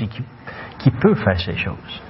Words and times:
et 0.00 0.08
qui, 0.78 0.90
peut 0.90 1.14
faire 1.14 1.40
ces 1.40 1.56
choses. 1.56 2.02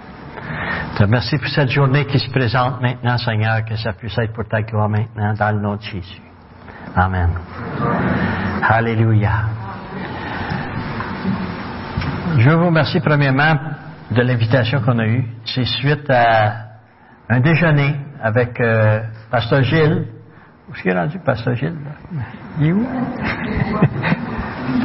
Je 0.99 1.05
te 1.05 1.39
pour 1.39 1.49
cette 1.49 1.71
journée 1.71 2.07
qui 2.07 2.19
se 2.19 2.31
présente 2.31 2.81
maintenant, 2.81 3.19
Seigneur, 3.19 3.65
que 3.65 3.77
ça 3.77 3.93
puisse 3.93 4.17
être 4.19 4.33
pour 4.33 4.47
ta 4.47 4.63
gloire 4.63 4.89
maintenant, 4.89 5.35
dans 5.35 5.53
le 5.53 5.61
nom 5.61 5.77
de 5.77 5.83
Jésus. 5.83 6.23
Amen. 6.95 7.31
Alléluia. 8.63 9.33
Je 12.39 12.51
vous 12.51 12.67
remercie 12.67 13.01
premièrement 13.01 13.55
de 14.11 14.23
l'invitation 14.23 14.81
qu'on 14.81 14.99
a 14.99 15.07
eue. 15.07 15.25
C'est 15.45 15.65
suite 15.65 16.09
à 16.11 16.55
un 17.29 17.41
déjeuner 17.41 17.97
avec 18.23 18.61
euh, 18.61 19.01
Pasteur 19.31 19.63
Gilles. 19.63 20.07
Où 20.69 20.75
est-ce 20.75 20.83
qu'il 20.83 20.93
est 20.93 20.99
rendu, 20.99 21.19
Pasteur 21.19 21.55
Gilles? 21.55 21.77
Il 22.61 22.67
est 22.67 22.73
où? 22.73 22.87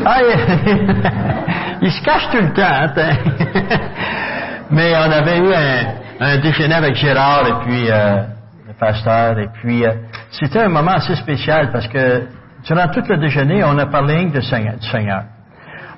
ah, 0.06 0.20
il, 1.82 1.92
se 1.92 2.02
cache 2.04 2.30
tout 2.32 2.42
le 2.42 2.54
temps. 2.54 2.62
Hein, 2.64 2.90
Mais 4.72 4.94
on 4.96 5.12
avait 5.12 5.40
eu 5.40 5.54
un, 5.54 5.86
un, 6.20 6.38
déjeuner 6.38 6.76
avec 6.76 6.96
Gérard 6.96 7.48
et 7.48 7.66
puis 7.66 7.90
euh, 7.90 8.24
le 8.68 8.74
pasteur. 8.80 9.40
Et 9.40 9.48
puis, 9.54 9.86
euh, 9.86 9.94
c'était 10.32 10.60
un 10.60 10.70
moment 10.70 10.92
assez 10.92 11.16
spécial 11.16 11.72
parce 11.72 11.88
que 11.88 12.28
durant 12.66 12.88
tout 12.90 13.04
le 13.08 13.18
déjeuner, 13.18 13.64
on 13.64 13.78
a 13.78 13.88
parlé 13.88 14.26
de 14.26 14.40
du 14.40 14.88
Seigneur. 14.88 15.24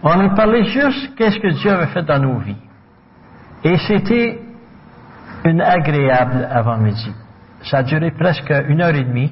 On 0.03 0.19
a 0.19 0.29
parlé 0.29 0.63
juste 0.65 1.15
qu'est-ce 1.15 1.39
que 1.39 1.49
Dieu 1.49 1.71
avait 1.71 1.87
fait 1.87 2.03
dans 2.03 2.19
nos 2.19 2.39
vies. 2.39 2.55
Et 3.63 3.77
c'était 3.77 4.39
une 5.45 5.61
agréable 5.61 6.47
avant-midi. 6.49 7.13
Ça 7.63 7.79
a 7.79 7.83
duré 7.83 8.11
presque 8.11 8.51
une 8.67 8.81
heure 8.81 8.95
et 8.95 9.03
demie. 9.03 9.31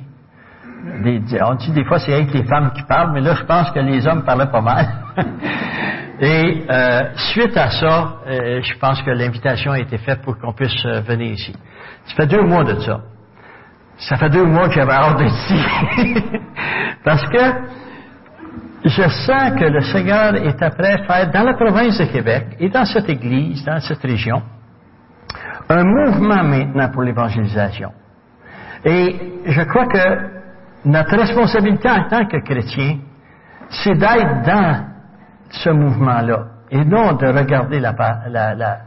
On 1.41 1.55
dit 1.55 1.71
des 1.71 1.83
fois 1.83 1.99
c'est 1.99 2.13
avec 2.13 2.33
les 2.33 2.43
femmes 2.43 2.71
qui 2.75 2.83
parlent, 2.83 3.11
mais 3.11 3.21
là 3.21 3.33
je 3.35 3.43
pense 3.43 3.71
que 3.71 3.79
les 3.79 4.07
hommes 4.07 4.23
parlaient 4.23 4.51
pas 4.51 4.61
mal. 4.61 4.87
et 6.21 6.65
euh, 6.69 7.01
suite 7.15 7.55
à 7.55 7.69
ça, 7.69 8.17
euh, 8.27 8.61
je 8.61 8.77
pense 8.77 9.01
que 9.01 9.11
l'invitation 9.11 9.71
a 9.71 9.79
été 9.79 9.97
faite 9.97 10.21
pour 10.21 10.37
qu'on 10.37 10.51
puisse 10.51 10.85
euh, 10.85 10.99
venir 11.01 11.31
ici. 11.31 11.53
Ça 12.07 12.15
fait 12.15 12.27
deux 12.27 12.41
mois 12.41 12.65
de 12.65 12.77
ça. 12.81 12.99
Ça 13.97 14.17
fait 14.17 14.29
deux 14.29 14.43
mois 14.43 14.67
que 14.67 14.75
j'avais 14.75 14.91
hâte 14.91 15.17
d'être 15.17 15.33
ici. 15.33 15.63
Parce 17.05 17.25
que 17.29 17.39
je 18.83 19.07
sens 19.07 19.57
que 19.57 19.65
le 19.65 19.79
Seigneur 19.81 20.35
est 20.35 20.61
après 20.61 21.05
faire 21.05 21.31
dans 21.31 21.43
la 21.43 21.53
province 21.53 21.97
de 21.97 22.05
Québec 22.05 22.47
et 22.59 22.69
dans 22.69 22.85
cette 22.85 23.09
église, 23.09 23.63
dans 23.63 23.79
cette 23.79 24.01
région, 24.01 24.41
un 25.69 25.83
mouvement 25.83 26.43
maintenant 26.43 26.89
pour 26.89 27.03
l'évangélisation. 27.03 27.91
Et 28.83 29.15
je 29.45 29.61
crois 29.61 29.85
que 29.85 30.39
notre 30.83 31.15
responsabilité 31.15 31.89
en 31.89 32.03
tant 32.09 32.25
que 32.25 32.37
chrétien, 32.43 32.97
c'est 33.69 33.95
d'être 33.95 34.41
dans 34.45 34.88
ce 35.49 35.69
mouvement-là 35.69 36.45
et 36.71 36.83
non 36.85 37.13
de 37.13 37.27
regarder 37.27 37.79
la, 37.79 37.93
la, 38.29 38.55
la, 38.55 38.77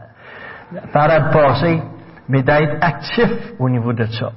la 0.71 0.81
parade 0.91 1.31
passée, 1.31 1.81
mais 2.29 2.41
d'être 2.41 2.77
actif 2.81 3.29
au 3.59 3.69
niveau 3.69 3.93
de 3.93 4.05
ça. 4.05 4.31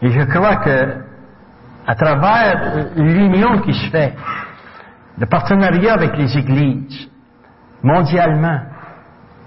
Et 0.00 0.10
je 0.10 0.22
crois 0.22 0.56
que 0.56 0.96
à 1.86 1.94
travers 1.94 2.90
l'union 2.96 3.58
qui 3.58 3.74
se 3.74 3.90
fait, 3.90 4.14
le 5.18 5.26
partenariat 5.26 5.94
avec 5.94 6.16
les 6.16 6.38
églises, 6.38 7.08
mondialement, 7.82 8.60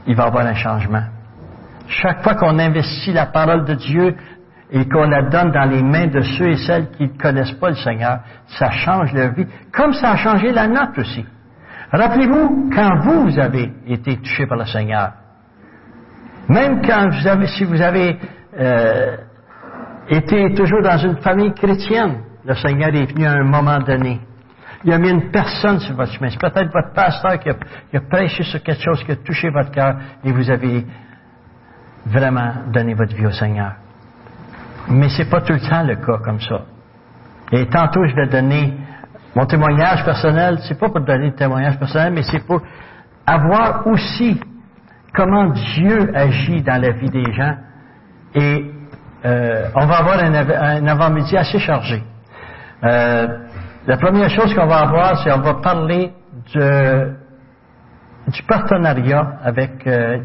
il 0.05 0.16
va 0.16 0.25
y 0.25 0.27
avoir 0.27 0.45
un 0.45 0.53
changement. 0.53 1.03
Chaque 1.88 2.23
fois 2.23 2.35
qu'on 2.35 2.59
investit 2.59 3.13
la 3.13 3.27
parole 3.27 3.66
de 3.66 3.73
Dieu 3.75 4.16
et 4.71 4.88
qu'on 4.89 5.07
la 5.07 5.23
donne 5.23 5.51
dans 5.51 5.69
les 5.69 5.81
mains 5.81 6.07
de 6.07 6.21
ceux 6.21 6.49
et 6.49 6.57
celles 6.57 6.89
qui 6.91 7.03
ne 7.03 7.17
connaissent 7.17 7.53
pas 7.53 7.69
le 7.69 7.75
Seigneur, 7.75 8.19
ça 8.47 8.69
change 8.71 9.13
leur 9.13 9.31
vie, 9.33 9.47
comme 9.71 9.93
ça 9.93 10.11
a 10.11 10.16
changé 10.17 10.51
la 10.51 10.67
nôtre 10.67 10.99
aussi. 10.99 11.25
Rappelez-vous, 11.91 12.69
quand 12.73 13.00
vous 13.02 13.39
avez 13.39 13.72
été 13.88 14.17
touché 14.17 14.45
par 14.45 14.58
le 14.58 14.66
Seigneur, 14.66 15.11
même 16.50 16.81
quand 16.81 17.09
vous 17.09 17.28
avez, 17.28 17.47
si 17.47 17.64
vous 17.64 17.81
avez 17.81 18.17
euh, 18.59 19.17
été 20.09 20.53
toujours 20.53 20.81
dans 20.81 20.97
une 20.97 21.17
famille 21.17 21.53
chrétienne, 21.53 22.22
le 22.46 22.56
Seigneur 22.56 22.94
est 22.94 23.12
venu 23.12 23.25
à 23.25 23.31
un 23.31 23.44
moment 23.44 23.79
donné 23.79 24.22
il 24.85 24.94
a 24.94 25.00
mis 25.00 25.09
une 25.09 25.31
personne 25.31 25.79
sur 25.79 25.96
votre 25.96 26.13
chemin. 26.13 26.29
C'est 26.29 26.40
peut-être 26.40 26.72
votre 26.72 26.94
pasteur 26.94 27.40
qui 27.40 27.50
a, 27.50 28.02
prêché 28.02 28.44
sur 28.44 28.62
quelque 28.62 28.84
chose 28.84 29.03
qui 29.03 29.12
a 29.12 29.16
touché 29.16 29.50
votre 29.50 29.72
cœur 29.72 29.96
et 30.23 30.31
vous 30.31 30.50
avez 30.50 30.85
vraiment 32.06 32.53
donné 32.72 32.94
votre 32.94 33.16
vie 33.16 33.25
au 33.25 33.31
Seigneur. 33.31 33.73
Mais 34.90 35.09
c'est 35.09 35.28
pas 35.28 35.41
tout 35.41 35.53
le 35.53 35.59
temps 35.59 35.81
le 35.84 35.96
cas 35.96 36.19
comme 36.23 36.40
ça. 36.40 36.62
Et 37.52 37.66
tantôt, 37.66 38.06
je 38.06 38.16
vais 38.16 38.28
donner 38.28 38.75
mon 39.35 39.46
témoignage 39.46 40.03
personnel. 40.06 40.59
C'est 40.68 40.79
pas 40.79 40.90
pour 40.90 41.01
donner 41.01 41.28
le 41.28 41.35
témoignage 41.35 41.78
personnel, 41.78 42.13
mais 42.13 42.23
c'est 42.23 42.46
pour 42.46 42.62
avoir 43.25 43.85
aussi 43.85 44.40
comment 45.13 45.50
Dieu 45.50 46.12
agit 46.16 46.62
dans 46.62 46.81
la 46.81 46.91
vie 46.91 47.09
des 47.09 47.34
gens. 47.34 47.56
Et 48.34 48.72
euh, 49.25 49.69
on 49.75 49.85
va 49.85 49.97
avoir 49.97 50.19
un, 50.19 50.88
avant-midi 50.88 51.35
assez 51.38 51.59
chargé. 51.59 52.01
Euh, 52.84 53.28
la 53.88 53.97
première 53.97 54.29
chose 54.29 54.53
qu'on 54.53 54.68
va 54.68 54.79
avoir, 54.79 55.23
c'est 55.23 55.29
qu'on 55.29 55.40
va 55.40 55.56
parler 55.56 56.12
de, 56.53 57.13
du 58.28 58.44
partenariat 58.44 59.40
avec, 59.44 59.85
euh, 59.88 60.17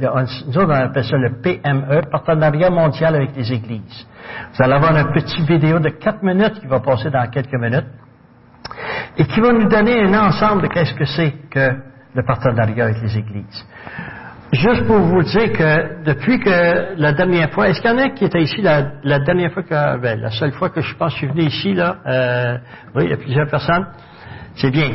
nous 0.46 0.58
autres 0.58 0.68
on 0.68 0.84
appelle 0.84 1.04
ça 1.04 1.16
le 1.16 1.40
PME, 1.40 2.02
Partenariat 2.10 2.70
mondial 2.70 3.14
avec 3.14 3.36
les 3.36 3.52
églises. 3.52 4.06
Vous 4.52 4.62
allez 4.62 4.74
avoir 4.74 4.94
un 4.94 5.12
petit 5.12 5.42
vidéo 5.44 5.78
de 5.78 5.90
quatre 5.90 6.22
minutes 6.22 6.60
qui 6.60 6.66
va 6.66 6.80
passer 6.80 7.10
dans 7.10 7.26
quelques 7.28 7.54
minutes 7.54 7.86
et 9.20 9.24
qui 9.26 9.38
va 9.38 9.52
nous 9.52 9.68
donner 9.68 10.02
un 10.02 10.14
ensemble 10.28 10.62
de 10.62 10.68
qu'est-ce 10.68 10.94
que 10.94 11.04
c'est 11.04 11.34
que 11.50 11.72
le 12.14 12.22
partenariat 12.22 12.84
avec 12.84 13.02
les 13.02 13.18
églises. 13.18 13.66
Juste 14.50 14.86
pour 14.86 14.96
vous 14.96 15.22
dire 15.22 15.52
que 15.52 16.02
depuis 16.04 16.40
que 16.40 16.98
la 16.98 17.12
dernière 17.12 17.50
fois, 17.50 17.68
est-ce 17.68 17.82
qu'il 17.82 17.90
y 17.90 17.92
en 17.92 17.98
a 17.98 18.08
qui 18.08 18.24
était 18.24 18.40
ici 18.40 18.62
la, 18.62 18.92
la 19.04 19.18
dernière 19.18 19.52
fois 19.52 19.62
que, 19.62 19.98
ben, 19.98 20.18
la 20.18 20.30
seule 20.30 20.52
fois 20.52 20.70
que 20.70 20.80
je 20.80 20.94
pense 20.96 21.12
que 21.12 21.20
je 21.20 21.26
suis 21.26 21.34
venu 21.34 21.42
ici, 21.42 21.74
là, 21.74 21.96
euh, 22.06 22.58
oui, 22.94 23.04
il 23.04 23.10
y 23.10 23.12
a 23.12 23.18
plusieurs 23.18 23.46
personnes, 23.46 23.88
c'est 24.54 24.70
bien. 24.70 24.90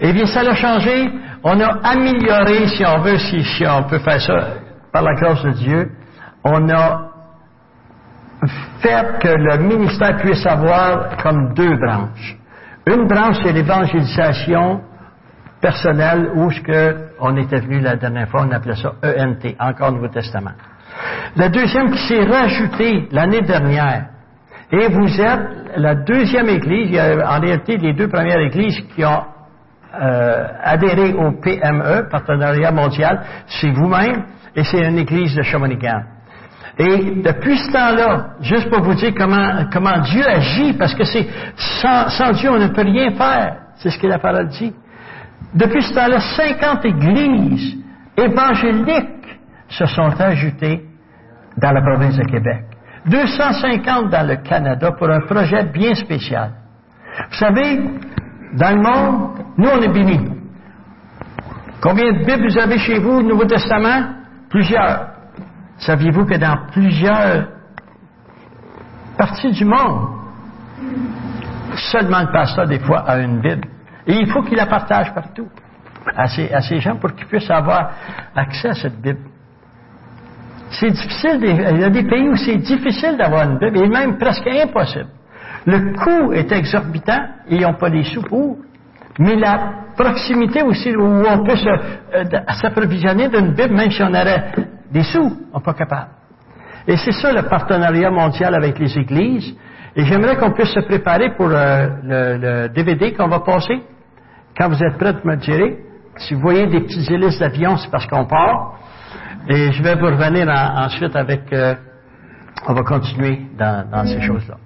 Eh 0.00 0.12
bien, 0.14 0.24
ça 0.24 0.40
a 0.40 0.54
changé. 0.54 1.10
On 1.44 1.60
a 1.60 1.78
amélioré, 1.86 2.68
si 2.68 2.82
on 2.86 3.00
veut, 3.00 3.18
si, 3.18 3.44
si 3.44 3.66
on 3.66 3.82
peut 3.82 3.98
faire 3.98 4.22
ça, 4.22 4.38
par 4.90 5.02
la 5.02 5.12
grâce 5.20 5.42
de 5.44 5.50
Dieu, 5.50 5.90
on 6.44 6.66
a 6.70 7.10
fait 8.80 9.18
que 9.20 9.28
le 9.28 9.58
ministère 9.58 10.16
puisse 10.16 10.46
avoir 10.46 11.18
comme 11.18 11.52
deux 11.52 11.76
branches. 11.76 12.38
Une 12.88 13.08
branche, 13.08 13.38
c'est 13.42 13.52
l'évangélisation 13.52 14.80
personnelle 15.60 16.30
où 16.36 16.50
ce 16.52 16.60
que 16.60 16.96
on 17.18 17.36
était 17.36 17.58
venu 17.58 17.80
la 17.80 17.96
dernière 17.96 18.28
fois, 18.28 18.46
on 18.46 18.52
appelait 18.52 18.76
ça 18.76 18.92
ENT, 19.02 19.56
encore 19.58 19.90
Nouveau 19.90 20.06
Testament. 20.06 20.52
La 21.34 21.48
deuxième 21.48 21.90
qui 21.90 21.98
s'est 22.06 22.24
rajoutée 22.24 23.08
l'année 23.10 23.42
dernière, 23.42 24.06
et 24.70 24.88
vous 24.88 25.20
êtes 25.20 25.40
la 25.76 25.96
deuxième 25.96 26.48
église, 26.48 26.90
il 26.90 26.94
y 26.94 27.00
a 27.00 27.36
en 27.36 27.40
réalité 27.40 27.76
les 27.76 27.92
deux 27.92 28.08
premières 28.08 28.40
églises 28.40 28.78
qui 28.94 29.04
ont 29.04 29.24
euh, 30.00 30.46
adhéré 30.62 31.12
au 31.12 31.32
PME, 31.32 32.08
Partenariat 32.08 32.70
mondial, 32.70 33.20
c'est 33.48 33.70
vous-même, 33.70 34.26
et 34.54 34.62
c'est 34.62 34.86
une 34.86 34.98
église 34.98 35.34
de 35.34 35.42
Shawinigan. 35.42 36.02
Et 36.78 37.22
depuis 37.22 37.56
ce 37.58 37.72
temps-là, 37.72 38.34
juste 38.40 38.68
pour 38.68 38.82
vous 38.82 38.94
dire 38.94 39.12
comment, 39.16 39.98
Dieu 40.00 40.28
agit, 40.28 40.74
parce 40.74 40.94
que 40.94 41.04
c'est 41.04 41.26
sans, 41.80 42.08
sans 42.10 42.32
Dieu 42.32 42.50
on 42.50 42.58
ne 42.58 42.68
peut 42.68 42.82
rien 42.82 43.12
faire, 43.12 43.56
c'est 43.76 43.90
ce 43.90 43.98
que 43.98 44.06
la 44.06 44.18
parole 44.18 44.48
dit. 44.48 44.74
Depuis 45.54 45.82
ce 45.82 45.94
temps-là, 45.94 46.20
50 46.20 46.84
églises 46.84 47.76
évangéliques 48.16 49.38
se 49.68 49.86
sont 49.86 50.20
ajoutées 50.20 50.82
dans 51.56 51.72
la 51.72 51.80
province 51.80 52.16
de 52.16 52.24
Québec. 52.24 52.64
250 53.06 54.10
dans 54.10 54.26
le 54.26 54.36
Canada 54.36 54.92
pour 54.92 55.08
un 55.08 55.20
projet 55.20 55.64
bien 55.64 55.94
spécial. 55.94 56.50
Vous 57.30 57.36
savez, 57.36 57.80
dans 58.54 58.70
le 58.76 58.82
monde, 58.82 59.30
nous, 59.56 59.68
on 59.68 59.80
est 59.80 59.88
bénis. 59.88 60.28
Combien 61.80 62.12
de 62.12 62.24
Bibles 62.24 62.50
vous 62.50 62.58
avez 62.58 62.78
chez 62.78 62.98
vous, 62.98 63.22
Nouveau 63.22 63.44
Testament? 63.44 64.14
Plusieurs. 64.50 65.15
Saviez-vous 65.78 66.24
que 66.24 66.36
dans 66.36 66.58
plusieurs 66.72 67.48
parties 69.18 69.50
du 69.52 69.64
monde, 69.64 70.08
seulement 71.92 72.20
le 72.20 72.32
pasteur, 72.32 72.66
des 72.66 72.78
fois, 72.78 73.00
a 73.00 73.18
une 73.18 73.40
Bible? 73.40 73.68
Et 74.06 74.14
il 74.14 74.30
faut 74.30 74.42
qu'il 74.42 74.56
la 74.56 74.66
partage 74.66 75.12
partout 75.12 75.48
à 76.16 76.28
ces, 76.28 76.52
à 76.52 76.60
ces 76.60 76.80
gens 76.80 76.96
pour 76.96 77.14
qu'ils 77.14 77.26
puissent 77.26 77.50
avoir 77.50 77.90
accès 78.34 78.68
à 78.68 78.74
cette 78.74 79.00
Bible. 79.00 79.20
C'est 80.70 80.90
difficile, 80.90 81.38
il 81.42 81.80
y 81.80 81.84
a 81.84 81.90
des 81.90 82.04
pays 82.04 82.28
où 82.28 82.36
c'est 82.36 82.56
difficile 82.56 83.16
d'avoir 83.16 83.48
une 83.48 83.58
Bible, 83.58 83.78
et 83.78 83.88
même 83.88 84.18
presque 84.18 84.46
impossible. 84.46 85.08
Le 85.66 85.92
coût 85.94 86.32
est 86.32 86.50
exorbitant 86.52 87.24
et 87.48 87.56
ils 87.56 87.62
n'ont 87.62 87.74
pas 87.74 87.88
les 87.88 88.04
sous 88.04 88.22
pour. 88.22 88.58
Mais 89.18 89.34
la 89.34 89.72
proximité 89.96 90.62
aussi, 90.62 90.94
où 90.94 91.02
on 91.02 91.44
peut 91.44 91.56
euh, 91.56 92.24
s'approvisionner 92.60 93.28
d'une 93.28 93.52
Bible, 93.52 93.74
même 93.74 93.90
si 93.90 94.02
on 94.02 94.08
aurait 94.10 94.52
des 94.90 95.02
sous, 95.02 95.36
on 95.52 95.58
n'est 95.58 95.64
pas 95.64 95.74
capable. 95.74 96.10
Et 96.86 96.96
c'est 96.96 97.12
ça 97.12 97.32
le 97.32 97.42
partenariat 97.42 98.10
mondial 98.10 98.54
avec 98.54 98.78
les 98.78 98.96
églises. 98.98 99.56
Et 99.96 100.04
j'aimerais 100.04 100.36
qu'on 100.36 100.52
puisse 100.52 100.72
se 100.72 100.80
préparer 100.80 101.34
pour 101.36 101.48
euh, 101.50 101.88
le, 102.02 102.68
DVD 102.68 103.12
qu'on 103.12 103.28
va 103.28 103.40
passer. 103.40 103.80
Quand 104.56 104.68
vous 104.68 104.82
êtes 104.82 104.96
prêts 104.98 105.14
de 105.14 105.20
me 105.24 105.36
tirer, 105.38 105.78
Si 106.18 106.34
vous 106.34 106.40
voyez 106.40 106.66
des 106.66 106.80
petits 106.80 107.12
hélices 107.12 107.38
d'avion, 107.38 107.76
c'est 107.76 107.90
parce 107.90 108.06
qu'on 108.06 108.24
part. 108.24 108.78
Et 109.48 109.72
je 109.72 109.82
vais 109.82 109.94
vous 109.96 110.06
revenir 110.06 110.48
ensuite 110.48 111.14
avec... 111.16 111.52
Euh, 111.52 111.74
on 112.66 112.72
va 112.72 112.82
continuer 112.82 113.42
dans 113.58 114.06
ces 114.06 114.20
choses-là. 114.22 114.56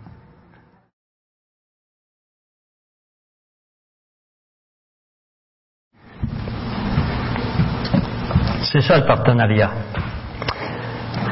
C'est 8.73 8.83
ça 8.83 8.99
le 9.01 9.07
partenariat. 9.07 9.73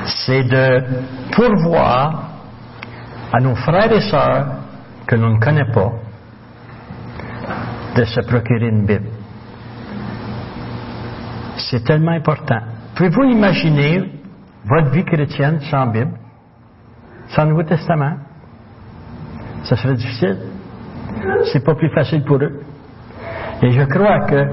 C'est 0.08 0.42
de 0.42 0.84
pourvoir 1.32 2.30
à 3.32 3.40
nos 3.40 3.54
frères 3.54 3.92
et 3.92 4.00
sœurs 4.00 4.46
que 5.06 5.16
l'on 5.16 5.34
ne 5.34 5.38
connaît 5.38 5.70
pas 5.72 5.92
de 7.96 8.04
se 8.04 8.20
procurer 8.20 8.68
une 8.68 8.86
Bible. 8.86 9.08
C'est 11.56 11.84
tellement 11.84 12.12
important. 12.12 12.60
Pouvez-vous 12.94 13.24
imaginer 13.24 14.12
votre 14.64 14.90
vie 14.90 15.04
chrétienne 15.04 15.60
sans 15.70 15.86
Bible, 15.86 16.12
sans 17.28 17.46
Nouveau 17.46 17.64
Testament? 17.64 18.16
Ça 19.64 19.76
serait 19.76 19.94
difficile. 19.94 20.38
C'est 21.52 21.64
pas 21.64 21.74
plus 21.74 21.90
facile 21.90 22.24
pour 22.24 22.36
eux. 22.36 22.60
Et 23.62 23.70
je 23.72 23.82
crois 23.82 24.20
que 24.26 24.46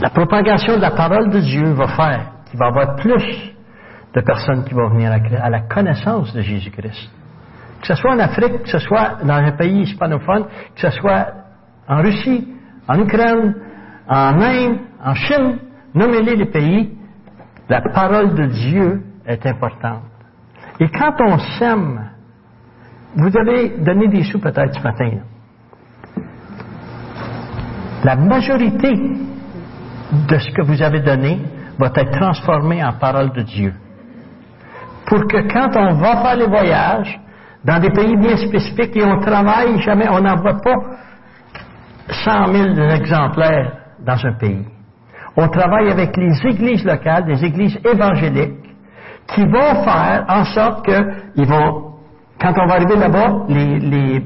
la 0.00 0.10
propagation 0.10 0.76
de 0.76 0.82
la 0.82 0.92
parole 0.92 1.30
de 1.30 1.40
Dieu 1.40 1.72
va 1.72 1.88
faire 1.88 2.20
qu'il 2.48 2.58
va 2.58 2.66
y 2.66 2.68
avoir 2.68 2.96
plus 2.96 3.54
de 4.18 4.24
personnes 4.24 4.64
qui 4.64 4.74
vont 4.74 4.88
venir 4.88 5.12
à 5.12 5.48
la 5.48 5.60
connaissance 5.60 6.34
de 6.34 6.40
Jésus-Christ. 6.40 7.08
Que 7.80 7.86
ce 7.86 7.94
soit 7.94 8.12
en 8.12 8.18
Afrique, 8.18 8.62
que 8.64 8.68
ce 8.68 8.78
soit 8.80 9.18
dans 9.22 9.34
un 9.34 9.52
pays 9.52 9.82
hispanophone, 9.82 10.46
que 10.74 10.80
ce 10.80 10.90
soit 10.98 11.28
en 11.86 12.02
Russie, 12.02 12.48
en 12.88 12.98
Ukraine, 12.98 13.54
en 14.08 14.40
Inde, 14.40 14.78
en 15.04 15.14
Chine, 15.14 15.58
nommez-les 15.94 16.34
les 16.34 16.46
pays, 16.46 16.98
la 17.68 17.80
parole 17.80 18.34
de 18.34 18.46
Dieu 18.46 19.02
est 19.24 19.46
importante. 19.46 20.02
Et 20.80 20.88
quand 20.88 21.14
on 21.20 21.38
sème, 21.58 22.10
vous 23.14 23.36
avez 23.38 23.78
donné 23.78 24.08
des 24.08 24.24
sous 24.24 24.40
peut-être 24.40 24.74
ce 24.74 24.82
matin. 24.82 25.10
La 28.02 28.16
majorité 28.16 28.92
de 30.28 30.38
ce 30.38 30.50
que 30.50 30.62
vous 30.62 30.82
avez 30.82 31.00
donné 31.00 31.40
va 31.78 31.92
être 31.94 32.10
transformé 32.10 32.82
en 32.82 32.94
parole 32.94 33.30
de 33.32 33.42
Dieu. 33.42 33.74
Pour 35.08 35.26
que 35.26 35.38
quand 35.52 35.74
on 35.74 35.94
va 35.94 36.22
faire 36.22 36.36
les 36.36 36.46
voyages, 36.46 37.18
dans 37.64 37.80
des 37.80 37.90
pays 37.90 38.16
bien 38.16 38.36
spécifiques, 38.36 38.96
et 38.96 39.04
on 39.04 39.20
travaille 39.20 39.80
jamais, 39.80 40.08
on 40.08 40.20
n'envoie 40.20 40.60
pas 40.60 40.76
100 42.24 42.52
000 42.52 42.90
exemplaires 42.90 43.72
dans 44.00 44.24
un 44.24 44.32
pays. 44.34 44.64
On 45.36 45.48
travaille 45.48 45.90
avec 45.90 46.16
les 46.16 46.34
églises 46.46 46.84
locales, 46.84 47.24
des 47.24 47.44
églises 47.44 47.78
évangéliques, 47.84 48.68
qui 49.28 49.42
vont 49.42 49.84
faire 49.84 50.24
en 50.28 50.44
sorte 50.44 50.84
que 50.84 51.42
vont, 51.44 51.94
quand 52.40 52.52
on 52.56 52.66
va 52.66 52.74
arriver 52.74 52.96
là-bas, 52.96 53.44
les, 53.48 54.24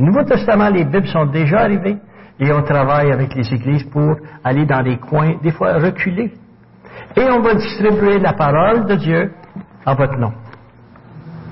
Nouveaux 0.00 0.24
Testaments, 0.24 0.70
les 0.70 0.84
Bibles 0.84 1.08
sont 1.08 1.26
déjà 1.26 1.60
arrivés, 1.60 1.98
et 2.40 2.52
on 2.52 2.62
travaille 2.62 3.12
avec 3.12 3.34
les 3.34 3.52
églises 3.52 3.84
pour 3.90 4.16
aller 4.42 4.64
dans 4.64 4.82
des 4.82 4.96
coins, 4.96 5.34
des 5.42 5.50
fois 5.50 5.74
reculés. 5.74 6.32
Et 7.16 7.24
on 7.30 7.40
va 7.40 7.54
distribuer 7.54 8.18
la 8.18 8.32
parole 8.32 8.86
de 8.86 8.94
Dieu 8.94 9.32
en 9.86 9.94
votre 9.94 10.16
nom. 10.16 10.32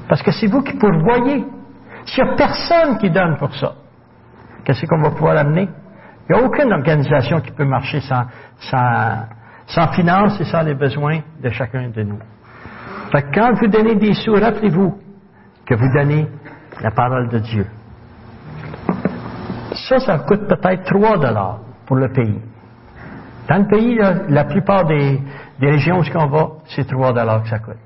Parce 0.08 0.22
que 0.22 0.32
c'est 0.32 0.46
vous 0.46 0.62
qui 0.62 0.76
pourvoyez. 0.76 1.44
S'il 2.04 2.24
n'y 2.24 2.30
a 2.30 2.34
personne 2.34 2.98
qui 2.98 3.10
donne 3.10 3.36
pour 3.36 3.54
ça, 3.54 3.74
qu'est-ce 4.64 4.86
qu'on 4.86 5.02
va 5.02 5.10
pouvoir 5.10 5.36
amener? 5.36 5.68
Il 6.28 6.36
n'y 6.36 6.42
a 6.42 6.44
aucune 6.44 6.72
organisation 6.72 7.40
qui 7.40 7.50
peut 7.50 7.64
marcher 7.64 8.00
sans, 8.00 8.24
sans, 8.58 9.26
sans 9.66 9.88
finance 9.88 10.40
et 10.40 10.44
sans 10.44 10.62
les 10.62 10.74
besoins 10.74 11.20
de 11.42 11.50
chacun 11.50 11.88
de 11.88 12.02
nous. 12.02 12.18
Fait 13.12 13.22
que 13.22 13.34
quand 13.34 13.52
vous 13.54 13.66
donnez 13.66 13.96
des 13.96 14.14
sous, 14.14 14.34
rappelez-vous 14.34 14.98
que 15.66 15.74
vous 15.74 15.92
donnez 15.92 16.28
la 16.80 16.90
parole 16.90 17.28
de 17.28 17.38
Dieu. 17.38 17.66
Ça, 19.88 19.98
ça 20.00 20.18
coûte 20.18 20.46
peut-être 20.48 20.84
3 20.84 21.18
dollars 21.18 21.60
pour 21.86 21.96
le 21.96 22.08
pays. 22.12 22.40
Dans 23.48 23.58
le 23.58 23.66
pays, 23.66 23.98
la 24.28 24.44
plupart 24.44 24.84
des, 24.84 25.20
régions 25.60 26.00
où 26.00 26.04
on 26.14 26.26
va, 26.26 26.48
c'est 26.66 26.86
3 26.86 27.12
dollars 27.12 27.42
que 27.42 27.48
ça 27.48 27.58
coûte. 27.58 27.76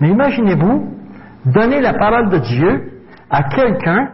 Mais 0.00 0.08
imaginez-vous 0.08 0.96
donner 1.44 1.80
la 1.80 1.94
parole 1.94 2.30
de 2.30 2.38
Dieu 2.38 3.02
à 3.30 3.42
quelqu'un 3.44 4.12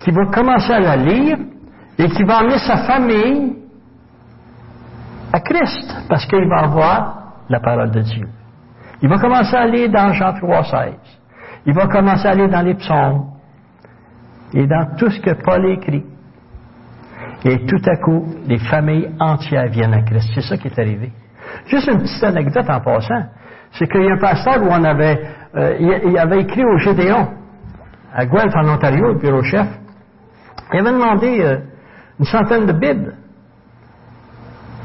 qui 0.00 0.10
va 0.10 0.26
commencer 0.26 0.72
à 0.72 0.80
la 0.80 0.96
lire 0.96 1.38
et 1.98 2.08
qui 2.08 2.24
va 2.24 2.38
amener 2.38 2.58
sa 2.58 2.78
famille 2.78 3.56
à 5.32 5.40
Christ 5.40 6.06
parce 6.08 6.26
qu'il 6.26 6.48
va 6.48 6.64
avoir 6.64 7.24
la 7.48 7.60
parole 7.60 7.90
de 7.90 8.00
Dieu. 8.00 8.28
Il 9.02 9.08
va 9.08 9.18
commencer 9.18 9.56
à 9.56 9.66
lire 9.66 9.90
dans 9.90 10.12
Jean 10.12 10.32
3,16. 10.32 10.92
Il 11.66 11.74
va 11.74 11.86
commencer 11.86 12.26
à 12.26 12.34
lire 12.34 12.48
dans 12.48 12.62
les 12.62 12.74
psaumes 12.74 13.26
et 14.52 14.66
dans 14.66 14.96
tout 14.96 15.10
ce 15.10 15.20
que 15.20 15.42
Paul 15.42 15.66
écrit. 15.66 16.04
Et 17.44 17.66
tout 17.66 17.82
à 17.90 17.96
coup, 17.96 18.24
les 18.46 18.58
familles 18.58 19.10
entières 19.20 19.68
viennent 19.68 19.92
à 19.94 20.02
Christ. 20.02 20.30
C'est 20.34 20.40
ça 20.40 20.56
qui 20.56 20.68
est 20.68 20.78
arrivé. 20.78 21.12
Juste 21.66 21.88
une 21.88 21.98
petite 21.98 22.24
anecdote 22.24 22.68
en 22.68 22.80
passant. 22.80 23.24
C'est 23.74 23.86
qu'il 23.86 24.02
y 24.02 24.08
a 24.08 24.14
un 24.14 24.18
pasteur 24.18 24.62
où 24.62 24.68
on 24.70 24.84
avait, 24.84 25.20
euh, 25.56 25.76
il, 25.80 26.18
avait 26.18 26.40
écrit 26.40 26.64
au 26.64 26.78
Gédéon, 26.78 27.28
à 28.14 28.26
Guelph, 28.26 28.54
en 28.54 28.68
Ontario, 28.68 29.08
le 29.08 29.18
bureau 29.18 29.42
chef. 29.42 29.66
Il 30.72 30.80
avait 30.80 30.92
demandé 30.92 31.40
euh, 31.40 31.58
une 32.18 32.24
centaine 32.24 32.66
de 32.66 32.72
Bibles. 32.72 33.14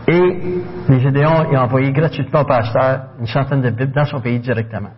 Et 0.07 0.61
les 0.89 0.99
Gédéons 0.99 1.45
ont 1.51 1.57
envoyé 1.57 1.91
gratuitement 1.91 2.41
au 2.41 2.45
pasteur 2.45 3.01
une 3.19 3.27
centaine 3.27 3.61
de 3.61 3.69
Bibles 3.69 3.93
dans 3.93 4.05
son 4.05 4.19
pays 4.21 4.39
directement. 4.39 4.89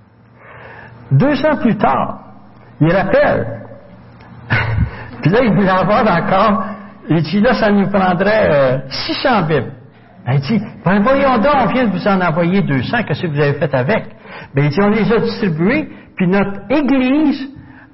Deux 1.11 1.45
ans 1.45 1.57
plus 1.57 1.77
tard, 1.77 2.19
il 2.79 2.91
rappelle. 2.93 3.61
Puis 5.21 5.31
là, 5.31 5.39
il 5.43 5.53
voulait 5.53 5.69
avoir 5.69 6.05
encore 6.07 6.63
il 7.09 7.23
dit, 7.23 7.41
là, 7.41 7.53
ça 7.53 7.71
nous 7.71 7.89
prendrait 7.89 8.83
600 8.89 9.29
euh, 9.29 9.41
Bibles. 9.43 9.71
Ben, 10.25 10.33
il 10.33 10.41
dit, 10.41 10.61
ben, 10.85 10.99
voyons 11.01 11.37
donc, 11.37 11.53
on 11.61 11.65
vient 11.67 11.85
de 11.85 11.91
vous 11.91 12.07
en 12.07 12.21
envoyer 12.21 12.61
200, 12.61 13.03
qu'est-ce 13.03 13.23
que 13.23 13.27
vous 13.27 13.39
avez 13.39 13.53
fait 13.53 13.73
avec? 13.73 14.05
Ben, 14.53 14.65
il 14.65 14.69
dit, 14.69 14.79
on 14.81 14.89
les 14.89 15.11
a 15.11 15.19
distribués, 15.19 15.89
puis 16.15 16.27
notre 16.27 16.61
Église 16.69 17.49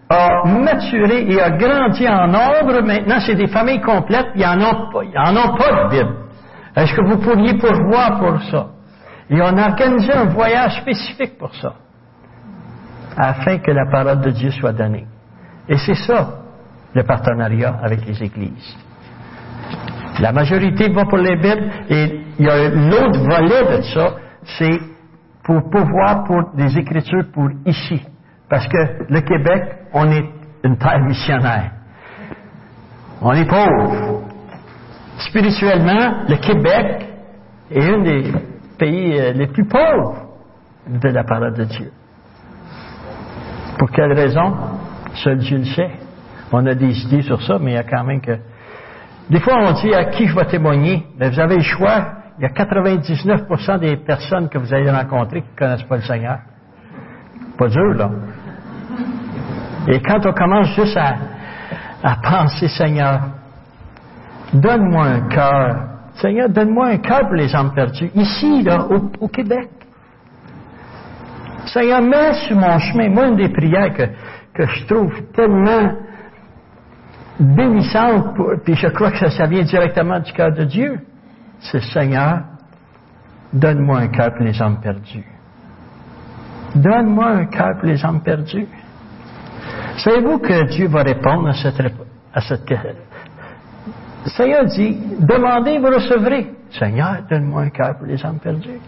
a 0.10 0.46
maturé 0.46 1.26
et 1.30 1.42
a 1.42 1.52
grandi 1.52 2.08
en 2.08 2.28
nombre. 2.28 2.82
Maintenant, 2.82 3.20
c'est 3.20 3.36
des 3.36 3.48
familles 3.48 3.82
complètes, 3.82 4.28
ils 4.36 4.42
n'en 4.42 4.60
ont, 4.60 4.90
ont 4.94 5.58
pas 5.58 5.84
de 5.84 5.90
Bible. 5.90 6.16
Est-ce 6.76 6.94
que 6.94 7.06
vous 7.06 7.18
pourriez 7.18 7.58
pourvoir 7.58 8.20
pour 8.20 8.42
ça? 8.44 8.68
Et 9.30 9.42
on 9.42 9.58
a 9.58 9.70
organisé 9.70 10.14
un 10.14 10.26
voyage 10.26 10.82
spécifique 10.82 11.38
pour 11.38 11.54
ça, 11.56 11.74
afin 13.18 13.58
que 13.58 13.72
la 13.72 13.90
parole 13.92 14.22
de 14.22 14.32
Dieu 14.32 14.52
soit 14.52 14.74
donnée. 14.74 15.06
Et 15.68 15.78
c'est 15.78 15.96
ça, 15.96 16.30
le 16.94 17.04
partenariat 17.04 17.78
avec 17.82 18.06
les 18.06 18.24
églises. 18.24 18.78
La 20.20 20.32
majorité 20.32 20.90
va 20.90 21.06
pour 21.06 21.18
les 21.20 21.36
Bibles 21.36 21.70
et 21.90 22.22
il 22.40 22.46
y 22.46 22.50
a 22.50 22.70
l'autre 22.70 23.20
volet 23.20 23.78
de 23.78 23.82
ça, 23.84 24.16
c'est 24.58 24.80
pour 25.44 25.70
pouvoir 25.70 26.24
pour 26.26 26.56
des 26.56 26.78
écritures 26.78 27.26
pour 27.34 27.50
ici. 27.66 28.02
Parce 28.50 28.68
que 28.68 29.06
le 29.10 29.22
Québec, 29.22 29.64
on 29.94 30.10
est 30.12 30.26
une 30.64 30.78
terre 30.78 31.00
missionnaire. 31.02 31.72
On 33.22 33.34
est 33.34 33.48
pauvre. 33.48 34.24
Spirituellement, 35.20 36.24
le 36.28 36.36
Québec 36.38 37.08
est 37.72 37.84
un 37.84 38.04
des 38.04 38.32
pays 38.78 39.20
euh, 39.20 39.34
les 39.34 39.48
plus 39.48 39.66
pauvres 39.66 40.28
de 40.88 41.10
la 41.10 41.24
parole 41.24 41.54
de 41.54 41.64
Dieu. 41.64 41.92
Pour 43.80 43.92
quelle 43.92 44.14
raison? 44.14 44.56
Seul 45.16 45.38
Dieu 45.40 45.58
le 45.58 45.66
sait. 45.66 45.92
On 46.52 46.66
a 46.66 46.76
des 46.76 47.06
idées 47.06 47.24
sur 47.24 47.42
ça, 47.42 47.58
mais 47.60 47.72
il 47.72 47.76
y 47.76 47.78
a 47.78 47.84
quand 47.84 48.04
même 48.04 48.22
que 48.22 48.38
des 49.30 49.40
fois, 49.42 49.56
on 49.58 49.74
dit 49.74 49.94
à 49.94 50.06
qui 50.06 50.26
je 50.26 50.36
vais 50.36 50.46
témoigner? 50.46 51.06
Mais 51.20 51.30
vous 51.30 51.40
avez 51.40 51.58
le 51.58 51.64
choix. 51.64 52.14
Il 52.40 52.44
y 52.44 52.46
a 52.46 52.50
99% 52.50 53.80
des 53.80 53.98
personnes 53.98 54.48
que 54.48 54.58
vous 54.58 54.74
allez 54.74 54.90
rencontrer 54.90 55.42
qui 55.42 55.50
ne 55.52 55.58
connaissent 55.58 55.88
pas 55.88 55.98
le 55.98 56.04
Seigneur. 56.04 56.40
Pas 57.58 57.68
dur, 57.68 57.94
là. 57.96 58.10
Et 59.88 60.00
quand 60.02 60.26
on 60.26 60.34
commence 60.34 60.74
juste 60.76 60.96
à, 60.96 61.16
à 62.04 62.16
penser, 62.22 62.68
Seigneur, 62.68 63.20
donne-moi 64.54 65.04
un 65.04 65.22
cœur. 65.28 65.76
Seigneur, 66.14 66.50
donne-moi 66.50 66.88
un 66.88 66.98
cœur 66.98 67.22
pour 67.22 67.34
les 67.34 67.54
âmes 67.54 67.74
perdues. 67.74 68.12
Ici, 68.16 68.62
là, 68.64 68.86
au, 68.90 69.12
au, 69.20 69.28
Québec. 69.28 69.70
Seigneur, 71.66 72.02
mets 72.02 72.34
sur 72.48 72.56
mon 72.56 72.80
chemin. 72.80 73.10
Moi, 73.10 73.28
une 73.28 73.36
des 73.36 73.50
prières 73.50 73.94
que, 73.94 74.04
que 74.54 74.66
je 74.68 74.86
trouve 74.86 75.14
tellement 75.34 75.92
bénissante, 77.40 78.36
puis 78.64 78.76
je 78.76 78.88
crois 78.88 79.12
que 79.12 79.30
ça, 79.30 79.46
vient 79.46 79.64
directement 79.64 80.20
du 80.20 80.32
cœur 80.34 80.52
de 80.54 80.64
Dieu, 80.64 81.00
c'est 81.60 81.82
Seigneur, 81.82 82.42
donne-moi 83.54 84.00
un 84.00 84.08
cœur 84.08 84.34
pour 84.36 84.46
les 84.46 84.60
hommes 84.62 84.80
perdus. 84.80 85.26
Donne-moi 86.76 87.28
un 87.28 87.46
cœur 87.46 87.78
pour 87.80 87.88
les 87.88 88.04
hommes 88.04 88.22
perdus. 88.22 88.68
Savez-vous 89.98 90.40
que 90.40 90.64
Dieu 90.70 90.88
va 90.88 91.02
répondre 91.04 91.48
à 91.48 91.54
cette, 91.54 91.82
à 92.34 92.42
cette 92.42 92.66
Seigneur 94.36 94.66
dit, 94.66 94.98
demandez, 95.20 95.80
vous 95.80 95.88
recevrez. 95.88 96.48
Seigneur, 96.72 97.18
donne-moi 97.30 97.64
un 97.64 97.70
cœur 97.70 97.98
pour 97.98 98.08
les 98.08 98.24
âmes 98.26 98.40
perdues. 98.40 98.80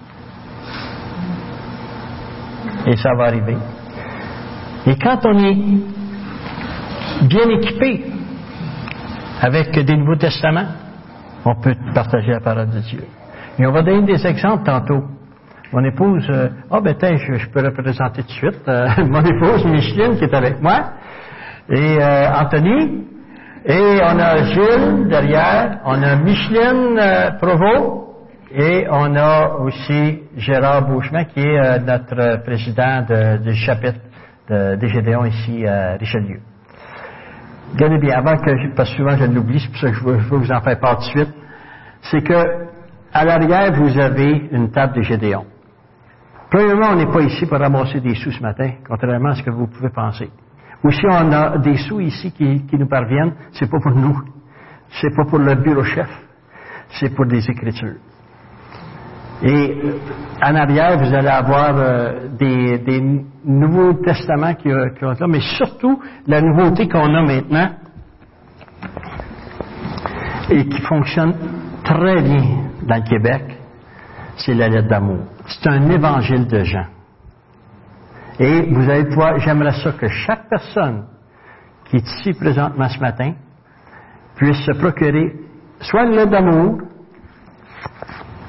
Et 2.86 2.96
ça 2.98 3.13
va 3.15 3.25
arriver. 3.25 3.58
Et 4.86 4.96
quand 4.96 5.20
on 5.25 5.38
est 5.38 5.58
bien 7.24 7.50
équipé 7.50 8.06
avec 9.41 9.72
des 9.72 9.96
Nouveaux 9.96 10.15
Testaments, 10.15 10.67
on 11.46 11.55
peut 11.55 11.75
partager 11.93 12.31
la 12.31 12.39
parole 12.39 12.69
de 12.69 12.79
Dieu. 12.79 13.03
Et 13.58 13.65
on 13.65 13.72
va 13.72 13.81
donner 13.81 14.05
des 14.05 14.25
exemples 14.27 14.63
tantôt. 14.65 15.03
Mon 15.72 15.84
épouse, 15.84 16.25
euh, 16.29 16.50
ah 16.72 16.79
ben 16.81 16.96
je, 17.00 17.34
je, 17.36 17.50
peux 17.50 17.63
représenter 17.63 18.24
tout 18.24 18.27
de 18.27 18.34
suite, 18.34 18.67
euh, 18.67 18.88
mon 19.05 19.24
épouse 19.24 19.65
Micheline 19.65 20.17
qui 20.17 20.24
est 20.24 20.34
avec 20.34 20.62
moi, 20.62 20.93
et 21.69 21.98
euh, 22.01 22.34
Anthony, 22.34 23.05
et 23.65 24.00
on 24.01 24.19
a 24.19 24.43
Gilles 24.46 25.08
derrière, 25.10 25.79
on 25.86 26.01
a 26.01 26.15
Micheline 26.15 27.38
Provost, 27.39 28.08
et 28.51 28.88
on 28.89 29.15
a 29.15 29.58
aussi 29.60 30.24
Gérard 30.38 30.88
Bouchemin 30.88 31.25
qui 31.25 31.41
est 31.41 31.79
notre 31.81 32.43
président 32.43 33.05
du 33.38 33.53
chapitre 33.53 34.00
de, 34.50 34.75
des 34.75 34.88
Gédéons 34.88 35.25
ici 35.25 35.67
à 35.67 35.98
Richelieu. 35.98 36.39
Regardez 37.74 38.00
bien, 38.00 38.18
avant 38.18 38.38
que, 38.38 38.76
parce 38.76 38.90
que 38.90 38.98
souvent 38.98 39.16
je 39.16 39.26
l'oublie, 39.26 39.60
c'est 39.60 39.70
pour 39.70 39.80
ça 39.80 39.90
que 39.90 39.96
je 39.96 40.04
veux, 40.04 40.18
vous 40.18 40.52
en 40.52 40.62
faire 40.62 40.80
part 40.80 40.98
de 40.98 41.04
suite, 41.04 41.30
c'est 42.02 42.22
que 42.22 42.68
à 43.12 43.26
l'arrière, 43.26 43.74
vous 43.74 43.98
avez 43.98 44.50
une 44.52 44.72
table 44.72 44.96
de 44.98 45.02
Gédéon. 45.02 45.46
Premièrement, 46.50 46.90
on 46.92 46.96
n'est 46.96 47.12
pas 47.12 47.22
ici 47.22 47.46
pour 47.46 47.58
ramasser 47.60 48.00
des 48.00 48.16
sous 48.16 48.32
ce 48.32 48.42
matin, 48.42 48.72
contrairement 48.88 49.30
à 49.30 49.36
ce 49.36 49.44
que 49.44 49.52
vous 49.52 49.68
pouvez 49.68 49.90
penser. 49.90 50.30
Ou 50.84 50.92
si 50.92 51.06
on 51.06 51.32
a 51.32 51.58
des 51.58 51.78
sous 51.78 52.00
ici 52.00 52.32
qui, 52.32 52.78
nous 52.78 52.88
parviennent, 52.88 53.34
c'est 53.52 53.70
pas 53.70 53.80
pour 53.80 53.92
nous. 53.92 54.20
C'est 54.90 55.16
pas 55.16 55.26
pour 55.26 55.40
le 55.40 55.56
bureau 55.56 55.84
chef. 55.84 56.10
C'est 57.00 57.14
pour 57.14 57.26
des 57.26 57.48
écritures. 57.50 57.98
Et 59.41 59.77
en 60.43 60.55
arrière, 60.55 60.98
vous 60.98 61.13
allez 61.13 61.29
avoir 61.29 61.75
euh, 61.77 62.27
des, 62.38 63.01
Nouveaux 63.46 63.93
Testaments 63.93 64.53
qui, 64.53 64.69
qui 64.98 65.05
ont 65.05 65.12
là, 65.12 65.27
mais 65.27 65.39
surtout 65.58 66.00
la 66.27 66.41
nouveauté 66.41 66.88
qu'on 66.88 67.13
a 67.13 67.22
maintenant 67.22 67.69
et 70.50 70.65
qui 70.65 70.81
fonctionne 70.81 71.34
très 71.84 72.22
bien 72.22 72.43
dans 72.84 72.96
le 72.96 73.10
Québec, 73.10 73.43
c'est 74.36 74.53
la 74.53 74.67
lettre 74.67 74.88
d'amour. 74.88 75.24
C'est 75.48 75.69
un 75.69 75.89
évangile 75.89 76.48
de 76.48 76.63
Jean. 76.63 76.86
Et 78.39 78.62
vous 78.72 78.89
allez 78.89 79.05
pouvoir, 79.05 79.39
j'aimerais 79.39 79.74
ça 79.84 79.91
que 79.91 80.08
chaque 80.08 80.50
personne 80.50 81.05
qui 81.86 81.98
est 81.98 82.08
ici 82.08 82.34
présentement 82.34 82.88
ce 82.88 83.00
matin 83.00 83.34
puisse 84.36 84.58
se 84.65 84.72
procurer 84.72 85.36
soit 85.81 86.03
une 86.03 86.15
lettre 86.15 86.31
d'amour, 86.31 86.79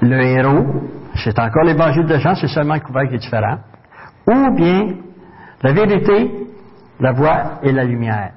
le 0.00 0.20
héros, 0.20 0.66
c'est 1.14 1.38
encore 1.38 1.64
l'évangile 1.64 2.06
de 2.06 2.18
Jean, 2.18 2.34
c'est 2.34 2.48
seulement 2.48 2.74
le 2.74 2.80
couvercle 2.80 3.10
qui 3.10 3.14
est 3.16 3.18
différent, 3.18 3.58
ou 4.26 4.54
bien 4.54 4.94
la 5.62 5.72
vérité, 5.72 6.30
la 7.00 7.12
voix 7.12 7.58
et 7.62 7.72
la 7.72 7.84
lumière. 7.84 8.32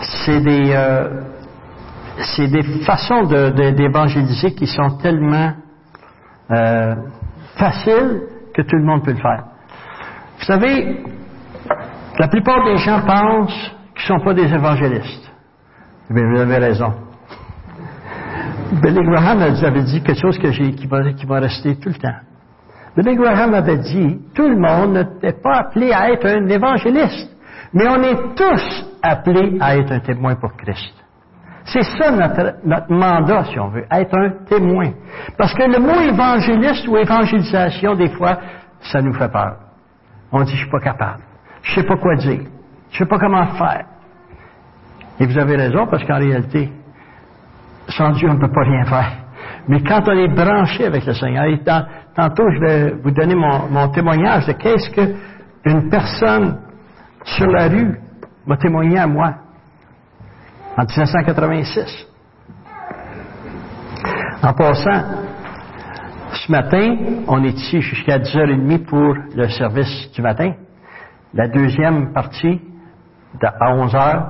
C'est 0.00 0.40
des, 0.40 0.72
euh, 0.72 1.22
c'est 2.18 2.48
des 2.48 2.62
façons 2.84 3.24
d'évangéliser 3.24 4.54
qui 4.54 4.66
sont 4.66 4.96
tellement 4.98 5.52
euh, 6.50 6.94
faciles 7.56 8.22
que 8.54 8.62
tout 8.62 8.76
le 8.76 8.84
monde 8.84 9.04
peut 9.04 9.12
le 9.12 9.18
faire. 9.18 9.44
Vous 10.38 10.44
savez, 10.44 11.04
la 12.18 12.28
plupart 12.28 12.64
des 12.64 12.78
gens 12.78 13.02
pensent 13.02 13.72
qu'ils 13.94 14.14
ne 14.14 14.18
sont 14.18 14.24
pas 14.24 14.34
des 14.34 14.52
évangélistes. 14.52 15.30
Mais 16.10 16.24
vous 16.24 16.40
avez 16.40 16.58
raison. 16.58 16.94
Billy 18.72 19.02
Graham 19.02 19.42
avait 19.42 19.82
dit 19.82 20.02
quelque 20.02 20.20
chose 20.20 20.38
que 20.38 20.48
qui, 20.48 20.86
va, 20.86 21.12
qui 21.12 21.26
va 21.26 21.40
rester 21.40 21.76
tout 21.76 21.88
le 21.88 21.94
temps. 21.94 22.18
Billy 22.96 23.16
Graham 23.16 23.54
avait 23.54 23.78
dit, 23.78 24.18
tout 24.34 24.48
le 24.48 24.58
monde 24.58 25.06
n'est 25.22 25.40
pas 25.42 25.58
appelé 25.58 25.92
à 25.92 26.10
être 26.10 26.26
un 26.26 26.46
évangéliste, 26.48 27.30
mais 27.72 27.88
on 27.88 28.02
est 28.02 28.34
tous 28.34 28.86
appelés 29.02 29.56
à 29.60 29.76
être 29.76 29.92
un 29.92 30.00
témoin 30.00 30.34
pour 30.34 30.54
Christ. 30.56 30.94
C'est 31.64 31.82
ça 31.82 32.10
notre, 32.10 32.56
notre, 32.64 32.90
mandat, 32.90 33.44
si 33.44 33.58
on 33.58 33.68
veut, 33.68 33.84
être 33.90 34.16
un 34.16 34.30
témoin. 34.46 34.90
Parce 35.36 35.52
que 35.54 35.62
le 35.62 35.78
mot 35.78 36.00
évangéliste 36.00 36.88
ou 36.88 36.96
évangélisation, 36.96 37.94
des 37.94 38.08
fois, 38.10 38.38
ça 38.80 39.02
nous 39.02 39.12
fait 39.12 39.30
peur. 39.30 39.56
On 40.32 40.42
dit, 40.42 40.52
je 40.52 40.62
suis 40.62 40.70
pas 40.70 40.80
capable. 40.80 41.22
Je 41.62 41.74
sais 41.74 41.86
pas 41.86 41.96
quoi 41.96 42.16
dire. 42.16 42.40
Je 42.90 42.98
sais 42.98 43.06
pas 43.06 43.18
comment 43.18 43.46
faire. 43.46 43.84
Et 45.20 45.26
vous 45.26 45.38
avez 45.38 45.56
raison, 45.56 45.86
parce 45.86 46.04
qu'en 46.04 46.18
réalité, 46.18 46.72
sans 47.88 48.10
Dieu, 48.10 48.28
on 48.30 48.34
ne 48.34 48.40
peut 48.40 48.52
pas 48.52 48.64
rien 48.64 48.84
faire. 48.84 49.12
Mais 49.68 49.82
quand 49.82 50.02
on 50.08 50.12
est 50.12 50.28
branché 50.28 50.86
avec 50.86 51.04
le 51.06 51.14
Seigneur, 51.14 51.44
et 51.44 51.62
tantôt, 51.62 52.50
je 52.50 52.60
vais 52.60 52.90
vous 53.02 53.10
donner 53.10 53.34
mon, 53.34 53.68
mon 53.68 53.88
témoignage 53.88 54.46
de 54.46 54.52
qu'est-ce 54.52 54.90
qu'une 54.90 55.88
personne 55.90 56.58
sur 57.24 57.46
la 57.46 57.68
rue 57.68 57.98
m'a 58.46 58.56
témoigné 58.56 58.98
à 58.98 59.06
moi 59.06 59.34
en 60.76 60.82
1986. 60.82 62.06
En 64.42 64.52
passant, 64.52 65.02
ce 66.32 66.52
matin, 66.52 66.96
on 67.26 67.42
est 67.44 67.56
ici 67.56 67.80
jusqu'à 67.80 68.18
10h30 68.18 68.84
pour 68.84 69.14
le 69.34 69.48
service 69.48 70.10
du 70.12 70.22
matin. 70.22 70.52
La 71.34 71.48
deuxième 71.48 72.12
partie, 72.12 72.60
à 73.42 73.74
11h, 73.74 74.26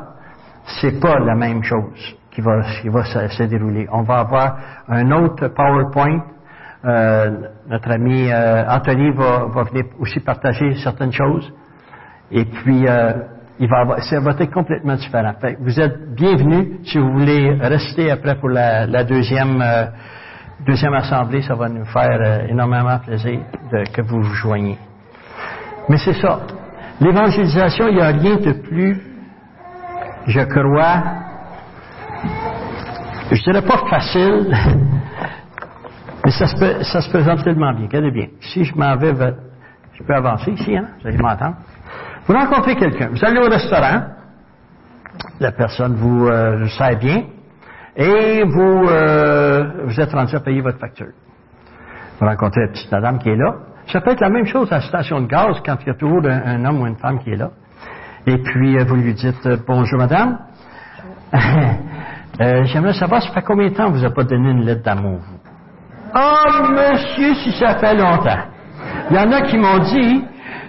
c'est 0.81 1.00
pas 1.00 1.19
la 1.19 1.35
même 1.35 1.62
chose 1.62 2.18
qui 2.38 2.42
va, 2.42 2.62
qui 2.80 2.88
va 2.88 3.04
se, 3.04 3.42
dérouler. 3.42 3.88
On 3.90 4.02
va 4.02 4.21
avoir 4.21 4.57
un 4.88 5.11
autre 5.11 5.49
PowerPoint. 5.49 6.23
Euh, 6.85 7.30
notre 7.68 7.90
ami 7.90 8.30
euh, 8.30 8.64
Anthony 8.68 9.11
va, 9.11 9.47
va, 9.47 9.64
venir 9.64 9.87
aussi 9.99 10.21
partager 10.21 10.76
certaines 10.76 11.11
choses. 11.11 11.52
Et 12.30 12.45
puis, 12.45 12.87
euh, 12.87 13.12
il 13.59 13.68
va 13.68 13.80
avoir, 13.80 14.02
ça 14.04 14.21
va 14.21 14.30
être 14.38 14.52
complètement 14.52 14.95
différent. 14.95 15.33
vous 15.59 15.80
êtes 15.80 16.14
bienvenus 16.14 16.78
si 16.85 16.99
vous 16.99 17.11
voulez 17.11 17.59
rester 17.61 18.09
après 18.12 18.37
pour 18.37 18.50
la, 18.50 19.02
deuxième, 19.02 19.61
deuxième 20.64 20.95
assemblée. 20.95 21.42
Ça 21.42 21.57
va 21.57 21.68
nous 21.68 21.87
faire 21.87 22.49
énormément 22.49 23.00
plaisir 23.00 23.40
que 23.92 24.02
vous 24.02 24.23
vous 24.23 24.35
joigniez. 24.35 24.78
Mais 25.88 25.97
c'est 25.97 26.21
ça. 26.21 26.38
L'évangélisation, 27.00 27.88
il 27.88 27.97
n'y 27.97 28.00
a 28.00 28.09
rien 28.09 28.37
de 28.37 28.52
plus, 28.52 29.02
je 30.28 30.40
crois, 30.42 31.28
je 33.31 33.43
dirais 33.43 33.63
pas 33.63 33.79
facile, 33.89 34.55
mais 36.25 36.31
ça 36.31 36.47
se, 36.47 37.11
présente 37.11 37.45
tellement 37.45 37.73
bien. 37.73 37.87
Regardez 37.87 38.11
bien. 38.11 38.27
Si 38.41 38.65
je 38.65 38.75
m'en 38.75 38.97
vais, 38.97 39.15
je 39.95 40.03
peux 40.03 40.15
avancer 40.15 40.51
ici, 40.53 40.77
hein? 40.77 40.89
Vous 41.01 41.09
allez 41.09 41.19
m'entendre? 41.19 41.57
Vous 42.27 42.35
rencontrez 42.35 42.77
quelqu'un, 42.77 43.09
vous 43.09 43.25
allez 43.25 43.39
au 43.39 43.49
restaurant, 43.49 44.03
la 45.41 45.53
personne 45.53 45.95
vous 45.95 46.27
euh, 46.27 46.67
sert 46.69 46.99
bien, 46.99 47.25
et 47.97 48.45
vous, 48.45 48.87
euh, 48.89 49.87
vous 49.87 49.99
êtes 49.99 50.13
rendu 50.13 50.37
à 50.37 50.41
payer 50.41 50.61
votre 50.61 50.79
facture. 50.79 51.13
Vous 52.21 52.27
rencontrez 52.27 52.61
la 52.61 52.69
petite 52.69 52.93
madame 52.93 53.19
qui 53.19 53.31
est 53.31 53.37
là. 53.37 53.55
Ça 53.91 54.01
peut 54.01 54.11
être 54.11 54.21
la 54.21 54.29
même 54.29 54.45
chose 54.45 54.71
à 54.71 54.77
la 54.77 54.83
station 54.83 55.21
de 55.21 55.27
gaz 55.27 55.63
quand 55.65 55.77
il 55.81 55.87
y 55.87 55.91
a 55.91 55.95
toujours 55.95 56.21
un, 56.27 56.65
homme 56.65 56.83
ou 56.83 56.87
une 56.87 56.97
femme 56.97 57.19
qui 57.21 57.31
est 57.31 57.37
là. 57.37 57.51
Et 58.27 58.37
puis, 58.39 58.79
euh, 58.79 58.85
vous 58.85 58.97
lui 58.97 59.15
dites 59.15 59.49
Bonjour 59.67 59.99
madame. 59.99 60.39
J'aimerais 62.38 62.92
savoir, 62.92 63.23
ça 63.23 63.30
fait 63.30 63.42
combien 63.42 63.68
de 63.68 63.75
temps 63.75 63.90
vous 63.90 63.99
n'avez 63.99 64.14
pas 64.14 64.25
donné 64.25 64.50
une 64.50 64.64
lettre 64.64 64.85
d'amour, 64.85 65.21
Oh, 66.14 66.68
monsieur, 66.71 67.35
si 67.35 67.52
ça 67.52 67.76
fait 67.78 67.95
longtemps. 67.95 68.45
Il 69.11 69.16
y 69.16 69.18
en 69.18 69.30
a 69.33 69.42
qui 69.42 69.59
m'ont 69.59 69.78
dit, 69.78 70.25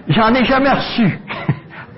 j'en 0.08 0.34
ai 0.34 0.44
jamais 0.44 0.70
reçu. 0.70 1.18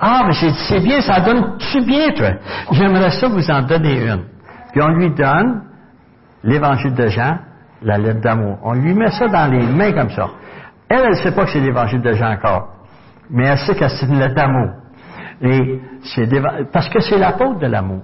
Ah, 0.05 0.25
mais 0.27 0.33
c'est 0.69 0.81
bien, 0.81 1.01
ça 1.01 1.21
donne-tu 1.21 1.81
bien, 1.83 2.11
toi? 2.11 2.31
J'aimerais 2.73 3.13
ça 3.13 3.29
vous 3.29 3.49
en 3.49 3.63
donner 3.63 4.05
une. 4.05 4.25
Puis 4.73 4.83
on 4.83 4.89
lui 4.89 5.11
donne 5.15 5.63
l'évangile 6.43 6.93
de 6.95 7.07
Jean, 7.07 7.39
la 7.83 7.99
lettre 7.99 8.21
d'amour. 8.21 8.59
On 8.65 8.73
lui 8.73 8.95
met 8.95 9.13
ça 9.13 9.29
dans 9.29 9.47
les 9.47 9.65
mains 9.65 9.93
comme 9.93 10.11
ça. 10.11 10.29
Elle, 10.89 11.03
elle 11.05 11.11
ne 11.11 11.15
sait 11.15 11.31
pas 11.31 11.45
que 11.45 11.53
c'est 11.53 11.61
l'évangile 11.61 12.03
de 12.03 12.15
Jean 12.15 12.33
encore. 12.33 12.71
Mais 13.31 13.47
elle 13.47 13.59
sait 13.59 13.77
que 13.77 13.87
c'est 13.87 14.07
une 14.07 14.19
lettre 14.19 14.35
d'amour. 14.35 14.71
Et 15.41 15.81
c'est 16.03 16.29
parce 16.73 16.89
que 16.89 16.99
c'est 16.99 17.19
l'apôtre 17.19 17.61
de 17.61 17.67
l'amour. 17.69 18.03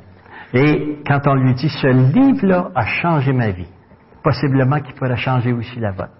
Et 0.55 1.03
quand 1.07 1.21
on 1.27 1.35
lui 1.35 1.55
dit, 1.55 1.69
ce 1.69 1.87
livre-là 1.87 2.71
a 2.75 2.87
changé 2.87 3.33
ma 3.33 3.51
vie, 3.51 3.69
possiblement 4.23 4.81
qu'il 4.81 4.95
pourrait 4.95 5.17
changer 5.17 5.53
aussi 5.53 5.79
la 5.79 5.91
vôtre. 5.91 6.13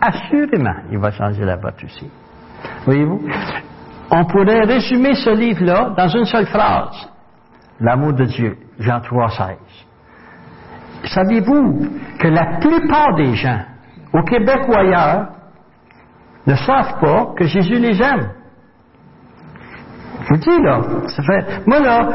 Assurément, 0.00 0.76
il 0.90 0.98
va 0.98 1.10
changer 1.10 1.44
la 1.44 1.56
vôtre 1.56 1.84
aussi. 1.84 2.08
Voyez-vous? 2.84 3.28
On 4.10 4.24
pourrait 4.26 4.64
résumer 4.64 5.14
ce 5.14 5.30
livre-là 5.30 5.94
dans 5.96 6.08
une 6.08 6.24
seule 6.24 6.46
phrase. 6.46 7.10
L'amour 7.80 8.12
de 8.12 8.24
Dieu, 8.24 8.56
Jean 8.78 9.00
3, 9.00 9.28
16. 9.30 9.46
Saviez-vous 11.04 11.88
que 12.18 12.28
la 12.28 12.58
plupart 12.58 13.14
des 13.16 13.34
gens, 13.34 13.60
au 14.12 14.22
Québec 14.22 14.60
ou 14.68 14.74
ailleurs, 14.74 15.28
ne 16.46 16.54
savent 16.54 17.00
pas 17.00 17.34
que 17.36 17.44
Jésus 17.44 17.78
les 17.78 18.00
aime? 18.00 18.30
Je 20.22 20.28
vous 20.28 20.40
dis, 20.40 20.62
là, 20.62 20.80
ça 21.08 21.22
fait, 21.22 21.66
moi, 21.66 21.80
là, 21.80 22.08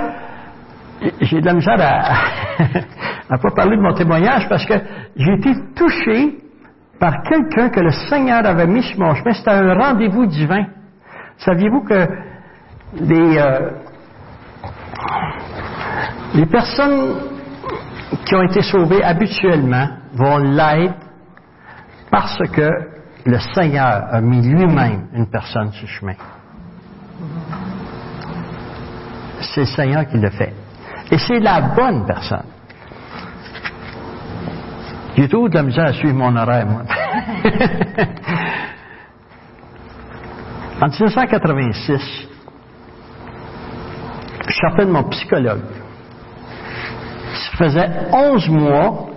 j'ai 1.22 1.42
de 1.42 1.46
la 1.46 1.54
misère 1.54 1.78
à, 1.80 3.34
à 3.34 3.38
pas 3.38 3.52
parler 3.52 3.78
de 3.78 3.82
mon 3.82 3.94
témoignage 3.94 4.48
parce 4.50 4.66
que 4.66 4.74
j'ai 5.16 5.34
été 5.34 5.54
touché 5.76 6.38
par 7.00 7.24
quelqu'un 7.24 7.70
que 7.70 7.80
le 7.80 7.92
Seigneur 8.10 8.46
avait 8.46 8.68
mis 8.68 8.84
sur 8.84 9.00
mon 9.00 9.16
chemin. 9.16 9.34
C'était 9.34 9.50
un 9.52 9.74
rendez-vous 9.74 10.28
divin. 10.28 10.66
Saviez-vous 11.38 11.82
que 11.82 12.08
les, 13.00 13.38
euh, 13.38 13.72
personnes 16.52 17.16
qui 18.24 18.36
ont 18.36 18.44
été 18.44 18.62
sauvées 18.62 19.04
habituellement 19.04 19.88
vont 20.14 20.38
l'être 20.38 20.94
parce 22.12 22.38
que 22.52 22.70
le 23.26 23.40
Seigneur 23.56 24.04
a 24.12 24.22
mis 24.22 24.46
lui-même 24.48 25.08
une 25.14 25.28
personne 25.28 25.72
sur 25.72 25.88
le 25.88 25.88
chemin. 25.88 26.16
C'est 29.40 29.62
le 29.62 29.68
Seigneur 29.68 30.06
qui 30.06 30.18
le 30.18 30.30
fait. 30.30 30.54
Et 31.12 31.18
c'est 31.18 31.40
la 31.40 31.62
bonne 31.62 32.06
personne. 32.06 32.46
J'ai 35.18 35.28
tout 35.28 35.50
de 35.50 35.56
la 35.56 35.64
misère 35.64 35.88
à 35.88 35.94
suivre 35.94 36.16
mon 36.16 36.36
horaire, 36.36 36.66
moi. 36.66 36.84
en 40.82 40.88
1986, 40.88 42.28
je 44.48 44.54
sortais 44.54 44.86
de 44.86 44.92
mon 44.92 45.04
psychologue. 45.10 45.64
Ça 47.34 47.58
faisait 47.58 47.90
11 48.14 48.50
mois 48.50 49.10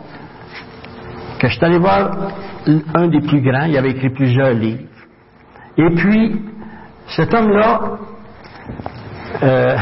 que 1.39 1.49
je 1.49 1.55
suis 1.55 1.65
allé 1.65 1.79
voir 1.79 2.11
un 2.95 3.09
des 3.09 3.21
plus 3.21 3.41
grands, 3.41 3.67
il 3.67 3.77
avait 3.77 3.91
écrit 3.91 4.11
plusieurs 4.11 4.53
livres. 4.53 4.83
Et 5.77 5.91
puis, 5.91 6.43
cet 7.09 7.33
homme-là, 7.33 7.81
euh, 9.43 9.77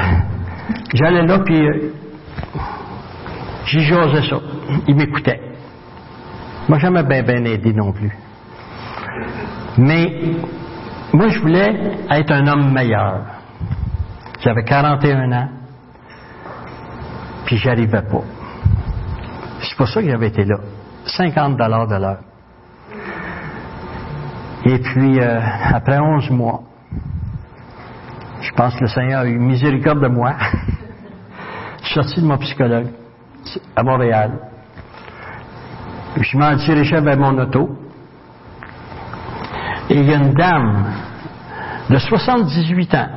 j'allais 0.95 1.26
là, 1.26 1.38
puis 1.38 1.69
j'y 3.73 3.85
jasais 3.85 4.29
ça. 4.29 4.37
Il 4.87 4.95
m'écoutait. 4.95 5.41
Moi, 6.69 6.79
jamais 6.79 7.02
bien, 7.02 7.23
bien 7.23 7.45
aidé 7.45 7.73
non 7.73 7.93
plus. 7.93 8.12
Mais 9.79 10.21
moi, 11.12 11.29
je 11.29 11.38
voulais 11.41 11.75
être 12.11 12.33
un 12.33 12.47
homme 12.47 12.73
meilleur. 12.73 13.25
J'avais 14.41 14.64
41 14.64 15.33
ans, 15.33 15.49
puis 17.47 17.57
j'arrivais 17.57 18.02
pas. 18.02 18.23
C'est 19.62 19.76
pour 19.76 19.88
ça 19.88 20.02
que 20.02 20.11
j'avais 20.11 20.29
été 20.29 20.45
là. 20.45 20.57
50 21.07 21.57
dollars 21.57 21.87
de 21.87 21.95
l'heure. 21.95 22.21
Et 24.64 24.79
puis, 24.79 25.21
euh, 25.21 25.41
après 25.73 25.99
11 25.99 26.31
mois, 26.31 26.62
je 28.41 28.50
pense 28.52 28.75
que 28.75 28.81
le 28.81 28.88
Seigneur 28.88 29.21
a 29.21 29.26
eu 29.26 29.38
miséricorde 29.38 30.02
de 30.02 30.09
moi. 30.09 30.35
je 31.83 31.87
suis 31.87 31.95
sorti 31.95 32.21
de 32.21 32.26
mon 32.26 32.38
psychologue 32.38 32.88
à 33.75 33.82
Montréal. 33.82 34.38
Je 36.16 36.37
m'en 36.37 36.54
dirigé 36.56 37.00
vers 37.00 37.16
mon 37.16 37.38
auto. 37.38 37.78
Et 39.90 39.94
il 39.94 40.08
y 40.08 40.14
a 40.14 40.18
une 40.18 40.34
dame 40.34 40.92
de 41.90 41.99
78 41.99 42.94
ans 42.94 43.08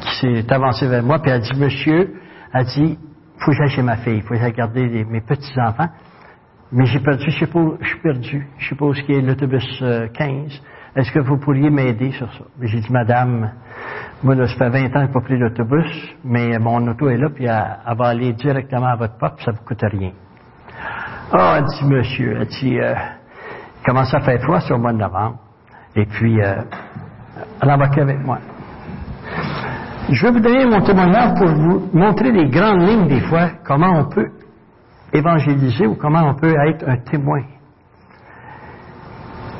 qui 0.00 0.16
s'est 0.20 0.52
avancée 0.52 0.86
vers 0.86 1.02
moi, 1.02 1.18
puis 1.18 1.30
elle 1.30 1.38
a 1.38 1.40
dit, 1.40 1.58
monsieur, 1.58 2.14
elle 2.52 2.66
dit, 2.66 2.98
faut 3.38 3.50
que 3.50 3.56
j'aille 3.56 3.70
chez 3.70 3.82
ma 3.82 3.96
fille, 3.96 4.20
faut 4.22 4.34
que 4.34 4.40
j'aille 4.40 4.52
garder 4.52 5.04
mes 5.04 5.20
petits-enfants. 5.20 5.88
Mais 6.72 6.86
j'ai 6.86 7.00
perdu, 7.00 7.30
je 7.30 7.38
sais 7.38 7.50
je 7.80 7.86
suis 7.86 8.00
perdu. 8.00 8.46
Je 8.58 8.68
sais 8.68 8.74
pas 8.74 8.84
où 8.86 8.94
est 8.94 9.20
l'autobus 9.20 9.64
15. 9.78 9.82
Euh, 9.82 10.08
Est-ce 10.96 11.12
que 11.12 11.20
vous 11.20 11.38
pourriez 11.38 11.70
m'aider 11.70 12.12
sur 12.12 12.32
ça? 12.32 12.44
J'ai 12.62 12.80
dit, 12.80 12.92
madame, 12.92 13.52
moi, 14.22 14.34
là, 14.34 14.46
ça 14.46 14.54
fait 14.54 14.70
20 14.70 14.84
ans 14.86 14.88
que 14.88 14.98
je 14.98 15.06
n'ai 15.06 15.12
pas 15.12 15.20
pris 15.20 15.38
l'autobus, 15.38 16.14
mais 16.24 16.58
mon 16.58 16.86
auto 16.88 17.08
est 17.08 17.16
là, 17.16 17.28
puis 17.34 17.44
elle, 17.44 17.96
va 17.96 18.06
aller 18.06 18.32
directement 18.32 18.86
à 18.86 18.96
votre 18.96 19.18
porte, 19.18 19.36
puis 19.36 19.44
ça 19.44 19.52
ne 19.52 19.56
vous 19.56 19.64
coûte 19.64 19.82
rien. 19.82 20.12
Ah, 21.32 21.36
oh, 21.36 21.58
elle 21.58 21.64
dit, 21.64 21.84
monsieur, 21.84 22.36
elle 22.40 22.46
dit, 22.46 22.78
euh, 22.78 22.94
comment 23.84 24.04
ça 24.04 24.20
fait 24.20 24.38
froid 24.38 24.60
sur 24.60 24.76
le 24.76 24.82
mois 24.82 24.92
de 24.92 24.98
novembre? 24.98 25.38
Et 25.96 26.06
puis, 26.06 26.40
euh, 26.40 26.62
elle 27.60 27.70
embarquait 27.70 28.02
avec 28.02 28.18
moi. 28.20 28.38
Je 30.10 30.22
vais 30.22 30.32
vous 30.32 30.40
donner 30.40 30.66
mon 30.66 30.80
témoignage 30.82 31.34
pour 31.38 31.48
vous 31.48 31.90
montrer 31.92 32.30
les 32.30 32.48
grandes 32.48 32.82
lignes 32.82 33.08
des 33.08 33.20
fois, 33.22 33.50
comment 33.64 34.00
on 34.00 34.04
peut 34.08 34.30
évangéliser 35.12 35.86
ou 35.86 35.94
comment 35.94 36.30
on 36.30 36.34
peut 36.34 36.54
être 36.68 36.88
un 36.88 36.98
témoin. 36.98 37.42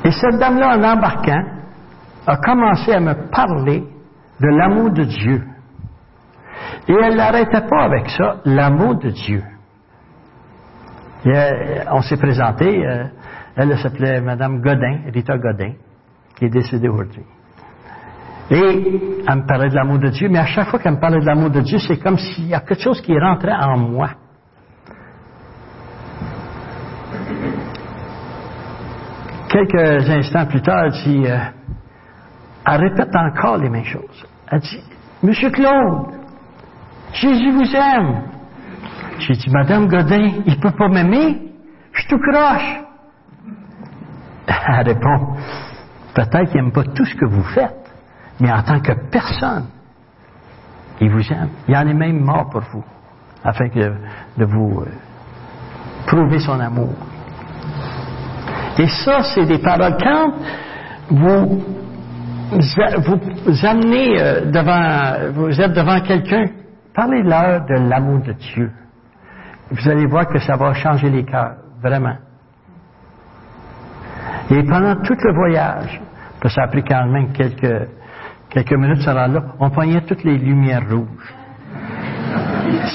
Et 0.03 0.11
cette 0.11 0.37
dame-là, 0.37 0.77
en 0.77 0.83
embarquant, 0.83 1.43
a 2.27 2.37
commencé 2.37 2.91
à 2.91 2.99
me 2.99 3.13
parler 3.31 3.83
de 4.39 4.47
l'amour 4.47 4.91
de 4.91 5.03
Dieu. 5.03 5.43
Et 6.87 6.93
elle 6.93 7.15
n'arrêtait 7.15 7.67
pas 7.67 7.83
avec 7.83 8.09
ça, 8.09 8.37
l'amour 8.45 8.95
de 8.95 9.09
Dieu. 9.09 9.43
on 11.91 12.01
s'est 12.01 12.17
présenté, 12.17 12.85
euh, 12.85 13.05
elle 13.55 13.77
s'appelait 13.79 14.21
Madame 14.21 14.61
Godin, 14.61 14.99
Rita 15.13 15.37
Godin, 15.37 15.73
qui 16.35 16.45
est 16.45 16.49
décédée 16.49 16.89
aujourd'hui. 16.89 17.23
Et 18.51 18.55
elle 19.27 19.35
me 19.37 19.47
parlait 19.47 19.69
de 19.69 19.75
l'amour 19.75 19.97
de 19.97 20.09
Dieu, 20.09 20.29
mais 20.29 20.37
à 20.37 20.45
chaque 20.45 20.67
fois 20.69 20.79
qu'elle 20.79 20.93
me 20.93 20.99
parlait 20.99 21.19
de 21.19 21.25
l'amour 21.25 21.49
de 21.49 21.61
Dieu, 21.61 21.79
c'est 21.79 21.97
comme 21.97 22.17
s'il 22.17 22.47
y 22.47 22.53
a 22.53 22.59
quelque 22.59 22.81
chose 22.81 23.01
qui 23.01 23.17
rentrait 23.17 23.53
en 23.53 23.77
moi. 23.77 24.09
Quelques 29.49 30.09
instants 30.09 30.45
plus 30.45 30.61
tard, 30.61 30.85
elle 30.85 30.91
dit, 30.91 31.25
euh, 31.25 31.37
elle 32.65 32.81
répète 32.81 33.15
encore 33.15 33.57
les 33.57 33.69
mêmes 33.69 33.85
choses. 33.85 34.25
Elle 34.49 34.59
dit, 34.59 34.81
Monsieur 35.23 35.49
Claude, 35.49 36.13
Jésus 37.13 37.51
vous 37.51 37.75
aime. 37.75 38.23
J'ai 39.19 39.33
dit, 39.33 39.49
Madame 39.49 39.87
Godin, 39.87 40.41
il 40.45 40.55
ne 40.55 40.61
peut 40.61 40.71
pas 40.71 40.87
m'aimer? 40.87 41.51
Je 41.93 42.01
suis 42.01 42.09
tout 42.09 42.19
croche. 42.19 42.79
Elle 44.47 44.87
répond, 44.87 45.35
peut-être 46.13 46.51
qu'il 46.51 46.61
n'aime 46.61 46.71
pas 46.71 46.83
tout 46.83 47.05
ce 47.05 47.15
que 47.15 47.25
vous 47.25 47.43
faites, 47.43 47.91
mais 48.39 48.51
en 48.51 48.61
tant 48.63 48.79
que 48.79 48.91
personne, 49.09 49.67
il 50.99 51.09
vous 51.09 51.31
aime. 51.31 51.49
Il 51.67 51.75
en 51.75 51.87
est 51.87 51.93
même 51.93 52.19
mort 52.19 52.49
pour 52.49 52.61
vous, 52.61 52.83
afin 53.43 53.67
de 53.67 54.45
vous 54.45 54.81
euh, 54.81 54.91
prouver 56.07 56.39
son 56.39 56.59
amour. 56.59 56.93
Et 58.77 58.87
ça, 58.87 59.23
c'est 59.23 59.45
des 59.45 59.59
paroles. 59.59 59.97
Quand 60.01 60.33
vous 61.09 61.84
vous 62.59 63.65
amenez 63.65 64.19
euh, 64.19 64.51
devant, 64.51 65.31
vous 65.33 65.61
êtes 65.61 65.73
devant 65.73 65.99
quelqu'un, 66.01 66.45
parlez-leur 66.93 67.65
de 67.65 67.89
l'amour 67.89 68.19
de 68.21 68.33
Dieu. 68.33 68.71
Vous 69.71 69.89
allez 69.89 70.05
voir 70.05 70.27
que 70.27 70.39
ça 70.39 70.55
va 70.55 70.73
changer 70.73 71.09
les 71.09 71.23
cœurs, 71.23 71.55
vraiment. 71.81 72.15
Et 74.51 74.63
pendant 74.63 74.95
tout 75.01 75.15
le 75.19 75.33
voyage, 75.33 76.01
que 76.39 76.49
ça 76.49 76.63
a 76.63 76.67
pris 76.67 76.83
quand 76.83 77.07
même 77.07 77.33
quelques, 77.33 77.87
quelques 78.49 78.73
minutes, 78.73 79.01
ça 79.01 79.27
on 79.59 79.69
poignait 79.69 80.01
toutes 80.01 80.23
les 80.23 80.37
lumières 80.37 80.83
rouges. 80.89 81.33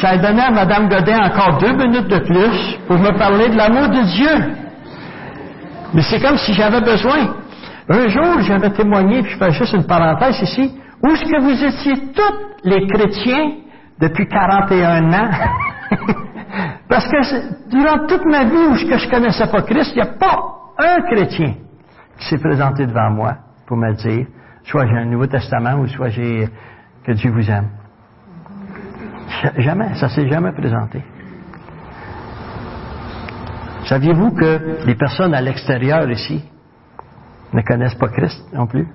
Ça 0.00 0.10
a 0.10 0.18
donné 0.18 0.42
à 0.42 0.50
Mme 0.50 0.88
Godin 0.88 1.18
encore 1.24 1.58
deux 1.58 1.72
minutes 1.72 2.08
de 2.08 2.18
plus 2.18 2.78
pour 2.86 2.98
me 2.98 3.16
parler 3.18 3.48
de 3.48 3.56
l'amour 3.56 3.88
de 3.88 4.02
Dieu. 4.16 4.54
Mais 5.92 6.02
c'est 6.02 6.20
comme 6.20 6.36
si 6.36 6.54
j'avais 6.54 6.80
besoin. 6.80 7.39
Un 7.92 8.06
jour, 8.06 8.40
j'avais 8.42 8.70
témoigné, 8.70 9.20
puis 9.22 9.32
je 9.32 9.36
fais 9.36 9.50
juste 9.50 9.72
une 9.72 9.84
parenthèse 9.84 10.40
ici, 10.42 10.80
où 11.02 11.08
est-ce 11.08 11.24
que 11.24 11.40
vous 11.40 11.64
étiez 11.64 12.12
tous 12.12 12.68
les 12.68 12.86
chrétiens 12.86 13.56
depuis 13.98 14.28
41 14.28 15.12
ans? 15.12 15.30
Parce 16.88 17.08
que 17.08 17.68
durant 17.68 18.06
toute 18.06 18.24
ma 18.26 18.44
vie 18.44 18.68
où 18.70 18.74
je 18.74 18.86
ne 18.86 19.10
connaissais 19.10 19.46
pas 19.48 19.62
Christ, 19.62 19.90
il 19.94 20.02
n'y 20.02 20.08
a 20.08 20.12
pas 20.18 20.40
un 20.78 21.00
chrétien 21.02 21.54
qui 22.16 22.28
s'est 22.28 22.38
présenté 22.38 22.86
devant 22.86 23.10
moi 23.10 23.34
pour 23.66 23.76
me 23.76 23.92
dire, 23.94 24.26
soit 24.62 24.86
j'ai 24.86 24.96
un 24.96 25.06
Nouveau 25.06 25.26
Testament 25.26 25.80
ou 25.80 25.88
soit 25.88 26.10
j'ai 26.10 26.48
que 27.04 27.12
Dieu 27.12 27.32
vous 27.32 27.50
aime. 27.50 27.70
Jamais, 29.56 29.94
ça 29.94 30.08
s'est 30.08 30.28
jamais 30.28 30.52
présenté. 30.52 31.02
Saviez-vous 33.86 34.30
que 34.32 34.86
les 34.86 34.94
personnes 34.94 35.34
à 35.34 35.40
l'extérieur 35.40 36.08
ici 36.08 36.44
ne 37.52 37.62
connaissent 37.62 37.94
pas 37.94 38.08
Christ 38.08 38.44
non 38.52 38.66
plus? 38.66 38.86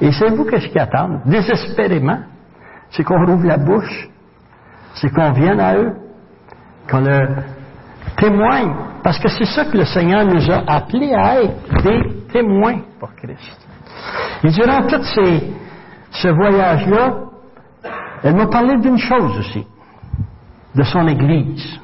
Et 0.00 0.10
savez-vous 0.12 0.44
qu'est-ce 0.44 0.68
qu'ils 0.68 0.80
attendent? 0.80 1.20
Désespérément, 1.26 2.18
c'est 2.90 3.04
qu'on 3.04 3.24
rouvre 3.24 3.46
la 3.46 3.56
bouche, 3.56 4.08
c'est 4.94 5.10
qu'on 5.10 5.32
vienne 5.32 5.60
à 5.60 5.76
eux, 5.76 5.92
qu'on 6.90 7.00
leur 7.00 7.28
témoigne, 8.16 8.74
parce 9.02 9.18
que 9.18 9.28
c'est 9.28 9.46
ça 9.46 9.64
que 9.64 9.76
le 9.76 9.84
Seigneur 9.84 10.24
nous 10.24 10.50
a 10.50 10.62
appelés 10.66 11.14
à 11.14 11.42
être, 11.42 11.82
des 11.82 12.24
témoins 12.32 12.80
pour 12.98 13.14
Christ. 13.14 13.66
Et 14.44 14.50
durant 14.50 14.86
tout 14.86 15.02
ce 16.10 16.28
voyage-là, 16.28 17.14
elle 18.22 18.34
m'a 18.34 18.46
parlé 18.46 18.78
d'une 18.78 18.98
chose 18.98 19.38
aussi, 19.38 19.66
de 20.74 20.82
son 20.82 21.06
Église. 21.08 21.80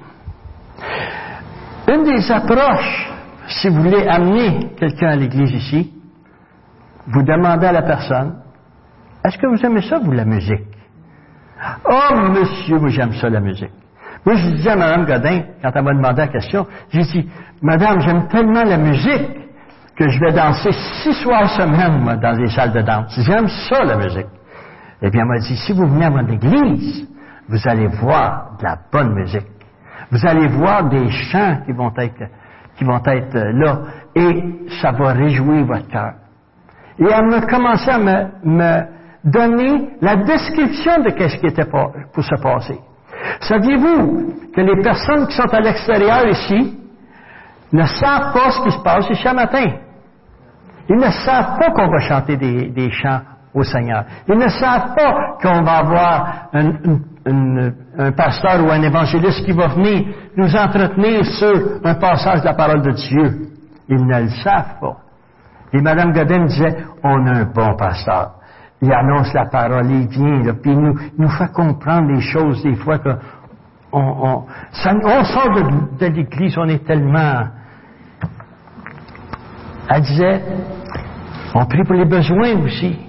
Une 1.89 2.05
des 2.05 2.31
approches, 2.31 3.11
si 3.49 3.69
vous 3.69 3.83
voulez 3.83 4.07
amener 4.07 4.71
quelqu'un 4.77 5.09
à 5.09 5.17
l'église 5.17 5.53
ici, 5.53 5.93
vous 7.07 7.23
demandez 7.23 7.67
à 7.67 7.73
la 7.73 7.83
personne, 7.83 8.37
est-ce 9.25 9.39
que 9.39 9.47
vous 9.47 9.65
aimez 9.65 9.83
ça, 9.83 9.99
vous, 9.99 10.13
la 10.13 10.25
musique? 10.25 10.67
Oh, 11.85 12.15
monsieur, 12.31 12.79
moi 12.79 12.89
j'aime 12.89 13.13
ça 13.15 13.29
la 13.29 13.41
musique. 13.41 13.73
Moi, 14.25 14.37
je 14.37 14.51
disais 14.51 14.71
à 14.71 14.77
Mme 14.77 15.07
Godin, 15.07 15.43
quand 15.63 15.71
elle 15.75 15.83
m'a 15.83 15.95
demandé 15.95 16.21
la 16.21 16.29
question, 16.29 16.67
j'ai 16.91 17.03
dit, 17.03 17.29
Madame, 17.63 18.01
j'aime 18.01 18.29
tellement 18.29 18.65
la 18.65 18.77
musique 18.77 19.31
que 19.97 20.09
je 20.09 20.21
vais 20.21 20.33
danser 20.33 20.71
six 21.03 21.15
soirs 21.23 21.49
semaine, 21.51 22.01
moi, 22.01 22.17
dans 22.17 22.33
les 22.33 22.49
salles 22.51 22.73
de 22.73 22.83
danse. 22.83 23.19
J'aime 23.21 23.49
ça, 23.49 23.85
la 23.85 23.97
musique. 23.97 24.27
Eh 25.03 25.11
bien, 25.11 25.23
elle 25.23 25.29
m'a 25.29 25.39
dit, 25.39 25.57
si 25.57 25.73
vous 25.73 25.87
venez 25.87 26.05
à 26.05 26.11
mon 26.11 26.27
église, 26.29 27.09
vous 27.49 27.59
allez 27.65 27.87
voir 27.87 28.57
de 28.59 28.65
la 28.65 28.77
bonne 28.93 29.15
musique. 29.15 29.47
Vous 30.11 30.27
allez 30.27 30.49
voir 30.49 30.89
des 30.89 31.11
chants 31.11 31.63
qui 31.65 31.73
vont 31.73 31.93
être, 31.97 32.31
qui 32.79 32.85
vont 32.85 33.03
être 33.05 33.35
euh, 33.35 33.53
là, 33.53 33.79
et 34.15 34.45
ça 34.81 34.93
va 34.93 35.13
réjouir 35.13 35.67
votre 35.67 35.89
cœur. 35.89 36.13
Et 36.99 37.05
elle 37.05 37.27
m'a 37.27 37.43
commencé 37.43 37.91
à 37.91 37.99
me, 37.99 38.27
me 38.45 38.83
donner 39.25 39.91
la 40.01 40.17
description 40.17 41.01
de 41.03 41.11
ce 41.11 41.37
qui 41.39 41.47
était 41.47 41.65
pour, 41.65 41.93
se 42.25 42.41
passer. 42.41 42.79
Saviez-vous 43.41 44.51
que 44.55 44.61
les 44.61 44.83
personnes 44.83 45.27
qui 45.27 45.37
sont 45.37 45.53
à 45.53 45.61
l'extérieur 45.61 46.27
ici 46.29 46.79
ne 47.73 47.85
savent 47.85 48.33
pas 48.33 48.51
ce 48.51 48.63
qui 48.63 48.71
se 48.71 48.83
passe 48.83 49.11
ici 49.11 49.23
ce 49.23 49.35
matin? 49.35 49.67
Ils 50.89 50.97
ne 50.97 51.11
savent 51.11 51.59
pas 51.59 51.71
qu'on 51.71 51.89
va 51.89 51.99
chanter 52.01 52.37
des, 52.37 52.91
chants 52.91 53.21
au 53.55 53.63
Seigneur. 53.63 54.05
Ils 54.29 54.39
ne 54.39 54.49
savent 54.49 54.95
pas 54.95 55.37
qu'on 55.43 55.63
va 55.63 55.73
avoir 55.79 56.49
un, 56.55 56.73
un, 57.29 58.13
pasteur 58.13 58.65
ou 58.65 58.71
un 58.71 58.83
évangéliste 58.83 59.45
qui 59.45 59.53
va 59.53 59.69
venir 59.69 60.07
nous 60.37 60.55
entretenir 60.57 61.25
sur 61.25 61.81
un 61.85 61.95
passage 61.95 62.41
de 62.41 62.47
la 62.47 62.55
parole 62.55 62.83
de 62.83 62.93
Dieu. 62.93 63.49
Ils 63.89 64.05
ne 64.05 64.21
le 64.23 64.29
savent 64.43 64.79
pas. 64.81 64.97
Et 65.73 65.81
Mme 65.81 66.13
Godin 66.13 66.47
disait, 66.47 66.77
on 67.03 67.27
a 67.27 67.31
un 67.41 67.45
bon 67.45 67.77
pasteur 67.77 68.39
il 68.81 68.93
annonce 68.93 69.33
la 69.35 69.47
parole, 69.47 69.91
il 69.91 70.07
vient, 70.09 70.55
puis 70.55 70.71
il 70.71 70.79
nous, 70.79 70.95
nous 71.19 71.29
fait 71.31 71.51
comprendre 71.53 72.13
les 72.13 72.21
choses 72.21 72.63
des 72.63 72.77
fois 72.77 72.99
que 72.99 73.11
on, 73.91 74.45
sort 74.73 75.55
de 75.99 76.07
l'Église, 76.07 76.59
on 76.59 76.69
est 76.69 76.85
tellement... 76.87 77.49
Elle 79.89 80.03
disait, 80.03 80.43
on 81.55 81.65
prie 81.65 81.85
pour 81.85 81.95
les 81.95 82.05
besoins 82.05 82.63
aussi. 82.63 83.08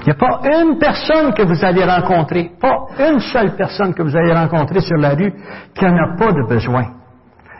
Il 0.00 0.06
n'y 0.06 0.12
a 0.12 0.14
pas 0.14 0.40
une 0.44 0.78
personne 0.78 1.34
que 1.34 1.42
vous 1.42 1.64
allez 1.64 1.84
rencontrer, 1.84 2.52
pas 2.60 2.86
une 2.98 3.20
seule 3.20 3.54
personne 3.54 3.92
que 3.92 4.02
vous 4.02 4.16
allez 4.16 4.32
rencontrer 4.32 4.80
sur 4.80 4.96
la 4.96 5.10
rue 5.10 5.32
qui 5.74 5.84
n'en 5.84 5.96
a 5.96 6.16
pas 6.16 6.32
de 6.32 6.42
besoin. 6.48 6.84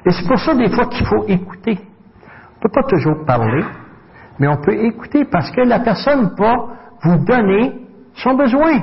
Et 0.06 0.10
c'est 0.10 0.26
pour 0.26 0.38
ça 0.38 0.54
des 0.54 0.70
fois 0.70 0.86
qu'il 0.86 1.06
faut 1.06 1.24
écouter. 1.28 1.78
On 1.78 2.56
ne 2.56 2.62
peut 2.62 2.72
pas 2.72 2.88
toujours 2.88 3.24
parler, 3.26 3.62
mais 4.38 4.48
on 4.48 4.56
peut 4.56 4.74
écouter 4.74 5.26
parce 5.26 5.50
que 5.50 5.60
la 5.60 5.80
personne 5.80 6.34
va 6.38 6.56
vous 7.02 7.24
donner 7.24 7.74
son 8.14 8.34
besoin. 8.34 8.80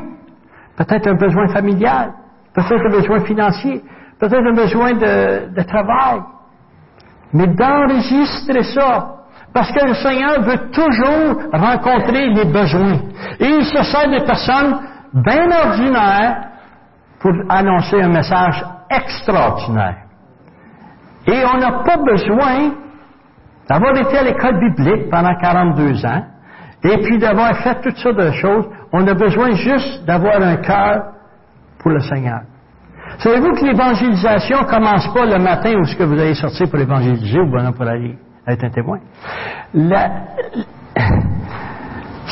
Peut-être 0.75 1.07
un 1.07 1.15
besoin 1.15 1.47
familial, 1.47 2.13
peut-être 2.53 2.85
un 2.85 2.91
besoin 2.91 3.19
financier, 3.21 3.83
peut-être 4.19 4.45
un 4.45 4.53
besoin 4.53 4.93
de, 4.93 5.61
travail. 5.63 6.21
Mais 7.33 7.47
d'enregistrer 7.47 8.63
ça, 8.63 9.16
parce 9.53 9.71
que 9.71 9.85
le 9.85 9.93
Seigneur 9.95 10.41
veut 10.41 10.69
toujours 10.71 11.41
rencontrer 11.51 12.29
les 12.29 12.45
besoins. 12.45 12.99
Et 13.39 13.47
il 13.47 13.63
se 13.65 13.81
sert 13.83 14.09
des 14.09 14.25
personnes 14.25 14.77
bien 15.13 15.49
ordinaires 15.51 16.43
pour 17.19 17.31
annoncer 17.49 18.01
un 18.01 18.09
message 18.09 18.63
extraordinaire. 18.89 19.97
Et 21.25 21.43
on 21.53 21.57
n'a 21.57 21.83
pas 21.83 21.97
besoin 21.97 22.71
d'avoir 23.67 23.97
été 23.97 24.17
à 24.17 24.23
l'école 24.23 24.59
biblique 24.59 25.09
pendant 25.09 25.35
42 25.35 26.05
ans, 26.05 26.23
et 26.83 26.97
puis 26.99 27.17
d'avoir 27.17 27.55
fait 27.57 27.81
toutes 27.81 27.97
sortes 27.97 28.17
de 28.17 28.31
choses, 28.31 28.65
on 28.93 29.05
a 29.07 29.13
besoin 29.13 29.51
juste 29.53 30.05
d'avoir 30.05 30.41
un 30.41 30.57
cœur 30.57 31.03
pour 31.79 31.91
le 31.91 31.99
Seigneur. 31.99 32.41
Savez-vous 33.19 33.53
que 33.55 33.65
l'évangélisation 33.65 34.63
commence 34.65 35.11
pas 35.13 35.25
le 35.25 35.39
matin 35.39 35.73
où 35.75 35.83
vous 35.83 36.19
allez 36.19 36.35
sortir 36.35 36.69
pour 36.69 36.79
évangéliser 36.79 37.39
ou 37.39 37.49
pour 37.49 37.87
aller? 37.87 38.17
Être 38.53 38.63
un 38.63 38.69
témoin? 38.69 38.99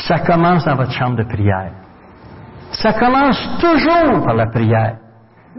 ça 0.08 0.18
commence 0.20 0.64
dans 0.64 0.76
votre 0.76 0.92
chambre 0.92 1.16
de 1.16 1.24
prière. 1.24 1.70
Ça 2.72 2.92
commence 2.92 3.58
toujours 3.60 4.24
par 4.24 4.34
la 4.34 4.46
prière. 4.46 4.96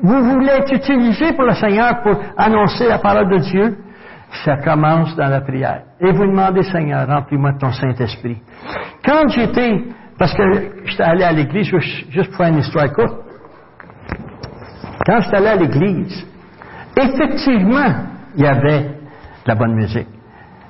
Vous 0.01 0.23
voulez 0.23 0.51
être 0.51 0.73
utilisé 0.73 1.33
pour 1.33 1.45
le 1.45 1.53
Seigneur 1.55 2.01
pour 2.03 2.15
annoncer 2.37 2.87
la 2.87 2.99
parole 2.99 3.29
de 3.29 3.37
Dieu 3.39 3.77
ça 4.43 4.57
commence 4.57 5.15
dans 5.15 5.29
la 5.29 5.41
prière. 5.41 5.83
Et 5.99 6.11
vous 6.11 6.25
demandez, 6.25 6.63
Seigneur, 6.63 7.07
remplis-moi 7.07 7.53
de 7.53 7.59
ton 7.59 7.71
Saint-Esprit. 7.71 8.37
Quand 9.03 9.27
j'étais, 9.29 9.83
parce 10.17 10.33
que 10.33 10.43
j'étais 10.85 11.03
allé 11.03 11.23
à 11.23 11.31
l'église, 11.31 11.67
juste 11.67 12.29
pour 12.29 12.37
faire 12.37 12.47
une 12.47 12.59
histoire 12.59 12.91
courte, 12.91 13.23
quand 15.05 15.21
j'étais 15.21 15.37
allé 15.37 15.47
à 15.47 15.55
l'église, 15.55 16.25
effectivement, 16.97 18.05
il 18.35 18.43
y 18.43 18.47
avait 18.47 18.89
la 19.45 19.55
bonne 19.55 19.75
musique. 19.75 20.07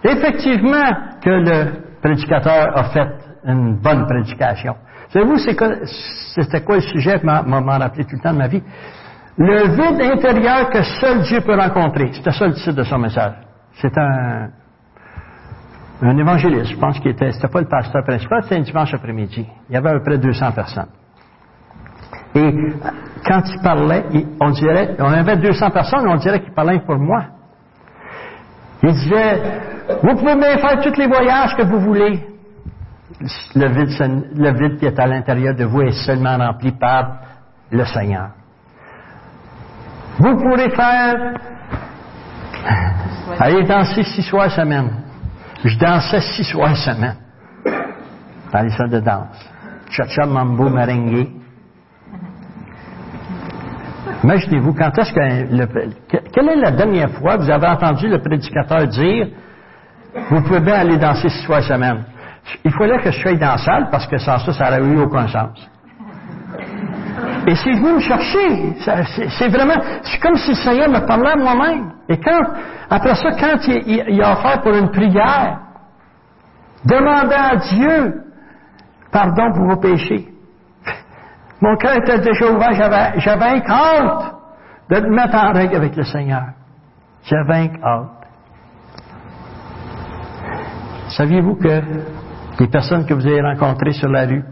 Effectivement 0.08 1.18
que 1.22 1.30
le 1.30 2.00
prédicateur 2.02 2.78
a 2.78 2.84
fait 2.86 3.08
une 3.46 3.76
bonne 3.82 4.06
prédication. 4.06 4.76
Savez-vous, 5.10 5.38
c'était 5.38 6.62
quoi 6.62 6.76
le 6.76 6.82
sujet? 6.82 7.20
M'a 7.24 7.42
rappelé 7.78 8.06
tout 8.06 8.16
le 8.16 8.22
temps 8.22 8.34
de 8.34 8.38
ma 8.38 8.48
vie? 8.48 8.64
Le 9.38 9.68
vide 9.70 10.02
intérieur 10.02 10.70
que 10.70 10.82
seul 10.84 11.22
Dieu 11.22 11.42
peut 11.42 11.56
rencontrer. 11.56 12.12
C'était 12.14 12.32
ça 12.32 12.48
le 12.48 12.54
titre 12.54 12.74
de 12.74 12.84
son 12.84 12.98
message. 12.98 13.34
C'est 13.74 13.96
un, 13.98 14.50
un 16.02 16.18
évangéliste, 16.18 16.72
je 16.72 16.78
pense 16.78 17.00
qu'il 17.00 17.12
était, 17.12 17.32
c'était 17.32 17.48
pas 17.48 17.62
le 17.62 17.68
pasteur 17.68 18.04
principal, 18.04 18.44
c'était 18.44 18.56
un 18.56 18.62
dimanche 18.62 18.94
après-midi. 18.94 19.48
Il 19.70 19.74
y 19.74 19.78
avait 19.78 19.90
à 19.90 19.94
peu 19.94 20.04
près 20.04 20.18
200 20.18 20.52
personnes. 20.52 20.90
Et 22.36 22.54
quand 23.26 23.42
il 23.48 23.62
parlait, 23.62 24.06
on 24.40 24.50
dirait, 24.52 24.96
on 25.00 25.12
avait 25.12 25.38
200 25.38 25.72
personnes, 25.72 26.08
on 26.08 26.16
dirait 26.16 26.42
qu'il 26.42 26.54
parlait 26.54 26.80
pour 26.80 26.98
moi. 26.98 27.24
Il 28.84 28.94
disait, 28.94 29.42
vous 30.04 30.16
pouvez 30.16 30.36
bien 30.36 30.58
faire 30.58 30.80
tous 30.82 30.96
les 31.00 31.08
voyages 31.08 31.56
que 31.56 31.64
vous 31.64 31.80
voulez. 31.80 32.24
Le 33.56 34.52
vide, 34.52 34.80
qui 34.80 34.86
est 34.86 35.00
à 35.00 35.08
l'intérieur 35.08 35.56
de 35.56 35.66
vous 35.66 35.82
est 35.82 36.06
seulement 36.06 36.38
rempli 36.38 36.72
par 36.72 37.18
le 37.72 37.86
Seigneur. 37.86 38.30
Vous 40.20 40.36
pourrez 40.38 40.70
faire 40.72 41.34
Allez 43.40 43.64
danser 43.64 44.04
six 44.04 44.24
soirs 44.24 44.52
semaine. 44.52 44.90
Je 45.64 45.78
dansais 45.78 46.22
six 46.22 46.44
soirs 46.44 46.76
semaine 46.78 47.16
dans 48.52 48.62
les 48.62 48.70
salles 48.72 48.90
de 48.90 49.00
danse. 49.00 49.50
Cha-cha, 49.90 50.26
mambo, 50.26 50.70
merengue. 50.70 51.28
Imaginez-vous, 54.24 54.74
quand 54.74 54.98
est-ce 54.98 55.14
que... 55.14 55.56
Le, 55.56 55.68
quelle 56.32 56.50
est 56.50 56.56
la 56.56 56.72
dernière 56.72 57.12
fois 57.12 57.38
que 57.38 57.44
vous 57.44 57.50
avez 57.50 57.68
entendu 57.68 58.08
le 58.08 58.20
prédicateur 58.20 58.88
dire 58.88 59.28
vous 60.30 60.42
pouvez 60.42 60.60
bien 60.60 60.76
aller 60.76 60.98
danser 60.98 61.30
six 61.30 61.46
soirs 61.46 61.64
semaine. 61.64 62.04
Il 62.64 62.72
fallait 62.72 63.00
que 63.00 63.12
je 63.12 63.20
sois 63.20 63.34
dans 63.34 63.52
la 63.52 63.58
salle 63.58 63.90
parce 63.92 64.08
que 64.08 64.18
sans 64.18 64.40
ça, 64.40 64.54
ça 64.54 64.78
n'aurait 64.78 64.90
eu 64.90 65.00
aucun 65.00 65.28
sens. 65.28 65.70
Et 67.48 67.56
c'est 67.56 67.72
venu 67.72 67.94
me 67.94 68.00
chercher. 68.00 68.76
C'est 69.38 69.48
vraiment, 69.48 69.76
c'est 70.04 70.20
comme 70.20 70.36
si 70.36 70.50
le 70.50 70.56
Seigneur 70.56 70.90
me 70.90 71.06
parlait 71.06 71.32
à 71.32 71.36
moi-même. 71.36 71.92
Et 72.10 72.18
quand, 72.18 72.42
après 72.90 73.16
ça, 73.16 73.32
quand 73.40 73.68
il, 73.68 74.22
a 74.22 74.34
offert 74.34 74.62
pour 74.62 74.74
une 74.74 74.90
prière, 74.92 75.60
demandant 76.86 77.44
à 77.52 77.56
Dieu 77.58 78.24
pardon 79.12 79.54
pour 79.54 79.68
vos 79.68 79.78
péchés. 79.78 80.28
Mon 81.62 81.76
cœur 81.78 81.96
était 81.96 82.20
déjà 82.20 82.52
ouvert, 82.52 82.74
j'avais, 82.74 83.20
j'avais 83.20 83.64
hâte 83.66 84.36
de 84.90 85.00
me 85.02 85.16
mettre 85.16 85.36
en 85.36 85.54
règle 85.54 85.76
avec 85.76 85.96
le 85.96 86.04
Seigneur. 86.04 86.46
J'avais 87.24 87.72
hâte. 87.84 88.28
Saviez-vous 91.10 91.56
que 91.56 91.82
les 92.60 92.68
personnes 92.68 93.06
que 93.06 93.14
vous 93.14 93.26
avez 93.26 93.42
rencontrées 93.42 93.94
sur 93.94 94.10
la 94.10 94.26
rue, 94.26 94.44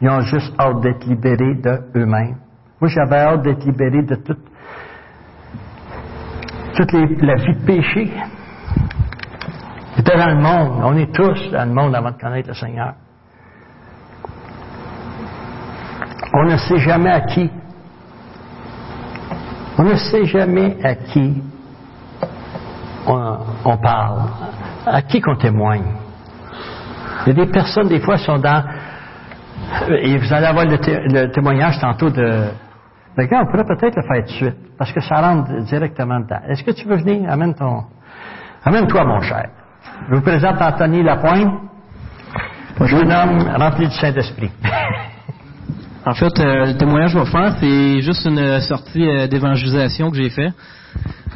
ils 0.00 0.08
ont 0.08 0.20
juste 0.20 0.54
hâte 0.60 0.80
d'être 0.80 1.04
libérés 1.06 1.54
d'eux-mêmes. 1.54 2.36
Moi, 2.80 2.88
j'avais 2.88 3.16
hâte 3.16 3.42
d'être 3.42 3.64
libéré 3.64 4.02
de 4.02 4.14
toute, 4.16 4.44
toute 6.76 6.92
la 6.92 7.34
vie 7.34 7.54
de 7.54 7.64
péché. 7.66 8.12
J'étais 9.96 10.16
dans 10.16 10.30
le 10.30 10.40
monde. 10.40 10.82
On 10.84 10.96
est 10.96 11.12
tous 11.14 11.50
dans 11.50 11.64
le 11.64 11.74
monde 11.74 11.94
avant 11.94 12.10
de 12.10 12.16
connaître 12.16 12.48
le 12.48 12.54
Seigneur. 12.54 12.94
On 16.36 16.44
ne 16.44 16.56
sait 16.56 16.78
jamais 16.78 17.10
à 17.10 17.20
qui. 17.20 17.50
On 19.78 19.84
ne 19.84 19.94
sait 19.94 20.24
jamais 20.26 20.76
à 20.82 20.94
qui 20.94 21.42
on, 23.06 23.36
on 23.64 23.76
parle, 23.76 24.22
à 24.86 25.02
qui 25.02 25.20
qu'on 25.20 25.36
témoigne. 25.36 25.84
Il 27.26 27.36
y 27.36 27.40
a 27.40 27.44
des 27.44 27.50
personnes, 27.50 27.88
des 27.88 28.00
fois, 28.00 28.16
sont 28.18 28.38
dans 28.38 28.62
et 29.88 30.18
vous 30.18 30.32
allez 30.32 30.46
avoir 30.46 30.64
le, 30.66 31.26
témoignage 31.32 31.78
tantôt 31.80 32.10
de... 32.10 32.48
Regarde, 33.16 33.46
on 33.46 33.50
pourrait 33.50 33.64
peut-être 33.64 33.96
le 33.96 34.02
faire 34.02 34.24
tout 34.24 34.32
de 34.32 34.36
suite, 34.36 34.76
parce 34.76 34.92
que 34.92 35.00
ça 35.00 35.20
rentre 35.20 35.50
directement 35.64 36.20
dedans. 36.20 36.40
Est-ce 36.48 36.64
que 36.64 36.72
tu 36.72 36.86
veux 36.86 36.96
venir? 36.96 37.30
Amène 37.30 37.54
ton... 37.54 37.84
Amène-toi, 38.64 39.04
mon 39.04 39.20
cher. 39.20 39.48
Je 40.08 40.14
vous 40.14 40.22
présente 40.22 40.60
Anthony 40.60 41.02
Lapointe, 41.02 41.52
jeune 42.80 43.12
homme 43.12 43.48
rempli 43.56 43.88
du 43.88 43.94
Saint-Esprit. 43.94 44.50
En 46.06 46.12
fait, 46.12 46.38
euh, 46.38 46.66
le 46.66 46.76
témoignage 46.76 47.14
que 47.14 47.18
je 47.18 47.24
vais 47.24 47.30
faire, 47.30 47.56
c'est 47.60 48.00
juste 48.02 48.26
une 48.26 48.60
sortie 48.60 49.08
euh, 49.08 49.26
d'évangélisation 49.26 50.10
que 50.10 50.18
j'ai 50.18 50.28
fait. 50.28 50.52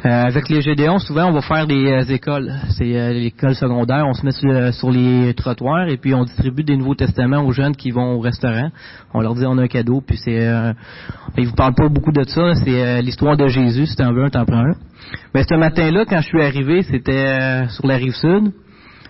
Euh, 0.05 0.25
avec 0.27 0.47
les 0.47 0.61
Gédéons, 0.61 0.99
souvent, 0.99 1.25
on 1.25 1.31
va 1.31 1.41
faire 1.41 1.65
des 1.65 2.13
écoles. 2.13 2.53
C'est 2.77 3.13
l'école 3.13 3.55
secondaire. 3.55 4.05
On 4.07 4.13
se 4.13 4.23
met 4.23 4.71
sur, 4.71 4.91
les 4.91 5.33
trottoirs 5.33 5.89
et 5.89 5.97
puis 5.97 6.13
on 6.13 6.23
distribue 6.23 6.63
des 6.63 6.77
Nouveaux 6.77 6.93
Testaments 6.93 7.43
aux 7.43 7.51
jeunes 7.51 7.75
qui 7.75 7.89
vont 7.89 8.13
au 8.13 8.19
restaurant. 8.19 8.69
On 9.13 9.21
leur 9.21 9.33
dit 9.33 9.43
on 9.45 9.57
a 9.57 9.63
un 9.63 9.67
cadeau. 9.67 10.01
Puis 10.05 10.17
c'est, 10.23 10.47
ils 11.37 11.47
vous 11.47 11.55
parlent 11.55 11.73
pas 11.75 11.89
beaucoup 11.89 12.13
de 12.13 12.23
ça. 12.23 12.53
C'est 12.63 13.01
l'histoire 13.01 13.35
de 13.35 13.47
Jésus. 13.47 13.87
Si 13.87 13.95
t'en 13.97 14.13
veux 14.13 14.29
t'en 14.29 14.45
prends 14.45 14.59
un. 14.59 14.75
Mais 15.35 15.43
ce 15.43 15.55
matin-là, 15.55 16.05
quand 16.07 16.21
je 16.21 16.27
suis 16.27 16.41
arrivé, 16.41 16.83
c'était 16.83 17.67
sur 17.67 17.85
la 17.85 17.95
rive 17.95 18.13
sud. 18.13 18.53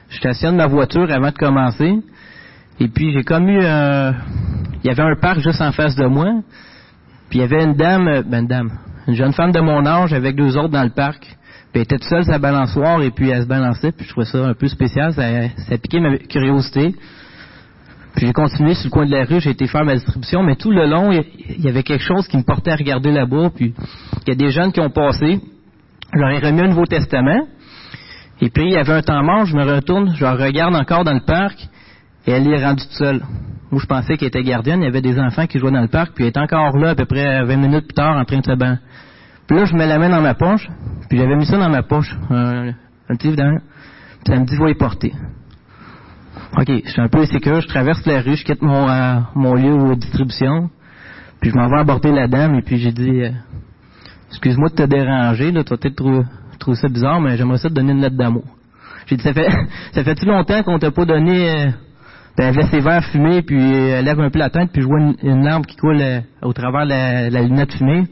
Je 0.10 0.18
stationne 0.18 0.56
ma 0.56 0.66
voiture 0.66 1.12
avant 1.12 1.30
de 1.30 1.38
commencer. 1.38 2.00
Et 2.80 2.88
puis 2.88 3.14
j'ai 3.14 3.24
comme 3.24 3.48
eu 3.48 3.62
il 4.84 4.88
y 4.88 4.90
avait 4.90 5.04
un 5.04 5.16
parc 5.16 5.40
juste 5.40 5.62
en 5.62 5.72
face 5.72 5.96
de 5.96 6.06
moi, 6.06 6.42
puis 7.30 7.40
il 7.40 7.42
y 7.42 7.44
avait 7.44 7.64
une 7.64 7.76
dame, 7.76 8.08
euh, 8.08 8.24
ben 8.24 8.42
une 8.42 8.48
dame, 8.48 8.72
une 9.08 9.16
jeune 9.16 9.34
femme 9.34 9.52
de 9.52 9.60
mon 9.60 9.86
âge 9.86 10.14
avec 10.14 10.36
deux 10.36 10.58
autres 10.58 10.70
dans 10.70 10.84
le 10.84 10.90
parc. 10.92 11.22
Puis 11.72 11.76
elle 11.76 11.82
était 11.82 11.98
toute 11.98 12.10
seule 12.10 12.26
sa 12.26 12.40
balançoire 12.40 13.02
et 13.04 13.12
puis 13.12 13.30
elle 13.30 13.44
se 13.44 13.48
balançait, 13.48 13.92
puis 13.92 14.06
je 14.06 14.12
trouvais 14.12 14.26
ça 14.26 14.40
un 14.40 14.56
peu 14.56 14.68
spécial, 14.68 15.14
ça, 15.14 15.24
ça 15.68 15.78
piqué 15.78 16.00
ma 16.00 16.18
curiosité. 16.18 16.96
Puis 18.16 18.26
j'ai 18.26 18.34
continué 18.34 18.74
sur 18.74 18.86
le 18.86 18.90
coin 18.90 19.06
de 19.06 19.12
la 19.12 19.24
rue, 19.26 19.40
j'ai 19.40 19.52
été 19.52 19.68
faire 19.68 19.86
ma 19.86 19.94
distribution, 19.94 20.42
mais 20.42 20.56
tout 20.56 20.72
le 20.72 20.88
long, 20.88 21.12
il 21.12 21.62
y 21.62 21.70
avait 21.70 21.84
quelque 21.84 22.04
chose 22.04 22.28
qui 22.28 22.38
me 22.38 22.44
portait 22.44 22.72
à 22.72 22.76
regarder 22.76 23.12
là-bas, 23.12 23.52
puis 23.56 23.76
il 24.26 24.30
y 24.30 24.32
a 24.32 24.36
des 24.36 24.50
jeunes 24.50 24.72
qui 24.72 24.80
ont 24.80 24.90
passé. 24.90 25.40
Je 26.12 26.20
leur 26.20 26.30
ai 26.32 26.40
remis 26.40 26.62
un 26.62 26.70
Nouveau 26.70 26.88
Testament, 26.88 27.48
et 28.42 28.50
puis 28.50 28.66
il 28.66 28.72
y 28.72 28.78
avait 28.78 28.94
un 28.94 29.02
temps 29.04 29.24
mort, 29.24 29.46
je 29.46 29.56
me 29.56 29.64
retourne, 29.64 30.16
je 30.16 30.26
regarde 30.26 30.76
encore 30.76 31.04
dans 31.04 31.14
le 31.14 31.24
parc, 31.24 31.60
et 32.26 32.32
elle 32.32 32.48
est 32.48 32.66
rendue 32.66 32.82
toute 32.82 32.98
seule. 32.98 33.22
Moi, 33.72 33.80
je 33.82 33.86
pensais 33.86 34.18
qu'elle 34.18 34.30
était 34.30 34.44
gardienne. 34.44 34.82
Il 34.82 34.86
y 34.86 34.88
avait 34.88 35.02
des 35.02 35.20
enfants 35.20 35.46
qui 35.46 35.60
jouaient 35.60 35.72
dans 35.72 35.82
le 35.82 35.88
parc, 35.88 36.14
puis 36.14 36.24
elle 36.24 36.30
était 36.30 36.40
encore 36.40 36.78
là 36.78 36.92
à 36.92 36.96
peu 36.96 37.06
près 37.06 37.44
20 37.44 37.56
minutes 37.58 37.88
plus 37.88 37.94
tard 37.94 38.18
en 38.18 38.26
train 38.26 38.40
de 38.40 38.46
se 38.46 38.56
battre. 38.56 38.82
Puis 39.48 39.58
là, 39.58 39.66
je 39.66 39.76
mets 39.76 39.88
la 39.88 40.00
main 40.00 40.10
dans 40.10 40.22
ma 40.22 40.34
poche, 40.34 40.68
puis 41.08 41.18
j'avais 41.18 41.36
mis 41.36 41.46
ça 41.46 41.58
dans 41.58 41.70
ma 41.70 41.84
poche, 41.84 42.16
un, 42.30 42.74
petit 43.10 43.32
dedans. 43.32 43.58
Puis 44.24 44.34
ça 44.34 44.40
me 44.40 44.46
dit, 44.46 44.56
va 44.56 44.70
y 44.70 44.76
porter. 44.76 45.14
OK, 46.58 46.68
je 46.68 46.90
suis 46.90 47.02
un 47.02 47.08
peu 47.08 47.20
insécure, 47.20 47.62
je 47.62 47.68
traverse 47.68 48.06
la 48.06 48.22
rue, 48.22 48.36
je 48.36 48.44
quitte 48.44 48.62
mon, 48.62 48.90
euh, 48.90 49.20
mon 49.36 49.56
lieu 49.56 49.96
de 49.96 50.00
distribution, 50.00 50.70
puis 51.42 51.52
je 51.52 51.56
m'en 51.56 51.68
vais 51.70 51.80
aborder 51.80 52.12
la 52.12 52.28
dame, 52.28 52.56
et 52.56 52.62
puis 52.62 52.78
j'ai 52.78 52.92
dit, 52.92 53.24
euh, 53.24 53.32
excuse-moi 54.30 54.70
de 54.70 54.76
te 54.76 54.84
déranger, 54.84 55.52
là, 55.52 55.64
tu 55.64 55.70
vas 55.72 55.78
peut-être 55.78 55.96
trouver, 55.96 56.76
ça 56.76 56.88
bizarre, 56.88 57.22
mais 57.22 57.38
j'aimerais 57.38 57.58
ça 57.58 57.70
te 57.70 57.74
donner 57.74 57.92
une 57.92 58.02
lettre 58.02 58.18
d'amour. 58.18 58.46
J'ai 59.08 59.18
dit, 59.18 59.24
ça 59.24 59.34
fait, 59.34 59.50
ça 59.94 60.04
fait-tu 60.04 60.26
longtemps 60.26 60.64
qu'on 60.64 60.80
t'a 60.80 60.92
pas 60.92 61.06
donné 61.06 61.50
euh, 61.50 61.70
elle 62.40 62.58
avait 62.58 62.68
ses 62.68 62.80
verres 62.80 63.04
fumés, 63.06 63.42
puis 63.42 63.60
elle 63.62 64.06
lève 64.06 64.20
un 64.20 64.30
peu 64.30 64.40
la 64.40 64.50
tête, 64.50 64.70
puis 64.72 64.82
je 64.82 64.88
vois 64.88 65.00
une, 65.00 65.46
lampe 65.46 65.68
qui 65.68 65.76
coule 65.76 66.02
euh, 66.02 66.22
au 66.42 66.54
travers 66.54 66.86
la, 66.86 67.30
la 67.30 67.42
lunette 67.42 67.74
fumée. 67.74 68.06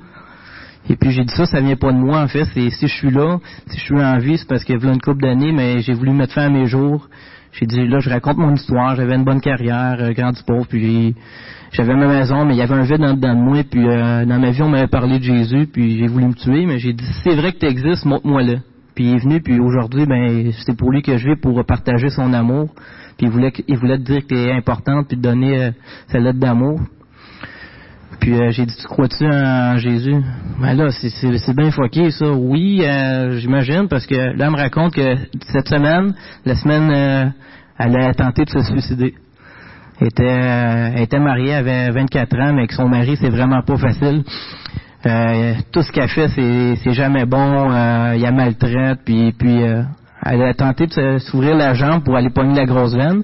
Et 0.90 0.96
puis 0.96 1.12
j'ai 1.12 1.24
dit 1.24 1.34
ça, 1.34 1.46
ça 1.46 1.60
vient 1.60 1.76
pas 1.76 1.92
de 1.92 1.98
moi 1.98 2.22
en 2.22 2.28
fait. 2.28 2.46
C'est 2.54 2.70
si 2.70 2.88
je 2.88 2.94
suis 2.94 3.12
là, 3.12 3.40
si 3.68 3.78
je 3.78 3.84
suis 3.84 4.02
en 4.02 4.18
vie, 4.20 4.38
c'est 4.38 4.48
parce 4.48 4.68
y 4.68 4.74
a 4.74 4.76
une 4.76 5.02
couple 5.02 5.22
d'années, 5.22 5.52
mais 5.52 5.82
j'ai 5.82 5.94
voulu 5.94 6.12
mettre 6.12 6.34
fin 6.34 6.44
à 6.44 6.50
mes 6.50 6.66
jours. 6.66 7.10
J'ai 7.52 7.66
dit 7.66 7.88
là, 7.88 8.00
je 8.00 8.10
raconte 8.10 8.38
mon 8.38 8.54
histoire. 8.54 8.96
J'avais 8.96 9.16
une 9.16 9.24
bonne 9.24 9.42
carrière, 9.42 9.98
euh, 10.00 10.13
grand 10.13 10.32
du 10.32 10.44
pauvre, 10.44 10.66
puis 10.68 11.16
j'avais 11.72 11.96
ma 11.96 12.08
maison, 12.08 12.46
mais 12.46 12.54
il 12.54 12.58
y 12.58 12.62
avait 12.62 12.76
un 12.76 12.84
vide 12.84 13.00
dans, 13.00 13.13
dedans 13.13 13.36
de 13.36 13.40
moi. 13.40 13.63
Puis 13.70 13.86
euh, 13.86 14.26
dans 14.26 14.40
ma 14.40 14.52
vie, 14.52 14.62
on 14.62 14.70
m'avait 14.70 14.88
parlé 14.88 15.20
de 15.20 15.24
Jésus, 15.24 15.68
puis 15.72 15.98
j'ai 15.98 16.08
voulu 16.08 16.28
me 16.28 16.34
tuer, 16.34 16.66
mais 16.66 16.80
j'ai 16.80 16.94
dit 16.94 17.06
c'est 17.24 17.36
vrai 17.36 17.52
que 17.52 17.60
tu 17.60 17.66
existes, 17.66 18.06
montre-moi 18.06 18.44
là. 18.44 18.56
Puis 18.96 19.06
il 19.06 19.16
est 19.16 19.20
venu, 19.20 19.42
puis 19.42 19.60
aujourd'hui, 19.60 20.06
ben 20.06 20.52
c'est 20.66 20.78
pour 20.78 20.92
lui 20.92 21.02
que 21.02 21.18
je 21.18 21.26
vais 21.28 21.36
pour 21.36 21.63
partager 21.66 22.10
son 22.10 22.34
amour. 22.34 22.74
Puis 23.18 23.26
il 23.26 23.32
voulait, 23.32 23.52
il 23.68 23.78
voulait 23.78 23.98
te 23.98 24.04
dire 24.04 24.22
que 24.22 24.28
tu 24.28 24.38
es 24.38 24.52
importante, 24.52 25.08
puis 25.08 25.18
te 25.18 25.22
donner 25.22 25.58
euh, 25.58 25.72
sa 26.08 26.20
lettre 26.20 26.40
d'amour. 26.40 26.80
Puis 28.20 28.34
euh, 28.34 28.52
j'ai 28.52 28.66
dit, 28.66 28.76
tu 28.76 28.88
crois-tu 28.88 29.26
en 29.26 29.78
Jésus? 29.78 30.16
Ben 30.62 30.74
là, 30.76 30.90
c'est 30.92 31.56
bien 31.56 31.72
foqué, 31.72 32.12
ça. 32.12 32.32
Oui, 32.32 32.82
euh, 32.84 33.38
j'imagine, 33.40 33.88
parce 33.88 34.06
que 34.06 34.16
là, 34.16 34.46
elle 34.46 34.52
me 34.52 34.58
raconte 34.58 34.94
que 34.94 35.16
cette 35.48 35.68
semaine, 35.68 36.14
la 36.46 36.56
semaine, 36.56 37.34
elle 37.78 37.96
a 37.96 38.14
tenté 38.14 38.46
de 38.46 38.50
se 38.50 38.62
suicider. 38.62 39.16
Elle 40.00 40.08
était, 40.08 40.24
elle 40.24 41.02
était 41.02 41.20
mariée, 41.20 41.50
elle 41.50 41.68
avait 41.68 41.92
24 41.92 42.40
ans, 42.40 42.54
mais 42.54 42.68
que 42.68 42.76
son 42.76 42.88
mari, 42.88 43.18
c'est 43.20 43.30
vraiment 43.30 43.62
pas 43.64 43.78
facile. 43.78 44.24
tout 45.72 45.82
ce 45.82 45.92
qu'elle 45.92 46.10
fait, 46.10 46.28
c'est 46.84 46.94
jamais 46.94 47.26
bon. 47.26 47.68
il 48.14 48.22
y 48.22 48.26
a 48.26 48.32
maltraite, 48.32 49.00
puis 49.06 49.32
puis 49.32 49.64
elle 50.30 50.42
a 50.42 50.54
tenté 50.54 50.88
de 50.88 51.18
s'ouvrir 51.20 51.56
la 51.56 51.74
jambe 51.74 52.04
pour 52.04 52.16
aller 52.16 52.30
pogner 52.30 52.56
la 52.56 52.66
grosse 52.66 52.94
veine. 52.94 53.24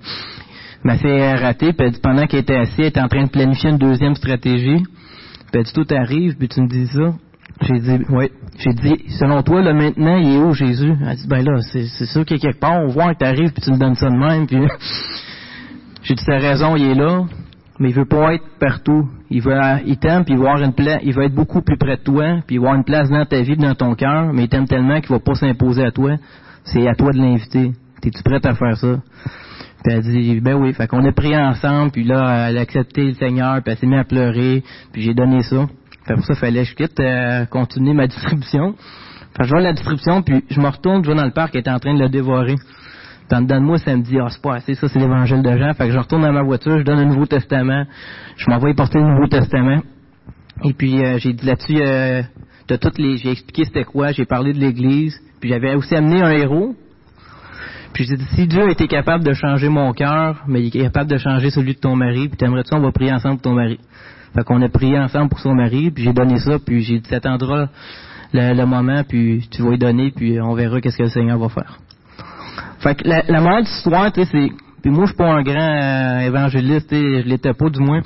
Mais 0.83 0.97
c'est 0.97 1.33
raté. 1.35 1.73
Puis 1.73 1.91
pendant 2.01 2.25
qu'elle 2.25 2.41
était 2.41 2.55
assise, 2.55 2.79
elle 2.79 2.85
était 2.87 3.01
en 3.01 3.07
train 3.07 3.23
de 3.23 3.29
planifier 3.29 3.69
une 3.69 3.77
deuxième 3.77 4.15
stratégie. 4.15 4.83
Puis 4.83 5.53
elle 5.53 5.63
dit, 5.63 5.73
tout 5.73 5.87
arrive, 5.91 6.35
puis 6.37 6.47
tu 6.47 6.61
me 6.61 6.67
dis 6.67 6.87
ça. 6.87 7.13
J'ai 7.61 7.79
dit, 7.79 8.05
oui. 8.09 8.29
J'ai 8.57 8.73
dit, 8.73 9.05
selon 9.19 9.41
toi, 9.43 9.61
là, 9.61 9.73
maintenant, 9.73 10.17
il 10.17 10.35
est 10.35 10.37
où 10.37 10.53
Jésus? 10.53 10.93
Elle 11.05 11.15
dit, 11.15 11.27
ben 11.27 11.43
là, 11.43 11.59
c'est 11.61 12.05
sûr 12.05 12.25
qu'il 12.25 12.37
est 12.37 12.39
quelque 12.39 12.59
part. 12.59 12.81
On 12.81 12.87
voit 12.87 13.13
que 13.13 13.19
tu 13.19 13.25
arrives, 13.25 13.51
puis 13.53 13.63
tu 13.63 13.71
me 13.71 13.77
donnes 13.77 13.95
ça 13.95 14.09
de 14.09 14.15
même. 14.15 14.47
Puis 14.47 14.57
j'ai 16.03 16.15
dit, 16.15 16.23
t'as 16.25 16.39
raison, 16.39 16.75
il 16.75 16.91
est 16.91 16.95
là. 16.95 17.23
Mais 17.79 17.89
il 17.89 17.95
veut 17.95 18.05
pas 18.05 18.35
être 18.35 18.43
partout. 18.59 19.09
Il 19.29 19.41
veut, 19.41 19.57
il 19.85 19.97
t'aime, 19.97 20.25
puis 20.25 20.35
il 20.35 20.39
veut 20.39 20.47
avoir 20.47 20.61
une 20.61 20.73
place, 20.73 20.99
il 21.03 21.13
veut 21.13 21.23
être 21.23 21.33
beaucoup 21.33 21.61
plus 21.61 21.77
près 21.77 21.97
de 21.97 22.03
toi, 22.03 22.41
puis 22.45 22.55
il 22.55 22.59
avoir 22.59 22.75
une 22.75 22.83
place 22.83 23.09
dans 23.09 23.25
ta 23.25 23.41
vie, 23.41 23.57
dans 23.57 23.73
ton 23.73 23.95
cœur, 23.95 24.31
mais 24.31 24.43
il 24.43 24.49
t'aime 24.49 24.67
tellement 24.67 25.01
qu'il 25.01 25.09
va 25.09 25.19
pas 25.19 25.33
s'imposer 25.33 25.83
à 25.83 25.91
toi 25.91 26.17
c'est 26.63 26.87
à 26.87 26.95
toi 26.95 27.11
de 27.11 27.17
l'inviter. 27.17 27.71
Es-tu 28.03 28.23
prête 28.23 28.45
à 28.45 28.53
faire 28.55 28.77
ça? 28.77 28.99
Puis 29.83 29.93
elle 29.93 30.01
dit, 30.01 30.39
ben 30.41 30.55
oui. 30.55 30.73
Fait 30.73 30.87
qu'on 30.87 31.03
a 31.05 31.11
pris 31.11 31.37
ensemble, 31.37 31.91
puis 31.91 32.03
là, 32.03 32.49
elle 32.49 32.57
a 32.57 32.61
accepté 32.61 33.05
le 33.05 33.13
Seigneur, 33.13 33.61
puis 33.61 33.73
elle 33.73 33.77
s'est 33.77 33.87
mise 33.87 33.99
à 33.99 34.03
pleurer, 34.03 34.63
puis 34.91 35.01
j'ai 35.01 35.13
donné 35.13 35.41
ça. 35.43 35.67
Fait 36.05 36.15
pour 36.15 36.25
ça, 36.25 36.35
fallait 36.35 36.63
que 36.63 36.69
je 36.69 36.75
quitte, 36.75 36.99
euh, 36.99 37.45
continuer 37.45 37.93
ma 37.93 38.07
distribution. 38.07 38.75
Fait 39.35 39.39
que 39.39 39.43
je 39.43 39.49
vois 39.49 39.61
la 39.61 39.73
distribution, 39.73 40.21
puis 40.21 40.43
je 40.49 40.59
me 40.59 40.67
retourne, 40.67 41.03
je 41.03 41.09
vais 41.09 41.15
dans 41.15 41.25
le 41.25 41.31
parc, 41.31 41.55
elle 41.55 41.61
était 41.61 41.69
en 41.69 41.79
train 41.79 41.93
de 41.93 41.99
le 41.99 42.09
dévorer. 42.09 42.55
Puis 42.55 43.37
en 43.37 43.41
dedans 43.41 43.59
de 43.59 43.65
moi, 43.65 43.77
ça 43.77 43.95
me 43.95 44.03
dit, 44.03 44.17
ah, 44.19 44.27
c'est 44.29 44.41
pas 44.41 44.55
assez, 44.55 44.75
ça, 44.75 44.87
c'est 44.87 44.99
l'évangile 44.99 45.41
de 45.41 45.57
Jean. 45.57 45.73
Fait 45.73 45.87
que 45.87 45.93
je 45.93 45.97
retourne 45.97 46.21
dans 46.21 46.31
ma 46.33 46.43
voiture, 46.43 46.77
je 46.77 46.83
donne 46.83 46.99
un 46.99 47.05
Nouveau 47.05 47.25
Testament, 47.25 47.85
je 48.37 48.49
m'envoie 48.49 48.73
porter 48.73 48.99
le 48.99 49.05
Nouveau 49.05 49.27
Testament. 49.27 49.81
Et 50.63 50.73
puis, 50.73 51.03
euh, 51.03 51.17
j'ai 51.17 51.33
dit 51.33 51.45
là-dessus, 51.45 51.81
euh, 51.81 52.21
de 52.67 52.75
toutes 52.75 52.97
les, 52.97 53.17
j'ai 53.17 53.31
expliqué 53.31 53.63
c'était 53.65 53.83
quoi, 53.83 54.11
j'ai 54.11 54.25
parlé 54.25 54.53
de 54.53 54.59
l'Église, 54.59 55.19
puis 55.43 55.49
j'avais 55.49 55.75
aussi 55.75 55.93
amené 55.93 56.21
un 56.21 56.31
héros. 56.31 56.73
Puis 57.91 58.05
j'ai 58.05 58.15
dit, 58.15 58.23
si 58.33 58.47
Dieu 58.47 58.69
était 58.69 58.87
capable 58.87 59.25
de 59.25 59.33
changer 59.33 59.67
mon 59.67 59.91
cœur, 59.91 60.41
mais 60.47 60.61
il 60.61 60.67
est 60.67 60.83
capable 60.83 61.11
de 61.11 61.17
changer 61.17 61.49
celui 61.49 61.73
de 61.73 61.79
ton 61.81 61.97
mari, 61.97 62.29
puis 62.29 62.37
t'aimerais-tu, 62.37 62.73
on 62.73 62.79
va 62.79 62.93
prier 62.93 63.11
ensemble 63.11 63.41
pour 63.41 63.51
ton 63.51 63.55
mari? 63.55 63.77
Fait 64.33 64.45
qu'on 64.45 64.61
a 64.61 64.69
prié 64.69 64.97
ensemble 64.97 65.27
pour 65.27 65.41
son 65.41 65.53
mari, 65.53 65.91
puis 65.91 66.05
j'ai 66.05 66.13
donné 66.13 66.37
ça, 66.37 66.59
puis 66.65 66.81
j'ai 66.83 66.99
dit, 66.99 67.09
t'attendras 67.09 67.67
le, 68.31 68.53
le, 68.53 68.65
moment, 68.65 69.03
puis 69.03 69.45
tu 69.51 69.63
vas 69.63 69.71
lui 69.71 69.77
donner, 69.77 70.11
puis 70.15 70.39
on 70.39 70.53
verra 70.53 70.79
qu'est-ce 70.79 70.95
que 70.95 71.03
le 71.03 71.09
Seigneur 71.09 71.37
va 71.37 71.49
faire. 71.49 71.77
Fait 72.79 72.95
que 72.95 73.05
la, 73.05 73.23
la 73.27 73.41
morale 73.41 73.65
de 73.65 74.11
tu 74.11 74.23
sais, 74.23 74.29
c'est, 74.31 74.49
puis 74.81 74.91
moi 74.91 75.03
je 75.03 75.07
suis 75.07 75.17
pas 75.17 75.29
un 75.29 75.43
grand 75.43 75.59
euh, 75.59 76.19
évangéliste, 76.19 76.89
je 76.89 77.27
l'étais 77.27 77.53
pas 77.53 77.69
du 77.69 77.81
moins, 77.81 77.99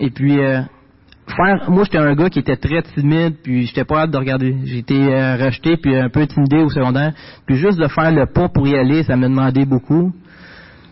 et 0.00 0.10
puis 0.10 0.36
euh, 0.40 0.62
moi 1.68 1.84
j'étais 1.84 1.98
un 1.98 2.14
gars 2.14 2.28
qui 2.28 2.38
était 2.38 2.56
très 2.56 2.82
timide, 2.82 3.36
puis 3.42 3.66
j'étais 3.66 3.84
pas 3.84 4.02
hâte 4.02 4.10
de 4.10 4.18
regarder. 4.18 4.56
J'étais 4.64 4.94
euh, 4.94 5.36
rejeté, 5.36 5.76
puis 5.76 5.96
un 5.96 6.08
peu 6.08 6.20
intimidé 6.20 6.58
au 6.58 6.68
secondaire. 6.68 7.12
Puis 7.46 7.56
juste 7.56 7.78
de 7.78 7.88
faire 7.88 8.12
le 8.12 8.26
pas 8.26 8.48
pour 8.48 8.66
y 8.66 8.76
aller, 8.76 9.02
ça 9.02 9.16
me 9.16 9.28
demandait 9.28 9.64
beaucoup. 9.64 10.12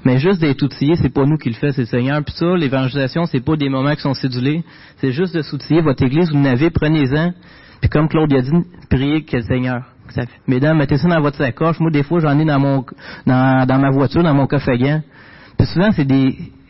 Mais 0.05 0.19
juste 0.19 0.41
d'être 0.41 0.63
outillé, 0.63 0.97
c'est 0.97 1.13
pas 1.13 1.27
nous 1.27 1.37
qui 1.37 1.51
le 1.51 1.55
fait, 1.55 1.73
c'est 1.73 1.83
le 1.83 1.87
Seigneur. 1.87 2.23
Puis 2.25 2.35
ça, 2.35 2.57
l'évangélisation, 2.57 3.27
c'est 3.27 3.45
pas 3.45 3.57
des 3.57 3.69
moments 3.69 3.95
qui 3.95 4.01
sont 4.01 4.15
cédulés. 4.15 4.65
C'est 4.97 5.13
juste 5.13 5.35
de 5.35 5.43
s'outiller. 5.43 5.83
Votre 5.83 6.05
église, 6.05 6.31
vous 6.31 6.39
n'avez, 6.39 6.71
prenez-en. 6.71 7.33
Puis 7.81 7.91
comme 7.91 8.09
Claude 8.09 8.33
a 8.33 8.41
dit, 8.41 8.51
priez 8.89 9.25
que 9.25 9.37
le 9.37 9.43
Seigneur. 9.43 9.83
mesdames, 10.47 10.79
mettez 10.79 10.97
ça 10.97 11.09
dans 11.09 11.21
votre 11.21 11.37
sacoche. 11.37 11.79
Moi, 11.81 11.91
des 11.91 12.03
fois, 12.03 12.21
j'en 12.21 12.39
ai 12.39 12.45
dans 12.45 12.59
mon 12.59 12.85
dans, 13.27 13.81
ma 13.81 13.91
voiture, 13.91 14.23
dans 14.23 14.35
mon 14.35 14.47
coffre 14.47 14.71
à 14.71 14.77
Souvent, 15.65 15.91
c'est 15.93 16.07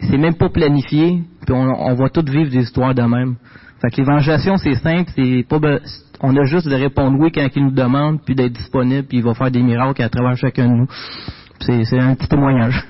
c'est 0.01 0.19
même 0.19 0.35
pas 0.35 0.49
planifié, 0.49 1.23
puis 1.47 1.55
on, 1.55 1.63
on 1.63 1.95
va 1.95 2.09
toutes 2.09 2.29
vivre 2.29 2.51
des 2.51 2.63
histoires 2.63 2.95
de 2.95 3.03
même. 3.03 3.37
Fait 3.81 3.91
que 3.91 3.97
l'évangélisation, 3.99 4.57
c'est 4.57 4.75
simple, 4.75 5.11
c'est 5.15 5.45
pas 5.49 5.59
on 6.23 6.37
a 6.37 6.45
juste 6.45 6.69
de 6.69 6.75
répondre 6.75 7.17
oui 7.19 7.33
quand 7.33 7.49
il 7.55 7.65
nous 7.65 7.71
demande, 7.71 8.21
puis 8.23 8.35
d'être 8.35 8.53
disponible, 8.53 9.07
puis 9.07 9.19
il 9.19 9.25
va 9.25 9.35
faire 9.35 9.51
des 9.51 9.63
miracles 9.63 10.03
à 10.03 10.09
travers 10.09 10.37
chacun 10.37 10.67
de 10.67 10.75
nous. 10.75 10.89
C'est 11.61 11.99
un 11.99 12.15
petit 12.15 12.29
témoignage. 12.29 12.85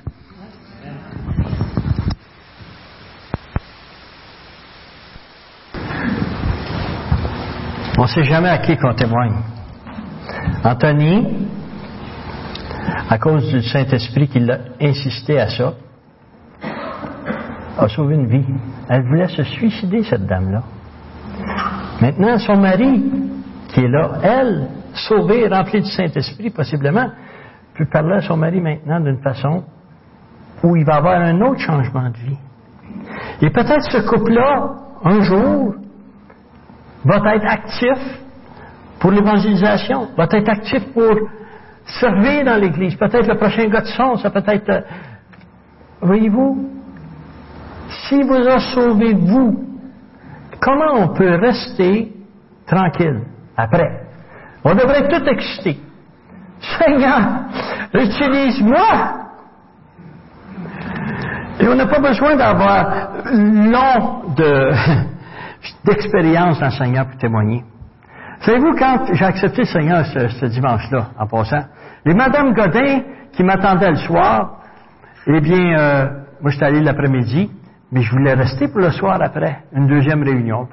On 7.99 8.03
ne 8.03 8.09
sait 8.09 8.25
jamais 8.25 8.49
à 8.49 8.59
qui 8.59 8.77
qu'on 8.77 8.95
témoigne. 8.95 9.37
Anthony, 10.65 11.27
à 13.09 13.19
cause 13.19 13.49
du 13.49 13.63
Saint-Esprit 13.63 14.29
qui 14.29 14.41
l'a 14.41 14.59
insisté 14.81 15.39
à 15.39 15.49
ça, 15.49 15.75
a 17.81 17.89
sauvé 17.89 18.15
une 18.15 18.27
vie. 18.27 18.45
Elle 18.89 19.03
voulait 19.03 19.29
se 19.29 19.43
suicider, 19.43 20.03
cette 20.03 20.27
dame-là. 20.27 20.63
Maintenant, 22.01 22.39
son 22.39 22.57
mari, 22.57 23.03
qui 23.69 23.81
est 23.81 23.89
là, 23.89 24.13
elle, 24.23 24.69
sauvée, 24.95 25.49
remplie 25.49 25.81
du 25.81 25.91
Saint-Esprit, 25.91 26.51
possiblement, 26.51 27.11
peut 27.75 27.87
parler 27.91 28.15
à 28.15 28.21
son 28.21 28.37
mari 28.37 28.61
maintenant 28.61 29.01
d'une 29.01 29.23
façon 29.23 29.65
où 30.63 30.77
il 30.77 30.85
va 30.85 30.97
avoir 30.97 31.21
un 31.21 31.41
autre 31.41 31.61
changement 31.61 32.11
de 32.11 32.17
vie. 32.17 32.39
Et 33.41 33.51
peut-être 33.51 33.91
ce 33.91 34.07
couple-là 34.07 34.71
un 35.05 35.21
jour, 35.23 35.75
va 37.05 37.35
être 37.35 37.47
actif 37.47 37.99
pour 38.99 39.11
l'évangélisation, 39.11 40.09
va 40.17 40.25
être 40.31 40.49
actif 40.49 40.93
pour 40.93 41.15
servir 41.87 42.45
dans 42.45 42.57
l'Église. 42.57 42.95
Peut-être 42.97 43.27
le 43.27 43.37
prochain 43.37 43.67
gars 43.69 43.81
de 43.81 43.87
son, 43.87 44.17
ça 44.17 44.31
peut 44.31 44.43
être... 44.47 44.69
Euh, 44.69 44.81
voyez-vous, 46.03 46.69
si 47.91 48.23
vous 48.23 48.35
a 48.35 48.59
sauvé 48.75 49.15
vous, 49.15 49.65
comment 50.61 50.95
on 50.95 51.09
peut 51.09 51.37
rester 51.37 52.13
tranquille 52.67 53.23
après? 53.57 54.03
On 54.65 54.75
devrait 54.75 55.09
tout 55.09 55.25
exciter. 55.27 55.79
Seigneur, 56.79 57.19
utilise-moi! 57.95 59.21
Et 61.59 61.69
on 61.69 61.75
n'a 61.75 61.87
pas 61.87 62.01
besoin 62.01 62.37
d'avoir 62.37 63.11
long 63.33 64.23
d'expérience 65.85 66.59
dans 66.59 66.67
le 66.67 66.73
Seigneur 66.73 67.07
pour 67.07 67.19
témoigner. 67.19 67.65
Savez-vous, 68.41 68.75
quand 68.79 69.07
j'ai 69.13 69.25
accepté 69.25 69.63
le 69.63 69.67
Seigneur 69.67 70.07
ce, 70.07 70.47
dimanche-là, 70.47 71.09
en 71.19 71.27
passant, 71.27 71.65
les 72.05 72.15
Madame 72.15 72.55
Godin 72.55 73.03
qui 73.33 73.43
m'attendaient 73.43 73.91
le 73.91 73.97
soir, 73.97 74.61
eh 75.27 75.41
bien, 75.41 75.79
euh, 75.79 76.07
moi, 76.41 76.51
j'étais 76.51 76.65
allé 76.65 76.81
l'après-midi, 76.81 77.51
mais 77.93 78.03
je 78.03 78.11
voulais 78.13 78.35
rester 78.35 78.69
pour 78.69 78.81
le 78.81 78.91
soir 78.91 79.21
après, 79.21 79.65
une 79.73 79.87
deuxième 79.87 80.23
réunion. 80.23 80.69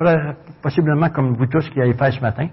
Possiblement 0.62 1.10
comme 1.10 1.36
vous 1.36 1.48
tous 1.48 1.70
qui 1.70 1.82
avez 1.82 1.94
fait 1.94 2.12
ce 2.12 2.22
matin, 2.22 2.48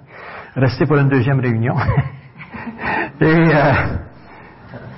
rester 0.57 0.87
pour 0.87 0.97
une 0.97 1.09
deuxième 1.09 1.41
réunion. 1.41 1.75
Et 3.21 3.25
euh, 3.25 3.73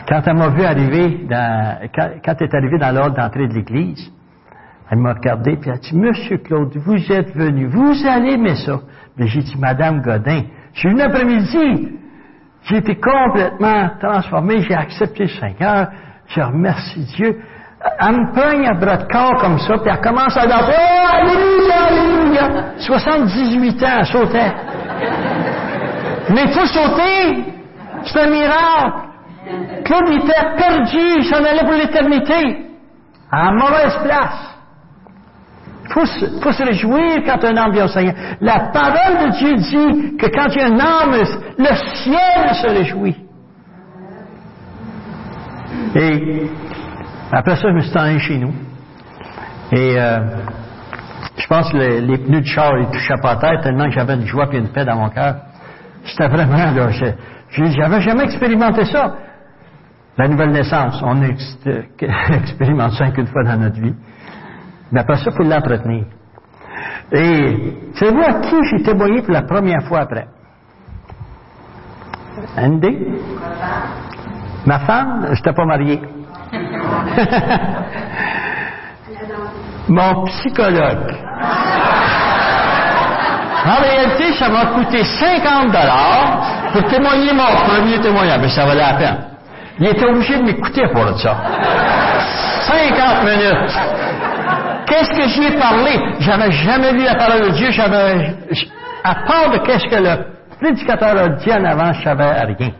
quand 0.09 0.23
elle 0.25 0.37
m'a 0.37 0.49
vu 0.49 0.63
arriver, 0.63 1.27
dans, 1.29 1.79
quand, 1.95 2.11
quand 2.25 2.35
elle 2.39 2.47
est 2.47 2.55
arrivée 2.55 2.79
dans 2.79 2.95
l'ordre 2.95 3.17
d'entrée 3.17 3.49
de 3.49 3.55
l'église, 3.55 4.13
elle 4.89 4.99
m'a 4.99 5.15
regardé 5.15 5.53
et 5.53 5.59
elle 5.65 5.73
a 5.73 5.79
dit, 5.79 5.97
Monsieur 5.97 6.39
Claude, 6.39 6.77
vous 6.77 7.13
êtes 7.13 7.35
venu, 7.35 7.67
vous 7.67 7.95
allez 8.07 8.35
aimer 8.35 8.55
ça. 8.55 8.81
Mais 9.17 9.27
j'ai 9.27 9.43
dit, 9.43 9.57
Madame 9.59 10.01
Godin, 10.01 10.43
je 10.75 10.81
suis 10.81 10.89
venu 10.91 11.03
après-midi, 11.03 11.89
j'ai 12.63 12.77
été 12.77 12.97
complètement 12.97 13.91
transformé, 14.01 14.61
j'ai 14.61 14.75
accepté 14.75 15.25
le 15.25 15.29
Seigneur, 15.29 15.89
je 16.29 16.41
remercie 16.41 17.05
Dieu. 17.17 17.41
Elle 17.99 18.13
me 18.13 18.35
pogne 18.35 18.67
à 18.67 18.75
bras 18.75 18.97
de 18.97 19.13
corps 19.13 19.41
comme 19.41 19.59
ça, 19.59 19.75
puis 19.79 19.91
elle 19.91 20.01
commence 20.01 20.37
à 20.37 20.47
dire, 20.47 20.61
oh, 20.61 21.07
alléluia, 21.13 21.85
alléluia. 21.89 22.65
78 22.79 23.83
ans, 23.83 23.87
elle 23.99 24.07
sautait. 24.07 24.53
Mais 26.31 26.43
il 26.45 26.53
faut 26.53 26.67
sauter. 26.67 27.45
C'est 28.05 28.21
un 28.21 28.31
miracle. 28.31 29.07
Claude 29.85 30.09
était 30.09 30.57
perdu, 30.57 30.99
il 31.19 31.25
s'en 31.25 31.45
allait 31.45 31.65
pour 31.65 31.75
l'éternité. 31.75 32.67
À 33.31 33.53
mauvaise 33.53 33.99
place. 34.03 34.57
Il 35.85 35.93
faut, 35.93 36.07
faut, 36.43 36.53
se 36.53 36.63
réjouir 36.65 37.23
quand 37.25 37.45
un 37.45 37.57
homme 37.57 37.73
vient 37.73 37.85
au 37.85 37.89
Seigneur. 37.89 38.15
La 38.41 38.71
parole 38.73 39.27
de 39.27 39.39
Dieu 39.39 39.55
dit 39.55 40.17
que 40.17 40.27
quand 40.27 40.49
il 40.51 40.61
y 40.61 40.65
a 40.65 40.67
un 40.67 40.79
homme, 40.81 41.25
le 41.59 41.75
ciel 42.03 42.55
se 42.55 42.67
réjouit. 42.67 43.17
Et 45.95 46.51
après 47.33 47.57
ça, 47.57 47.69
je 47.69 47.75
me 47.75 47.81
suis 47.81 47.99
allé 47.99 48.19
chez 48.19 48.39
nous. 48.39 48.53
Et 49.73 49.99
euh, 49.99 50.21
je 51.37 51.47
pense 51.49 51.71
que 51.71 51.77
les, 51.77 52.19
pneus 52.19 52.41
de 52.41 52.47
char, 52.47 52.79
ils 52.79 52.87
touchaient 52.87 53.21
pas 53.21 53.33
à 53.33 53.37
terre 53.37 53.61
tellement 53.63 53.87
que 53.87 53.91
j'avais 53.91 54.15
une 54.15 54.27
joie 54.27 54.49
et 54.53 54.59
une 54.59 54.69
paix 54.69 54.85
dans 54.85 54.97
mon 54.97 55.09
cœur. 55.09 55.37
C'était 56.05 56.29
vraiment, 56.29 56.57
là, 56.57 56.89
j'avais 57.51 58.01
jamais 58.01 58.25
expérimenté 58.25 58.85
ça. 58.85 59.15
La 60.17 60.29
nouvelle 60.29 60.51
naissance, 60.51 61.03
on 61.03 61.21
expérimente 62.33 62.93
ça 62.93 63.11
qu'une 63.11 63.27
fois 63.27 63.45
dans 63.45 63.57
notre 63.57 63.81
vie. 63.81 63.95
Mais 64.93 65.01
après 65.01 65.17
ça, 65.17 65.31
il 65.31 65.37
faut 65.37 65.43
l'entretenir. 65.43 66.05
Et 67.13 67.75
savez-vous 67.95 68.23
à 68.23 68.41
qui 68.41 68.57
j'ai 68.71 68.83
témoigné 68.83 69.23
pour 69.23 69.33
la 69.33 69.43
première 69.43 69.83
fois 69.87 70.01
après? 70.01 70.27
Andy? 72.57 72.99
Ma 74.65 74.81
femme, 74.81 75.27
je 75.27 75.35
n'étais 75.35 75.53
pas 75.53 75.65
marié. 75.65 76.01
Mon 79.89 80.25
psychologue. 80.25 81.15
En 83.67 83.83
réalité, 83.83 84.33
ça 84.39 84.49
m'a 84.49 84.67
coûté 84.67 85.03
50 85.03 85.67
dollars 85.69 86.71
pour 86.73 86.85
témoigner 86.85 87.33
mon 87.33 87.47
premier 87.67 87.99
témoignage, 87.99 88.39
mais 88.41 88.49
ça 88.49 88.65
valait 88.65 88.81
la 88.81 88.95
peine. 88.95 89.17
Il 89.79 89.89
était 89.89 90.07
obligé 90.07 90.39
de 90.39 90.43
m'écouter 90.43 90.83
pour 90.93 91.19
ça. 91.19 91.37
50 92.67 93.25
minutes. 93.25 93.73
Qu'est-ce 94.87 95.11
que 95.11 95.29
j'y 95.29 95.45
ai 95.45 95.59
parlé? 95.59 95.99
J'avais 96.21 96.51
jamais 96.53 96.93
lu 96.93 97.05
la 97.05 97.17
parole 97.17 97.43
de 97.43 97.51
Dieu, 97.51 97.71
j'avais, 97.73 98.35
à 99.03 99.15
part 99.27 99.51
de 99.53 99.59
qu'est-ce 99.59 99.87
que 99.87 99.97
le 99.97 100.17
prédicateur 100.61 101.17
a 101.17 101.29
dit 101.29 101.53
en 101.53 101.65
avant, 101.65 101.93
je 101.93 102.03
savais 102.03 102.31
rien. 102.59 102.71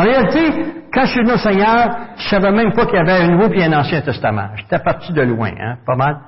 En 0.00 0.02
réalité, 0.02 0.64
quand 0.94 1.02
je 1.02 1.10
suis 1.10 1.20
venu 1.20 1.32
au 1.32 1.36
Seigneur, 1.36 1.90
je 2.16 2.28
savais 2.30 2.50
même 2.52 2.72
pas 2.72 2.86
qu'il 2.86 2.94
y 2.94 2.98
avait 2.98 3.22
un 3.22 3.28
Nouveau 3.32 3.52
et 3.52 3.64
un 3.64 3.78
Ancien 3.78 4.00
Testament. 4.00 4.48
J'étais 4.56 4.78
parti 4.78 5.12
de 5.12 5.20
loin, 5.20 5.50
hein, 5.60 5.76
pas 5.84 5.94
mal. 5.94 6.20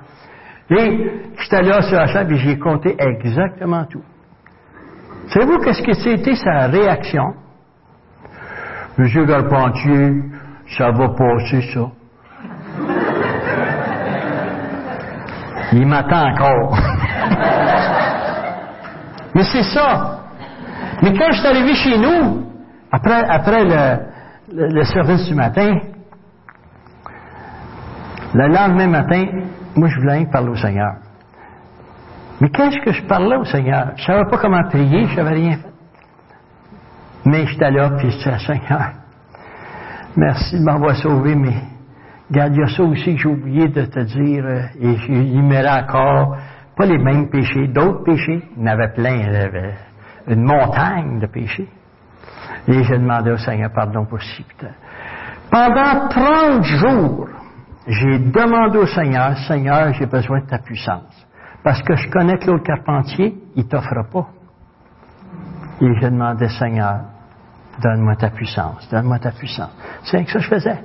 Et 0.69 1.11
j'étais 1.39 1.63
là 1.63 1.81
sur 1.81 1.97
la 1.97 2.05
chaise 2.05 2.27
et 2.29 2.37
j'ai 2.37 2.59
compté 2.59 2.95
exactement 2.99 3.85
tout. 3.85 4.03
Savez-vous 5.29 5.57
qu'est-ce 5.63 5.81
que 5.81 5.93
c'était 5.93 6.35
sa 6.35 6.67
réaction? 6.67 7.33
Monsieur 8.99 9.25
Garpentier, 9.25 10.21
ça 10.77 10.91
va 10.91 11.09
passer, 11.09 11.61
ça. 11.73 11.89
Il 15.71 15.87
m'attend 15.87 16.29
encore. 16.29 16.77
Mais 19.33 19.43
c'est 19.51 19.63
ça. 19.63 20.19
Mais 21.01 21.11
quand 21.17 21.31
je 21.31 21.39
suis 21.39 21.47
arrivé 21.47 21.73
chez 21.73 21.97
nous, 21.97 22.52
après, 22.93 23.65
le, 24.51 24.83
service 24.83 25.25
du 25.27 25.33
matin, 25.33 25.79
le 28.35 28.47
lendemain 28.47 28.87
matin, 28.87 29.25
moi 29.75 29.87
je 29.87 29.99
voulais 29.99 30.27
parler 30.31 30.49
au 30.49 30.55
Seigneur. 30.55 30.97
Mais 32.39 32.49
qu'est-ce 32.49 32.79
que 32.85 32.91
je 32.91 33.03
parlais 33.05 33.35
au 33.35 33.45
Seigneur? 33.45 33.93
Je 33.95 34.01
ne 34.01 34.05
savais 34.05 34.29
pas 34.29 34.37
comment 34.37 34.63
prier, 34.69 35.05
je 35.05 35.15
savais 35.15 35.33
rien 35.33 35.57
fait. 35.57 35.71
Mais 37.25 37.47
j'étais 37.47 37.71
là, 37.71 37.91
puis 37.97 38.11
je 38.11 38.17
disais, 38.17 38.37
Seigneur, 38.45 38.91
merci 40.15 40.59
de 40.59 40.63
m'avoir 40.63 40.95
sauvé, 40.95 41.33
mais 41.33 41.55
regarde, 42.29 42.53
il 42.53 42.59
y 42.59 42.63
a 42.63 42.67
ça 42.67 42.83
aussi 42.83 43.15
que 43.15 43.21
j'ai 43.21 43.29
oublié 43.29 43.69
de 43.69 43.85
te 43.85 43.99
dire, 44.01 44.45
euh, 44.45 44.61
et 44.79 44.97
il 45.09 45.41
m'aurait 45.41 45.81
encore, 45.81 46.37
pas 46.75 46.85
les 46.85 46.99
mêmes 46.99 47.29
péchés, 47.29 47.67
d'autres 47.69 48.03
péchés. 48.03 48.43
Il 48.55 48.61
y 48.61 48.69
en 48.69 48.73
avait 48.73 48.93
plein, 48.93 49.15
il 49.15 49.31
y 49.31 49.35
avait 49.35 49.73
une 50.27 50.43
montagne 50.43 51.19
de 51.19 51.27
péchés. 51.27 51.69
Et 52.67 52.83
j'ai 52.83 52.97
demandé 52.97 53.31
au 53.31 53.37
Seigneur 53.37 53.71
pardon 53.73 54.05
pour 54.05 54.21
si 54.21 54.45
Pendant 55.51 56.07
30 56.07 56.63
jours, 56.63 57.27
j'ai 57.87 58.19
demandé 58.19 58.77
au 58.77 58.87
Seigneur, 58.87 59.37
Seigneur, 59.47 59.93
j'ai 59.93 60.05
besoin 60.05 60.39
de 60.41 60.47
ta 60.47 60.59
puissance. 60.59 61.27
Parce 61.63 61.81
que 61.81 61.95
je 61.95 62.09
connais 62.09 62.37
Claude 62.37 62.63
Carpentier, 62.63 63.35
il 63.55 63.67
t'offre 63.67 64.03
pas. 64.11 64.27
Et 65.81 65.93
j'ai 65.99 66.09
demandé, 66.09 66.47
Seigneur, 66.47 67.01
donne-moi 67.81 68.15
ta 68.15 68.29
puissance, 68.29 68.87
donne-moi 68.89 69.19
ta 69.19 69.31
puissance. 69.31 69.71
C'est 70.03 70.23
que 70.23 70.31
ça 70.31 70.39
que 70.39 70.43
je 70.43 70.49
faisais. 70.49 70.79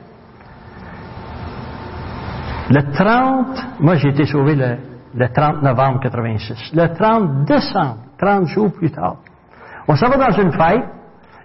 Le 2.70 2.92
30, 2.92 3.80
moi 3.80 3.96
j'ai 3.96 4.08
été 4.08 4.26
sauvé 4.26 4.54
le, 4.54 4.76
le 5.14 5.28
30 5.32 5.62
novembre 5.62 6.00
86. 6.00 6.72
Le 6.74 6.88
30 6.94 7.44
décembre, 7.44 7.98
30 8.18 8.46
jours 8.46 8.72
plus 8.72 8.90
tard, 8.90 9.16
on 9.86 9.96
s'en 9.96 10.08
va 10.08 10.16
dans 10.16 10.36
une 10.36 10.52
fête, 10.52 10.84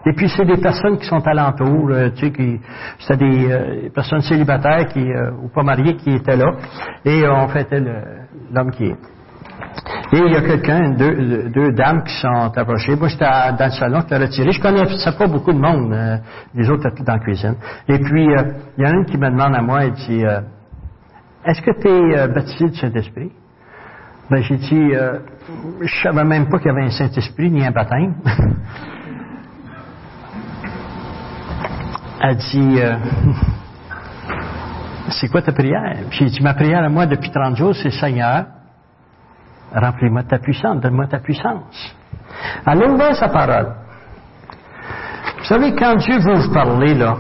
et 0.06 0.14
puis 0.14 0.28
c'est 0.30 0.46
des 0.46 0.58
personnes 0.58 0.98
qui 0.98 1.06
sont 1.06 1.26
alentour, 1.26 1.90
euh, 1.90 2.10
tu 2.16 2.26
sais, 2.26 2.32
qui, 2.32 2.60
c'était 3.00 3.18
des 3.18 3.52
euh, 3.52 3.90
personnes 3.94 4.22
célibataires 4.22 4.88
qui, 4.88 5.00
euh, 5.00 5.32
ou 5.42 5.48
pas 5.48 5.64
mariées 5.64 5.96
qui 5.96 6.12
étaient 6.12 6.36
là, 6.36 6.52
et 7.06 7.24
on 7.28 7.48
fêtait 7.48 7.82
l'homme 8.52 8.72
qui 8.72 8.86
est. 8.86 8.98
Et 10.12 10.20
il 10.20 10.32
y 10.32 10.36
a 10.36 10.42
quelqu'un, 10.42 10.92
deux, 10.92 11.50
deux, 11.50 11.72
dames 11.72 12.04
qui 12.04 12.14
sont 12.20 12.52
approchées. 12.56 12.96
Moi, 12.96 13.08
j'étais 13.08 13.26
dans 13.26 13.66
le 13.66 13.72
salon, 13.72 14.02
j'étais 14.02 14.18
retiré. 14.18 14.52
Je 14.52 14.62
connaissais 14.62 15.18
pas 15.18 15.26
beaucoup 15.26 15.54
de 15.54 15.58
monde. 15.58 15.96
les 16.54 16.70
autres 16.70 16.88
étaient 16.88 17.04
dans 17.04 17.14
la 17.14 17.20
cuisine. 17.20 17.56
Et 17.88 17.98
puis, 17.98 18.26
il 18.26 18.84
y 18.84 18.86
en 18.86 18.92
a 18.92 18.94
une 18.94 19.06
qui 19.06 19.18
me 19.18 19.30
demande 19.30 19.56
à 19.56 19.62
moi, 19.62 19.86
elle 19.86 19.94
dit, 19.94 20.24
est-ce 21.46 21.62
que 21.62 21.82
tu 21.82 21.88
es 21.88 22.28
baptisé 22.28 22.70
du 22.70 22.76
Saint-Esprit? 22.76 23.32
Ben, 24.30 24.42
j'ai 24.44 24.58
dit, 24.58 24.92
je 25.82 26.02
savais 26.04 26.24
même 26.24 26.48
pas 26.48 26.60
qu'il 26.60 26.68
y 26.68 26.72
avait 26.72 26.86
un 26.86 26.92
Saint-Esprit 26.92 27.50
ni 27.50 27.66
un 27.66 27.72
baptême. 27.72 28.14
Elle 32.24 32.38
dit, 32.38 32.80
euh, 32.80 32.96
c'est 35.10 35.28
quoi 35.28 35.42
ta 35.42 35.52
prière? 35.52 35.98
J'ai 36.12 36.26
dit, 36.26 36.42
ma 36.42 36.54
prière 36.54 36.84
à 36.84 36.90
moi 36.90 37.06
depuis 37.06 37.30
30 37.30 37.58
jours, 37.58 37.76
c'est 37.76 37.92
Seigneur, 37.92 38.46
remplis-moi 39.76 40.24
de 40.24 40.30
ta 40.30 40.40
puissance, 40.40 40.80
donne-moi 40.80 41.08
ta 41.08 41.20
puissance. 41.20 41.96
Elle 42.66 42.84
ouvert 42.90 43.14
sa 43.16 43.28
parole. 43.28 43.76
Vous 45.40 45.46
savez, 45.46 45.76
quand 45.76 45.96
Dieu 45.98 46.18
veut 46.20 46.36
vous 46.36 46.54
parler, 46.54 46.94
là, 46.94 47.18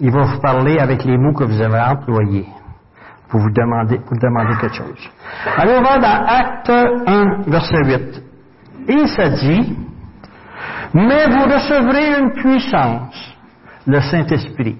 il 0.00 0.12
va 0.12 0.22
vous 0.22 0.40
parler 0.40 0.78
avec 0.78 1.02
les 1.04 1.18
mots 1.18 1.32
que 1.34 1.42
vous 1.44 1.60
avez 1.60 1.80
employés. 1.80 2.46
pour 3.28 3.40
vous 3.40 3.50
demander, 3.50 3.98
pour 3.98 4.16
demander 4.16 4.54
quelque 4.60 4.76
chose. 4.76 5.10
On 5.58 5.82
va 5.82 5.98
dans 5.98 6.24
Acte 6.24 6.70
1, 6.70 7.42
verset 7.48 7.84
8. 7.84 8.22
Il 8.88 9.08
s'est 9.08 9.30
dit, 9.30 9.76
mais 10.92 11.26
vous 11.26 11.42
recevrez 11.42 12.20
une 12.20 12.32
puissance, 12.32 13.33
le 13.86 14.00
Saint-Esprit. 14.00 14.76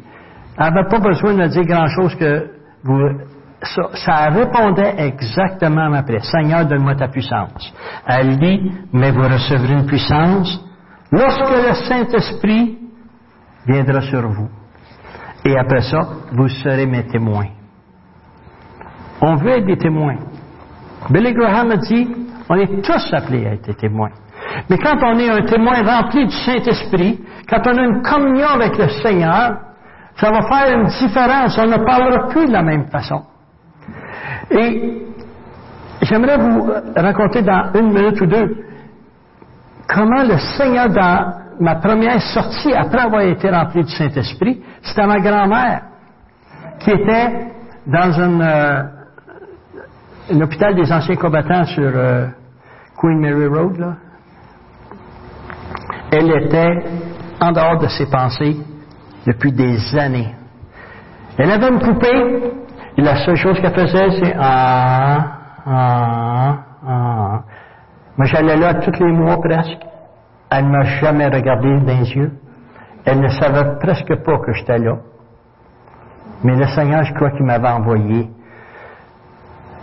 Elle 0.57 0.73
n'avait 0.73 0.89
pas 0.89 1.01
besoin 1.01 1.35
de 1.35 1.47
dire 1.49 1.65
grand-chose 1.65 2.15
que 2.15 2.51
vous, 2.85 3.01
ça, 3.95 4.29
répondait 4.29 4.95
exactement 4.99 5.93
après. 5.93 6.21
Seigneur, 6.21 6.67
donne-moi 6.67 6.95
ta 6.95 7.09
puissance. 7.09 7.73
Elle 8.07 8.39
dit, 8.39 8.73
mais 8.93 9.11
vous 9.11 9.23
recevrez 9.23 9.73
une 9.73 9.87
puissance 9.87 10.61
lorsque 11.11 11.51
le 11.51 11.75
Saint-Esprit 11.89 12.79
viendra 13.67 14.01
sur 14.03 14.29
vous. 14.29 14.49
Et 15.45 15.57
après 15.59 15.83
ça, 15.83 16.01
vous 16.33 16.49
serez 16.49 16.87
mes 16.87 17.07
témoins. 17.07 17.49
On 19.21 19.37
veut 19.37 19.51
être 19.51 19.67
des 19.67 19.79
témoins. 19.79 20.17
Billy 21.11 21.33
Graham 21.33 21.71
a 21.71 21.77
dit, 21.77 22.09
on 22.49 22.57
est 22.57 22.83
tous 22.83 23.13
appelés 23.13 23.47
à 23.47 23.53
être 23.53 23.67
des 23.67 23.75
témoins. 23.75 24.11
Mais 24.69 24.79
quand 24.79 24.97
on 25.03 25.19
est 25.19 25.31
un 25.31 25.43
témoin 25.43 25.83
rempli 25.83 26.27
du 26.27 26.33
Saint-Esprit, 26.33 27.21
quand 27.49 27.66
on 27.66 27.78
a 27.78 27.82
une 27.82 28.03
communion 28.03 28.49
avec 28.49 28.78
le 28.78 28.88
Seigneur, 28.88 29.59
ça 30.16 30.30
va 30.30 30.42
faire 30.42 30.78
une 30.78 30.86
différence. 30.86 31.59
On 31.59 31.66
ne 31.66 31.84
parlera 31.84 32.28
plus 32.28 32.47
de 32.47 32.53
la 32.53 32.62
même 32.62 32.86
façon. 32.86 33.22
Et 34.51 35.03
j'aimerais 36.03 36.38
vous 36.38 36.70
raconter 36.97 37.42
dans 37.42 37.72
une 37.74 37.92
minute 37.92 38.20
ou 38.20 38.26
deux 38.26 38.64
comment 39.88 40.22
le 40.22 40.38
Seigneur, 40.38 40.88
dans 40.90 41.34
ma 41.61 41.76
première 41.76 42.20
sortie, 42.20 42.72
après 42.72 43.01
avoir 43.01 43.22
été 43.22 43.49
rempli 43.51 43.84
du 43.84 43.90
Saint-Esprit, 43.90 44.62
c'était 44.82 45.07
ma 45.07 45.20
grand-mère 45.20 45.82
qui 46.80 46.90
était 46.90 47.51
dans 47.86 48.40
euh, 48.40 48.82
un 50.32 50.40
hôpital 50.40 50.74
des 50.74 50.90
anciens 50.92 51.16
combattants 51.16 51.64
sur 51.64 51.90
euh, 51.95 52.26
Queen 52.97 53.20
Mary 53.20 53.47
Road. 53.47 53.78
Là. 53.78 53.95
Elle 56.11 56.30
était 56.30 56.84
en 57.41 57.53
dehors 57.53 57.78
de 57.78 57.89
ses 57.89 58.07
pensées 58.07 58.57
depuis 59.26 59.53
des 59.53 59.78
années. 59.97 60.35
Elle 61.39 61.51
avait 61.51 61.68
une 61.68 61.80
poupée, 61.80 62.53
et 62.97 63.03
la 63.03 63.16
seule 63.24 63.37
chose 63.37 63.61
qu'elle 63.61 63.74
faisait, 63.74 64.11
c'est 64.22 64.35
ah, 64.39 65.26
ah, 65.66 66.59
ah. 66.87 67.41
Moi, 68.16 68.26
j'allais 68.26 68.57
là 68.57 68.74
tous 68.74 69.03
les 69.03 69.12
mois 69.12 69.41
presque. 69.41 69.80
Elle 70.51 70.66
ne 70.66 70.70
m'a 70.70 70.85
jamais 70.85 71.26
regardé 71.26 71.80
dans 71.80 71.99
les 71.99 72.11
yeux. 72.14 72.32
Elle 73.05 73.20
ne 73.20 73.28
savait 73.28 73.78
presque 73.80 74.14
pas 74.22 74.39
que 74.39 74.53
j'étais 74.53 74.78
là. 74.78 74.97
Mais 76.45 76.55
le 76.55 76.66
Seigneur, 76.68 77.03
je 77.05 77.12
crois 77.14 77.30
qu'il 77.30 77.45
m'avait 77.45 77.68
envoyé 77.68 78.30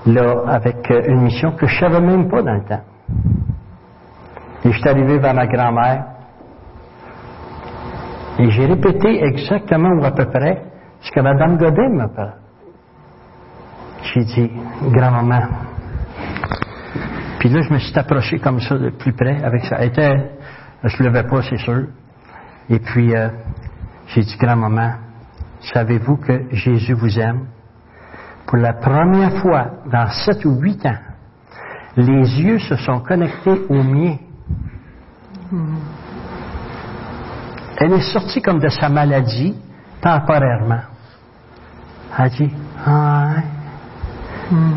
là 0.05 0.43
avec 0.47 0.89
une 0.89 1.21
mission 1.21 1.51
que 1.51 1.67
je 1.67 1.75
ne 1.75 1.79
savais 1.79 2.01
même 2.01 2.29
pas 2.29 2.41
dans 2.41 2.53
le 2.53 2.63
temps. 2.63 2.81
Et 4.63 4.71
je 4.71 4.77
suis 4.77 4.89
arrivé 4.89 5.17
vers 5.17 5.33
ma 5.33 5.47
grand-mère. 5.47 6.05
Et 8.41 8.49
j'ai 8.49 8.65
répété 8.65 9.23
exactement 9.23 9.89
ou 9.99 10.03
à 10.03 10.11
peu 10.11 10.25
près 10.25 10.63
ce 10.99 11.11
que 11.11 11.19
Mme 11.19 11.57
Godin 11.57 11.89
m'a 11.89 12.09
fait. 12.09 12.33
J'ai 14.01 14.23
dit, 14.23 14.51
grand-maman. 14.91 15.41
Puis 17.39 17.49
là, 17.49 17.61
je 17.61 17.71
me 17.71 17.77
suis 17.77 17.97
approché 17.97 18.39
comme 18.39 18.59
ça 18.59 18.79
de 18.79 18.89
plus 18.89 19.13
près 19.13 19.43
avec 19.43 19.63
ça. 19.65 19.77
Elle 19.79 19.89
était, 19.89 20.31
je 20.83 21.03
ne 21.03 21.09
levais 21.09 21.23
pas, 21.23 21.43
c'est 21.43 21.57
sûr. 21.57 21.85
Et 22.67 22.79
puis, 22.79 23.15
euh, 23.15 23.29
j'ai 24.07 24.21
dit, 24.21 24.35
grand-maman, 24.39 24.93
savez-vous 25.73 26.17
que 26.17 26.45
Jésus 26.51 26.93
vous 26.93 27.19
aime? 27.19 27.45
Pour 28.47 28.57
la 28.57 28.73
première 28.73 29.37
fois 29.37 29.67
dans 29.91 30.07
sept 30.09 30.43
ou 30.45 30.59
huit 30.59 30.83
ans, 30.83 30.97
les 31.95 32.41
yeux 32.41 32.57
se 32.57 32.75
sont 32.77 33.01
connectés 33.01 33.61
aux 33.69 33.83
miens. 33.83 34.17
Elle 37.83 37.93
est 37.93 38.13
sortie 38.13 38.43
comme 38.43 38.59
de 38.59 38.69
sa 38.69 38.89
maladie 38.89 39.55
temporairement. 40.01 40.81
Elle 42.15 42.25
a 42.25 42.29
dit, 42.29 42.51
ah, 42.85 43.33
hmm. 44.51 44.73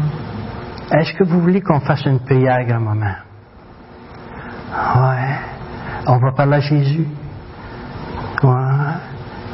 est-ce 0.90 1.12
que 1.12 1.24
vous 1.24 1.38
voulez 1.42 1.60
qu'on 1.60 1.80
fasse 1.80 2.06
une 2.06 2.20
prière, 2.20 2.64
grand-maman? 2.66 3.16
Ouais. 4.96 5.36
On 6.06 6.16
va 6.16 6.32
parler 6.32 6.56
à 6.56 6.60
Jésus. 6.60 7.06
Ouais. 8.42 8.94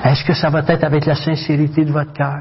Est-ce 0.05 0.24
que 0.24 0.32
ça 0.32 0.48
va 0.48 0.61
être 0.61 0.84
avec 0.84 1.05
la 1.07 1.16
sincérité 1.16 1.84
de 1.84 1.92
votre 1.92 2.12
cœur? 2.12 2.38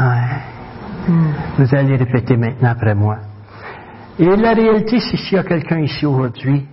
Ouais. 0.00 1.06
Hmm. 1.06 1.32
Vous 1.58 1.72
allez 1.72 1.96
répéter 1.96 2.36
maintenant 2.36 2.70
après 2.70 2.96
moi. 2.96 3.18
Et 4.18 4.24
la 4.24 4.54
réalité, 4.54 4.98
c'est 4.98 5.16
s'il 5.16 5.36
y 5.36 5.38
a 5.38 5.44
quelqu'un 5.44 5.78
ici 5.78 6.04
aujourd'hui 6.04 6.66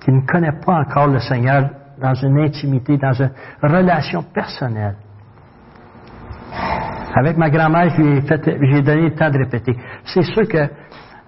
qui 0.00 0.10
ne 0.10 0.22
connaît 0.22 0.58
pas 0.66 0.80
encore 0.80 1.06
le 1.06 1.20
Seigneur 1.20 1.70
dans 2.00 2.14
une 2.14 2.38
intimité, 2.40 2.96
dans 2.96 3.12
une 3.12 3.30
relation 3.62 4.22
personnelle. 4.22 4.96
Avec 7.14 7.36
ma 7.36 7.50
grand-mère, 7.50 7.90
j'ai 7.90 8.82
donné 8.82 9.08
le 9.08 9.14
temps 9.14 9.30
de 9.30 9.38
répéter. 9.38 9.76
C'est 10.04 10.22
sûr 10.22 10.46
que, 10.46 10.68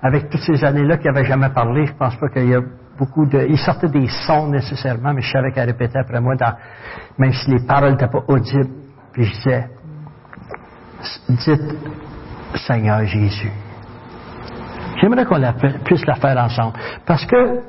avec 0.02 0.30
toutes 0.30 0.42
ces 0.42 0.64
années-là 0.64 0.98
qu'il 0.98 1.10
n'avait 1.10 1.26
jamais 1.26 1.48
parlé, 1.50 1.86
je 1.86 1.92
pense 1.94 2.16
pas 2.16 2.28
qu'il 2.28 2.48
y 2.48 2.54
a 2.54 2.60
beaucoup 2.98 3.26
de... 3.26 3.46
Il 3.48 3.58
sortait 3.58 3.88
des 3.88 4.06
sons 4.26 4.48
nécessairement, 4.48 5.12
mais 5.14 5.22
je 5.22 5.32
savais 5.32 5.52
qu'elle 5.52 5.70
répétait 5.70 5.98
après 5.98 6.20
moi, 6.20 6.36
dans, 6.36 6.54
même 7.18 7.32
si 7.32 7.50
les 7.50 7.66
paroles 7.66 7.92
n'étaient 7.92 8.08
pas 8.08 8.22
audibles. 8.28 8.70
Puis 9.12 9.24
je 9.24 9.32
disais, 9.32 9.66
dites 11.28 11.76
Seigneur 12.54 13.04
Jésus. 13.04 13.50
J'aimerais 15.00 15.24
qu'on 15.24 15.40
puisse 15.84 16.04
la 16.06 16.14
faire 16.16 16.36
ensemble. 16.36 16.74
Parce 17.06 17.24
que 17.24 17.60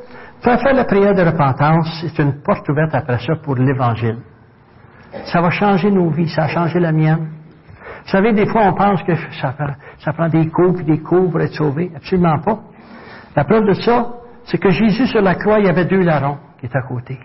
Faire 0.41 0.73
la 0.73 0.85
prière 0.85 1.13
de 1.13 1.21
repentance, 1.21 1.87
c'est 2.01 2.19
une 2.19 2.41
porte 2.41 2.67
ouverte 2.67 2.95
après 2.95 3.19
ça 3.19 3.35
pour 3.35 3.55
l'Évangile. 3.55 4.17
Ça 5.25 5.39
va 5.39 5.51
changer 5.51 5.91
nos 5.91 6.09
vies, 6.09 6.29
ça 6.29 6.45
a 6.45 6.47
changé 6.47 6.79
la 6.79 6.91
mienne. 6.91 7.29
Vous 8.03 8.09
savez, 8.09 8.33
des 8.33 8.47
fois, 8.47 8.63
on 8.63 8.73
pense 8.73 9.03
que 9.03 9.13
ça, 9.39 10.13
prend 10.13 10.29
des 10.29 10.49
cours 10.49 10.79
et 10.79 10.83
des 10.83 10.99
cours 10.99 11.29
pour 11.29 11.41
être 11.41 11.53
sauvé. 11.53 11.91
Absolument 11.95 12.39
pas. 12.39 12.59
La 13.35 13.43
preuve 13.43 13.67
de 13.67 13.73
ça, 13.73 14.13
c'est 14.45 14.57
que 14.57 14.71
Jésus 14.71 15.05
sur 15.05 15.21
la 15.21 15.35
croix, 15.35 15.59
il 15.59 15.65
y 15.65 15.69
avait 15.69 15.85
deux 15.85 16.01
larrons 16.01 16.39
qui 16.59 16.65
étaient 16.65 16.77
à 16.77 16.87
côté. 16.87 17.19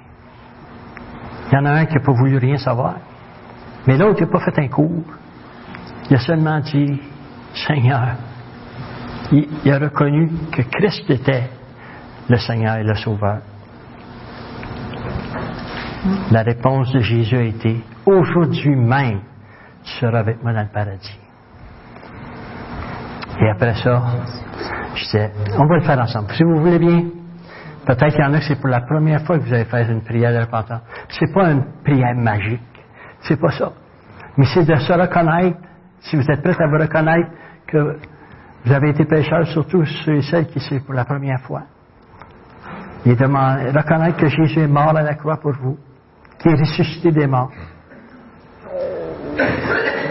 Il 1.51 1.55
y 1.55 1.59
en 1.59 1.65
a 1.65 1.71
un 1.71 1.87
qui 1.87 1.95
n'a 1.95 2.01
pas 2.01 2.13
voulu 2.13 2.37
rien 2.37 2.59
savoir. 2.59 2.97
Mais 3.87 3.97
l'autre, 3.97 4.19
il 4.21 4.27
n'a 4.27 4.33
pas 4.33 4.41
fait 4.41 4.59
un 4.61 4.69
cours. 4.69 5.05
Il 6.11 6.17
a 6.17 6.21
seulement 6.21 6.61
dit, 6.61 7.01
Seigneur. 7.55 8.17
il 9.33 9.73
a 9.73 9.79
reconnu 9.79 10.31
que 10.53 10.63
Christ 10.63 11.09
était 11.09 11.56
le 12.29 12.37
Seigneur 12.39 12.77
est 12.77 12.85
le 12.85 12.95
Sauveur. 12.95 13.39
La 16.31 16.43
réponse 16.43 16.93
de 16.93 17.01
Jésus 17.01 17.37
a 17.37 17.43
été, 17.43 17.83
aujourd'hui 18.05 18.77
même, 18.77 19.21
tu 19.83 19.91
seras 19.93 20.21
avec 20.21 20.43
moi 20.43 20.53
dans 20.53 20.63
le 20.63 20.69
paradis. 20.69 21.19
Et 23.41 23.49
après 23.51 23.75
ça, 23.75 24.03
je 24.95 25.05
disais, 25.05 25.33
on 25.59 25.67
va 25.67 25.77
le 25.77 25.83
faire 25.83 25.99
ensemble. 25.99 26.31
Si 26.33 26.43
vous 26.43 26.61
voulez 26.61 26.79
bien, 26.79 27.05
peut-être 27.85 28.15
qu'il 28.15 28.25
y 28.25 28.27
en 28.27 28.33
a 28.33 28.39
que 28.39 28.45
c'est 28.45 28.61
pour 28.61 28.69
la 28.69 28.81
première 28.81 29.23
fois 29.23 29.39
que 29.39 29.45
vous 29.45 29.53
allez 29.53 29.65
faire 29.65 29.91
une 29.91 30.03
prière 30.03 30.33
de 30.33 30.39
repentance. 30.39 30.83
C'est 31.09 31.33
pas 31.33 31.51
une 31.51 31.65
prière 31.85 32.15
magique. 32.15 32.61
C'est 33.21 33.39
pas 33.39 33.51
ça. 33.51 33.73
Mais 34.37 34.47
c'est 34.47 34.65
de 34.65 34.75
se 34.77 34.93
reconnaître, 34.93 35.59
si 36.01 36.17
vous 36.17 36.31
êtes 36.31 36.43
prêts 36.43 36.57
à 36.63 36.67
vous 36.67 36.79
reconnaître 36.79 37.31
que 37.67 37.99
vous 38.65 38.73
avez 38.73 38.91
été 38.91 39.05
pécheur, 39.05 39.47
surtout 39.49 39.85
ceux 39.85 40.17
et 40.17 40.23
celles 40.23 40.47
qui 40.47 40.61
c'est 40.61 40.81
pour 40.81 40.95
la 40.95 41.05
première 41.05 41.41
fois. 41.41 41.63
Il 43.05 43.17
demande, 43.17 43.59
reconnaître 43.75 44.17
que 44.17 44.29
Jésus 44.29 44.61
est 44.61 44.69
mort 44.69 44.97
à 44.97 45.03
la 45.03 45.15
croix 45.15 45.37
pour 45.37 45.53
vous, 45.53 45.77
qui 46.39 46.49
est 46.49 46.55
ressuscité 46.55 47.13
des 47.13 47.27
morts. 47.27 47.51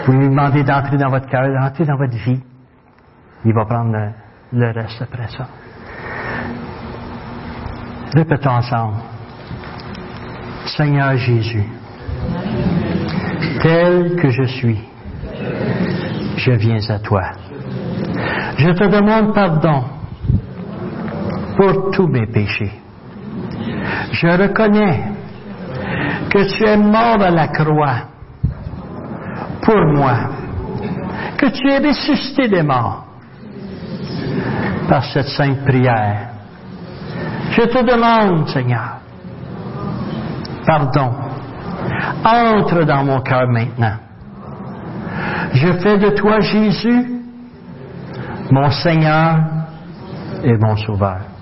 Vous 0.06 0.12
lui 0.12 0.28
demandez 0.28 0.62
d'entrer 0.62 0.96
dans 0.96 1.10
votre 1.10 1.26
cœur, 1.26 1.48
d'entrer 1.52 1.84
dans 1.84 1.96
votre 1.96 2.16
vie. 2.16 2.40
Il 3.44 3.52
va 3.52 3.64
prendre 3.64 3.96
le, 4.52 4.70
reste 4.72 5.02
après 5.02 5.28
ça. 5.28 5.48
Répétons 8.14 8.50
ensemble. 8.50 8.96
Seigneur 10.76 11.16
Jésus, 11.16 11.64
tel 13.62 14.16
que 14.16 14.30
je 14.30 14.44
suis, 14.44 14.80
je 16.36 16.52
viens 16.52 16.78
à 16.88 16.98
toi. 16.98 17.22
Je 18.58 18.70
te 18.70 18.84
demande 18.84 19.34
pardon 19.34 19.84
pour 21.56 21.90
tous 21.90 22.06
mes 22.06 22.26
péchés. 22.26 22.72
Je 24.12 24.28
reconnais 24.28 25.04
que 26.30 26.56
tu 26.56 26.64
es 26.64 26.76
mort 26.76 27.20
à 27.20 27.30
la 27.30 27.48
croix 27.48 27.96
pour 29.62 29.84
moi, 29.94 30.16
que 31.36 31.46
tu 31.46 31.68
es 31.68 31.78
ressuscité 31.78 32.48
des 32.48 32.62
morts 32.62 33.04
par 34.88 35.04
cette 35.04 35.28
sainte 35.28 35.64
prière. 35.64 36.28
Je 37.50 37.62
te 37.62 37.84
demande, 37.84 38.48
Seigneur, 38.48 38.98
pardon. 40.66 41.12
Entre 42.24 42.82
dans 42.84 43.04
mon 43.04 43.20
cœur 43.20 43.48
maintenant. 43.48 43.96
Je 45.52 45.72
fais 45.78 45.98
de 45.98 46.10
toi, 46.10 46.40
Jésus, 46.40 47.22
mon 48.50 48.70
Seigneur 48.70 49.38
et 50.42 50.56
mon 50.58 50.76
Sauveur. 50.76 51.35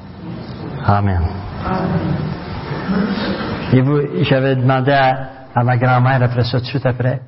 Amen. 0.87 1.23
J'avais 4.23 4.57
demandé 4.57 4.93
à, 4.93 5.65
ma 5.65 5.77
grand-mère 5.77 6.23
après 6.23 6.45
ça, 6.45 6.59
tout 6.59 6.65
de 6.65 6.69
suite 6.69 6.87
après, 6.87 7.21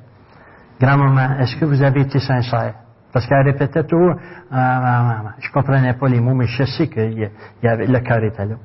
grand-maman, 0.79 1.39
est-ce 1.39 1.55
que 1.55 1.65
vous 1.65 1.81
avez 1.81 2.01
été 2.01 2.19
sincère? 2.19 2.75
Parce 3.11 3.25
qu'elle 3.25 3.45
répétait 3.45 3.83
toujours, 3.83 4.13
ah, 4.51 4.81
ah, 4.83 5.17
ah, 5.25 5.31
je 5.39 5.51
comprenais 5.51 5.93
pas 5.93 6.07
les 6.07 6.19
mots, 6.19 6.35
mais 6.35 6.45
je 6.45 6.63
sais 6.65 6.87
que 6.87 6.99
le 6.99 7.99
cœur 7.99 8.23
était 8.23 8.45
là. 8.45 8.55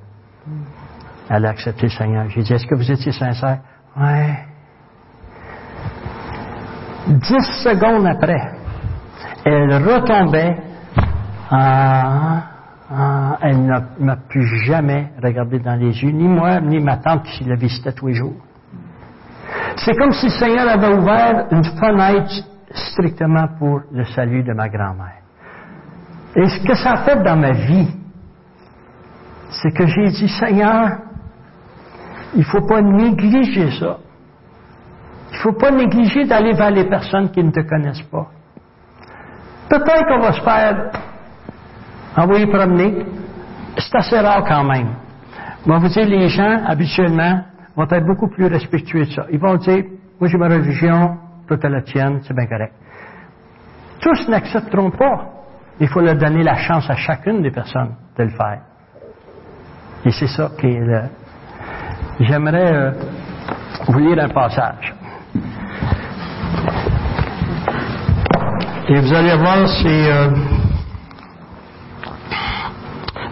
Elle 1.31 1.47
a 1.47 1.51
accepté 1.51 1.85
le 1.85 1.89
Seigneur. 1.89 2.29
J'ai 2.29 2.43
dit, 2.43 2.53
est-ce 2.53 2.67
que 2.67 2.75
vous 2.75 2.91
étiez 2.91 3.13
sincère? 3.13 3.61
Ouais. 3.97 4.39
Dix 7.09 7.63
secondes 7.65 8.07
après, 8.07 8.53
elle 9.45 9.75
retombait 9.75 10.57
elle 13.41 13.65
n'a 13.65 13.83
m'a 13.99 14.17
plus 14.17 14.47
jamais 14.65 15.13
regardé 15.23 15.59
dans 15.59 15.77
les 15.77 16.03
yeux, 16.03 16.11
ni 16.11 16.29
moi, 16.29 16.61
ni 16.61 16.79
ma 16.79 16.97
tante 16.99 17.23
qui 17.25 17.45
la 17.45 17.57
visitait 17.57 17.93
tous 17.93 18.09
les 18.09 18.15
jours. 18.15 18.37
C'est 19.77 19.95
comme 19.97 20.13
si 20.13 20.27
le 20.27 20.33
Seigneur 20.33 20.69
avait 20.69 20.93
ouvert 20.95 21.47
une 21.51 21.65
fenêtre 21.65 22.45
strictement 22.75 23.49
pour 23.59 23.81
le 23.93 24.05
salut 24.05 24.43
de 24.43 24.53
ma 24.53 24.69
grand-mère. 24.69 25.23
Et 26.37 26.47
ce 26.47 26.67
que 26.67 26.75
ça 26.75 26.93
a 26.93 26.97
fait 26.99 27.23
dans 27.23 27.37
ma 27.37 27.53
vie, 27.53 27.89
c'est 29.51 29.71
que 29.73 29.87
j'ai 29.87 30.09
dit, 30.09 30.29
Seigneur, 30.29 30.99
il 32.35 32.41
ne 32.41 32.45
faut 32.45 32.67
pas 32.67 32.81
négliger 32.81 33.71
ça. 33.79 33.99
Il 35.31 35.37
ne 35.37 35.41
faut 35.43 35.53
pas 35.53 35.71
négliger 35.71 36.25
d'aller 36.25 36.53
vers 36.53 36.71
les 36.71 36.89
personnes 36.89 37.31
qui 37.31 37.43
ne 37.43 37.51
te 37.51 37.61
connaissent 37.61 38.03
pas. 38.03 38.29
Peut-être 39.69 40.07
qu'on 40.07 40.21
va 40.21 40.33
se 40.33 40.43
faire 40.43 40.91
envoyer 42.17 42.47
promener. 42.47 43.05
C'est 43.79 43.97
assez 43.97 44.19
rare 44.19 44.45
quand 44.45 44.65
même. 44.65 44.89
Mais 45.65 45.79
vous 45.79 45.89
dire, 45.89 46.07
les 46.07 46.29
gens, 46.29 46.65
habituellement, 46.67 47.45
vont 47.77 47.85
être 47.85 48.07
beaucoup 48.07 48.29
plus 48.29 48.47
respectueux 48.47 49.07
de 49.07 49.11
ça. 49.11 49.27
Ils 49.31 49.39
vont 49.39 49.57
dire, 49.57 49.85
moi 50.21 50.29
j'ai 50.29 50.39
ma 50.39 50.49
religion, 50.49 51.17
toi 51.47 51.57
t'as 51.57 51.69
la 51.69 51.83
tienne, 51.83 52.21
c'est 52.23 52.35
bien 52.35 52.47
correct. 52.47 52.75
Tous 54.01 54.29
n'accepteront 54.29 54.91
pas. 54.91 55.29
Il 55.81 55.89
faut 55.89 56.01
leur 56.01 56.17
donner 56.17 56.43
la 56.43 56.57
chance 56.57 56.89
à 56.91 56.97
chacune 56.97 57.43
des 57.43 57.51
personnes 57.51 57.95
de 58.17 58.25
le 58.25 58.31
faire. 58.31 58.61
Et 60.05 60.11
c'est 60.11 60.27
ça 60.27 60.51
qui 60.59 60.67
est 60.67 60.81
le... 60.81 61.03
J'aimerais 62.21 62.73
euh, 62.73 62.91
vous 63.89 63.99
lire 63.99 64.23
un 64.23 64.29
passage. 64.29 64.95
Et 68.89 69.01
vous 69.01 69.15
allez 69.15 69.37
voir, 69.37 69.67
c'est 69.69 70.13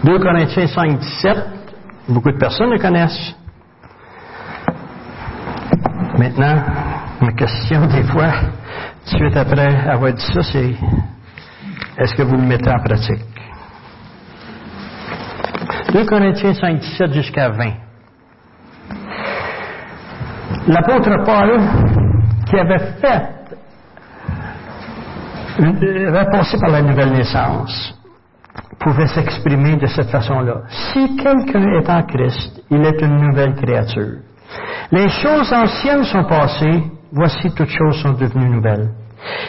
2 0.05 0.13
euh, 0.13 0.19
Corinthiens 0.19 0.67
5, 0.67 0.99
17. 0.99 1.37
Beaucoup 2.09 2.33
de 2.33 2.39
personnes 2.39 2.71
le 2.71 2.79
connaissent. 2.79 3.35
Maintenant, 6.19 6.63
ma 7.21 7.33
question 7.33 7.87
des 7.87 8.03
fois, 8.05 8.33
suite 9.05 9.37
après 9.37 9.89
avoir 9.89 10.13
dit 10.13 10.25
ça, 10.33 10.43
c'est 10.43 10.75
est-ce 11.99 12.15
que 12.15 12.23
vous 12.23 12.37
le 12.37 12.43
mettez 12.43 12.71
en 12.71 12.79
pratique? 12.83 13.25
2 15.93 16.05
Corinthiens 16.07 16.55
5, 16.55 16.79
17 16.81 17.13
jusqu'à 17.13 17.51
20. 17.51 17.73
L'apôtre 20.69 21.25
Paul, 21.25 21.61
qui 22.47 22.59
avait 22.59 22.79
fait, 23.01 23.29
avait 25.59 26.31
passé 26.31 26.59
par 26.59 26.71
la 26.71 26.83
nouvelle 26.83 27.13
naissance, 27.13 28.00
pouvait 28.79 29.07
s'exprimer 29.09 29.77
de 29.77 29.87
cette 29.87 30.11
façon-là. 30.11 30.63
Si 30.69 31.17
quelqu'un 31.17 31.81
est 31.81 31.89
en 31.89 32.03
Christ, 32.03 32.63
il 32.71 32.85
est 32.85 33.01
une 33.03 33.17
nouvelle 33.17 33.55
créature. 33.55 34.19
Les 34.91 35.09
choses 35.09 35.53
anciennes 35.53 36.05
sont 36.05 36.25
passées, 36.25 36.83
voici 37.13 37.51
toutes 37.55 37.69
choses 37.69 38.03
sont 38.03 38.13
devenues 38.13 38.49
nouvelles. 38.49 38.91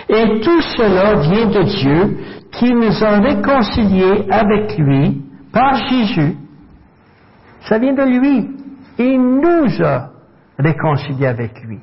Et 0.09 0.39
tout 0.41 0.61
cela 0.61 1.15
vient 1.21 1.47
de 1.47 1.63
Dieu 1.63 2.17
qui 2.51 2.71
nous 2.73 3.03
a 3.03 3.19
réconciliés 3.19 4.25
avec 4.29 4.77
lui 4.77 5.21
par 5.53 5.75
Jésus. 5.87 6.35
Ça 7.61 7.79
vient 7.79 7.93
de 7.93 8.03
lui. 8.03 8.49
Il 8.97 9.19
nous 9.19 9.83
a 9.83 10.09
réconciliés 10.59 11.27
avec 11.27 11.53
lui. 11.63 11.79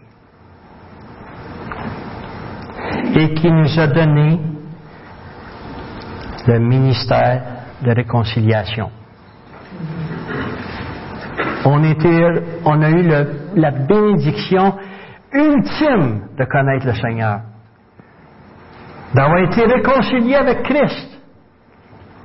Et 3.14 3.34
qui 3.34 3.50
nous 3.50 3.80
a 3.80 3.86
donné 3.86 4.38
le 6.48 6.58
ministère 6.58 7.42
de 7.82 7.92
réconciliation. 7.92 8.90
On, 11.64 11.82
a 11.82 12.90
eu 12.90 13.08
la 13.54 13.70
bénédiction 13.70 14.74
ultime 15.32 16.28
de 16.38 16.44
connaître 16.44 16.86
le 16.86 16.94
Seigneur, 16.94 17.40
d'avoir 19.14 19.38
été 19.40 19.62
réconcilié 19.64 20.36
avec 20.36 20.62
Christ. 20.62 21.20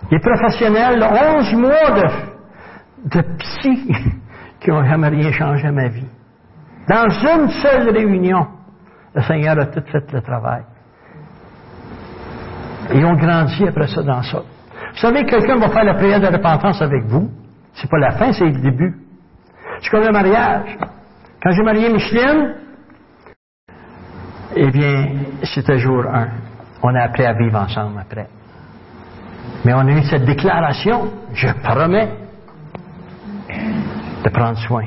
Les 0.09 0.19
professionnels, 0.19 1.03
11 1.03 1.53
mois 1.55 1.91
de, 1.91 3.17
de 3.17 3.21
psy 3.39 3.93
qui 4.61 4.69
n'ont 4.69 4.85
jamais 4.85 5.09
rien 5.09 5.31
changé 5.33 5.67
à 5.67 5.71
ma 5.71 5.89
vie. 5.89 6.07
Dans 6.87 7.09
une 7.09 7.49
seule 7.49 7.89
réunion, 7.89 8.47
le 9.15 9.21
Seigneur 9.23 9.59
a 9.59 9.65
tout 9.65 9.83
fait 9.91 10.11
le 10.11 10.21
travail. 10.21 10.63
Et 12.91 13.03
on 13.03 13.13
grandit 13.15 13.67
après 13.67 13.87
ça 13.87 14.03
dans 14.03 14.21
ça. 14.21 14.39
Vous 14.39 14.99
savez, 14.99 15.25
quelqu'un 15.25 15.57
va 15.57 15.69
faire 15.69 15.83
la 15.83 15.95
prière 15.95 16.19
de 16.19 16.27
repentance 16.27 16.81
avec 16.81 17.05
vous. 17.05 17.29
C'est 17.73 17.89
pas 17.89 17.97
la 17.97 18.11
fin, 18.11 18.31
c'est 18.31 18.45
le 18.45 18.61
début. 18.61 18.93
C'est 19.81 19.89
comme 19.89 20.03
le 20.03 20.11
mariage. 20.11 20.77
Quand 21.41 21.51
j'ai 21.51 21.63
marié 21.63 21.89
Micheline, 21.89 22.55
eh 24.55 24.71
bien, 24.71 25.07
c'était 25.43 25.79
jour 25.79 26.05
un. 26.05 26.27
On 26.83 26.93
a 26.95 27.03
appris 27.03 27.25
à 27.25 27.33
vivre 27.33 27.57
ensemble 27.57 27.99
après. 27.99 28.27
Mais 29.65 29.73
on 29.73 29.79
a 29.79 29.91
eu 29.91 30.03
cette 30.03 30.25
déclaration, 30.25 31.09
je 31.33 31.47
promets 31.63 32.09
de 34.23 34.29
prendre 34.29 34.57
soin. 34.59 34.85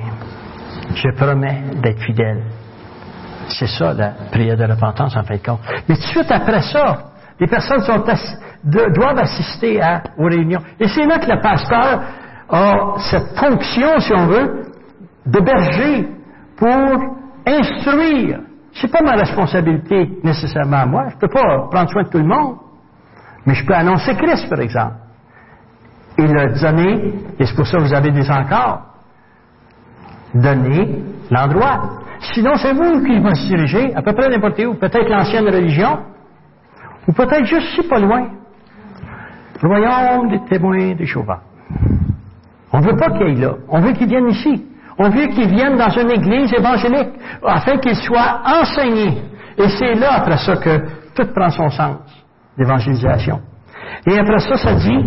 Je 0.95 1.09
promets 1.17 1.63
d'être 1.83 2.01
fidèle. 2.01 2.43
C'est 3.49 3.67
ça 3.67 3.93
la 3.93 4.13
prière 4.31 4.57
de 4.57 4.65
repentance 4.65 5.17
en 5.17 5.23
fin 5.25 5.37
de 5.37 5.43
compte. 5.43 5.61
Mais 5.89 5.95
tout 5.97 6.03
de 6.03 6.07
suite 6.07 6.31
après 6.31 6.63
ça, 6.63 6.99
les 7.39 7.47
personnes 7.47 7.83
doivent 8.65 9.19
assister 9.19 9.81
aux 10.19 10.25
réunions. 10.25 10.61
Et 10.81 10.89
c'est 10.89 11.05
là 11.07 11.19
que 11.19 11.31
le 11.31 11.41
pasteur 11.41 12.01
a 12.49 12.95
cette 13.11 13.37
fonction, 13.39 13.99
si 13.99 14.13
on 14.15 14.27
veut, 14.27 14.63
de 15.27 15.41
berger 15.41 16.09
pour 16.57 17.17
instruire. 17.47 18.41
C'est 18.73 18.91
pas 18.91 19.03
ma 19.03 19.13
responsabilité 19.13 20.19
nécessairement 20.23 20.79
à 20.79 20.87
moi. 20.87 21.05
Je 21.11 21.17
peux 21.17 21.29
pas 21.29 21.69
prendre 21.71 21.91
soin 21.91 22.03
de 22.03 22.09
tout 22.09 22.19
le 22.19 22.27
monde. 22.27 22.57
Mais 23.45 23.55
je 23.55 23.65
peux 23.65 23.75
annoncer 23.75 24.15
Christ, 24.15 24.49
par 24.49 24.61
exemple. 24.61 24.95
Il 26.19 26.37
a 26.39 26.49
donné, 26.49 27.15
et 27.39 27.45
c'est 27.45 27.55
pour 27.55 27.67
ça 27.67 27.79
que 27.79 27.83
vous 27.83 27.95
avez 27.95 28.11
des 28.11 28.31
encore, 28.31 28.83
donné 30.35 31.03
l'endroit. 31.31 32.01
Sinon, 32.35 32.57
c'est 32.57 32.73
vous 32.73 33.05
qui 33.05 33.19
va 33.21 33.35
se 33.35 33.47
diriger 33.47 33.95
à 33.95 34.03
peu 34.03 34.13
près 34.15 34.29
n'importe 34.29 34.59
où, 34.61 34.75
peut-être 34.75 35.09
l'ancienne 35.09 35.47
religion, 35.47 35.99
ou 37.09 37.13
peut-être 37.13 37.45
juste 37.45 37.69
si 37.75 37.89
pas 37.89 37.99
loin. 37.99 38.29
Royaume 39.63 40.29
des 40.29 40.41
témoins 40.45 40.95
des 40.95 41.07
chauvins. 41.07 41.41
On 42.73 42.81
ne 42.81 42.85
veut 42.85 42.97
pas 42.97 43.11
qu'il 43.11 43.23
aille 43.23 43.41
là. 43.41 43.55
On 43.69 43.81
veut 43.81 43.93
qu'ils 43.93 44.09
viennent 44.09 44.29
ici. 44.29 44.67
On 44.99 45.09
veut 45.11 45.27
qu'ils 45.29 45.49
viennent 45.49 45.77
dans 45.77 45.91
une 45.91 46.11
église 46.11 46.53
évangélique 46.53 47.13
afin 47.45 47.79
qu'ils 47.79 47.97
soient 47.97 48.41
enseignés. 48.45 49.23
Et 49.59 49.69
c'est 49.69 49.95
là, 49.95 50.15
après 50.17 50.39
ça, 50.39 50.57
que 50.57 50.79
tout 51.15 51.33
prend 51.35 51.51
son 51.51 51.71
sens, 51.71 51.99
l'évangélisation. 52.57 53.41
Et 54.07 54.19
après 54.19 54.39
ça, 54.41 54.57
ça 54.57 54.75
dit, 54.75 55.05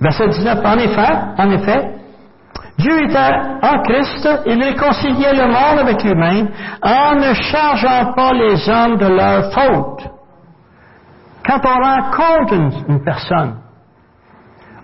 verset 0.00 0.28
19, 0.28 0.64
en 0.64 0.78
effet, 0.78 1.12
en 1.38 1.50
effet, 1.50 1.94
Dieu 2.78 3.04
était 3.04 3.32
en 3.62 3.82
Christ, 3.82 4.28
il 4.46 4.62
réconciliait 4.62 5.34
le 5.34 5.46
monde 5.46 5.80
avec 5.80 6.02
lui-même 6.02 6.48
en 6.82 7.14
ne 7.14 7.34
chargeant 7.34 8.12
pas 8.14 8.32
les 8.32 8.68
hommes 8.68 8.96
de 8.96 9.06
leurs 9.06 9.52
fautes. 9.52 10.19
Quand 11.50 11.60
on 11.64 11.82
rencontre 11.82 12.54
une, 12.88 13.02
personne, 13.02 13.56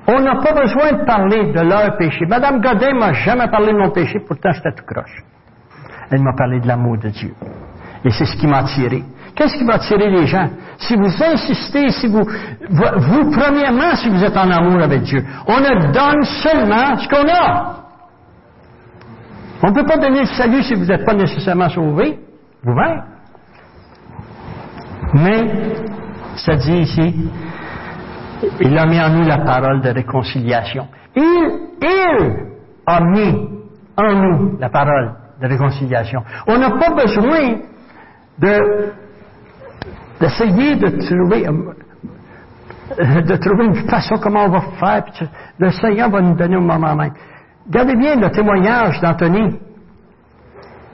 on 0.08 0.20
n'a 0.20 0.34
pas 0.36 0.52
besoin 0.52 0.92
de 0.98 1.04
parler 1.04 1.52
de 1.52 1.60
leur 1.60 1.96
péché. 1.96 2.26
Madame 2.26 2.60
Godin 2.60 2.92
m'a 2.98 3.12
jamais 3.12 3.46
parlé 3.46 3.72
de 3.72 3.78
mon 3.78 3.90
péché, 3.90 4.18
pourtant 4.26 4.50
j'étais 4.50 4.72
tout 4.72 4.84
croche. 4.84 5.22
Elle 6.10 6.22
m'a 6.22 6.32
parlé 6.36 6.58
de 6.58 6.66
l'amour 6.66 6.98
de 6.98 7.08
Dieu. 7.10 7.34
Et 8.04 8.10
c'est 8.10 8.24
ce 8.24 8.36
qui 8.36 8.48
m'a 8.48 8.58
attiré. 8.58 9.04
Qu'est-ce 9.36 9.56
qui 9.56 9.64
va 9.64 9.74
attirer 9.74 10.10
les 10.10 10.26
gens? 10.26 10.48
Si 10.78 10.96
vous 10.96 11.22
insistez, 11.22 11.90
si 11.90 12.08
vous, 12.08 12.24
vous, 12.24 13.30
premièrement, 13.30 13.94
si 13.94 14.08
vous 14.08 14.24
êtes 14.24 14.36
en 14.36 14.50
amour 14.50 14.82
avec 14.82 15.02
Dieu, 15.02 15.24
on 15.46 15.60
ne 15.60 15.92
donne 15.92 16.24
seulement 16.24 16.96
ce 16.96 17.08
qu'on 17.08 17.28
a. 17.28 17.76
On 19.62 19.70
ne 19.70 19.74
peut 19.74 19.86
pas 19.86 19.98
donner 19.98 20.20
le 20.20 20.26
salut 20.26 20.64
si 20.64 20.74
vous 20.74 20.86
n'êtes 20.86 21.04
pas 21.04 21.14
nécessairement 21.14 21.68
sauvé, 21.68 22.18
vous-même. 22.64 23.02
Mais, 25.14 25.44
dit 26.56 26.78
ici, 26.80 27.30
il 28.60 28.78
a 28.78 28.86
mis 28.86 29.00
en 29.00 29.10
nous 29.10 29.24
la 29.24 29.38
parole 29.38 29.80
de 29.80 29.90
réconciliation. 29.90 30.88
Il, 31.14 31.22
il 31.82 32.46
a 32.86 33.00
mis 33.00 33.48
en 33.96 34.12
nous 34.14 34.58
la 34.58 34.68
parole 34.68 35.14
de 35.40 35.46
réconciliation. 35.46 36.22
On 36.46 36.58
n'a 36.58 36.70
pas 36.70 36.94
besoin 36.94 37.56
de, 38.38 38.92
d'essayer 40.20 40.76
de 40.76 40.88
trouver, 41.06 41.46
de 43.22 43.36
trouver 43.36 43.64
une 43.66 43.88
façon 43.88 44.16
comment 44.18 44.44
on 44.44 44.50
va 44.50 44.60
faire. 44.78 45.04
Le 45.58 45.70
Seigneur 45.70 46.10
va 46.10 46.20
nous 46.20 46.36
donner 46.36 46.56
au 46.56 46.60
moment 46.60 46.94
même. 46.94 47.12
Regardez 47.66 47.96
bien 47.96 48.16
le 48.16 48.30
témoignage 48.30 49.00
d'Anthony. 49.00 49.58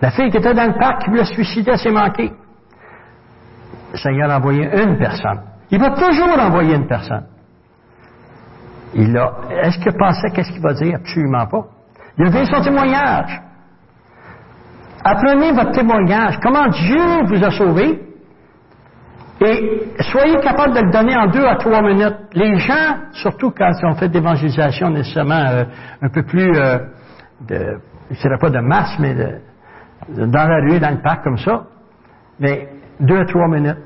La 0.01 0.11
fille 0.11 0.31
qui 0.31 0.39
était 0.39 0.55
dans 0.55 0.67
le 0.67 0.79
parc 0.79 1.05
qui 1.05 1.11
voulait 1.11 1.25
se 1.25 1.35
suicider, 1.35 1.77
s'est 1.77 1.91
manquée. 1.91 2.33
Le 3.93 3.99
Seigneur 3.99 4.31
a 4.31 4.39
envoyé 4.39 4.65
une 4.65 4.97
personne. 4.99 5.41
Il 5.71 5.79
va 5.79 5.91
toujours 5.91 6.39
envoyer 6.39 6.75
une 6.77 6.87
personne. 6.87 7.27
Il 8.95 9.17
a, 9.17 9.33
est-ce 9.63 9.79
qu'il 9.79 9.93
pensait 9.93 10.31
qu'est-ce 10.31 10.51
qu'il 10.53 10.63
va 10.63 10.73
dire? 10.75 10.97
Absolument 10.97 11.47
pas. 11.47 11.65
Il 12.19 12.27
a 12.27 12.31
donné 12.31 12.45
son 12.47 12.63
témoignage. 12.63 13.41
Apprenez 15.05 15.53
votre 15.53 15.73
témoignage. 15.73 16.39
Comment 16.43 16.69
Dieu 16.69 17.23
vous 17.25 17.45
a 17.45 17.51
sauvé. 17.51 18.01
Et 19.45 19.83
soyez 20.01 20.39
capable 20.41 20.75
de 20.75 20.81
le 20.81 20.91
donner 20.91 21.17
en 21.17 21.27
deux 21.27 21.45
à 21.45 21.57
trois 21.57 21.83
minutes. 21.83 22.17
Les 22.35 22.59
gens, 22.59 22.97
surtout 23.13 23.51
quand 23.51 23.73
ils 23.81 23.87
ont 23.87 23.95
fait 23.95 24.09
d'évangélisation 24.09 24.91
nécessairement 24.91 25.35
euh, 25.35 25.65
un 26.01 26.09
peu 26.11 26.23
plus, 26.23 26.55
euh, 26.57 26.79
de, 27.49 27.81
je 28.11 28.39
pas 28.39 28.51
de 28.51 28.61
masse, 28.61 28.97
mais 29.01 29.15
de, 29.15 30.27
dans 30.27 30.49
la 30.49 30.61
rue, 30.61 30.79
dans 30.79 30.91
le 30.91 31.03
parc 31.03 31.25
comme 31.25 31.39
ça, 31.39 31.65
mais 32.39 32.69
deux 33.03 33.19
à 33.19 33.25
trois 33.27 33.49
minutes, 33.49 33.77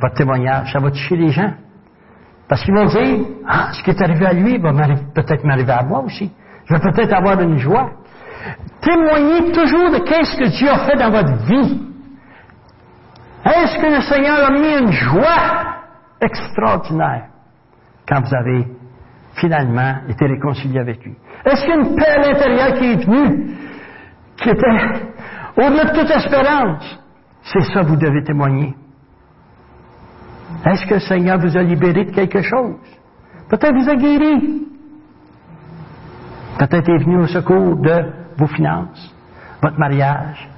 votre 0.00 0.14
témoignage, 0.14 0.72
ça 0.72 0.80
va 0.80 0.90
toucher 0.90 1.16
les 1.16 1.28
gens. 1.28 1.52
Parce 2.48 2.62
qu'ils 2.62 2.74
vont 2.74 2.86
dire, 2.86 3.26
ah, 3.48 3.68
ce 3.72 3.82
qui 3.82 3.90
est 3.90 4.02
arrivé 4.02 4.26
à 4.26 4.32
lui 4.32 4.58
va 4.58 4.72
peut-être 5.14 5.44
m'arriver 5.44 5.72
à 5.72 5.82
moi 5.82 6.00
aussi. 6.00 6.30
Je 6.66 6.74
vais 6.74 6.80
peut-être 6.80 7.12
avoir 7.12 7.40
une 7.40 7.58
joie. 7.58 7.90
Témoignez 8.80 9.52
toujours 9.52 9.90
de 9.90 9.98
qu'est-ce 9.98 10.36
que 10.36 10.48
Dieu 10.58 10.68
a 10.68 10.78
fait 10.78 10.96
dans 10.96 11.10
votre 11.10 11.34
vie. 11.46 11.80
Est-ce 13.44 13.78
que 13.78 13.86
le 13.86 14.00
Seigneur 14.02 14.46
a 14.46 14.50
mis 14.50 14.78
une 14.78 14.92
joie 14.92 15.76
extraordinaire 16.20 17.26
quand 18.08 18.20
vous 18.20 18.34
avez 18.34 18.66
finalement 19.34 19.96
été 20.08 20.26
réconcilié 20.26 20.80
avec 20.80 21.04
lui? 21.04 21.14
Est-ce 21.44 21.62
qu'il 21.62 21.70
y 21.70 21.72
a 21.72 21.80
une 21.80 21.96
paix 21.96 22.08
à 22.08 22.18
l'intérieur 22.18 22.74
qui 22.74 22.92
est 22.92 23.04
venue, 23.04 23.56
qui 24.36 24.48
était 24.50 25.02
au-delà 25.56 25.84
de 25.84 25.98
toute 25.98 26.10
espérance? 26.10 27.03
C'est 27.44 27.62
ça 27.72 27.82
que 27.82 27.88
vous 27.88 27.96
devez 27.96 28.22
témoigner. 28.24 28.74
Est-ce 30.64 30.86
que 30.86 30.94
le 30.94 31.00
Seigneur 31.00 31.38
vous 31.38 31.56
a 31.56 31.62
libéré 31.62 32.04
de 32.04 32.10
quelque 32.10 32.42
chose? 32.42 32.76
Peut-être 33.48 33.74
vous 33.74 33.90
a 33.90 33.96
guéri. 33.96 34.62
Peut-être 36.58 36.88
est 36.88 36.98
venu 36.98 37.18
au 37.18 37.26
secours 37.26 37.76
de 37.76 38.12
vos 38.38 38.46
finances, 38.46 39.14
votre 39.62 39.78
mariage. 39.78 40.48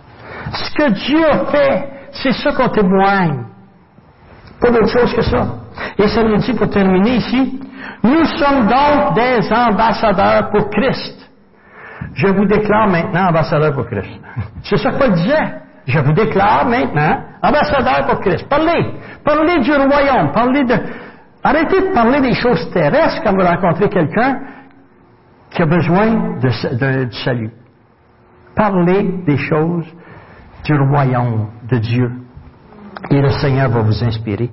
Ce 0.52 0.70
que 0.74 0.92
Dieu 0.92 1.24
a 1.24 1.46
fait, 1.46 1.88
c'est 2.12 2.32
ça 2.32 2.52
qu'on 2.52 2.68
témoigne. 2.68 3.44
Pas 4.60 4.70
d'autre 4.70 4.88
chose 4.88 5.12
que 5.14 5.22
ça. 5.22 5.56
Et 5.98 6.08
ça 6.08 6.22
nous 6.22 6.36
dit, 6.36 6.54
pour 6.54 6.70
terminer 6.70 7.16
ici, 7.16 7.60
nous 8.02 8.24
sommes 8.24 8.66
donc 8.66 9.14
des 9.14 9.52
ambassadeurs 9.52 10.50
pour 10.50 10.70
Christ. 10.70 11.30
Je 12.14 12.28
vous 12.28 12.46
déclare 12.46 12.88
maintenant 12.88 13.28
ambassadeur 13.28 13.74
pour 13.74 13.86
Christ. 13.86 14.20
C'est 14.62 14.76
ça 14.78 14.92
Paul 14.92 15.12
disait. 15.12 15.65
Je 15.86 16.00
vous 16.00 16.12
déclare 16.12 16.66
maintenant 16.66 17.20
ambassadeur 17.42 18.06
pour 18.06 18.20
Christ. 18.20 18.46
Parlez. 18.48 18.94
Parlez 19.24 19.60
du 19.60 19.72
royaume. 19.72 20.32
Parlez 20.32 20.64
de. 20.64 20.74
Arrêtez 21.42 21.80
de 21.80 21.94
parler 21.94 22.20
des 22.20 22.34
choses 22.34 22.70
terrestres 22.72 23.22
quand 23.22 23.32
vous 23.32 23.46
rencontrez 23.46 23.88
quelqu'un 23.88 24.40
qui 25.50 25.62
a 25.62 25.66
besoin 25.66 26.38
de, 26.40 27.04
du 27.04 27.16
salut. 27.18 27.50
Parlez 28.56 29.22
des 29.24 29.36
choses 29.36 29.86
du 30.64 30.74
royaume 30.74 31.50
de 31.70 31.78
Dieu. 31.78 32.10
Et 33.10 33.20
le 33.20 33.30
Seigneur 33.30 33.70
va 33.70 33.82
vous 33.82 34.02
inspirer. 34.02 34.50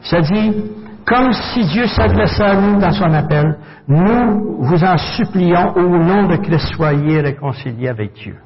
Ça 0.00 0.20
dit, 0.20 0.64
comme 1.06 1.32
si 1.32 1.64
Dieu 1.66 1.86
s'adressait 1.86 2.42
à 2.42 2.54
nous 2.56 2.80
dans 2.80 2.92
son 2.92 3.12
appel, 3.12 3.56
nous 3.86 4.58
vous 4.64 4.84
en 4.84 4.96
supplions 4.96 5.74
au 5.76 5.88
nom 5.88 6.26
de 6.26 6.36
Christ, 6.36 6.74
soyez 6.74 7.20
réconciliés 7.20 7.88
avec 7.88 8.14
Dieu. 8.14 8.36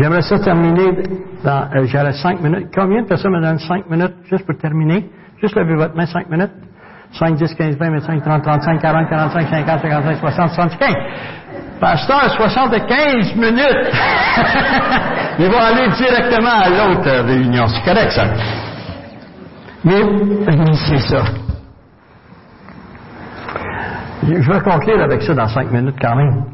J'aimerais 0.00 0.22
ça 0.22 0.38
terminer 0.38 1.02
dans, 1.44 1.68
euh, 1.74 1.84
j'aurais 1.86 2.12
cinq 2.12 2.40
minutes. 2.40 2.68
Combien 2.74 3.02
de 3.02 3.06
personnes 3.06 3.32
me 3.32 3.40
donnent 3.40 3.58
cinq 3.58 3.88
minutes 3.88 4.14
juste 4.28 4.44
pour 4.46 4.56
terminer? 4.58 5.08
Juste 5.40 5.54
levez 5.56 5.74
votre 5.74 5.96
main 5.96 6.06
cinq 6.06 6.28
minutes. 6.30 6.52
5, 7.12 7.36
10, 7.36 7.54
15, 7.54 7.76
20, 7.78 7.90
25, 7.90 8.22
30, 8.22 8.42
35, 8.42 8.80
40, 8.80 9.08
45, 9.08 9.48
50, 9.48 9.80
55, 9.80 10.18
60, 10.18 10.50
75. 10.50 10.94
Pasteur, 11.80 12.30
75 12.30 13.36
minutes. 13.36 13.92
Il 15.38 15.50
va 15.50 15.66
aller 15.66 15.88
directement 15.96 16.60
à 16.62 16.68
l'autre 16.68 17.26
réunion. 17.26 17.66
C'est 17.68 17.84
correct, 17.84 18.10
ça. 18.12 18.24
Mais, 19.84 20.02
c'est 20.88 20.98
ça. 20.98 21.24
Je 24.22 24.50
vais 24.50 24.60
conclure 24.60 25.00
avec 25.02 25.22
ça 25.22 25.34
dans 25.34 25.46
cinq 25.48 25.70
minutes 25.70 25.96
quand 26.00 26.16
même, 26.16 26.44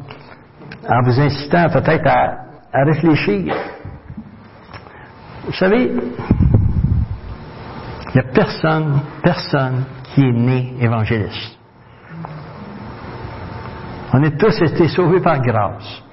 en 0.87 1.01
vous 1.03 1.19
incitant 1.19 1.69
peut-être 1.69 2.05
à, 2.05 2.35
à 2.73 2.83
réfléchir. 2.83 3.53
Vous 5.45 5.53
savez, 5.53 5.91
il 8.05 8.13
n'y 8.15 8.19
a 8.19 8.31
personne, 8.33 8.99
personne 9.21 9.83
qui 10.03 10.21
est 10.21 10.31
né 10.31 10.75
évangéliste. 10.79 11.59
On 14.13 14.23
est 14.23 14.37
tous 14.37 14.61
été 14.61 14.87
sauvés 14.87 15.21
par 15.21 15.39
grâce. 15.39 16.03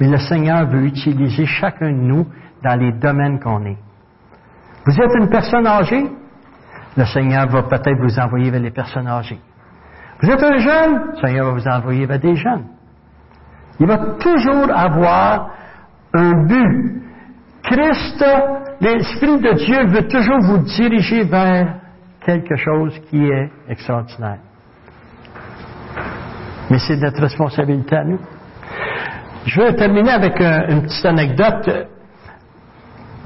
Mais 0.00 0.08
le 0.08 0.18
Seigneur 0.18 0.66
veut 0.66 0.84
utiliser 0.84 1.46
chacun 1.46 1.90
de 1.92 1.96
nous 1.96 2.26
dans 2.62 2.78
les 2.78 2.92
domaines 2.92 3.38
qu'on 3.40 3.64
est. 3.64 3.78
Vous 4.86 5.00
êtes 5.00 5.14
une 5.14 5.28
personne 5.28 5.66
âgée? 5.66 6.10
Le 6.96 7.04
Seigneur 7.06 7.46
va 7.48 7.62
peut-être 7.62 8.00
vous 8.00 8.18
envoyer 8.18 8.50
vers 8.50 8.60
les 8.60 8.70
personnes 8.70 9.06
âgées. 9.06 9.38
Vous 10.20 10.28
êtes 10.28 10.42
un 10.42 10.58
jeune? 10.58 11.00
Le 11.12 11.20
Seigneur 11.20 11.46
va 11.46 11.52
vous 11.52 11.68
envoyer 11.68 12.06
vers 12.06 12.18
des 12.18 12.34
jeunes. 12.34 12.64
Il 13.78 13.86
va 13.86 13.98
toujours 14.18 14.70
avoir 14.74 15.50
un 16.14 16.46
but. 16.46 17.00
Christ, 17.62 18.24
l'Esprit 18.80 19.38
de 19.40 19.52
Dieu 19.52 19.86
veut 19.86 20.08
toujours 20.08 20.40
vous 20.40 20.58
diriger 20.58 21.24
vers 21.24 21.76
quelque 22.24 22.56
chose 22.56 22.98
qui 23.08 23.22
est 23.22 23.50
extraordinaire. 23.68 24.38
Mais 26.70 26.78
c'est 26.78 26.96
notre 26.96 27.20
responsabilité 27.20 27.96
à 27.96 28.04
nous. 28.04 28.18
Je 29.44 29.60
vais 29.60 29.74
terminer 29.74 30.10
avec 30.12 30.40
euh, 30.40 30.68
une 30.68 30.82
petite 30.82 31.04
anecdote. 31.04 31.88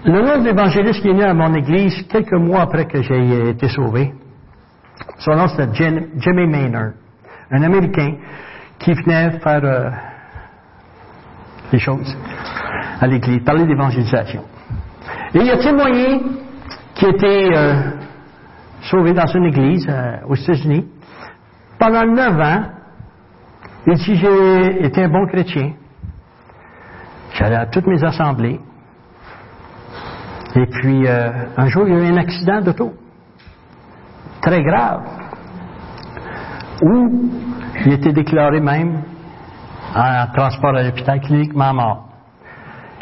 Le 0.05 0.23
nom 0.23 0.39
de 0.39 0.45
l'évangéliste 0.45 1.01
qui 1.01 1.09
est 1.09 1.15
né 1.15 1.25
à 1.25 1.35
mon 1.35 1.53
église 1.55 2.07
quelques 2.09 2.33
mois 2.33 2.63
après 2.63 2.87
que 2.87 3.03
j'ai 3.03 3.51
été 3.51 3.69
sauvé, 3.69 4.13
son 5.19 5.35
nom 5.35 5.49
c'était 5.49 5.73
Jimmy 6.19 6.47
Maynard, 6.47 6.93
un 7.51 7.63
Américain 7.63 8.17
qui 8.79 8.93
venait 8.93 9.39
faire 9.41 9.65
euh, 9.65 9.91
des 11.73 11.79
choses 11.79 12.17
à 13.01 13.07
l'église, 13.07 13.45
parler 13.45 13.65
d'évangélisation. 13.65 14.43
Et 15.35 15.39
il 15.39 15.51
a 15.51 15.59
témoigné 15.59 16.21
qui 16.95 17.07
était 17.07 17.51
euh, 17.53 17.91
sauvé 18.83 19.13
dans 19.13 19.27
une 19.27 19.45
église 19.47 19.87
euh, 19.89 20.19
aux 20.29 20.35
États-Unis. 20.35 20.87
Pendant 21.79 22.07
neuf 22.07 22.41
ans, 22.41 22.63
il 23.87 23.95
dit 23.95 24.15
j'ai 24.15 24.85
été 24.85 25.05
un 25.05 25.09
bon 25.09 25.27
chrétien. 25.27 25.73
J'allais 27.35 27.57
à 27.57 27.67
toutes 27.67 27.87
mes 27.87 28.03
assemblées. 28.03 28.61
Et 30.57 30.67
puis, 30.67 31.07
euh, 31.07 31.31
un 31.57 31.67
jour, 31.67 31.89
il 31.89 31.95
y 31.95 31.97
a 31.97 32.01
eu 32.01 32.13
un 32.13 32.17
accident 32.17 32.61
d'auto. 32.61 32.95
Très 34.41 34.63
grave. 34.63 35.03
Où 36.81 37.31
il 37.85 37.93
était 37.93 38.13
déclaré 38.13 38.61
même 38.61 39.03
en 39.97 40.27
transport 40.33 40.77
à 40.77 40.83
l'hôpital 40.85 41.21
cliniquement 41.21 41.75
mort. 41.75 42.14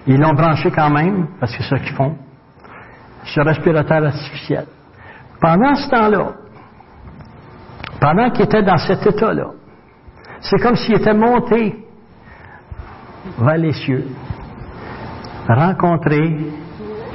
Ils 0.07 0.18
l'ont 0.18 0.34
branché 0.34 0.70
quand 0.70 0.90
même, 0.90 1.28
parce 1.38 1.57
que 1.57 1.62
c'est 1.62 1.68
ça 1.70 1.78
qu'ils 1.78 1.94
font, 1.94 2.16
sur 3.24 3.44
respirateur 3.44 4.05
artificiel. 4.05 4.66
Pendant 5.40 5.74
ce 5.74 5.88
temps-là, 5.90 6.32
pendant 8.00 8.30
qu'il 8.30 8.44
était 8.44 8.62
dans 8.62 8.78
cet 8.78 9.07
état-là, 9.07 9.50
c'est 10.40 10.59
comme 10.59 10.74
s'il 10.74 10.94
était 10.94 11.14
monté 11.14 11.84
vers 13.38 13.57
les 13.57 13.72
cieux, 13.72 14.09
rencontré, 15.48 16.36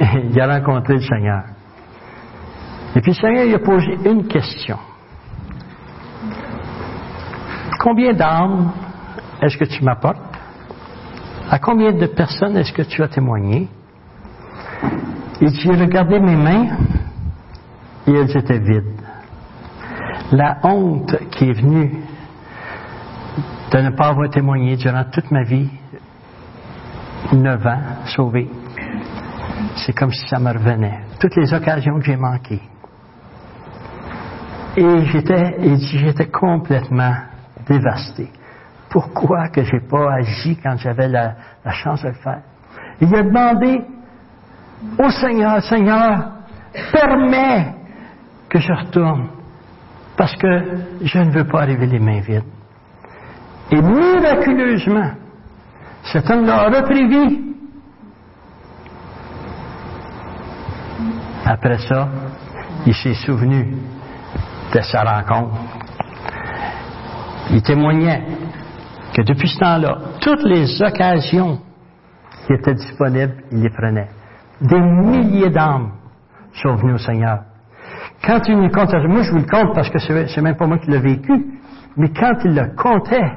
il 0.00 0.40
a 0.40 0.58
rencontré 0.58 0.94
le 0.94 1.02
Seigneur. 1.02 1.42
Et 2.96 3.00
puis 3.00 3.12
le 3.12 3.16
Seigneur 3.16 3.44
lui 3.44 3.54
a 3.54 3.58
posé 3.58 3.98
une 4.06 4.26
question. 4.26 4.78
Combien 7.78 8.12
d'âmes 8.12 8.72
est-ce 9.42 9.56
que 9.56 9.64
tu 9.64 9.84
m'apportes? 9.84 10.27
À 11.50 11.58
combien 11.58 11.92
de 11.92 12.06
personnes 12.06 12.56
est-ce 12.58 12.72
que 12.72 12.82
tu 12.82 13.02
as 13.02 13.08
témoigné? 13.08 13.68
Et 15.40 15.48
j'ai 15.48 15.70
regardé 15.70 16.20
mes 16.20 16.36
mains? 16.36 16.76
Et 18.06 18.12
elles 18.12 18.36
étaient 18.36 18.58
vides. 18.58 19.00
La 20.32 20.58
honte 20.62 21.16
qui 21.30 21.48
est 21.48 21.52
venue 21.52 22.02
de 23.70 23.78
ne 23.78 23.90
pas 23.90 24.08
avoir 24.08 24.28
témoigné 24.30 24.76
durant 24.76 25.04
toute 25.04 25.30
ma 25.30 25.42
vie, 25.42 25.70
neuf 27.32 27.64
ans 27.66 27.80
sauvé, 28.06 28.50
c'est 29.76 29.92
comme 29.92 30.12
si 30.12 30.26
ça 30.28 30.38
me 30.38 30.52
revenait. 30.52 31.00
Toutes 31.18 31.36
les 31.36 31.52
occasions 31.52 31.98
que 31.98 32.04
j'ai 32.04 32.16
manquées. 32.16 32.62
Et 34.76 35.04
j'étais, 35.06 35.58
j'étais 35.76 36.26
complètement 36.26 37.14
dévasté. 37.66 38.30
Pourquoi 38.98 39.48
que 39.50 39.62
j'ai 39.62 39.78
pas 39.78 40.14
agi 40.14 40.58
quand 40.60 40.76
j'avais 40.76 41.06
la, 41.06 41.34
la 41.64 41.70
chance 41.70 42.02
de 42.02 42.08
le 42.08 42.14
faire? 42.14 42.42
Il 43.00 43.14
a 43.14 43.22
demandé 43.22 43.80
au 44.98 45.08
Seigneur, 45.10 45.62
Seigneur, 45.62 46.32
permets 46.90 47.76
que 48.48 48.58
je 48.58 48.72
retourne, 48.72 49.28
parce 50.16 50.34
que 50.34 50.80
je 51.00 51.18
ne 51.20 51.30
veux 51.30 51.44
pas 51.44 51.62
arriver 51.62 51.86
les 51.86 52.00
mains 52.00 52.18
vides. 52.18 52.42
Et 53.70 53.80
miraculeusement, 53.80 55.12
cet 56.02 56.28
homme-là 56.28 56.62
a 56.62 56.80
repris 56.80 57.06
vie. 57.06 57.54
Après 61.46 61.78
ça, 61.78 62.08
il 62.84 62.94
s'est 62.96 63.14
souvenu 63.14 63.76
de 64.74 64.80
sa 64.80 65.04
rencontre. 65.04 65.54
Il 67.50 67.62
témoignait 67.62 68.24
que 69.14 69.22
depuis 69.22 69.48
ce 69.48 69.58
temps-là, 69.58 69.98
toutes 70.20 70.42
les 70.44 70.82
occasions 70.82 71.60
qui 72.46 72.52
étaient 72.52 72.74
disponibles, 72.74 73.34
il 73.52 73.62
les 73.62 73.70
prenait. 73.70 74.08
Des 74.60 74.80
milliers 74.80 75.50
d'âmes 75.50 75.92
sont 76.54 76.74
venues 76.76 76.94
au 76.94 76.98
Seigneur. 76.98 77.40
Quand 78.24 78.40
il 78.48 78.58
nous 78.58 78.70
compte, 78.70 78.92
moi 79.08 79.22
je 79.22 79.30
vous 79.30 79.38
le 79.38 79.46
compte 79.46 79.74
parce 79.74 79.90
que 79.90 79.98
c'est 79.98 80.40
même 80.42 80.56
pas 80.56 80.66
moi 80.66 80.78
qui 80.78 80.90
l'ai 80.90 81.00
vécu, 81.00 81.32
mais 81.96 82.10
quand 82.10 82.34
il 82.44 82.54
le 82.54 82.74
comptait, 82.76 83.32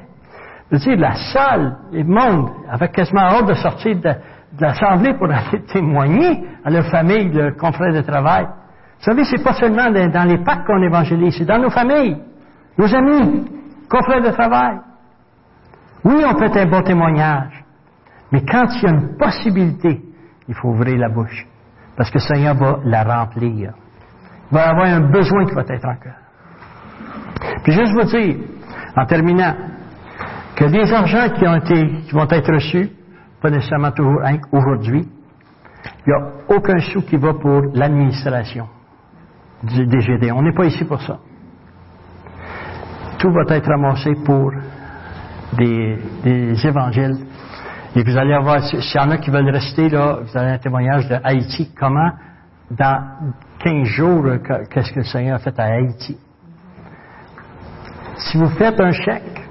je 0.72 0.78
veux 0.78 0.96
dire, 0.96 1.00
la 1.00 1.16
salle, 1.16 1.78
les 1.92 2.04
mondes, 2.04 2.50
avaient 2.70 2.90
quasiment 2.90 3.22
hâte 3.22 3.48
de 3.48 3.54
sortir 3.56 3.96
de, 3.98 4.14
l'Assemblée 4.60 5.14
pour 5.14 5.28
aller 5.28 5.64
témoigner 5.74 6.44
à 6.64 6.70
leur 6.70 6.86
famille, 6.86 7.32
leurs 7.32 7.56
confrères 7.56 7.94
de 7.94 8.02
travail. 8.02 8.46
Vous 8.46 9.06
savez, 9.06 9.24
c'est 9.26 9.44
pas 9.44 9.54
seulement 9.54 9.90
dans 9.90 10.28
les 10.28 10.38
packs 10.44 10.66
qu'on 10.66 10.82
évangélise, 10.82 11.36
c'est 11.38 11.46
dans 11.46 11.58
nos 11.58 11.70
familles, 11.70 12.18
nos 12.78 12.94
amis, 12.94 13.46
confrères 13.90 14.22
de 14.22 14.30
travail. 14.30 14.78
Oui, 16.04 16.24
on 16.26 16.38
fait 16.38 16.60
un 16.60 16.66
bon 16.66 16.82
témoignage, 16.82 17.64
mais 18.32 18.44
quand 18.44 18.66
il 18.76 18.84
y 18.84 18.88
a 18.88 18.90
une 18.90 19.18
possibilité, 19.18 20.02
il 20.48 20.56
faut 20.56 20.70
ouvrir 20.70 20.98
la 20.98 21.10
bouche, 21.10 21.46
parce 21.96 22.10
que 22.10 22.18
le 22.18 22.24
Seigneur 22.24 22.56
va 22.56 22.80
la 22.86 23.04
remplir. 23.04 23.74
Il 24.52 24.56
va 24.56 24.70
avoir 24.70 24.88
un 24.88 25.12
besoin 25.12 25.46
qui 25.46 25.54
va 25.54 25.62
être 25.62 25.86
en 25.86 25.96
cœur. 25.96 26.16
Puis 27.64 27.74
juste 27.74 27.94
vous 27.94 28.04
dire, 28.04 28.38
en 28.96 29.06
terminant, 29.06 29.56
que 30.56 30.66
les 30.66 30.92
argents 30.92 31.30
qui 31.30 31.48
ont 31.48 31.56
été, 31.56 32.02
qui 32.02 32.12
vont 32.14 32.28
être 32.30 32.54
reçus, 32.54 32.90
pas 33.42 33.50
nécessairement 33.50 33.92
toujours 33.92 34.22
aujourd'hui, 34.52 35.08
il 36.06 36.10
n'y 36.10 36.14
a 36.14 36.56
aucun 36.56 36.80
sou 36.80 37.02
qui 37.02 37.18
va 37.18 37.34
pour 37.34 37.62
l'administration 37.74 38.68
du 39.64 39.86
DGD. 39.88 40.32
On 40.32 40.42
n'est 40.42 40.54
pas 40.54 40.66
ici 40.66 40.84
pour 40.86 41.02
ça. 41.02 41.20
Tout 43.18 43.32
va 43.32 43.56
être 43.56 43.68
ramassé 43.70 44.16
pour 44.26 44.52
des, 45.54 46.66
évangiles. 46.66 47.18
Et 47.96 48.04
vous 48.04 48.18
allez 48.18 48.34
avoir, 48.34 48.64
s'il 48.64 48.80
y 48.80 49.00
en 49.00 49.12
a 49.12 49.18
qui 49.18 49.30
veulent 49.30 49.50
rester 49.50 49.90
là, 49.90 50.20
vous 50.22 50.38
avez 50.38 50.52
un 50.52 50.58
témoignage 50.58 51.08
de 51.10 51.18
Haïti. 51.24 51.72
Comment, 51.78 52.12
dans 52.70 53.04
15 53.60 53.84
jours, 53.84 54.26
qu'est-ce 54.70 54.94
que 54.94 55.00
le 55.00 55.06
Seigneur 55.06 55.36
a 55.36 55.40
fait 55.40 55.58
à 55.60 55.64
Haïti? 55.64 56.18
Si 58.18 58.38
vous 58.38 58.50
faites 58.50 58.80
un 58.80 58.92
chèque, 58.92 59.42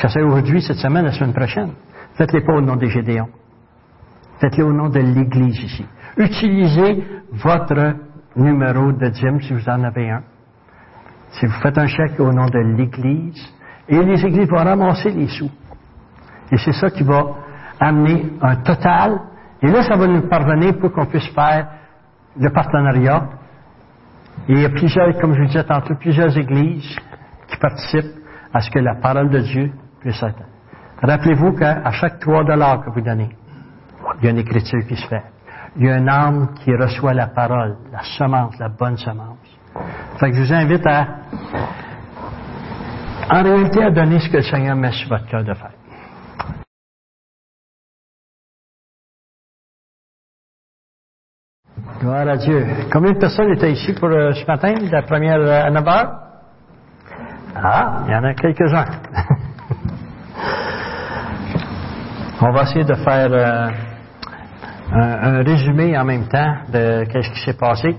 que 0.00 0.08
c'est 0.08 0.22
aujourd'hui, 0.22 0.60
cette 0.60 0.76
semaine, 0.76 1.06
la 1.06 1.12
semaine 1.12 1.32
prochaine, 1.32 1.72
faites-les 2.14 2.42
pas 2.42 2.54
au 2.54 2.60
nom 2.60 2.76
des 2.76 2.90
Gédéons. 2.90 3.28
Faites-les 4.38 4.62
au 4.62 4.72
nom 4.72 4.88
de 4.88 4.98
l'Église 4.98 5.58
ici. 5.58 5.86
Utilisez 6.18 7.04
votre 7.32 7.94
numéro 8.36 8.92
de 8.92 9.08
dîme 9.08 9.40
si 9.40 9.54
vous 9.54 9.68
en 9.68 9.82
avez 9.82 10.10
un. 10.10 10.22
Si 11.30 11.46
vous 11.46 11.58
faites 11.62 11.78
un 11.78 11.86
chèque 11.86 12.20
au 12.20 12.32
nom 12.32 12.46
de 12.46 12.58
l'Église, 12.76 13.55
et 13.88 14.02
les 14.02 14.24
églises 14.24 14.48
vont 14.48 14.56
ramasser 14.56 15.10
les 15.10 15.28
sous. 15.28 15.50
Et 16.50 16.56
c'est 16.58 16.72
ça 16.72 16.90
qui 16.90 17.02
va 17.02 17.24
amener 17.80 18.32
un 18.40 18.56
total. 18.56 19.20
Et 19.62 19.68
là, 19.68 19.82
ça 19.82 19.96
va 19.96 20.06
nous 20.06 20.28
parvenir 20.28 20.78
pour 20.78 20.92
qu'on 20.92 21.06
puisse 21.06 21.28
faire 21.28 21.68
le 22.38 22.50
partenariat. 22.50 23.28
Et 24.48 24.52
il 24.52 24.60
y 24.60 24.64
a 24.64 24.70
plusieurs, 24.70 25.16
comme 25.18 25.34
je 25.34 25.40
vous 25.40 25.46
disais 25.46 25.64
tantôt, 25.64 25.94
plusieurs 25.94 26.36
églises 26.36 26.96
qui 27.48 27.56
participent 27.58 28.22
à 28.52 28.60
ce 28.60 28.70
que 28.70 28.78
la 28.78 28.96
parole 28.96 29.30
de 29.30 29.40
Dieu 29.40 29.72
puisse 30.00 30.22
être. 30.22 30.42
Rappelez-vous 31.02 31.52
qu'à 31.52 31.90
chaque 31.92 32.20
trois 32.20 32.44
dollars 32.44 32.84
que 32.84 32.90
vous 32.90 33.00
donnez, 33.00 33.30
il 34.18 34.24
y 34.24 34.28
a 34.28 34.30
une 34.30 34.38
écriture 34.38 34.86
qui 34.86 34.96
se 34.96 35.06
fait. 35.08 35.22
Il 35.76 35.84
y 35.84 35.90
a 35.90 35.96
un 35.96 36.08
âme 36.08 36.48
qui 36.54 36.74
reçoit 36.74 37.12
la 37.12 37.26
parole, 37.26 37.76
la 37.92 38.02
semence, 38.16 38.58
la 38.58 38.68
bonne 38.68 38.96
semence. 38.96 39.36
Fait 40.18 40.30
que 40.30 40.36
je 40.36 40.42
vous 40.42 40.52
invite 40.54 40.86
à 40.86 41.06
en 43.30 43.42
réalité 43.42 43.82
à 43.82 43.90
donner 43.90 44.20
ce 44.20 44.28
que 44.28 44.36
le 44.36 44.42
Seigneur 44.42 44.76
met 44.76 44.92
sur 44.92 45.08
votre 45.08 45.26
cœur 45.26 45.42
de 45.42 45.54
faire. 45.54 45.72
Gloire 52.00 52.28
à 52.28 52.36
Dieu. 52.36 52.64
Combien 52.92 53.12
de 53.12 53.18
personnes 53.18 53.50
étaient 53.52 53.72
ici 53.72 53.94
pour 53.94 54.08
euh, 54.08 54.32
ce 54.32 54.44
matin, 54.46 54.74
la 54.90 55.02
première 55.02 55.40
euh, 55.40 55.66
à 55.66 55.70
9 55.70 55.88
heures? 55.88 56.12
Ah, 57.54 58.02
il 58.06 58.12
y 58.12 58.14
en 58.14 58.22
a 58.22 58.34
quelques-uns. 58.34 58.84
On 62.42 62.52
va 62.52 62.62
essayer 62.64 62.84
de 62.84 62.94
faire 62.94 63.32
euh, 63.32 63.70
un, 64.92 65.42
résumé 65.42 65.96
en 65.98 66.04
même 66.04 66.28
temps 66.28 66.56
de 66.70 67.04
ce 67.10 67.30
qui 67.32 67.40
s'est 67.44 67.56
passé. 67.58 67.96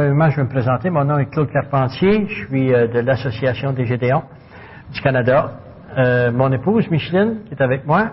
Je 0.00 0.36
vais 0.36 0.44
me 0.44 0.48
présenter. 0.48 0.90
Mon 0.90 1.04
nom 1.04 1.18
est 1.18 1.26
Claude 1.26 1.50
Carpentier. 1.50 2.28
Je 2.28 2.46
suis 2.46 2.72
euh, 2.72 2.86
de 2.86 3.00
l'Association 3.00 3.72
des 3.72 3.84
Gédéons 3.84 4.22
du 4.94 5.00
Canada. 5.00 5.54
Euh, 5.96 6.30
mon 6.30 6.52
épouse, 6.52 6.88
Micheline, 6.88 7.40
qui 7.44 7.54
est 7.54 7.60
avec 7.60 7.84
moi. 7.84 8.10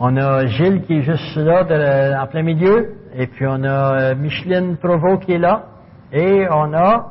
On 0.00 0.14
a 0.18 0.44
Gilles 0.44 0.82
qui 0.82 0.98
est 0.98 1.02
juste 1.02 1.34
là, 1.36 1.64
en 2.22 2.26
plein 2.26 2.42
milieu. 2.42 2.96
Et 3.14 3.26
puis 3.26 3.46
on 3.48 3.64
a 3.64 3.68
euh, 3.68 4.14
Micheline 4.14 4.76
Provo 4.76 5.16
qui 5.16 5.32
est 5.32 5.38
là. 5.38 5.62
Et 6.12 6.46
on 6.50 6.74
a 6.74 7.06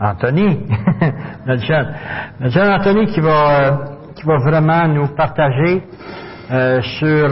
Anthony, 0.00 0.66
notre 1.46 1.64
jeune. 1.66 1.94
Anthony 2.40 3.06
qui 3.08 3.20
va, 3.20 3.78
vraiment 4.24 4.88
nous 4.88 5.08
partager 5.08 5.82
sur 6.98 7.28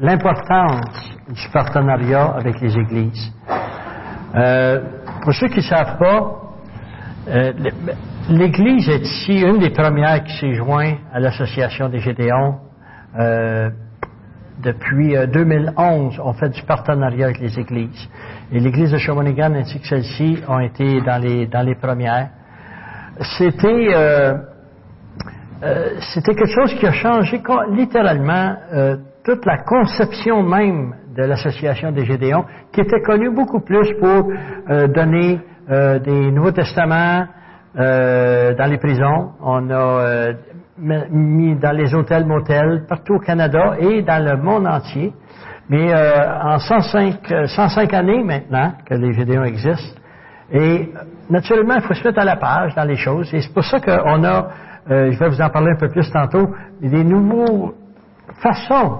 l'importance 0.00 1.16
du 1.28 1.48
partenariat 1.52 2.34
avec 2.36 2.60
les 2.60 2.76
églises. 2.76 3.32
Pour 5.24 5.32
ceux 5.32 5.48
qui 5.48 5.60
ne 5.60 5.62
savent 5.62 5.96
pas, 5.98 6.40
euh, 7.28 7.52
l'Église 8.28 8.88
est 8.90 9.00
ici 9.00 9.40
une 9.40 9.58
des 9.58 9.70
premières 9.70 10.22
qui 10.22 10.36
s'est 10.38 10.52
jointe 10.52 10.98
à 11.12 11.18
l'Association 11.18 11.88
des 11.88 12.00
Gédéons. 12.00 12.56
Euh, 13.18 13.70
depuis 14.62 15.16
2011, 15.32 16.20
on 16.22 16.32
fait 16.34 16.50
du 16.50 16.62
partenariat 16.62 17.26
avec 17.26 17.40
les 17.40 17.58
églises. 17.58 18.08
Et 18.52 18.60
l'Église 18.60 18.92
de 18.92 18.98
Shawinigan 18.98 19.54
ainsi 19.54 19.80
que 19.80 19.86
celle-ci 19.86 20.38
ont 20.46 20.60
été 20.60 21.00
dans 21.00 21.20
les, 21.20 21.46
dans 21.46 21.62
les 21.62 21.74
premières. 21.74 22.28
C'était, 23.36 23.88
c'était 26.00 26.34
quelque 26.34 26.54
chose 26.54 26.74
qui 26.74 26.86
a 26.86 26.92
changé 26.92 27.42
littéralement 27.72 28.56
toute 29.24 29.46
la 29.46 29.58
conception 29.58 30.42
même 30.42 30.94
de 31.16 31.22
l'association 31.22 31.92
des 31.92 32.04
Gédéons, 32.04 32.44
qui 32.72 32.80
était 32.82 33.00
connue 33.00 33.30
beaucoup 33.30 33.60
plus 33.60 33.94
pour 33.98 34.30
euh, 34.68 34.86
donner 34.88 35.40
euh, 35.70 35.98
des 35.98 36.30
Nouveaux 36.30 36.50
Testaments 36.50 37.24
euh, 37.76 38.54
dans 38.54 38.66
les 38.66 38.78
prisons. 38.78 39.30
On 39.40 39.70
a 39.70 40.32
mis 41.10 41.56
dans 41.56 41.72
les 41.72 41.94
hôtels, 41.94 42.26
motels, 42.26 42.84
partout 42.88 43.14
au 43.14 43.18
Canada 43.20 43.76
et 43.78 44.02
dans 44.02 44.22
le 44.22 44.36
monde 44.36 44.66
entier. 44.66 45.12
Mais 45.70 45.94
en 45.94 46.58
105, 46.58 47.46
105 47.46 47.94
années 47.94 48.22
maintenant 48.22 48.72
que 48.84 48.94
les 48.94 49.12
Gédéons 49.14 49.44
existent, 49.44 49.98
et 50.52 50.90
naturellement, 51.30 51.76
il 51.76 51.82
faut 51.82 51.94
se 51.94 52.06
mettre 52.06 52.20
à 52.20 52.24
la 52.24 52.36
page 52.36 52.74
dans 52.74 52.84
les 52.84 52.96
choses. 52.96 53.32
Et 53.32 53.40
c'est 53.40 53.54
pour 53.54 53.64
ça 53.64 53.80
qu'on 53.80 54.24
a, 54.24 54.48
je 54.90 55.18
vais 55.18 55.28
vous 55.28 55.40
en 55.40 55.48
parler 55.48 55.70
un 55.70 55.78
peu 55.78 55.88
plus 55.88 56.10
tantôt, 56.10 56.50
des 56.82 57.02
nouveaux 57.02 57.72
façon 58.44 58.98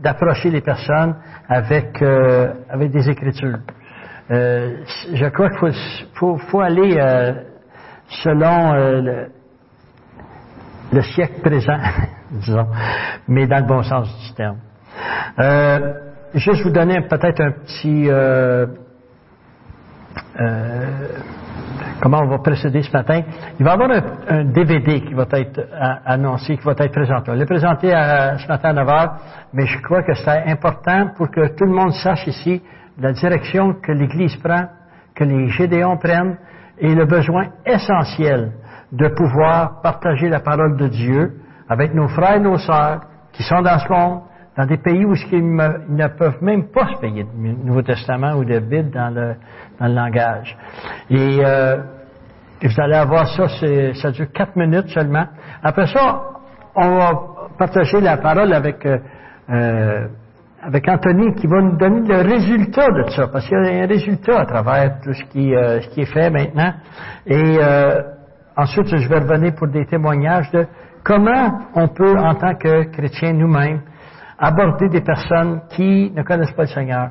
d'approcher 0.00 0.50
les 0.50 0.60
personnes 0.60 1.16
avec, 1.48 2.00
euh, 2.00 2.52
avec 2.68 2.92
des 2.92 3.10
écritures. 3.10 3.58
Euh, 4.30 4.76
je 5.12 5.26
crois 5.26 5.50
qu'il 5.50 5.74
faut, 6.14 6.60
aller 6.60 6.96
euh, 6.96 7.32
selon 8.22 8.72
le, 8.72 9.26
le, 10.92 11.02
siècle 11.02 11.40
présent, 11.42 11.78
disons, 12.30 12.68
mais 13.26 13.48
dans 13.48 13.58
le 13.58 13.66
bon 13.66 13.82
sens 13.82 14.08
du 14.24 14.34
terme. 14.34 14.58
juste 16.34 16.62
vous 16.62 16.70
donner 16.70 17.00
peut-être 17.02 17.40
un 17.40 17.50
petit... 17.50 18.08
Euh, 21.70 21.82
euh, 21.82 22.00
comment 22.00 22.20
on 22.22 22.28
va 22.28 22.38
procéder 22.38 22.82
ce 22.82 22.92
matin. 22.92 23.22
Il 23.58 23.64
va 23.64 23.72
y 23.72 23.74
avoir 23.74 23.90
un, 24.28 24.44
DVD 24.44 25.00
qui 25.00 25.14
va 25.14 25.26
être 25.32 25.60
annoncé, 26.04 26.56
qui 26.56 26.64
va 26.64 26.72
être 26.72 26.92
présenté. 26.92 27.30
On 27.30 27.34
l'a 27.34 27.46
présenté 27.46 27.88
ce 27.88 28.48
matin 28.48 28.70
à 28.70 28.72
9 28.72 28.88
h, 28.88 29.10
mais 29.52 29.66
je 29.66 29.78
crois 29.82 30.02
que 30.02 30.14
c'est 30.14 30.44
important 30.46 31.10
pour 31.16 31.30
que 31.30 31.54
tout 31.54 31.64
le 31.64 31.72
monde 31.72 31.92
sache 31.92 32.26
ici 32.26 32.62
la 32.98 33.12
direction 33.12 33.74
que 33.74 33.92
l'Église 33.92 34.36
prend, 34.36 34.66
que 35.14 35.24
les 35.24 35.48
Gédéons 35.48 35.96
prennent, 35.96 36.36
et 36.78 36.94
le 36.94 37.04
besoin 37.04 37.48
essentiel 37.66 38.52
de 38.92 39.08
pouvoir 39.08 39.80
partager 39.82 40.28
la 40.28 40.40
parole 40.40 40.76
de 40.76 40.88
Dieu 40.88 41.32
avec 41.68 41.94
nos 41.94 42.08
frères 42.08 42.36
et 42.36 42.40
nos 42.40 42.58
sœurs 42.58 43.02
qui 43.32 43.42
sont 43.42 43.62
dans 43.62 43.78
ce 43.78 43.88
monde, 43.88 44.20
dans 44.56 44.66
des 44.66 44.78
pays 44.78 45.04
où 45.04 45.14
ils, 45.14 45.54
ne 45.54 46.08
peuvent 46.08 46.42
même 46.42 46.68
pas 46.68 46.88
se 46.94 47.00
payer 47.00 47.24
du 47.24 47.52
Nouveau 47.64 47.82
Testament 47.82 48.34
ou 48.34 48.44
de 48.44 48.58
Bible 48.58 48.90
dans 48.90 49.14
le, 49.14 49.36
dans 49.80 49.86
le 49.88 49.94
langage. 49.94 50.56
Et 51.08 51.38
euh, 51.44 51.78
vous 52.62 52.80
allez 52.80 52.94
avoir 52.94 53.26
ça, 53.28 53.48
ça 53.94 54.10
dure 54.10 54.30
quatre 54.32 54.54
minutes 54.56 54.88
seulement. 54.88 55.26
Après 55.62 55.86
ça, 55.86 56.22
on 56.76 56.98
va 56.98 57.12
partager 57.58 58.00
la 58.00 58.18
parole 58.18 58.52
avec, 58.52 58.84
euh, 58.84 58.98
euh, 59.50 60.06
avec 60.62 60.86
Anthony 60.86 61.34
qui 61.34 61.46
va 61.46 61.62
nous 61.62 61.76
donner 61.76 62.06
le 62.06 62.20
résultat 62.20 62.86
de 62.88 63.10
ça, 63.10 63.28
parce 63.28 63.46
qu'il 63.48 63.56
y 63.64 63.80
a 63.80 63.82
un 63.82 63.86
résultat 63.86 64.40
à 64.40 64.46
travers 64.46 65.00
tout 65.00 65.14
ce 65.14 65.24
qui, 65.24 65.52
ce 65.52 65.88
qui 65.88 66.02
est 66.02 66.12
fait 66.12 66.30
maintenant. 66.30 66.74
Et 67.26 67.58
ensuite, 68.56 68.94
je 68.94 69.08
vais 69.08 69.20
revenir 69.20 69.54
pour 69.54 69.68
des 69.68 69.86
témoignages 69.86 70.50
de 70.50 70.66
comment 71.02 71.60
on 71.74 71.88
peut, 71.88 72.18
en 72.18 72.34
tant 72.34 72.54
que 72.56 72.84
chrétien 72.90 73.32
nous-mêmes, 73.32 73.80
aborder 74.38 74.88
des 74.90 75.00
personnes 75.00 75.62
qui 75.70 76.12
ne 76.14 76.22
connaissent 76.22 76.52
pas 76.52 76.62
le 76.62 76.68
Seigneur, 76.68 77.10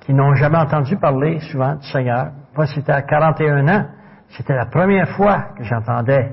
qui 0.00 0.14
n'ont 0.14 0.34
jamais 0.34 0.58
entendu 0.58 0.96
parler 0.96 1.40
souvent 1.50 1.76
du 1.76 1.86
Seigneur. 1.86 2.28
Moi, 2.56 2.66
c'était 2.66 2.92
à 2.92 3.02
41 3.02 3.68
ans. 3.68 3.86
C'était 4.30 4.54
la 4.54 4.66
première 4.66 5.08
fois 5.10 5.48
que 5.56 5.64
j'entendais 5.64 6.32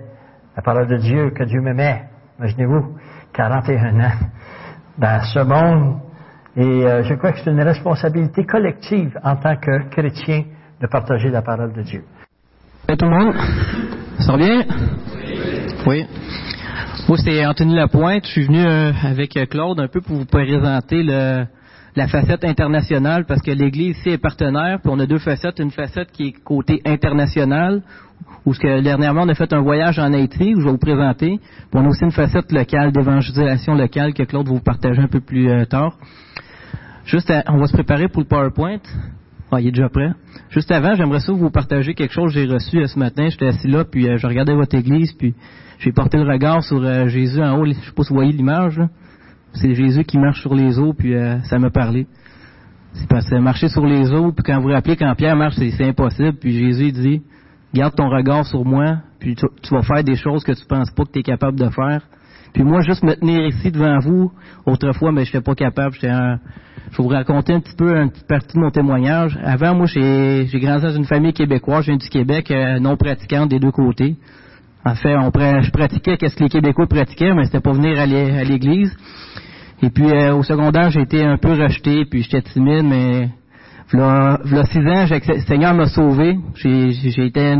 la 0.55 0.61
parole 0.61 0.87
de 0.87 0.97
Dieu, 0.97 1.31
que 1.31 1.43
Dieu 1.43 1.61
m'aimait. 1.61 2.03
Imaginez-vous, 2.39 2.95
41 3.33 3.99
ans 3.99 4.11
dans 4.97 5.23
ce 5.23 5.39
monde. 5.39 5.99
Et 6.55 6.63
euh, 6.85 7.03
je 7.03 7.13
crois 7.15 7.31
que 7.31 7.39
c'est 7.43 7.51
une 7.51 7.61
responsabilité 7.61 8.45
collective 8.45 9.17
en 9.23 9.35
tant 9.35 9.55
que 9.57 9.89
chrétien 9.89 10.43
de 10.81 10.87
partager 10.87 11.29
la 11.29 11.41
parole 11.41 11.73
de 11.73 11.81
Dieu. 11.81 12.03
tout 12.87 13.05
le 13.05 13.09
monde, 13.09 13.35
ça 14.19 14.33
revient? 14.33 14.65
Oui. 15.85 16.07
Moi, 17.07 17.17
c'est 17.23 17.45
Anthony 17.45 17.75
Lapointe. 17.75 18.25
Je 18.25 18.31
suis 18.31 18.45
venu 18.45 18.65
euh, 18.65 18.91
avec 19.03 19.37
euh, 19.37 19.45
Claude 19.45 19.79
un 19.79 19.87
peu 19.87 20.01
pour 20.01 20.15
vous 20.15 20.25
présenter 20.25 21.03
le, 21.03 21.45
la 21.97 22.07
facette 22.07 22.45
internationale 22.45 23.25
parce 23.25 23.41
que 23.41 23.49
l'Église 23.49 23.97
ici 23.97 24.09
est 24.09 24.17
partenaire. 24.19 24.79
Puis 24.79 24.91
on 24.93 24.99
a 24.99 25.07
deux 25.07 25.17
facettes. 25.17 25.59
Une 25.59 25.71
facette 25.71 26.11
qui 26.11 26.27
est 26.27 26.31
côté 26.43 26.79
international, 26.85 27.81
où 28.45 28.53
ce 28.53 28.59
que, 28.59 28.81
dernièrement 28.81 29.23
on 29.23 29.29
a 29.29 29.33
fait 29.33 29.51
un 29.51 29.61
voyage 29.61 29.97
en 29.97 30.13
Haïti, 30.13 30.53
où 30.55 30.59
je 30.59 30.65
vais 30.65 30.71
vous 30.71 30.77
présenter. 30.77 31.39
Puis 31.39 31.73
on 31.73 31.83
a 31.83 31.87
aussi 31.87 32.03
une 32.03 32.11
facette 32.11 32.51
locale, 32.51 32.91
d'évangélisation 32.91 33.73
locale 33.73 34.13
que 34.13 34.23
Claude 34.23 34.47
va 34.47 34.53
vous 34.53 34.59
partager 34.59 35.01
un 35.01 35.07
peu 35.07 35.21
plus 35.21 35.49
euh, 35.49 35.65
tard. 35.65 35.97
Juste, 37.05 37.33
on 37.47 37.57
va 37.57 37.65
se 37.65 37.73
préparer 37.73 38.09
pour 38.09 38.21
le 38.21 38.27
PowerPoint. 38.27 38.79
Ah, 39.51 39.59
il 39.59 39.69
est 39.69 39.71
déjà 39.71 39.89
prêt. 39.89 40.11
Juste 40.49 40.71
avant, 40.71 40.93
j'aimerais 40.93 41.21
ça 41.21 41.31
vous 41.31 41.49
partager 41.49 41.95
quelque 41.95 42.13
chose 42.13 42.33
que 42.33 42.39
j'ai 42.39 42.45
reçu 42.45 42.85
ce 42.85 42.99
matin. 42.99 43.27
J'étais 43.29 43.47
assis 43.47 43.67
là, 43.67 43.85
puis 43.85 44.07
je 44.17 44.27
regardais 44.27 44.53
votre 44.53 44.75
église, 44.75 45.13
puis 45.13 45.33
j'ai 45.79 45.93
porté 45.93 46.17
le 46.17 46.29
regard 46.29 46.61
sur 46.63 46.83
euh, 46.83 47.07
Jésus 47.07 47.41
en 47.41 47.57
haut. 47.57 47.65
Je 47.65 47.73
sais 47.73 47.91
pas 47.95 48.03
si 48.03 48.09
vous 48.09 48.15
voyez 48.15 48.33
l'image. 48.33 48.79
C'est 49.61 49.73
Jésus 49.73 50.03
qui 50.03 50.17
marche 50.17 50.41
sur 50.41 50.53
les 50.53 50.77
eaux, 50.79 50.93
puis 50.93 51.15
euh, 51.15 51.39
ça 51.43 51.57
m'a 51.57 51.69
parlé. 51.69 52.07
C'est 52.93 53.07
parce 53.07 53.29
que 53.29 53.35
marcher 53.35 53.69
sur 53.69 53.85
les 53.85 54.11
eaux, 54.11 54.31
puis 54.31 54.43
quand 54.43 54.59
vous 54.59 54.69
rappelez, 54.69 54.95
quand 54.95 55.13
Pierre 55.15 55.35
marche, 55.35 55.55
c'est 55.55 55.83
impossible. 55.83 56.37
Puis 56.39 56.53
Jésus 56.53 56.91
dit, 56.91 57.21
garde 57.73 57.95
ton 57.95 58.09
regard 58.09 58.45
sur 58.45 58.65
moi, 58.65 58.97
puis 59.19 59.35
tu, 59.35 59.45
vas 59.71 59.81
faire 59.81 60.03
des 60.03 60.15
choses 60.15 60.43
que 60.43 60.51
tu 60.51 60.65
penses 60.65 60.91
pas 60.91 61.03
que 61.05 61.11
tu 61.11 61.19
es 61.19 61.23
capable 61.23 61.59
de 61.59 61.69
faire. 61.69 62.01
Puis 62.53 62.63
moi, 62.63 62.81
juste 62.81 63.03
me 63.03 63.13
tenir 63.13 63.45
ici 63.47 63.71
devant 63.71 63.99
vous, 63.99 64.31
autrefois, 64.65 65.11
mais 65.11 65.25
je 65.25 65.29
n'étais 65.29 65.41
pas 65.41 65.53
capable. 65.53 65.95
Je 66.01 66.07
vais 66.07 66.37
vous 66.97 67.07
raconter 67.07 67.53
un 67.53 67.59
petit 67.59 67.75
peu 67.75 67.95
une 67.95 68.09
petite 68.09 68.27
partie 68.27 68.55
de 68.55 68.61
mon 68.61 68.71
témoignage. 68.71 69.37
Avant, 69.43 69.75
moi, 69.75 69.85
j'ai 69.85 70.47
grandi 70.53 70.83
dans 70.83 70.95
une 70.95 71.05
famille 71.05 71.33
québécoise. 71.33 71.81
Je 71.81 71.91
viens 71.91 71.97
du 71.97 72.09
Québec, 72.09 72.49
euh, 72.51 72.79
non 72.79 72.95
pratiquante 72.95 73.49
des 73.49 73.59
deux 73.59 73.71
côtés. 73.71 74.15
En 74.85 74.95
fait, 74.95 75.15
je 75.61 75.71
pratiquais 75.71 76.17
qu'est-ce 76.17 76.35
que 76.35 76.43
les 76.43 76.49
Québécois 76.49 76.87
pratiquaient, 76.87 77.33
mais 77.33 77.43
c'était 77.43 77.59
pas 77.59 77.73
venir 77.73 77.99
à 77.99 78.05
l'église. 78.05 78.95
Et 79.81 79.89
puis 79.89 80.09
euh, 80.09 80.35
au 80.35 80.43
secondaire, 80.43 80.89
j'ai 80.89 81.01
été 81.01 81.23
un 81.23 81.37
peu 81.37 81.49
rejeté, 81.49 82.05
puis 82.05 82.23
j'étais 82.23 82.41
timide, 82.41 82.85
mais 82.85 83.29
voilà, 83.91 84.39
six 84.65 84.79
ans, 84.79 85.05
le 85.09 85.39
Seigneur 85.41 85.73
m'a 85.73 85.85
sauvé. 85.85 86.37
J'ai 86.55 87.25
été 87.25 87.55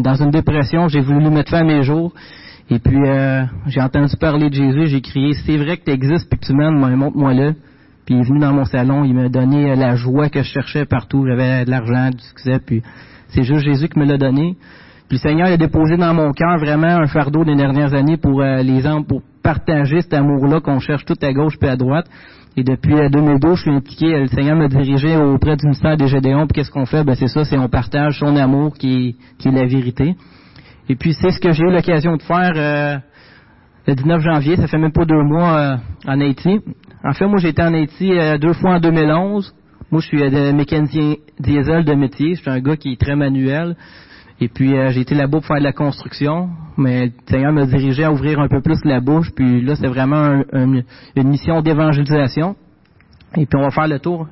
dans 0.00 0.14
une 0.14 0.30
dépression, 0.30 0.88
j'ai 0.88 1.00
voulu 1.00 1.30
mettre 1.30 1.50
fin 1.50 1.60
à 1.60 1.64
mes 1.64 1.82
jours. 1.82 2.12
Et 2.70 2.78
puis 2.78 2.98
euh, 3.06 3.44
j'ai 3.66 3.80
entendu 3.80 4.16
parler 4.16 4.48
de 4.48 4.54
Jésus, 4.54 4.86
j'ai 4.86 5.00
crié, 5.00 5.34
c'est 5.34 5.56
vrai 5.56 5.76
que 5.76 5.84
tu 5.84 5.90
existes, 5.90 6.28
puis 6.28 6.38
que 6.38 6.46
tu 6.46 6.54
m'aimes, 6.54 6.78
montre-moi 6.96 7.34
là. 7.34 7.52
Puis 8.04 8.16
il 8.16 8.20
est 8.20 8.24
venu 8.24 8.40
dans 8.40 8.52
mon 8.52 8.64
salon, 8.64 9.04
il 9.04 9.14
m'a 9.14 9.28
donné 9.28 9.76
la 9.76 9.94
joie 9.94 10.28
que 10.28 10.42
je 10.42 10.48
cherchais 10.48 10.84
partout. 10.84 11.24
J'avais 11.26 11.64
de 11.64 11.70
l'argent, 11.70 12.10
du 12.10 12.22
succès, 12.22 12.58
puis 12.64 12.82
c'est 13.28 13.44
juste 13.44 13.64
Jésus 13.64 13.88
qui 13.88 13.98
me 13.98 14.04
l'a 14.04 14.18
donné. 14.18 14.56
Puis 15.12 15.20
le 15.22 15.28
Seigneur 15.28 15.48
a 15.48 15.58
déposé 15.58 15.98
dans 15.98 16.14
mon 16.14 16.32
cœur 16.32 16.56
vraiment 16.56 16.86
un 16.86 17.06
fardeau 17.06 17.44
des 17.44 17.54
dernières 17.54 17.92
années 17.92 18.16
pour 18.16 18.40
euh, 18.40 18.62
les 18.62 18.86
hommes, 18.86 19.04
pour 19.04 19.20
partager 19.42 20.00
cet 20.00 20.14
amour-là 20.14 20.60
qu'on 20.60 20.78
cherche 20.78 21.04
tout 21.04 21.18
à 21.20 21.34
gauche 21.34 21.58
puis 21.58 21.68
à 21.68 21.76
droite. 21.76 22.06
Et 22.56 22.64
depuis 22.64 22.94
2012, 23.10 23.44
euh, 23.44 23.54
je 23.56 23.60
suis 23.60 23.70
impliqué, 23.70 24.06
le 24.06 24.28
Seigneur 24.28 24.56
m'a 24.56 24.68
dirigé 24.68 25.14
auprès 25.18 25.54
du 25.56 25.66
ministère 25.66 25.98
des 25.98 26.06
Gédéons. 26.06 26.46
Puis 26.46 26.54
qu'est-ce 26.54 26.70
qu'on 26.70 26.86
fait? 26.86 27.04
Ben 27.04 27.14
c'est 27.14 27.26
ça, 27.26 27.44
c'est 27.44 27.58
on 27.58 27.68
partage 27.68 28.20
son 28.20 28.34
amour 28.36 28.72
qui, 28.72 29.18
est 29.44 29.50
la 29.50 29.66
vérité. 29.66 30.14
Et 30.88 30.96
puis 30.96 31.12
c'est 31.12 31.30
ce 31.30 31.38
que 31.38 31.52
j'ai 31.52 31.64
eu 31.64 31.70
l'occasion 31.70 32.16
de 32.16 32.22
faire 32.22 32.52
euh, 32.56 32.96
le 33.86 33.94
19 33.94 34.22
janvier, 34.22 34.56
ça 34.56 34.66
fait 34.66 34.78
même 34.78 34.92
pas 34.92 35.04
deux 35.04 35.22
mois 35.24 35.76
en 36.06 36.20
Haïti. 36.22 36.60
En 37.04 37.12
fait, 37.12 37.26
moi 37.26 37.36
j'ai 37.36 37.48
été 37.48 37.60
en 37.60 37.74
Haïti 37.74 38.12
deux 38.40 38.54
fois 38.54 38.76
en 38.76 38.80
2011. 38.80 39.54
Moi 39.90 40.00
je 40.00 40.06
suis 40.06 40.54
mécanicien 40.54 41.16
diesel 41.38 41.84
de 41.84 41.92
métier, 41.92 42.34
je 42.34 42.40
suis 42.40 42.50
un 42.50 42.60
gars 42.60 42.78
qui 42.78 42.92
est 42.92 42.98
très 42.98 43.14
manuel. 43.14 43.76
Et 44.42 44.48
puis 44.48 44.76
euh, 44.76 44.90
j'ai 44.90 45.02
été 45.02 45.14
là-bas 45.14 45.38
pour 45.38 45.46
faire 45.46 45.58
de 45.58 45.62
la 45.62 45.72
construction, 45.72 46.48
mais 46.76 47.06
le 47.06 47.12
Seigneur 47.28 47.52
m'a 47.52 47.64
dirigé 47.64 48.02
à 48.02 48.10
ouvrir 48.10 48.40
un 48.40 48.48
peu 48.48 48.60
plus 48.60 48.84
la 48.84 48.98
bouche. 48.98 49.30
Puis 49.36 49.60
là, 49.60 49.76
c'est 49.76 49.86
vraiment 49.86 50.42
une 50.52 50.82
mission 51.28 51.62
d'évangélisation. 51.62 52.56
Et 53.36 53.46
puis 53.46 53.56
on 53.56 53.62
va 53.62 53.70
faire 53.70 53.86
le 53.86 54.00
tour. 54.00 54.26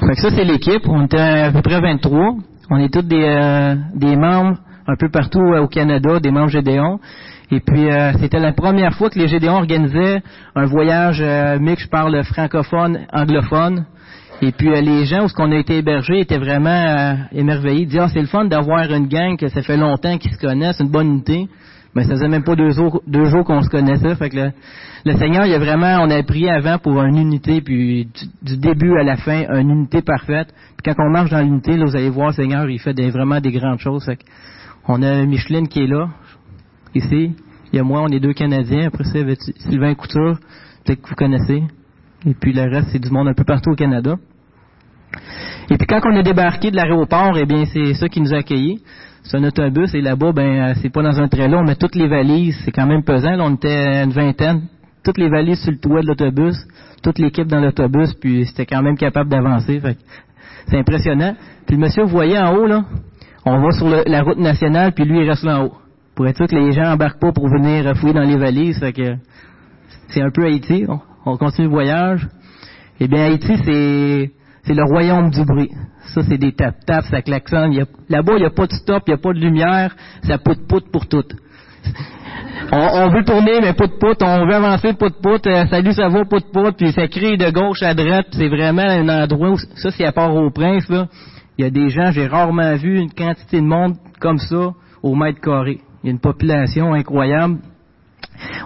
Fait 0.00 0.14
que 0.14 0.20
ça, 0.20 0.30
c'est 0.30 0.44
l'équipe. 0.44 0.82
On 0.88 1.04
était 1.04 1.18
à 1.18 1.52
peu 1.52 1.62
près 1.62 1.80
23. 1.80 2.34
On 2.68 2.78
est 2.78 2.92
tous 2.92 3.02
des, 3.02 3.22
euh, 3.22 3.76
des 3.94 4.16
membres 4.16 4.58
un 4.88 4.96
peu 4.96 5.08
partout 5.08 5.38
euh, 5.38 5.60
au 5.60 5.68
Canada, 5.68 6.18
des 6.18 6.32
membres 6.32 6.50
Gédéon. 6.50 6.98
Et 7.52 7.60
puis 7.60 7.88
c'était 8.18 8.40
la 8.40 8.52
première 8.52 8.94
fois 8.94 9.10
que 9.10 9.18
les 9.18 9.28
Gédéons 9.28 9.58
organisaient 9.58 10.22
un 10.56 10.64
voyage 10.64 11.22
mix, 11.60 11.84
je 11.84 11.88
parle 11.88 12.24
francophone, 12.24 13.06
anglophone. 13.12 13.84
Et 14.46 14.52
puis 14.52 14.68
euh, 14.68 14.82
les 14.82 15.06
gens 15.06 15.24
où 15.24 15.28
ce 15.28 15.34
qu'on 15.34 15.50
a 15.52 15.56
été 15.56 15.78
hébergés 15.78 16.20
étaient 16.20 16.38
vraiment 16.38 16.68
euh, 16.68 17.14
émerveillés. 17.32 17.86
Disaient 17.86 18.00
ah, 18.00 18.08
c'est 18.12 18.20
le 18.20 18.26
fun 18.26 18.44
d'avoir 18.44 18.92
une 18.92 19.08
gang 19.08 19.38
que 19.38 19.48
ça 19.48 19.62
fait 19.62 19.78
longtemps 19.78 20.18
qu'ils 20.18 20.32
se 20.32 20.38
connaissent, 20.38 20.80
une 20.80 20.90
bonne 20.90 21.06
unité. 21.06 21.48
Mais 21.94 22.02
ça 22.04 22.10
faisait 22.10 22.28
même 22.28 22.44
pas 22.44 22.54
deux 22.54 22.70
jours, 22.72 23.00
qu'on 23.46 23.62
se 23.62 23.70
connaissait. 23.70 24.14
Fait 24.16 24.28
que 24.28 24.50
le, 25.06 25.16
Seigneur, 25.16 25.46
il 25.46 25.54
a 25.54 25.58
vraiment, 25.58 26.02
on 26.02 26.10
a 26.10 26.22
prié 26.24 26.50
avant 26.50 26.76
pour 26.78 27.00
une 27.02 27.16
unité, 27.16 27.60
puis 27.60 28.08
du, 28.42 28.56
début 28.56 28.98
à 28.98 29.04
la 29.04 29.16
fin, 29.16 29.44
une 29.48 29.70
unité 29.70 30.02
parfaite. 30.02 30.48
Puis 30.76 30.92
quand 30.92 31.04
on 31.06 31.10
marche 31.10 31.30
dans 31.30 31.40
l'unité, 31.40 31.76
là, 31.76 31.84
vous 31.86 31.96
allez 31.96 32.10
voir, 32.10 32.28
le 32.28 32.34
Seigneur, 32.34 32.68
il 32.68 32.80
fait 32.80 33.00
vraiment 33.10 33.40
des 33.40 33.52
grandes 33.52 33.78
choses. 33.78 34.04
Fait 34.04 34.18
on 34.88 35.02
a 35.02 35.24
Micheline 35.24 35.68
qui 35.68 35.84
est 35.84 35.86
là, 35.86 36.08
ici. 36.96 37.32
Il 37.72 37.76
y 37.76 37.78
a 37.78 37.84
moi, 37.84 38.02
on 38.02 38.08
est 38.08 38.20
deux 38.20 38.34
Canadiens. 38.34 38.88
Après 38.88 39.04
ça, 39.04 39.20
Sylvain 39.70 39.94
Couture, 39.94 40.36
peut-être 40.84 41.00
que 41.00 41.08
vous 41.08 41.14
connaissez. 41.14 41.62
Et 42.26 42.34
puis 42.34 42.52
le 42.52 42.62
reste, 42.62 42.88
c'est 42.90 42.98
du 42.98 43.10
monde 43.10 43.28
un 43.28 43.34
peu 43.34 43.44
partout 43.44 43.70
au 43.70 43.76
Canada. 43.76 44.16
Et 45.70 45.76
puis 45.76 45.86
quand 45.86 46.00
on 46.04 46.16
est 46.16 46.22
débarqué 46.22 46.70
de 46.70 46.76
l'aéroport, 46.76 47.36
eh 47.38 47.46
bien 47.46 47.64
c'est 47.64 47.94
ça 47.94 48.08
qui 48.08 48.20
nous 48.20 48.34
a 48.34 48.38
accueillis. 48.38 48.80
C'est 49.22 49.38
un 49.38 49.44
autobus 49.44 49.94
et 49.94 50.02
là-bas, 50.02 50.32
ben 50.32 50.62
euh, 50.62 50.74
c'est 50.82 50.90
pas 50.90 51.02
dans 51.02 51.18
un 51.18 51.28
très 51.28 51.48
long, 51.48 51.64
mais 51.64 51.76
toutes 51.76 51.94
les 51.94 52.08
valises, 52.08 52.60
c'est 52.64 52.72
quand 52.72 52.86
même 52.86 53.02
pesant. 53.02 53.36
Là, 53.36 53.44
on 53.46 53.54
était 53.54 54.04
une 54.04 54.10
vingtaine, 54.10 54.64
toutes 55.02 55.16
les 55.16 55.30
valises 55.30 55.60
sur 55.62 55.72
le 55.72 55.78
toit 55.78 56.02
de 56.02 56.06
l'autobus, 56.06 56.56
toute 57.02 57.18
l'équipe 57.18 57.46
dans 57.46 57.60
l'autobus, 57.60 58.12
puis 58.14 58.44
c'était 58.44 58.66
quand 58.66 58.82
même 58.82 58.98
capable 58.98 59.30
d'avancer. 59.30 59.80
C'est 60.66 60.78
impressionnant. 60.78 61.34
Puis 61.66 61.76
le 61.76 61.82
monsieur, 61.82 62.02
vous 62.02 62.10
voyez 62.10 62.38
en 62.38 62.54
haut, 62.54 62.66
là, 62.66 62.84
on 63.46 63.60
va 63.60 63.70
sur 63.70 63.88
la 63.88 64.22
route 64.22 64.38
nationale, 64.38 64.92
puis 64.92 65.06
lui, 65.06 65.20
il 65.20 65.28
reste 65.28 65.44
là 65.44 65.60
en 65.60 65.64
haut. 65.66 65.74
Pour 66.14 66.26
être 66.26 66.36
sûr 66.36 66.46
que 66.46 66.54
les 66.54 66.72
gens 66.72 66.92
embarquent 66.92 67.20
pas 67.20 67.32
pour 67.32 67.48
venir 67.48 67.96
fouiller 67.96 68.14
dans 68.14 68.22
les 68.22 68.36
valises. 68.36 68.78
que 68.94 69.16
c'est 70.08 70.22
un 70.22 70.30
peu 70.30 70.44
Haïti. 70.44 70.86
On 71.24 71.36
continue 71.36 71.66
le 71.66 71.72
voyage. 71.72 72.28
Eh 73.00 73.08
bien, 73.08 73.24
Haïti, 73.24 73.56
c'est 73.64 74.30
c'est 74.64 74.74
le 74.74 74.84
royaume 74.84 75.30
du 75.30 75.44
bruit. 75.44 75.70
Ça, 76.14 76.22
c'est 76.22 76.38
des 76.38 76.52
tap-tap, 76.52 77.04
ça 77.10 77.22
klaxonne. 77.22 77.74
Là-bas, 78.08 78.32
il 78.36 78.40
n'y 78.40 78.46
a 78.46 78.50
pas 78.50 78.66
de 78.66 78.72
stop, 78.72 79.04
il 79.06 79.10
n'y 79.10 79.14
a 79.14 79.18
pas 79.18 79.32
de 79.32 79.38
lumière, 79.38 79.94
ça 80.22 80.38
pout-pout 80.38 80.90
pour 80.90 81.06
tout. 81.06 81.24
on, 82.72 83.08
veut 83.10 83.24
tourner, 83.24 83.60
mais 83.60 83.74
pas 83.74 83.86
de 83.86 83.92
pout. 83.92 84.16
On 84.22 84.46
veut 84.46 84.54
avancer, 84.54 84.94
pas 84.94 85.08
de 85.08 85.14
pout. 85.14 85.46
Euh, 85.46 85.66
salut, 85.66 85.92
ça 85.92 86.08
va, 86.08 86.24
pas 86.24 86.38
de 86.38 86.50
pout. 86.52 86.76
Puis 86.76 86.92
ça 86.92 87.08
crie 87.08 87.36
de 87.36 87.50
gauche 87.50 87.82
à 87.82 87.94
droite. 87.94 88.26
C'est 88.32 88.48
vraiment 88.48 88.82
un 88.82 89.08
endroit 89.08 89.50
où, 89.50 89.58
ça, 89.76 89.90
c'est 89.90 90.04
à 90.04 90.12
part 90.12 90.34
au 90.34 90.50
prince, 90.50 90.88
là. 90.88 91.06
Il 91.56 91.64
y 91.64 91.68
a 91.68 91.70
des 91.70 91.88
gens, 91.88 92.10
j'ai 92.10 92.26
rarement 92.26 92.74
vu 92.74 92.98
une 92.98 93.12
quantité 93.12 93.60
de 93.60 93.66
monde 93.66 93.94
comme 94.18 94.38
ça 94.38 94.72
au 95.02 95.14
mètre 95.14 95.40
carré. 95.40 95.78
Il 96.02 96.06
y 96.06 96.08
a 96.08 96.12
une 96.12 96.20
population 96.20 96.94
incroyable. 96.94 97.58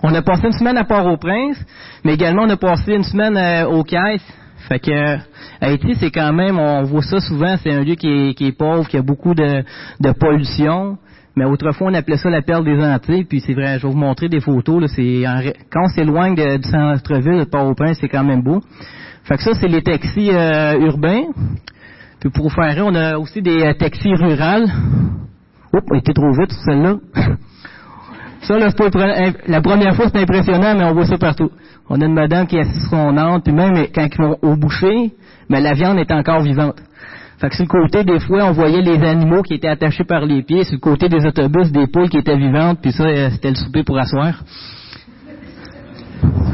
On 0.03 0.15
a 0.15 0.23
passé 0.23 0.47
une 0.47 0.53
semaine 0.53 0.79
à 0.79 0.85
Port-au-Prince, 0.85 1.63
mais 2.03 2.15
également 2.15 2.45
on 2.45 2.51
a 2.51 2.57
passé 2.57 2.95
une 2.95 3.03
semaine 3.03 3.37
euh, 3.37 3.69
aux 3.69 3.85
caisses. 3.85 4.25
Fait 4.69 4.81
que 4.81 5.17
Haïti, 5.61 5.95
c'est 5.99 6.11
quand 6.11 6.33
même, 6.33 6.59
on 6.59 6.83
voit 6.83 7.03
ça 7.03 7.21
souvent, 7.21 7.57
c'est 7.63 7.73
un 7.73 7.85
lieu 7.85 7.95
qui 7.95 8.35
est, 8.39 8.59
pauvre, 8.59 8.89
qui 8.89 8.97
a 8.97 9.03
beaucoup 9.03 9.35
de, 9.35 9.65
pollution. 10.19 10.99
Mais 11.37 11.45
autrefois, 11.45 11.89
on 11.91 11.95
appelait 11.95 12.17
ça 12.17 12.31
la 12.31 12.43
perle 12.43 12.65
des 12.65 12.83
Antilles, 12.83 13.25
puis 13.25 13.41
c'est 13.41 13.55
vrai, 13.55 13.79
je 13.79 13.87
vais 13.87 13.93
vous 13.93 13.99
montrer 13.99 14.29
des 14.29 14.41
photos. 14.41 14.81
Là, 14.81 14.89
c'est 14.89 15.23
quand 15.71 15.85
on 15.85 15.89
s'éloigne 15.89 16.35
du 16.35 16.69
centre-ville 16.69 17.39
de 17.39 17.45
Port-au-Prince, 17.45 17.99
c'est 18.01 18.09
quand 18.09 18.25
même 18.25 18.43
beau. 18.43 18.61
Fait 19.23 19.37
que 19.37 19.43
ça, 19.43 19.53
c'est 19.55 19.69
les 19.69 19.83
taxis 19.83 20.31
euh, 20.33 20.79
urbains. 20.81 21.27
Puis 22.19 22.31
pour 22.31 22.53
faire 22.53 22.83
on 22.85 22.95
a 22.95 23.19
aussi 23.19 23.43
des 23.43 23.63
euh, 23.63 23.75
taxis 23.75 24.15
rurales. 24.15 24.67
Oups, 25.73 25.87
on 25.93 25.95
était 25.97 26.15
trop 26.15 26.33
vite 26.33 26.53
celle-là. 26.65 26.97
Ça, 28.43 28.59
là, 28.59 28.69
la 29.47 29.61
première 29.61 29.95
fois, 29.95 30.07
c'est 30.13 30.21
impressionnant, 30.21 30.75
mais 30.77 30.85
on 30.85 30.95
voit 30.95 31.07
ça 31.07 31.19
partout. 31.19 31.51
On 31.91 32.01
a 32.01 32.05
une 32.05 32.15
madame 32.15 32.47
qui 32.47 32.57
sur 32.57 32.91
son 32.91 33.17
âne, 33.17 33.43
puis 33.43 33.53
même 33.53 33.87
quand 33.95 34.07
ils 34.07 34.23
vont 34.23 34.37
au 34.43 34.57
boucher, 34.57 35.13
mais 35.49 35.61
la 35.61 35.75
viande 35.75 35.99
est 35.99 36.13
encore 36.13 36.43
vivante. 36.43 36.77
Fait 37.41 37.49
que 37.49 37.55
sur 37.55 37.65
le 37.65 37.69
côté, 37.69 38.05
des 38.05 38.19
fois, 38.21 38.47
on 38.47 38.53
voyait 38.53 38.83
les 38.83 39.03
animaux 39.07 39.43
qui 39.43 39.55
étaient 39.55 39.69
attachés 39.69 40.05
par 40.05 40.25
les 40.27 40.43
pieds, 40.43 40.65
sur 40.65 40.75
le 40.75 40.81
côté 40.81 41.09
des 41.09 41.25
autobus, 41.25 41.71
des 41.71 41.87
poules 41.87 42.09
qui 42.09 42.19
étaient 42.19 42.37
vivantes, 42.37 42.79
puis 42.83 42.93
ça, 42.93 43.05
euh, 43.05 43.31
c'était 43.31 43.51
le 43.51 43.57
souper 43.57 43.85
pour 43.85 43.99
asseoir. 43.99 44.43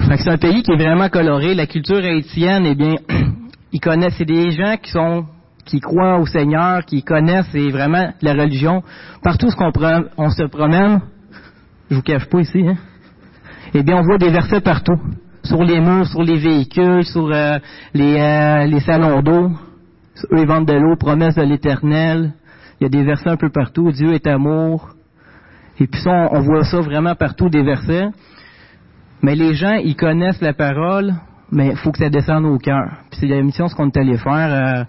Fait 0.09 0.16
que 0.16 0.22
c'est 0.22 0.30
un 0.30 0.39
pays 0.39 0.62
qui 0.62 0.72
est 0.72 0.76
vraiment 0.76 1.09
coloré. 1.09 1.55
La 1.55 1.66
culture 1.66 2.05
haïtienne, 2.05 2.64
eh 2.66 2.74
bien, 2.74 2.97
ils 3.72 3.80
connaissent, 3.80 4.14
c'est 4.18 4.26
des 4.26 4.51
gens 4.51 4.76
qui 4.82 4.91
sont 4.91 5.24
qui 5.64 5.80
croient 5.80 6.18
au 6.18 6.26
Seigneur, 6.26 6.85
qui 6.85 7.03
connaissent 7.03 7.55
et 7.55 7.70
vraiment 7.70 8.12
la 8.20 8.35
religion. 8.35 8.82
Partout 9.22 9.47
où 9.47 9.62
on, 9.62 10.05
on 10.18 10.28
se 10.28 10.45
promène, 10.45 11.01
je 11.91 11.97
vous 11.97 12.03
cache 12.03 12.26
pas 12.26 12.41
ici, 12.41 12.66
hein, 12.66 12.76
eh 13.74 13.82
bien, 13.82 13.97
on 13.97 14.03
voit 14.03 14.18
des 14.18 14.30
versets 14.30 14.61
partout. 14.61 15.01
Sur 15.43 15.62
les 15.62 15.80
murs, 15.80 16.07
sur 16.07 16.22
les 16.22 16.39
véhicules, 16.39 17.05
sur 17.05 17.30
euh, 17.30 17.59
les, 17.93 18.18
euh, 18.18 18.66
les 18.66 18.80
salons 18.80 19.20
d'eau. 19.20 19.51
Eux, 20.32 20.39
ils 20.39 20.47
vendent 20.47 20.66
de 20.66 20.74
l'eau, 20.74 20.97
promesse 20.97 21.35
de 21.35 21.43
l'éternel. 21.43 22.32
Il 22.80 22.85
y 22.85 22.87
a 22.87 22.89
des 22.89 23.03
versets 23.03 23.30
un 23.30 23.37
peu 23.37 23.51
partout. 23.51 23.91
Dieu 23.91 24.14
est 24.14 24.26
amour. 24.26 24.91
Et 25.80 25.89
puis 25.89 26.01
ça, 26.01 26.28
on, 26.30 26.41
voit 26.41 26.64
ça 26.64 26.80
vraiment 26.80 27.14
partout, 27.16 27.49
des 27.49 27.62
versets. 27.62 28.09
Mais 29.22 29.35
les 29.35 29.55
gens, 29.55 29.74
ils 29.74 29.97
connaissent 29.97 30.41
la 30.41 30.55
parole, 30.55 31.12
mais 31.51 31.70
il 31.70 31.76
faut 31.76 31.91
que 31.91 31.99
ça 31.99 32.09
descende 32.09 32.45
au 32.47 32.59
cœur. 32.59 32.91
Puis 33.11 33.20
c'est 33.20 33.26
la 33.26 33.43
mission, 33.43 33.66
ce 33.66 33.74
qu'on 33.74 33.89
est 33.89 33.97
allé 33.97 34.16
faire. 34.16 34.78
Euh, 34.78 34.85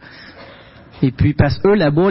et 1.02 1.12
puis, 1.12 1.34
parce 1.34 1.58
que 1.58 1.70
eux, 1.70 1.76
là-bas, 1.76 2.10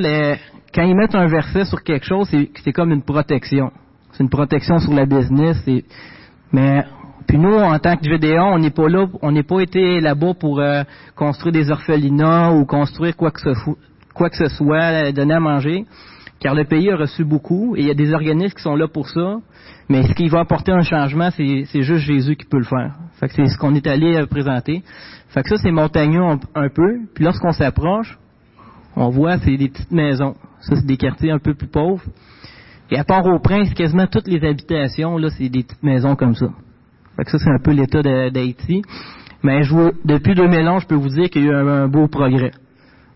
quand 0.74 0.82
ils 0.82 0.97
mettent 0.97 1.14
un 1.14 1.28
verset 1.28 1.64
sur 1.66 1.82
quelque 1.85 2.05
chose, 2.05 2.28
c'est 2.64 2.72
comme 2.72 2.91
une 2.91 3.03
protection. 3.03 3.70
C'est 4.14 4.22
une 4.22 4.30
protection 4.30 4.78
sur 4.78 4.94
la 4.94 5.06
business. 5.06 5.56
mais 6.52 6.84
puis 7.26 7.38
nous, 7.38 7.54
en 7.54 7.78
tant 7.78 7.96
que 7.96 8.04
Gédéon, 8.04 8.54
on 8.54 8.58
n'est 8.58 8.70
pas 8.70 8.88
là, 8.88 9.06
on 9.22 9.32
n'est 9.32 9.42
pas 9.42 9.60
été 9.60 10.00
là-bas 10.00 10.34
pour 10.34 10.60
euh, 10.60 10.82
construire 11.16 11.52
des 11.52 11.70
orphelinats 11.70 12.52
ou 12.52 12.64
construire 12.64 13.16
quoi 13.16 13.30
que 13.30 13.40
ce, 13.40 13.48
quoi 14.14 14.30
que 14.30 14.36
ce 14.36 14.48
soit, 14.48 15.10
donner 15.12 15.34
à 15.34 15.40
manger, 15.40 15.84
car 16.38 16.54
le 16.54 16.64
pays 16.64 16.90
a 16.90 16.96
reçu 16.96 17.24
beaucoup 17.24 17.74
et 17.76 17.80
il 17.80 17.86
y 17.86 17.90
a 17.90 17.94
des 17.94 18.12
organismes 18.12 18.54
qui 18.54 18.62
sont 18.62 18.76
là 18.76 18.86
pour 18.86 19.08
ça. 19.08 19.38
Mais 19.88 20.02
ce 20.04 20.12
qui 20.14 20.28
va 20.28 20.40
apporter 20.40 20.70
un 20.72 20.82
changement, 20.82 21.30
c'est 21.30 21.82
juste 21.82 22.04
Jésus 22.04 22.36
qui 22.36 22.44
peut 22.44 22.58
le 22.58 22.64
faire. 22.64 22.94
Fait 23.18 23.28
que 23.28 23.34
c'est 23.34 23.46
ce 23.46 23.58
qu'on 23.58 23.74
est 23.74 23.86
allé 23.86 24.16
euh, 24.16 24.26
présenter. 24.26 24.82
Fait 25.28 25.42
que 25.42 25.48
ça, 25.48 25.56
c'est 25.56 25.72
montagneux 25.72 26.22
un, 26.22 26.38
un 26.54 26.68
peu. 26.68 27.00
Puis 27.14 27.24
lorsqu'on 27.24 27.52
s'approche, 27.52 28.18
on 28.96 29.08
voit, 29.08 29.38
c'est 29.38 29.56
des 29.56 29.68
petites 29.68 29.90
maisons. 29.90 30.36
Ça, 30.60 30.76
c'est 30.76 30.86
des 30.86 30.96
quartiers 30.96 31.32
un 31.32 31.38
peu 31.38 31.54
plus 31.54 31.66
pauvres. 31.66 32.04
Et 32.91 32.99
à 32.99 33.05
part 33.05 33.24
au 33.26 33.39
prince, 33.39 33.72
quasiment 33.74 34.07
toutes 34.07 34.28
les 34.28 34.47
habitations, 34.47 35.16
là, 35.16 35.30
c'est 35.30 35.49
des 35.49 35.62
petites 35.62 35.82
maisons 35.82 36.16
comme 36.16 36.35
ça. 36.35 36.47
Fait 37.16 37.24
que 37.24 37.30
ça, 37.30 37.39
c'est 37.39 37.51
un 37.51 37.59
peu 37.59 37.72
l'état 37.72 38.03
d'Haïti. 38.03 38.82
Mais 39.43 39.62
je 39.62 39.93
depuis 40.05 40.35
2011, 40.35 40.82
je 40.82 40.87
peux 40.87 40.95
vous 40.95 41.09
dire 41.09 41.30
qu'il 41.30 41.45
y 41.45 41.49
a 41.49 41.53
eu 41.53 41.55
un, 41.55 41.89
beau 41.89 42.09
progrès. 42.09 42.53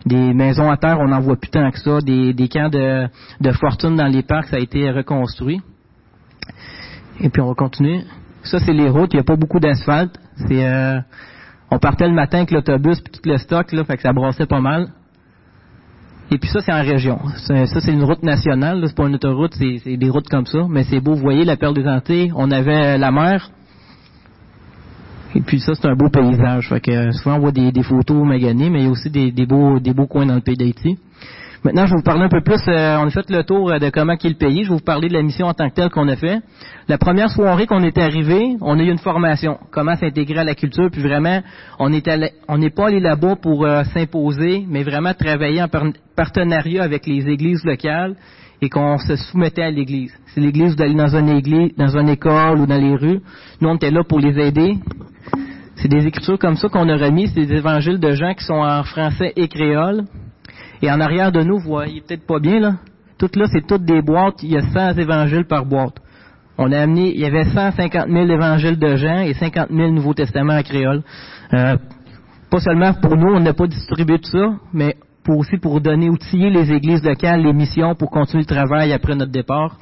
Des 0.07 0.33
maisons 0.33 0.71
à 0.71 0.77
terre, 0.77 0.99
on 1.01 1.09
n'en 1.09 1.21
voit 1.21 1.37
plus 1.37 1.51
tant 1.51 1.71
que 1.71 1.79
ça. 1.79 2.01
Des, 2.01 2.33
des 2.33 2.49
camps 2.49 2.69
de, 2.69 3.09
de, 3.41 3.53
fortune 3.53 3.97
dans 3.97 4.07
les 4.07 4.23
parcs, 4.23 4.49
ça 4.49 4.57
a 4.57 4.61
été 4.61 4.91
reconstruit. 4.91 5.61
Et 7.21 7.31
puis 7.31 7.43
on 7.43 7.49
va 7.49 7.55
continuer. 7.55 8.05
Ça, 8.43 8.59
c'est 8.61 8.73
les 8.73 8.89
routes. 8.89 9.13
Il 9.13 9.17
n'y 9.17 9.21
a 9.21 9.25
pas 9.25 9.37
beaucoup 9.37 9.59
d'asphalte. 9.59 10.19
C'est, 10.47 10.67
euh, 10.67 11.01
on 11.71 11.79
partait 11.79 12.07
le 12.07 12.15
matin 12.15 12.39
avec 12.39 12.51
l'autobus 12.51 13.01
puis 13.01 13.13
tout 13.13 13.29
le 13.29 13.39
stock, 13.39 13.73
là, 13.73 13.85
fait 13.85 13.97
que 13.97 14.03
ça 14.03 14.13
brassait 14.13 14.47
pas 14.47 14.61
mal. 14.61 14.89
Et 16.31 16.39
puis 16.39 16.51
ça, 16.51 16.61
c'est 16.61 16.73
en 16.73 16.83
région. 16.83 17.19
Ça, 17.37 17.81
c'est 17.81 17.93
une 17.93 18.05
route 18.05 18.23
nationale. 18.23 18.83
C'est 18.87 18.95
pas 18.95 19.07
une 19.07 19.15
autoroute, 19.15 19.55
c'est 19.55 19.97
des 19.97 20.11
routes 20.11 20.29
comme 20.29 20.47
ça. 20.47 20.67
Mais 20.69 20.85
c'est 20.85 21.01
beau. 21.01 21.15
Vous 21.15 21.23
voyez 21.23 21.45
la 21.45 21.57
perle 21.57 21.75
des 21.75 21.87
Antilles. 21.87 22.33
On 22.37 22.51
avait 22.51 22.99
la 22.99 23.11
mer. 23.11 23.51
Et 25.35 25.41
puis 25.41 25.61
ça, 25.61 25.75
c'est 25.75 25.87
un 25.87 25.95
beau 25.95 26.09
paysage. 26.09 26.69
Fait 26.69 26.81
que 26.81 27.13
souvent 27.13 27.37
on 27.37 27.41
voit 27.41 27.53
des, 27.53 27.83
photos 27.83 28.27
maganées, 28.27 28.71
mais 28.71 28.81
il 28.81 28.85
y 28.85 28.89
a 28.89 28.91
aussi 28.91 29.11
des, 29.11 29.47
beaux, 29.47 29.79
des 29.79 29.93
beaux 29.93 30.07
coins 30.07 30.27
dans 30.27 30.35
le 30.35 30.41
pays 30.41 30.57
d'Haïti. 30.57 30.99
Maintenant, 31.65 31.87
je 31.87 31.91
vais 31.91 31.97
vous 31.97 32.05
parler 32.05 32.23
un 32.23 32.29
peu 32.29 32.41
plus. 32.41 32.61
Euh, 32.69 32.99
on 32.99 33.07
a 33.07 33.11
fait 33.11 33.29
le 33.31 33.43
tour 33.43 33.71
euh, 33.71 33.79
de 33.81 33.91
comment 33.91 34.13
est 34.13 34.25
le 34.25 34.35
pays. 34.35 34.63
Je 34.63 34.69
vais 34.69 34.77
vous 34.77 34.85
parler 34.85 35.09
de 35.09 35.15
la 35.15 35.23
mission 35.23 35.47
en 35.47 35.55
tant 35.55 35.69
que 35.69 35.75
telle 35.75 35.91
qu'on 35.91 36.07
a 36.07 36.15
fait. 36.15 36.41
La 36.87 36.99
première 36.99 37.31
soirée 37.31 37.67
qu'on 37.67 37.83
est 37.83 37.99
arrivé, 37.99 38.57
on 38.61 38.79
a 38.79 38.83
eu 38.83 38.91
une 38.91 38.99
formation, 38.99 39.59
comment 39.73 39.97
s'intégrer 39.97 40.39
à 40.39 40.45
la 40.45 40.55
culture. 40.55 40.89
Puis 40.91 41.03
vraiment, 41.03 41.43
on 41.81 41.89
n'est 41.91 42.71
pas 42.71 42.87
allé 42.87 43.01
là-bas 43.01 43.37
pour 43.43 43.65
euh, 43.65 43.83
s'imposer, 43.93 44.65
mais 44.69 44.85
vraiment 44.85 45.15
travailler 45.15 45.61
en 45.61 45.69
partenariat 46.15 46.85
avec 46.85 47.07
les 47.07 47.29
églises 47.29 47.65
locales 47.65 48.15
et 48.63 48.69
qu'on 48.69 48.97
se 48.99 49.17
soumettait 49.17 49.63
à 49.63 49.71
l'église. 49.71 50.13
Si 50.35 50.41
l'église 50.41 50.77
d'aller 50.77 50.95
dans 50.95 51.17
une 51.17 51.29
église, 51.29 51.73
dans 51.77 51.97
une 51.97 52.09
école 52.09 52.61
ou 52.61 52.67
dans 52.67 52.81
les 52.81 52.95
rues, 52.95 53.21
nous 53.61 53.69
on 53.69 53.75
était 53.75 53.91
là 53.91 54.05
pour 54.05 54.21
les 54.21 54.39
aider. 54.39 54.77
C'est 55.75 55.89
des 55.89 56.07
écritures 56.07 56.39
comme 56.39 56.57
ça 56.57 56.69
qu'on 56.69 56.89
a 56.89 56.97
remis, 56.97 57.29
c'est 57.29 57.47
des 57.47 57.55
évangiles 57.55 57.99
de 57.99 58.13
gens 58.13 58.35
qui 58.35 58.45
sont 58.45 58.55
en 58.55 58.85
français 58.85 59.33
et 59.37 59.49
créole. 59.49 60.05
Et 60.83 60.91
en 60.91 61.01
arrière 61.01 61.33
de 61.33 61.43
nous, 61.43 61.59
vous 61.59 61.69
voyez 61.69 62.01
peut-être 62.01 62.27
pas 62.27 62.39
bien, 62.39 62.61
là. 62.61 62.75
Tout 63.19 63.31
là, 63.35 63.47
c'est 63.53 63.67
toutes 63.67 63.85
des 63.85 64.01
boîtes. 64.01 64.43
Il 64.43 64.53
y 64.53 64.57
a 64.57 64.63
100 64.63 64.99
évangiles 64.99 65.47
par 65.47 65.67
boîte. 65.67 65.97
On 66.57 66.71
a 66.73 66.81
amené, 66.81 67.13
il 67.15 67.21
y 67.21 67.25
avait 67.25 67.45
150 67.45 68.09
000 68.09 68.27
évangiles 68.31 68.79
de 68.79 68.97
Jean 68.97 69.21
et 69.21 69.35
50 69.35 69.71
000 69.71 69.91
Nouveaux 69.93 70.15
Testaments 70.15 70.57
en 70.57 70.63
créole. 70.63 71.03
Euh, 71.53 71.77
pas 72.51 72.61
seulement 72.61 72.95
pour 72.95 73.17
nous, 73.17 73.33
on 73.33 73.41
n'a 73.41 73.55
pas 73.55 73.67
distribué 73.67 74.19
tout 74.19 74.31
ça, 74.31 74.55
mais 74.73 74.97
pour 75.25 75.39
aussi 75.39 75.59
pour 75.59 75.81
donner, 75.81 76.09
outiller 76.09 76.51
les 76.51 76.73
églises 76.73 77.05
locales, 77.05 77.43
les 77.43 77.53
missions 77.53 77.95
pour 77.95 78.11
continuer 78.11 78.43
le 78.43 78.55
travail 78.55 78.93
après 78.93 79.15
notre 79.15 79.31
départ. 79.31 79.77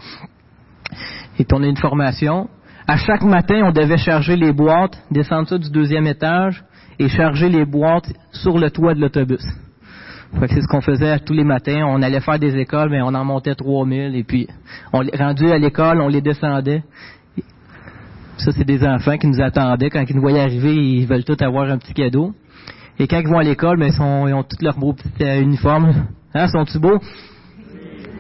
Et 1.39 1.47
on 1.53 1.63
a 1.63 1.67
une 1.67 1.77
formation. 1.77 2.49
À 2.87 2.97
chaque 2.97 3.23
matin, 3.23 3.63
on 3.65 3.73
devait 3.73 3.99
charger 3.99 4.37
les 4.37 4.53
boîtes, 4.53 4.99
descendre 5.11 5.49
ça 5.49 5.59
du 5.59 5.71
deuxième 5.71 6.07
étage 6.07 6.63
et 6.99 7.09
charger 7.09 7.49
les 7.49 7.65
boîtes 7.65 8.11
sur 8.33 8.59
le 8.59 8.71
toit 8.71 8.95
de 8.95 9.01
l'autobus 9.01 9.45
c'est 10.49 10.61
ce 10.61 10.67
qu'on 10.67 10.81
faisait 10.81 11.19
tous 11.21 11.33
les 11.33 11.45
matins. 11.45 11.85
On 11.87 12.03
allait 12.03 12.21
faire 12.21 12.39
des 12.39 12.57
écoles, 12.57 12.91
mais 12.91 13.01
on 13.03 13.15
en 13.15 13.25
montait 13.25 13.55
3000 13.55 14.15
et 14.15 14.25
puis 14.25 14.49
on 14.93 15.03
rendu 15.19 15.51
à 15.51 15.59
l'école, 15.59 16.01
on 16.01 16.09
les 16.09 16.21
descendait. 16.21 16.83
Ça, 18.39 18.53
c'est 18.53 18.65
des 18.65 18.85
enfants 18.85 19.17
qui 19.17 19.27
nous 19.29 19.41
attendaient. 19.41 19.89
Quand 19.89 20.05
ils 20.09 20.15
nous 20.15 20.21
voyaient 20.21 20.41
arriver, 20.41 20.75
ils 20.75 21.07
veulent 21.07 21.25
tous 21.25 21.43
avoir 21.43 21.71
un 21.71 21.79
petit 21.79 21.95
cadeau. 21.95 22.35
Et 22.99 23.07
quand 23.07 23.19
ils 23.19 23.29
vont 23.29 23.39
à 23.39 23.43
l'école, 23.43 23.83
ils, 23.83 24.03
ont 24.03 24.43
tous 24.43 24.63
leurs 24.63 24.79
beaux 24.79 24.93
petits 24.93 25.23
euh, 25.23 25.41
uniformes. 25.41 26.07
Hein, 26.35 26.49
sont-ils 26.49 26.81
beaux? 26.81 26.99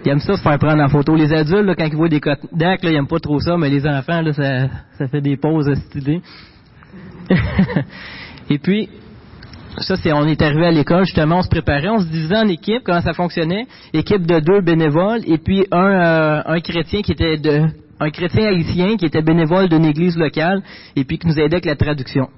Ils 0.05 0.11
aiment 0.11 0.21
ça 0.21 0.37
se 0.37 0.43
faire 0.43 0.59
prendre 0.59 0.83
en 0.83 0.89
photo. 0.89 1.15
Les 1.17 1.33
adultes, 1.33 1.77
quand 1.77 1.85
ils 1.85 1.97
voient 1.97 2.09
des 2.09 2.21
Kodak, 2.21 2.81
ils 2.83 2.93
n'aiment 2.93 3.09
pas 3.09 3.19
trop 3.19 3.41
ça, 3.41 3.57
mais 3.57 3.69
les 3.69 3.87
enfants, 3.87 4.23
ça 4.33 5.09
fait 5.09 5.21
des 5.21 5.37
pauses 5.37 5.73
stylées. 5.87 6.23
et 8.51 8.59
puis, 8.59 8.89
ça, 9.79 9.97
c'est, 9.97 10.12
on 10.12 10.27
est 10.27 10.41
arrivé 10.41 10.66
à 10.66 10.70
l'école, 10.70 11.05
justement, 11.05 11.39
on 11.39 11.43
se 11.43 11.49
préparait, 11.49 11.89
on 11.89 11.99
se 11.99 12.07
divisait 12.07 12.37
en 12.37 12.49
équipes, 12.49 12.83
comment 12.85 13.01
ça 13.01 13.12
fonctionnait. 13.12 13.66
Équipe 13.93 14.27
de 14.27 14.41
deux 14.41 14.61
bénévoles, 14.61 15.20
et 15.27 15.39
puis 15.39 15.66
un, 15.70 15.91
euh, 15.91 16.43
un 16.47 16.61
chrétien 16.61 17.03
qui 17.03 17.12
était 17.12 17.37
de, 17.37 17.66
un 18.01 18.11
chrétien 18.11 18.49
haïtien 18.49 18.97
qui 18.97 19.07
était 19.07 19.22
bénévole 19.22 19.68
d'une 19.68 19.85
église 19.85 20.16
locale, 20.16 20.62
et 20.95 21.05
puis 21.05 21.18
qui 21.18 21.27
nous 21.27 21.39
aidait 21.39 21.57
avec 21.57 21.64
la 21.64 21.77
traduction. 21.77 22.29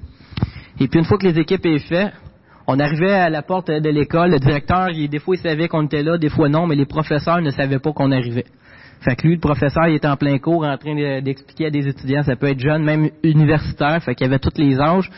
Et 0.80 0.89
puis 0.89 0.99
une 0.99 1.05
fois 1.05 1.18
que 1.18 1.26
les 1.26 1.39
équipes 1.39 1.64
étaient 1.66 1.78
faites, 1.78 2.12
on 2.66 2.78
arrivait 2.78 3.12
à 3.12 3.30
la 3.30 3.43
porte 3.43 3.70
de 3.70 3.89
l'école, 3.89 4.30
le 4.30 4.39
directeur, 4.39 4.91
il, 4.91 5.09
des 5.09 5.18
fois 5.18 5.36
il 5.36 5.41
savait 5.41 5.68
qu'on 5.68 5.86
était 5.86 6.03
là, 6.03 6.18
des 6.18 6.28
fois 6.28 6.49
non, 6.49 6.66
mais 6.66 6.76
les 6.76 6.86
professeurs 6.86 7.41
ne 7.41 7.51
savaient 7.51 7.78
pas 7.78 7.93
qu'on 7.93 8.12
arrivait. 8.12 8.45
Fait 9.01 9.14
que 9.14 9.26
lui, 9.26 9.34
le 9.34 9.40
professeur, 9.40 9.86
il 9.86 9.94
était 9.94 10.09
en 10.09 10.16
plein 10.16 10.38
cours 10.38 10.64
en 10.64 10.76
train 10.76 11.20
d'expliquer 11.20 11.66
à 11.66 11.70
des 11.70 11.86
étudiants, 11.86 12.22
ça 12.22 12.34
peut 12.34 12.49
être 12.49 12.59
jeune, 12.59 12.82
même 12.82 13.11
universitaire, 13.22 14.03
fait 14.03 14.14
qu'il 14.14 14.26
y 14.26 14.30
avait 14.30 14.40
tous 14.40 14.57
les 14.57 14.78
âges. 14.80 15.09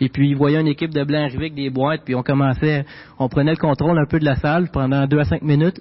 Et 0.00 0.08
puis, 0.08 0.30
il 0.30 0.36
voyait 0.36 0.60
une 0.60 0.66
équipe 0.66 0.92
de 0.92 1.04
blancs 1.04 1.22
arriver 1.22 1.46
avec 1.46 1.54
des 1.54 1.70
boîtes, 1.70 2.02
puis 2.04 2.14
on 2.14 2.22
commençait, 2.22 2.84
on 3.18 3.28
prenait 3.28 3.52
le 3.52 3.56
contrôle 3.56 3.98
un 3.98 4.06
peu 4.06 4.18
de 4.18 4.24
la 4.24 4.36
salle 4.36 4.68
pendant 4.72 5.06
deux 5.06 5.18
à 5.18 5.24
cinq 5.24 5.42
minutes. 5.42 5.80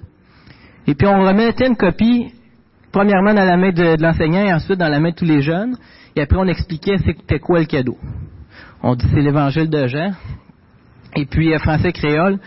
Et 0.87 0.95
puis, 0.95 1.07
on 1.07 1.21
remettait 1.21 1.67
une 1.67 1.75
copie 1.75 2.31
premièrement 2.91 3.33
dans 3.33 3.45
la 3.45 3.57
main 3.57 3.71
de, 3.71 3.95
de 3.95 4.01
l'enseignant 4.01 4.43
et 4.43 4.53
ensuite 4.53 4.79
dans 4.79 4.89
la 4.89 4.99
main 4.99 5.09
de 5.09 5.15
tous 5.15 5.25
les 5.25 5.41
jeunes. 5.41 5.75
Et 6.15 6.21
après, 6.21 6.37
on 6.37 6.47
expliquait 6.47 6.97
c'était 7.05 7.39
quoi 7.39 7.59
le 7.59 7.65
cadeau. 7.65 7.97
On 8.81 8.95
dit 8.95 9.05
c'est 9.13 9.21
l'évangile 9.21 9.69
de 9.69 9.87
Jean. 9.87 10.11
Et 11.15 11.25
puis 11.25 11.53
euh, 11.53 11.59
français 11.59 11.91
créole. 11.91 12.39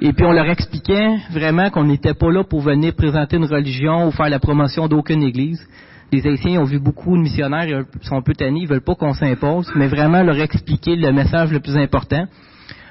Et 0.00 0.12
puis 0.12 0.24
on 0.24 0.32
leur 0.32 0.48
expliquait 0.48 1.18
vraiment 1.30 1.70
qu'on 1.70 1.84
n'était 1.84 2.14
pas 2.14 2.30
là 2.30 2.44
pour 2.44 2.60
venir 2.60 2.94
présenter 2.94 3.36
une 3.36 3.44
religion 3.44 4.08
ou 4.08 4.10
faire 4.10 4.28
la 4.28 4.38
promotion 4.38 4.88
d'aucune 4.88 5.22
église. 5.22 5.66
Les 6.12 6.26
Haïtiens 6.26 6.60
ont 6.60 6.64
vu 6.64 6.78
beaucoup 6.78 7.16
de 7.16 7.22
missionnaires, 7.22 7.66
ils 7.66 8.06
sont 8.06 8.16
un 8.16 8.22
peu 8.22 8.34
tannés, 8.34 8.60
ils 8.62 8.68
veulent 8.68 8.84
pas 8.84 8.94
qu'on 8.94 9.14
s'impose, 9.14 9.70
mais 9.74 9.88
vraiment 9.88 10.22
leur 10.22 10.38
expliquer 10.38 10.96
le 10.96 11.12
message 11.12 11.50
le 11.50 11.60
plus 11.60 11.76
important. 11.76 12.26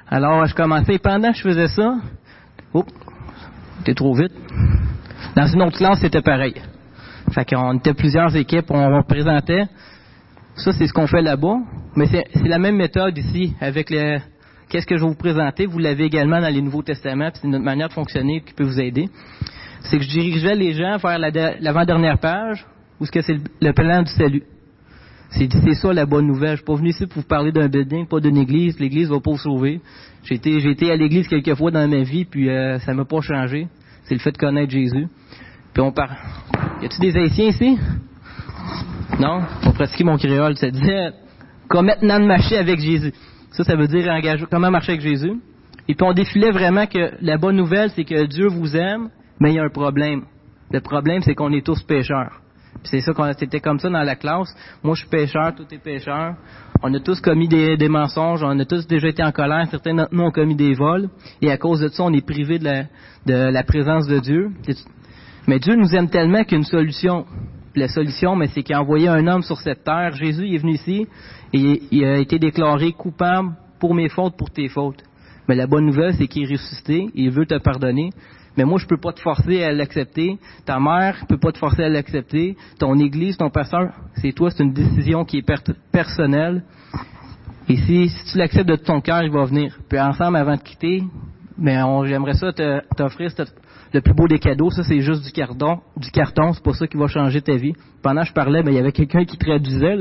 Alors 0.10 0.46
je 0.46 0.56
commençais, 0.56 0.96
et 0.96 1.00
pendant 1.00 1.32
que 1.32 1.38
je 1.38 1.44
faisais 1.44 1.68
ça, 1.68 1.96
oups, 2.74 2.92
c'était 3.80 3.94
trop 3.94 4.14
vite. 4.14 4.34
Dans 5.36 5.48
une 5.48 5.62
autre 5.62 5.78
classe, 5.78 6.00
c'était 6.00 6.22
pareil. 6.22 6.56
Fait 7.32 7.46
qu'on 7.46 7.78
était 7.78 7.94
plusieurs 7.94 8.36
équipes, 8.36 8.70
on, 8.70 8.80
on 8.80 9.04
présentait. 9.04 9.66
Ça, 10.56 10.72
c'est 10.74 10.88
ce 10.88 10.94
qu'on 10.94 11.08
fait 11.08 11.22
là-bas. 11.22 11.58
Mais 11.96 12.08
c'est 12.08 12.48
la 12.48 12.60
même 12.60 12.76
méthode 12.76 13.18
ici, 13.18 13.56
avec 13.62 13.90
le, 13.90 14.20
qu'est-ce 14.74 14.88
que 14.88 14.98
je 14.98 15.04
vais 15.04 15.08
vous 15.08 15.16
présenter? 15.16 15.68
Vous 15.68 15.78
l'avez 15.78 16.06
également 16.06 16.42
dans 16.42 16.52
les 16.52 16.62
Nouveaux 16.62 16.82
Testaments, 16.82 17.30
puis 17.30 17.40
c'est 17.44 17.48
notre 17.48 17.64
manière 17.64 17.90
de 17.90 17.94
fonctionner 17.94 18.42
qui 18.42 18.54
peut 18.54 18.64
vous 18.64 18.80
aider. 18.80 19.08
C'est 19.82 19.98
que 19.98 20.04
je 20.04 20.10
dirigeais 20.10 20.56
les 20.56 20.74
gens 20.74 20.98
vers 20.98 21.20
l'avant-dernière 21.20 22.18
page, 22.18 22.66
où 23.00 23.06
ce 23.06 23.12
que 23.12 23.22
c'est 23.22 23.38
le 23.62 23.74
plan 23.74 24.02
du 24.02 24.12
salut. 24.12 24.44
C'est 25.30 25.74
ça 25.76 25.94
la 25.94 26.08
bonne 26.08 26.26
nouvelle. 26.26 26.52
Je 26.52 26.56
suis 26.58 26.66
pas 26.66 26.76
venu 26.76 26.90
ici 26.90 27.06
pour 27.06 27.22
vous 27.22 27.28
parler 27.28 27.52
d'un 27.52 27.68
building, 27.68 28.08
pas 28.08 28.20
d'une 28.20 28.38
église. 28.38 28.80
L'église 28.80 29.10
va 29.10 29.20
pas 29.20 29.32
vous 29.32 29.38
sauver. 29.38 29.80
J'ai 30.24 30.36
été, 30.36 30.56
été 30.68 30.92
à 30.92 30.96
l'église 30.96 31.28
quelques 31.28 31.56
fois 31.56 31.70
dans 31.70 31.88
ma 31.88 32.02
vie, 32.04 32.26
puis 32.26 32.50
euh, 32.50 32.80
ça 32.80 32.94
m'a 32.96 33.06
pas 33.06 33.22
changé. 33.22 33.68
C'est 34.06 34.16
le 34.16 34.22
fait 34.22 34.32
de 34.32 34.38
connaître 34.38 34.72
Jésus. 34.72 35.08
Puis 35.74 35.82
on 35.84 35.92
parle. 35.92 36.16
Y 36.82 36.86
a-tu 36.86 37.00
des 37.00 37.16
Haïtiens 37.16 37.46
ici? 37.46 37.78
Non? 39.20 39.42
On 39.66 39.72
pratiquait 39.72 40.04
mon 40.04 40.18
créole. 40.18 40.56
Ça 40.58 40.70
disait, 40.72 41.12
maintenant 41.72 42.20
de 42.20 42.26
marcher 42.26 42.58
avec 42.58 42.80
Jésus. 42.80 43.14
Ça, 43.54 43.64
ça 43.64 43.76
veut 43.76 43.88
dire 43.88 44.12
engage, 44.12 44.46
comment 44.50 44.72
marcher 44.72 44.94
avec 44.94 45.02
Jésus. 45.02 45.40
Et 45.88 45.96
puis 45.96 46.04
on 46.04 46.14
défilait 46.14 46.52
vraiment 46.52 46.88
que 46.88 47.12
la 47.22 47.38
bonne 47.38 47.56
nouvelle, 47.56 47.90
c'est 47.92 48.04
que 48.04 48.26
Dieu 48.26 48.48
vous 48.48 48.76
aime, 48.76 49.10
mais 49.40 49.52
il 49.52 49.56
y 49.56 49.60
a 49.60 49.64
un 49.64 49.70
problème. 49.70 50.24
Le 50.72 50.82
problème, 50.82 51.22
c'est 51.22 51.36
qu'on 51.36 51.52
est 51.52 51.66
tous 51.66 51.82
pécheurs. 51.84 52.42
C'est 52.84 53.02
ça 53.02 53.14
qu'on 53.14 53.32
c'était 53.34 53.60
comme 53.60 53.80
ça 53.80 53.90
dans 53.90 54.02
la 54.02 54.16
classe. 54.16 54.54
Moi, 54.82 54.96
je 54.96 55.02
suis 55.02 55.10
pécheur, 55.10 55.54
tout 55.56 55.66
est 55.72 55.78
pécheur. 55.78 56.36
On 56.82 56.94
a 56.94 57.00
tous 57.00 57.22
commis 57.22 57.48
des, 57.48 57.88
mensonges, 57.88 58.44
on 58.44 58.60
a 58.60 58.66
tous 58.66 58.88
déjà 58.88 59.08
été 59.08 59.24
en 59.24 59.32
colère. 59.32 59.68
Certains 59.70 59.94
d'entre 59.94 60.14
nous 60.14 60.24
ont 60.24 60.32
commis 60.32 60.56
des 60.56 60.74
vols. 60.74 61.10
Et 61.42 61.52
à 61.52 61.58
cause 61.58 61.80
de 61.80 61.88
ça, 61.90 62.04
on 62.04 62.12
est 62.12 62.26
privé 62.26 62.60
de 62.60 62.86
la, 63.28 63.64
présence 63.64 64.08
de 64.08 64.20
Dieu. 64.20 64.50
Mais 65.48 65.60
Dieu 65.60 65.76
nous 65.76 65.96
aime 65.96 66.10
tellement 66.10 66.44
qu'une 66.44 66.64
solution. 66.64 67.26
La 67.76 67.88
solution, 67.88 68.36
mais 68.36 68.48
c'est 68.48 68.64
qu'il 68.64 68.76
a 68.76 68.82
envoyé 68.82 69.08
un 69.08 69.28
homme 69.28 69.44
sur 69.44 69.60
cette 69.60 69.84
terre. 69.84 70.12
Jésus 70.14 70.54
est 70.54 70.58
venu 70.58 70.74
ici 70.74 71.08
et 71.54 71.84
il 71.92 72.06
a 72.06 72.18
été 72.18 72.40
déclaré 72.40 72.92
coupable 72.92 73.54
pour 73.80 73.94
mes 73.94 74.10
fautes, 74.10 74.36
pour 74.38 74.50
tes 74.50 74.68
fautes. 74.68 75.04
Mais 75.48 75.56
la 75.56 75.68
bonne 75.68 75.86
nouvelle, 75.86 76.16
c'est 76.16 76.28
qu'il 76.28 76.44
est 76.44 76.54
ressuscité, 76.54 77.10
il 77.14 77.32
veut 77.32 77.46
te 77.46 77.58
pardonner. 77.58 78.10
Mais 78.56 78.66
moi, 78.66 78.78
je 78.80 78.86
peux 78.86 78.98
pas 78.98 79.12
te 79.14 79.20
forcer 79.20 79.64
à 79.64 79.72
l'accepter. 79.72 80.38
Ta 80.66 80.80
mère 80.80 81.26
peut 81.28 81.40
pas 81.40 81.52
te 81.52 81.58
forcer 81.58 81.84
à 81.84 81.90
l'accepter. 81.90 82.56
Ton 82.80 82.98
église, 83.00 83.38
ton 83.38 83.50
pasteur, 83.50 83.92
c'est 84.16 84.32
toi, 84.32 84.52
c'est 84.52 84.64
une 84.64 84.74
décision 84.74 85.26
qui 85.26 85.40
est 85.40 85.46
personnelle. 85.92 86.64
Et 87.68 87.78
si, 87.78 88.12
tu 88.32 88.38
l'acceptes 88.38 88.70
de 88.70 88.76
ton 88.76 89.02
cœur, 89.02 89.24
il 89.24 89.32
va 89.32 89.46
venir. 89.46 89.78
Puis 89.90 90.00
ensemble, 90.00 90.38
avant 90.38 90.56
de 90.56 90.62
quitter, 90.62 91.04
mais 91.58 91.78
j'aimerais 92.06 92.34
ça 92.34 92.52
t'offrir 92.54 93.32
le 93.94 94.02
plus 94.02 94.14
beau 94.14 94.28
des 94.28 94.40
cadeaux. 94.40 94.70
Ça, 94.70 94.84
c'est 94.84 95.02
juste 95.02 95.24
du 95.24 95.32
carton. 95.32 95.80
Du 95.98 96.12
carton, 96.12 96.54
c'est 96.54 96.64
pas 96.64 96.74
ça 96.74 96.88
qui 96.88 96.98
va 96.98 97.08
changer 97.08 97.42
ta 97.42 97.56
vie. 97.56 97.74
Pendant 98.02 98.22
que 98.22 98.28
je 98.28 98.34
parlais, 98.34 98.64
mais 98.64 98.72
il 98.72 98.76
y 98.76 98.80
avait 98.80 98.92
quelqu'un 98.92 99.26
qui 99.26 99.38
traduisait. 99.38 99.98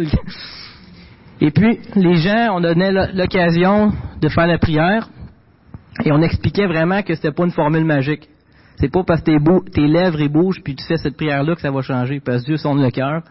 Et 1.45 1.51
puis, 1.51 1.80
les 1.97 2.14
gens, 2.18 2.55
on 2.57 2.61
donnait 2.61 2.93
l'occasion 3.14 3.93
de 4.20 4.28
faire 4.28 4.47
la 4.47 4.59
prière. 4.59 5.09
Et 6.05 6.12
on 6.12 6.22
expliquait 6.22 6.68
vraiment 6.68 7.03
que 7.03 7.16
c'était 7.16 7.32
pas 7.32 7.45
une 7.45 7.51
formule 7.51 7.84
magique. 7.84 8.28
C'est 8.76 8.93
pas 8.93 9.03
parce 9.03 9.22
que 9.22 9.70
tes, 9.70 9.88
lèvres 9.88 10.20
et 10.20 10.28
bougent 10.28 10.62
puis 10.62 10.76
tu 10.76 10.86
fais 10.86 10.97
cette 10.99 11.16
prière-là 11.16 11.57
que 11.57 11.61
ça 11.61 11.72
va 11.72 11.82
changer, 11.82 12.20
parce 12.20 12.43
que 12.43 12.47
Dieu 12.47 12.57
sonne 12.59 12.80
le 12.80 12.90
cœur. 12.93 13.22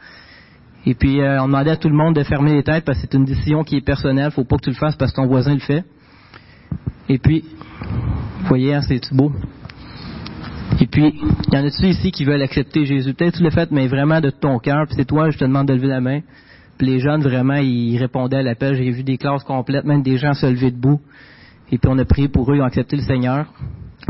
Et 0.85 0.93
puis 0.93 1.21
euh, 1.21 1.41
on 1.41 1.47
demandait 1.47 1.71
à 1.71 1.77
tout 1.77 1.87
le 1.87 1.95
monde 1.95 2.15
de 2.15 2.23
fermer 2.23 2.53
les 2.53 2.63
têtes 2.63 2.83
parce 2.83 2.97
que 2.97 3.07
c'est 3.09 3.17
une 3.17 3.23
décision 3.23 3.63
qui 3.63 3.77
est 3.77 3.85
personnelle. 3.85 4.31
Faut 4.31 4.43
pas 4.43 4.57
que 4.57 4.63
tu 4.63 4.71
le 4.71 4.75
fasses 4.75 4.97
parce 4.97 5.11
que 5.11 5.15
ton 5.15 5.27
voisin 5.27 5.53
le 5.53 5.59
fait. 5.59 5.85
Et 7.07 7.17
puis, 7.17 7.45
vous 8.41 8.47
voyez, 8.47 8.73
hein, 8.73 8.81
c'est 8.81 9.13
beau? 9.13 9.31
Et 10.81 10.87
puis, 10.87 11.13
il 11.47 11.53
y 11.53 11.57
en 11.57 11.65
a-tu 11.65 11.87
ici 11.87 12.11
qui 12.11 12.25
veulent 12.25 12.41
accepter 12.41 12.85
Jésus? 12.85 13.13
Peut-être 13.13 13.37
tu 13.37 13.43
le 13.43 13.51
fais, 13.51 13.67
mais 13.71 13.87
vraiment 13.87 14.19
de 14.19 14.31
ton 14.31 14.59
cœur. 14.59 14.85
Puis 14.87 14.95
c'est 14.97 15.05
toi, 15.05 15.29
je 15.29 15.37
te 15.37 15.45
demande 15.45 15.69
de 15.69 15.73
lever 15.73 15.87
la 15.87 16.01
main. 16.01 16.21
Les 16.81 16.99
jeunes, 16.99 17.21
vraiment, 17.21 17.55
ils 17.55 17.97
répondaient 17.97 18.37
à 18.37 18.43
l'appel. 18.43 18.75
J'ai 18.75 18.89
vu 18.89 19.03
des 19.03 19.17
classes 19.17 19.43
complètes, 19.43 19.85
même 19.85 20.01
des 20.01 20.17
gens 20.17 20.33
se 20.33 20.47
lever 20.47 20.71
debout. 20.71 20.99
Et 21.71 21.77
puis 21.77 21.89
on 21.89 21.97
a 21.97 22.05
prié 22.05 22.27
pour 22.27 22.51
eux, 22.51 22.55
ils 22.55 22.61
ont 22.61 22.65
accepté 22.65 22.97
le 22.97 23.03
Seigneur. 23.03 23.45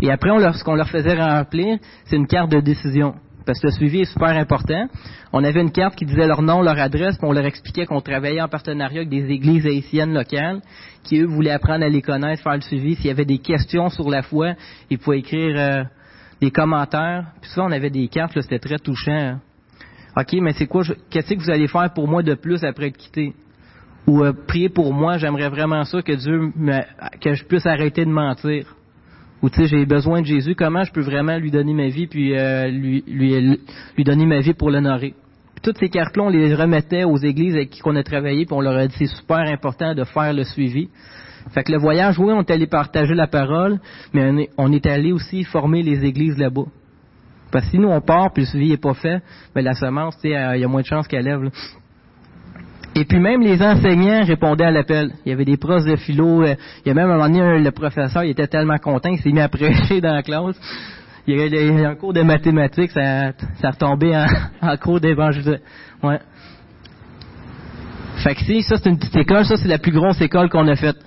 Et 0.01 0.09
après, 0.09 0.29
ce 0.53 0.63
qu'on 0.63 0.75
leur 0.75 0.89
faisait 0.89 1.13
remplir, 1.13 1.77
c'est 2.05 2.15
une 2.15 2.27
carte 2.27 2.49
de 2.49 2.61
décision. 2.61 3.13
Parce 3.45 3.59
que 3.59 3.67
le 3.67 3.73
suivi 3.73 4.01
est 4.01 4.05
super 4.05 4.29
important. 4.29 4.87
On 5.33 5.43
avait 5.43 5.61
une 5.61 5.71
carte 5.71 5.95
qui 5.95 6.05
disait 6.05 6.27
leur 6.27 6.41
nom, 6.41 6.61
leur 6.61 6.79
adresse, 6.79 7.17
puis 7.17 7.27
on 7.27 7.33
leur 7.33 7.45
expliquait 7.45 7.85
qu'on 7.85 8.01
travaillait 8.01 8.41
en 8.41 8.47
partenariat 8.47 9.01
avec 9.01 9.09
des 9.09 9.29
églises 9.29 9.65
haïtiennes 9.65 10.13
locales, 10.13 10.61
qui 11.03 11.19
eux 11.19 11.25
voulaient 11.25 11.51
apprendre 11.51 11.83
à 11.83 11.89
les 11.89 12.01
connaître, 12.01 12.41
faire 12.41 12.55
le 12.55 12.61
suivi. 12.61 12.95
S'il 12.95 13.07
y 13.07 13.09
avait 13.09 13.25
des 13.25 13.39
questions 13.39 13.89
sur 13.89 14.09
la 14.09 14.21
foi, 14.21 14.53
ils 14.89 14.97
pouvaient 14.97 15.19
écrire 15.19 15.55
euh, 15.57 15.83
des 16.39 16.51
commentaires. 16.51 17.25
Puis 17.41 17.51
ça, 17.51 17.63
on 17.63 17.71
avait 17.71 17.89
des 17.89 18.07
cartes, 18.07 18.39
c'était 18.39 18.59
très 18.59 18.77
touchant. 18.77 19.11
Hein. 19.11 19.39
OK, 20.17 20.33
mais 20.41 20.53
c'est 20.53 20.67
quoi, 20.67 20.83
qu'est-ce 21.09 21.33
que 21.33 21.39
vous 21.39 21.49
allez 21.49 21.67
faire 21.67 21.91
pour 21.93 22.07
moi 22.07 22.23
de 22.23 22.33
plus 22.33 22.63
après 22.63 22.87
être 22.87 22.97
quitté? 22.97 23.33
Ou 24.07 24.23
euh, 24.23 24.33
prier 24.47 24.69
pour 24.69 24.93
moi, 24.93 25.17
j'aimerais 25.17 25.49
vraiment 25.49 25.83
ça 25.83 26.01
que 26.01 26.11
Dieu, 26.13 26.51
me, 26.55 26.81
que 27.21 27.33
je 27.33 27.45
puisse 27.45 27.65
arrêter 27.65 28.03
de 28.05 28.09
mentir 28.09 28.65
ou 29.41 29.49
tu 29.49 29.61
sais 29.61 29.67
j'ai 29.67 29.85
besoin 29.85 30.21
de 30.21 30.25
Jésus, 30.25 30.55
comment 30.55 30.83
je 30.83 30.91
peux 30.91 31.01
vraiment 31.01 31.37
lui 31.37 31.51
donner 31.51 31.73
ma 31.73 31.87
vie 31.87 32.07
puis 32.07 32.37
euh, 32.37 32.67
lui, 32.67 33.03
lui, 33.07 33.59
lui 33.97 34.03
donner 34.03 34.25
ma 34.25 34.39
vie 34.39 34.53
pour 34.53 34.69
l'honorer? 34.69 35.13
Toutes 35.63 35.77
ces 35.77 35.89
cartes-là, 35.89 36.23
on 36.23 36.29
les 36.29 36.55
remettait 36.55 37.03
aux 37.03 37.17
églises 37.17 37.53
avec 37.53 37.69
qui 37.69 37.81
on 37.85 37.95
a 37.95 38.03
travaillé, 38.03 38.45
puis 38.45 38.55
on 38.55 38.61
leur 38.61 38.75
a 38.75 38.87
dit 38.87 38.95
c'est 38.97 39.05
super 39.05 39.39
important 39.39 39.93
de 39.93 40.03
faire 40.03 40.33
le 40.33 40.43
suivi. 40.43 40.89
Fait 41.53 41.63
que 41.63 41.71
le 41.71 41.77
voyage, 41.79 42.17
oui, 42.19 42.31
on 42.31 42.41
est 42.41 42.51
allé 42.51 42.67
partager 42.67 43.13
la 43.13 43.27
parole, 43.27 43.79
mais 44.13 44.49
on 44.57 44.71
est 44.71 44.85
allé 44.85 45.11
aussi 45.11 45.43
former 45.43 45.83
les 45.83 46.03
églises 46.03 46.37
là-bas. 46.37 46.65
Parce 47.51 47.65
que 47.65 47.71
si 47.71 47.79
nous 47.79 47.89
on 47.89 48.01
part 48.01 48.31
puis 48.33 48.43
le 48.43 48.47
suivi 48.47 48.69
n'est 48.69 48.77
pas 48.77 48.93
fait, 48.93 49.21
ben 49.53 49.63
la 49.63 49.73
semence, 49.73 50.15
tu 50.15 50.29
sais, 50.29 50.55
il 50.55 50.61
y 50.61 50.63
a 50.63 50.67
moins 50.67 50.81
de 50.81 50.87
chances 50.87 51.07
qu'elle 51.07 51.25
lève. 51.25 51.43
Là. 51.43 51.49
Et 52.95 53.05
puis 53.05 53.19
même 53.19 53.41
les 53.41 53.61
enseignants 53.61 54.23
répondaient 54.23 54.65
à 54.65 54.71
l'appel. 54.71 55.13
Il 55.25 55.29
y 55.29 55.33
avait 55.33 55.45
des 55.45 55.57
profs 55.57 55.85
de 55.85 55.95
philo. 55.95 56.43
Euh, 56.43 56.55
il 56.85 56.89
y 56.89 56.91
a 56.91 56.93
même 56.93 57.09
un 57.09 57.17
moment 57.17 57.29
donné, 57.29 57.59
le 57.59 57.71
professeur, 57.71 58.23
il 58.23 58.31
était 58.31 58.47
tellement 58.47 58.77
content 58.77 59.09
qu'il 59.09 59.21
s'est 59.21 59.31
mis 59.31 59.39
à 59.39 59.49
prêcher 59.49 60.01
dans 60.01 60.13
la 60.13 60.23
classe. 60.23 60.59
Il 61.27 61.37
y 61.37 61.41
avait 61.41 61.85
un 61.85 61.95
cours 61.95 62.13
de 62.13 62.23
mathématiques, 62.23 62.91
ça, 62.91 63.31
ça 63.61 63.69
retombait 63.69 64.15
en, 64.15 64.25
en 64.61 64.77
cours 64.77 64.99
d'évangile. 64.99 65.61
Ouais. 66.03 66.19
Fait 68.23 68.35
que 68.35 68.41
si, 68.41 68.61
ça 68.63 68.77
c'est 68.77 68.89
une 68.89 68.97
petite 68.97 69.15
école, 69.15 69.45
ça 69.45 69.55
c'est 69.55 69.67
la 69.67 69.77
plus 69.77 69.91
grosse 69.91 70.19
école 70.19 70.49
qu'on 70.49 70.67
a 70.67 70.75
faite. 70.75 70.97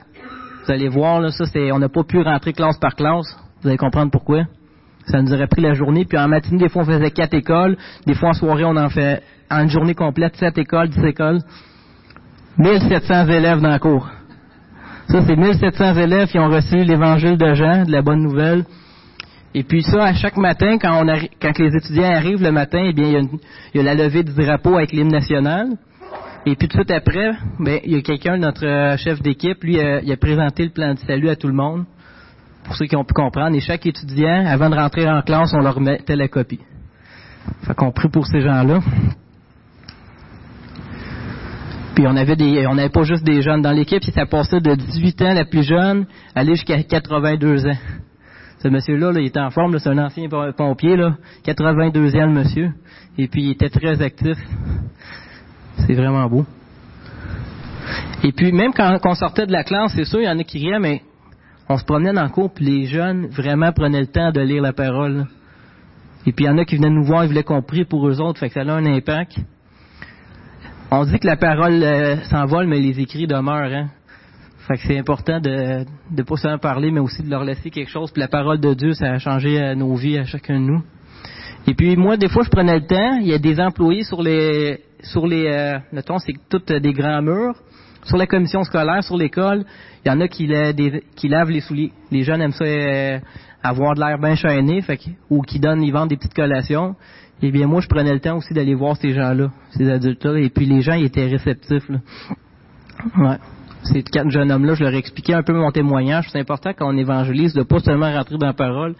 Vous 0.64 0.72
allez 0.72 0.88
voir, 0.88 1.20
là, 1.20 1.30
ça 1.30 1.44
c'est, 1.46 1.70
on 1.72 1.78
n'a 1.78 1.88
pas 1.88 2.04
pu 2.04 2.22
rentrer 2.22 2.52
classe 2.52 2.78
par 2.78 2.94
classe. 2.94 3.36
Vous 3.60 3.68
allez 3.68 3.76
comprendre 3.76 4.10
pourquoi. 4.10 4.44
Ça 5.06 5.20
nous 5.20 5.32
aurait 5.32 5.46
pris 5.46 5.62
la 5.62 5.74
journée, 5.74 6.04
puis 6.04 6.18
en 6.18 6.28
matinée, 6.28 6.58
des 6.58 6.68
fois 6.68 6.82
on 6.82 6.86
faisait 6.86 7.10
quatre 7.10 7.34
écoles, 7.34 7.76
des 8.06 8.14
fois 8.14 8.30
en 8.30 8.32
soirée 8.32 8.64
on 8.64 8.76
en 8.76 8.88
fait 8.88 9.22
en 9.50 9.62
une 9.62 9.70
journée 9.70 9.94
complète, 9.94 10.36
sept 10.36 10.56
écoles, 10.58 10.88
dix 10.88 11.04
écoles. 11.04 11.40
1700 12.58 13.28
élèves 13.28 13.60
dans 13.60 13.72
le 13.72 13.78
cours. 13.78 14.08
Ça, 15.08 15.22
c'est 15.26 15.36
1700 15.36 15.96
élèves 15.96 16.28
qui 16.28 16.38
ont 16.38 16.48
reçu 16.48 16.76
l'évangile 16.76 17.36
de 17.36 17.54
Jean, 17.54 17.84
de 17.84 17.92
la 17.92 18.02
bonne 18.02 18.22
nouvelle. 18.22 18.64
Et 19.54 19.62
puis 19.62 19.82
ça, 19.82 20.02
à 20.04 20.14
chaque 20.14 20.36
matin, 20.36 20.78
quand, 20.78 21.02
on 21.02 21.06
quand 21.40 21.58
les 21.58 21.76
étudiants 21.76 22.10
arrivent 22.10 22.42
le 22.42 22.50
matin, 22.50 22.82
eh 22.84 22.92
bien, 22.92 23.20
il 23.74 23.76
y, 23.76 23.80
a 23.80 23.82
la 23.82 23.94
levée 23.94 24.22
du 24.22 24.32
drapeau 24.32 24.76
avec 24.76 24.92
l'hymne 24.92 25.12
national. 25.12 25.68
Et 26.46 26.56
puis 26.56 26.56
tout 26.56 26.66
de 26.66 26.72
suite 26.72 26.90
après, 26.90 27.32
ben, 27.58 27.80
il 27.84 27.92
y 27.92 27.96
a 27.96 28.02
quelqu'un, 28.02 28.36
notre 28.36 28.66
euh, 28.66 28.96
chef 28.96 29.22
d'équipe, 29.22 29.62
lui, 29.62 29.78
euh, 29.78 30.00
il 30.02 30.12
a 30.12 30.16
présenté 30.16 30.64
le 30.64 30.70
plan 30.70 30.94
de 30.94 30.98
salut 30.98 31.28
à 31.28 31.36
tout 31.36 31.46
le 31.46 31.54
monde, 31.54 31.84
pour 32.64 32.74
ceux 32.76 32.86
qui 32.86 32.96
ont 32.96 33.04
pu 33.04 33.14
comprendre. 33.14 33.54
Et 33.54 33.60
chaque 33.60 33.86
étudiant, 33.86 34.46
avant 34.46 34.70
de 34.70 34.74
rentrer 34.74 35.08
en 35.08 35.22
classe, 35.22 35.52
on 35.54 35.60
leur 35.60 35.80
mettait 35.80 36.16
la 36.16 36.28
copie. 36.28 36.60
Fait 37.62 37.74
qu'on 37.74 37.92
prie 37.92 38.08
pour 38.08 38.26
ces 38.26 38.40
gens-là. 38.40 38.80
Puis 41.94 42.06
on 42.08 42.16
avait 42.16 42.36
des, 42.36 42.66
on 42.66 42.74
n'avait 42.74 42.88
pas 42.88 43.04
juste 43.04 43.24
des 43.24 43.40
jeunes 43.42 43.62
dans 43.62 43.70
l'équipe, 43.70 44.02
ça 44.02 44.26
passait 44.26 44.60
de 44.60 44.74
18 44.74 45.22
ans 45.22 45.34
la 45.34 45.44
plus 45.44 45.62
jeune, 45.62 46.06
aller 46.34 46.56
jusqu'à 46.56 46.82
82 46.82 47.66
ans. 47.68 47.76
Ce 48.58 48.68
monsieur-là, 48.68 49.12
il 49.14 49.26
était 49.26 49.40
en 49.40 49.50
forme, 49.50 49.78
c'est 49.78 49.90
un 49.90 49.98
ancien 49.98 50.28
pompier, 50.56 50.96
là, 50.96 51.16
82 51.44 52.16
ans 52.16 52.26
le 52.26 52.32
monsieur, 52.32 52.72
et 53.16 53.28
puis 53.28 53.44
il 53.44 53.50
était 53.52 53.68
très 53.68 54.02
actif. 54.02 54.36
C'est 55.86 55.94
vraiment 55.94 56.26
beau. 56.26 56.44
Et 58.24 58.32
puis 58.32 58.52
même 58.52 58.72
quand, 58.72 58.98
on 59.04 59.14
sortait 59.14 59.46
de 59.46 59.52
la 59.52 59.62
classe, 59.62 59.92
c'est 59.94 60.04
sûr, 60.04 60.20
il 60.20 60.24
y 60.24 60.28
en 60.28 60.38
a 60.38 60.44
qui 60.44 60.58
riaient, 60.58 60.78
mais 60.80 61.02
on 61.68 61.78
se 61.78 61.84
promenait 61.84 62.12
dans 62.12 62.24
le 62.24 62.30
cours, 62.30 62.52
puis 62.52 62.64
les 62.64 62.86
jeunes 62.86 63.26
vraiment 63.28 63.72
prenaient 63.72 64.00
le 64.00 64.06
temps 64.06 64.32
de 64.32 64.40
lire 64.40 64.62
la 64.62 64.72
parole. 64.72 65.26
Et 66.26 66.32
puis 66.32 66.44
il 66.44 66.48
y 66.48 66.50
en 66.50 66.58
a 66.58 66.64
qui 66.64 66.76
venaient 66.76 66.90
nous 66.90 67.04
voir, 67.04 67.24
ils 67.24 67.28
voulaient 67.28 67.42
qu'on 67.42 67.62
prie 67.62 67.84
pour 67.84 68.08
eux 68.08 68.20
autres, 68.20 68.40
fait 68.40 68.48
que 68.48 68.54
ça 68.54 68.60
a 68.60 68.72
un 68.72 68.86
impact. 68.86 69.38
On 70.90 71.04
dit 71.04 71.18
que 71.18 71.26
la 71.26 71.36
parole 71.36 71.82
euh, 71.82 72.16
s'envole, 72.24 72.66
mais 72.66 72.78
les 72.78 73.00
écrits 73.00 73.26
demeurent. 73.26 73.72
Hein? 73.72 73.88
Fait 74.68 74.74
que 74.74 74.82
c'est 74.86 74.98
important 74.98 75.40
de 75.40 75.84
ne 76.10 76.22
pas 76.22 76.36
seulement 76.36 76.58
parler, 76.58 76.90
mais 76.90 77.00
aussi 77.00 77.22
de 77.22 77.30
leur 77.30 77.44
laisser 77.44 77.70
quelque 77.70 77.90
chose. 77.90 78.10
Puis 78.12 78.20
la 78.20 78.28
parole 78.28 78.60
de 78.60 78.74
Dieu, 78.74 78.94
ça 78.94 79.12
a 79.12 79.18
changé 79.18 79.60
euh, 79.60 79.74
nos 79.74 79.94
vies 79.94 80.18
à 80.18 80.24
chacun 80.24 80.60
de 80.60 80.64
nous. 80.64 80.82
Et 81.66 81.74
puis 81.74 81.96
moi, 81.96 82.16
des 82.16 82.28
fois, 82.28 82.44
je 82.44 82.50
prenais 82.50 82.78
le 82.78 82.86
temps. 82.86 83.16
Il 83.20 83.26
y 83.26 83.34
a 83.34 83.38
des 83.38 83.58
employés 83.60 84.04
sur 84.04 84.22
les, 84.22 84.80
sur 85.02 85.26
les, 85.26 85.46
euh, 85.46 85.78
mettons, 85.92 86.18
c'est 86.18 86.34
toutes 86.48 86.72
des 86.72 86.92
grands 86.92 87.22
murs. 87.22 87.56
Sur 88.04 88.16
la 88.18 88.26
commission 88.26 88.62
scolaire, 88.64 89.02
sur 89.02 89.16
l'école, 89.16 89.64
il 90.04 90.08
y 90.08 90.10
en 90.10 90.20
a 90.20 90.28
qui, 90.28 90.46
lavent 90.46 91.50
les 91.50 91.60
souliers. 91.60 91.92
Les 92.10 92.22
jeunes 92.22 92.40
aiment 92.42 92.52
ça 92.52 92.64
euh, 92.64 93.18
avoir 93.62 93.94
de 93.94 94.00
l'air 94.00 94.18
bien 94.18 94.34
chaîné, 94.34 94.82
fait 94.82 95.00
ou 95.30 95.42
qui 95.42 95.58
donnent, 95.58 95.82
ils 95.82 95.92
vendent 95.92 96.10
des 96.10 96.16
petites 96.16 96.34
collations. 96.34 96.96
Eh 97.42 97.50
bien, 97.50 97.66
moi, 97.66 97.80
je 97.80 97.88
prenais 97.88 98.12
le 98.12 98.20
temps 98.20 98.36
aussi 98.36 98.54
d'aller 98.54 98.74
voir 98.74 98.96
ces 98.96 99.12
gens-là, 99.12 99.50
ces 99.70 99.90
adultes-là, 99.90 100.38
et 100.38 100.50
puis 100.50 100.66
les 100.66 100.82
gens, 100.82 100.94
ils 100.94 101.06
étaient 101.06 101.26
réceptifs. 101.26 101.88
Là. 101.88 101.98
Ouais. 103.18 103.36
Ces 103.82 104.02
quatre 104.02 104.30
jeunes 104.30 104.50
hommes-là, 104.50 104.74
je 104.74 104.84
leur 104.84 104.94
expliquais 104.94 105.34
un 105.34 105.42
peu 105.42 105.52
mon 105.52 105.70
témoignage. 105.70 106.28
C'est 106.30 106.38
important 106.38 106.72
quand 106.76 106.88
on 106.88 106.96
évangélise 106.96 107.52
de 107.52 107.62
pas 107.62 107.80
seulement 107.80 108.10
rentrer 108.12 108.38
dans 108.38 108.46
la 108.46 108.54
parole, 108.54 108.94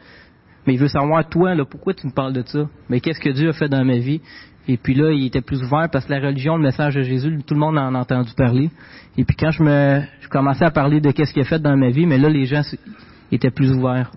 mais 0.66 0.74
il 0.74 0.78
veut 0.80 0.88
savoir, 0.88 1.26
toi, 1.28 1.54
là, 1.54 1.64
pourquoi 1.64 1.94
tu 1.94 2.06
me 2.06 2.12
parles 2.12 2.32
de 2.32 2.42
ça? 2.46 2.68
Mais 2.88 3.00
qu'est-ce 3.00 3.20
que 3.20 3.30
Dieu 3.30 3.50
a 3.50 3.52
fait 3.52 3.68
dans 3.68 3.84
ma 3.84 3.98
vie? 3.98 4.20
Et 4.66 4.76
puis 4.78 4.94
là, 4.94 5.12
il 5.12 5.26
était 5.26 5.42
plus 5.42 5.62
ouvert 5.62 5.88
parce 5.92 6.06
que 6.06 6.12
la 6.12 6.20
religion, 6.20 6.56
le 6.56 6.62
message 6.62 6.94
de 6.94 7.02
Jésus, 7.02 7.38
tout 7.46 7.54
le 7.54 7.60
monde 7.60 7.76
en 7.76 7.94
a 7.94 7.98
entendu 7.98 8.32
parler. 8.36 8.70
Et 9.18 9.24
puis 9.24 9.36
quand 9.36 9.50
je 9.50 9.62
me, 9.62 10.00
commençais 10.34 10.64
à 10.64 10.70
parler 10.70 11.00
de 11.00 11.10
qu'est-ce 11.12 11.32
qu'il 11.32 11.42
a 11.42 11.44
fait 11.44 11.60
dans 11.60 11.76
ma 11.76 11.90
vie, 11.90 12.06
mais 12.06 12.18
là, 12.18 12.28
les 12.28 12.46
gens 12.46 12.62
étaient 13.30 13.50
plus 13.50 13.72
ouverts. 13.72 14.10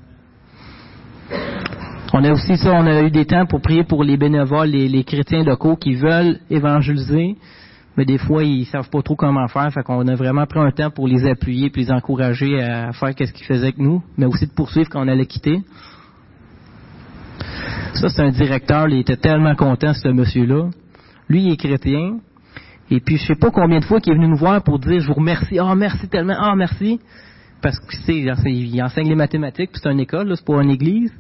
On 2.14 2.24
a 2.24 2.32
aussi 2.32 2.58
ça, 2.58 2.74
on 2.74 2.88
a 2.88 3.02
eu 3.02 3.12
des 3.12 3.26
temps 3.26 3.46
pour 3.46 3.62
prier 3.62 3.84
pour 3.84 4.04
les 4.04 4.18
bénévoles, 4.18 4.70
les, 4.70 5.04
chrétiens 5.04 5.44
locaux 5.44 5.76
qui 5.76 5.94
veulent 5.94 6.40
évangéliser, 6.50 7.36
mais 7.98 8.06
des 8.06 8.18
fois, 8.18 8.44
ils 8.44 8.66
savent 8.66 8.90
pas 8.90 9.02
trop 9.02 9.16
comment 9.16 9.48
faire. 9.48 9.72
Fait 9.72 9.84
qu'on 9.84 10.08
a 10.08 10.16
vraiment 10.16 10.46
pris 10.46 10.60
un 10.60 10.72
temps 10.72 10.90
pour 10.90 11.08
les 11.08 11.28
appuyer 11.28 11.70
puis 11.70 11.84
les 11.84 11.92
encourager 11.92 12.62
à 12.62 12.94
faire 12.94 13.14
qu'est-ce 13.14 13.34
qu'ils 13.34 13.46
faisaient 13.46 13.64
avec 13.64 13.78
nous, 13.78 14.02
mais 14.18 14.26
aussi 14.26 14.48
de 14.48 14.52
poursuivre 14.52 14.90
quand 14.90 15.04
on 15.04 15.08
allait 15.08 15.26
quitter. 15.26 15.62
Ça, 17.94 18.10
c'est 18.10 18.22
un 18.22 18.30
directeur, 18.30 18.88
il 18.90 19.00
était 19.00 19.18
tellement 19.18 19.56
content, 19.56 19.94
ce 19.94 20.10
monsieur-là. 20.10 20.70
Lui, 21.30 21.44
il 21.44 21.52
est 21.52 21.58
chrétien. 21.58 22.20
Et 22.90 23.00
puis, 23.00 23.18
je 23.18 23.26
sais 23.26 23.36
pas 23.36 23.52
combien 23.52 23.80
de 23.80 23.86
fois 23.86 24.00
qu'il 24.00 24.14
est 24.14 24.16
venu 24.16 24.28
nous 24.28 24.38
voir 24.38 24.64
pour 24.64 24.80
dire, 24.80 25.00
je 25.02 25.08
vous 25.08 25.16
remercie, 25.16 25.60
ah, 25.60 25.70
oh, 25.72 25.76
merci 25.76 26.08
tellement, 26.08 26.36
ah, 26.38 26.52
oh, 26.54 26.56
merci. 26.56 27.00
Parce 27.62 27.80
que, 27.80 27.96
c'est, 28.06 28.14
il 28.14 28.82
enseigne 28.84 29.10
les 29.10 29.16
mathématiques, 29.16 29.72
puis 29.72 29.82
c'est 29.84 29.92
une 29.92 30.00
école, 30.00 30.32
c'est 30.36 30.46
pas 30.46 30.62
une 30.62 30.70
église. 30.70 31.12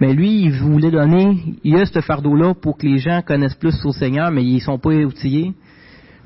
Mais 0.00 0.12
lui, 0.12 0.42
il 0.42 0.52
voulait 0.52 0.90
donner, 0.90 1.56
il 1.64 1.76
a 1.76 1.86
ce 1.86 2.00
fardeau-là 2.00 2.54
pour 2.54 2.76
que 2.76 2.86
les 2.86 2.98
gens 2.98 3.22
connaissent 3.22 3.54
plus 3.54 3.72
son 3.72 3.92
Seigneur, 3.92 4.30
mais 4.30 4.44
ils 4.44 4.60
sont 4.60 4.78
pas 4.78 4.90
outillés. 4.90 5.54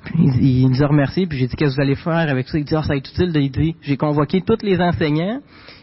Puis, 0.05 0.15
il, 0.41 0.69
nous 0.69 0.83
a 0.83 0.89
remercié, 0.89 1.27
puis 1.27 1.39
j'ai 1.39 1.47
dit, 1.47 1.55
qu'est-ce 1.55 1.71
que 1.71 1.77
vous 1.77 1.81
allez 1.81 1.95
faire 1.95 2.29
avec 2.29 2.49
ça? 2.49 2.59
Il 2.59 2.65
dit, 2.65 2.75
ah, 2.75 2.83
ça 2.83 2.89
va 2.89 2.97
être 2.97 3.09
utile. 3.09 3.31
Il 3.37 3.51
dit, 3.51 3.77
j'ai 3.83 3.97
convoqué 3.97 4.41
tous 4.41 4.63
les 4.63 4.81
enseignants, 4.81 5.41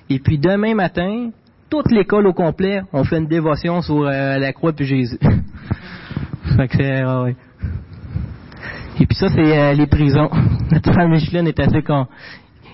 et 0.09 0.19
puis 0.19 0.37
demain 0.37 0.75
matin, 0.75 1.29
toute 1.69 1.91
l'école 1.91 2.27
au 2.27 2.33
complet, 2.33 2.81
on 2.93 3.03
fait 3.03 3.17
une 3.17 3.27
dévotion 3.27 3.81
sur 3.81 4.03
euh, 4.03 4.37
la 4.37 4.53
croix 4.53 4.71
de 4.71 4.83
Jésus. 4.83 5.17
fait 6.57 6.67
que 6.67 6.77
c'est, 6.77 7.05
ouais. 7.05 7.35
Et 8.99 9.05
puis 9.05 9.15
ça, 9.15 9.29
c'est 9.29 9.57
euh, 9.57 9.73
les 9.73 9.87
prisons. 9.87 10.29
Notre 10.71 10.91
frère 10.91 11.07
Michelin 11.07 11.45
est 11.45 11.59
assez 11.59 11.81
con. 11.81 12.07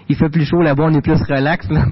Il 0.09 0.15
fait 0.15 0.29
plus 0.29 0.45
chaud 0.45 0.61
là-bas, 0.61 0.85
on 0.87 0.93
est 0.93 1.01
plus 1.01 1.21
relax. 1.21 1.69
Là. 1.69 1.85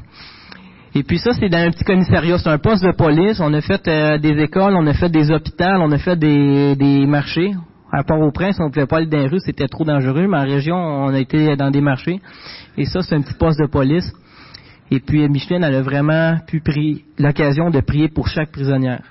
Et 0.95 1.03
puis 1.03 1.17
ça, 1.17 1.31
c'est 1.33 1.49
dans 1.49 1.57
un 1.57 1.71
petit 1.71 1.83
commissariat. 1.83 2.37
C'est 2.37 2.49
un 2.49 2.57
poste 2.57 2.83
de 2.83 2.91
police. 2.91 3.39
On 3.39 3.53
a 3.53 3.61
fait 3.61 3.87
euh, 3.87 4.17
des 4.17 4.41
écoles, 4.41 4.75
on 4.75 4.85
a 4.87 4.93
fait 4.93 5.09
des 5.09 5.31
hôpitaux, 5.31 5.63
on 5.79 5.91
a 5.91 5.97
fait 5.97 6.17
des, 6.17 6.75
des 6.75 7.05
marchés. 7.05 7.53
À 7.91 8.03
Port-au-Prince, 8.03 8.57
on 8.59 8.65
ne 8.65 8.69
pouvait 8.69 8.87
pas 8.87 8.97
aller 8.97 9.05
dans 9.05 9.19
les 9.19 9.27
rues, 9.27 9.39
c'était 9.39 9.67
trop 9.67 9.83
dangereux. 9.83 10.27
Mais 10.27 10.37
en 10.37 10.45
région, 10.45 10.75
on 10.75 11.09
a 11.09 11.19
été 11.19 11.55
dans 11.55 11.69
des 11.69 11.81
marchés. 11.81 12.19
Et 12.75 12.85
ça, 12.85 13.03
c'est 13.03 13.13
un 13.13 13.21
petit 13.21 13.35
poste 13.35 13.59
de 13.59 13.67
police. 13.67 14.11
Et 14.93 14.99
puis 14.99 15.27
Micheline, 15.27 15.63
elle 15.63 15.73
a 15.73 15.81
vraiment 15.81 16.37
pu 16.45 16.61
prier 16.61 17.03
l'occasion 17.17 17.71
de 17.71 17.79
prier 17.79 18.09
pour 18.09 18.27
chaque 18.27 18.51
prisonnière. 18.51 19.01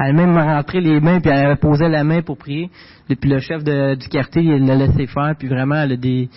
Elle 0.00 0.06
a 0.08 0.12
même 0.12 0.36
rentré 0.36 0.80
les 0.80 0.98
mains, 0.98 1.20
puis 1.20 1.30
elle 1.30 1.56
posait 1.58 1.88
la 1.88 2.02
main 2.02 2.22
pour 2.22 2.36
prier. 2.36 2.70
Et 3.08 3.14
puis 3.14 3.30
le 3.30 3.38
chef 3.38 3.62
du 3.62 4.08
quartier, 4.08 4.42
il 4.42 4.66
l'a 4.66 4.74
laissé 4.74 5.06
faire. 5.06 5.36
Puis 5.38 5.46
vraiment, 5.46 5.76
elle 5.76 5.92
a 5.92 5.96
des, 5.96 6.28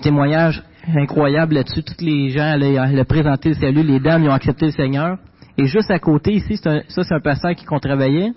témoignages 0.00 0.62
incroyables 0.94 1.56
là-dessus. 1.56 1.82
Toutes 1.82 2.02
les 2.02 2.28
gens, 2.28 2.54
elle 2.54 3.00
a, 3.00 3.04
présenté 3.04 3.48
le 3.48 3.56
salut. 3.56 3.82
Les 3.82 3.98
dames, 3.98 4.22
ils 4.22 4.28
ont 4.28 4.34
accepté 4.34 4.66
le 4.66 4.72
Seigneur. 4.72 5.18
Et 5.58 5.66
juste 5.66 5.90
à 5.90 5.98
côté, 5.98 6.34
ici, 6.34 6.58
ça, 6.58 6.82
c'est 6.86 7.12
un 7.12 7.20
pasteur 7.20 7.52
qui 7.56 7.64
qu'on 7.64 7.80
travaillait. 7.80 8.30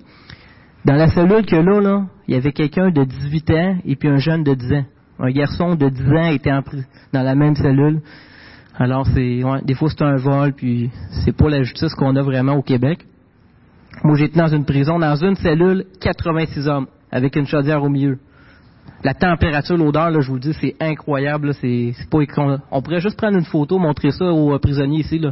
Dans 0.86 0.96
la 0.96 1.08
cellule 1.10 1.46
que 1.46 1.56
là, 1.56 1.82
là, 1.82 2.06
il 2.28 2.34
y 2.34 2.38
avait 2.38 2.52
quelqu'un 2.52 2.90
de 2.90 3.04
18 3.04 3.52
ans 3.52 3.78
et 3.86 3.96
puis 3.96 4.10
un 4.10 4.18
jeune 4.18 4.44
de 4.44 4.56
10 4.56 4.74
ans. 4.74 4.86
Un 5.20 5.30
garçon 5.30 5.76
de 5.76 5.88
10 5.88 6.02
ans 6.14 6.32
était 6.32 6.52
en, 6.52 6.64
dans 7.14 7.22
la 7.22 7.36
même 7.36 7.56
cellule. 7.56 8.02
Alors, 8.78 9.08
c'est, 9.14 9.42
des 9.64 9.74
fois, 9.74 9.90
c'est 9.90 10.04
un 10.04 10.18
vol, 10.18 10.54
puis 10.54 10.90
c'est 11.24 11.36
pas 11.36 11.50
la 11.50 11.64
justice 11.64 11.94
qu'on 11.96 12.16
a 12.16 12.22
vraiment 12.22 12.54
au 12.54 12.62
Québec. 12.62 13.06
Moi, 14.04 14.18
j'étais 14.18 14.38
dans 14.38 14.54
une 14.54 14.66
prison, 14.66 15.00
dans 15.00 15.16
une 15.16 15.36
cellule, 15.36 15.86
86 16.02 16.68
hommes, 16.68 16.88
avec 17.12 17.36
une 17.38 17.48
chaudière 17.48 17.82
au 17.82 17.90
milieu. 17.90 18.18
La 19.04 19.14
température, 19.14 19.78
l'odeur, 19.78 20.12
là, 20.12 20.20
je 20.20 20.28
vous 20.28 20.36
le 20.36 20.40
dis, 20.42 20.54
c'est 20.60 20.76
incroyable. 20.82 21.54
c'est, 21.54 21.94
c'est 21.98 22.10
pas 22.10 22.18
On 22.72 22.82
pourrait 22.82 23.00
juste 23.00 23.18
prendre 23.18 23.38
une 23.38 23.46
photo, 23.46 23.78
montrer 23.78 24.12
ça 24.12 24.26
aux 24.26 24.54
euh, 24.54 24.60
prisonniers 24.60 25.00
ici, 25.00 25.20
là. 25.20 25.32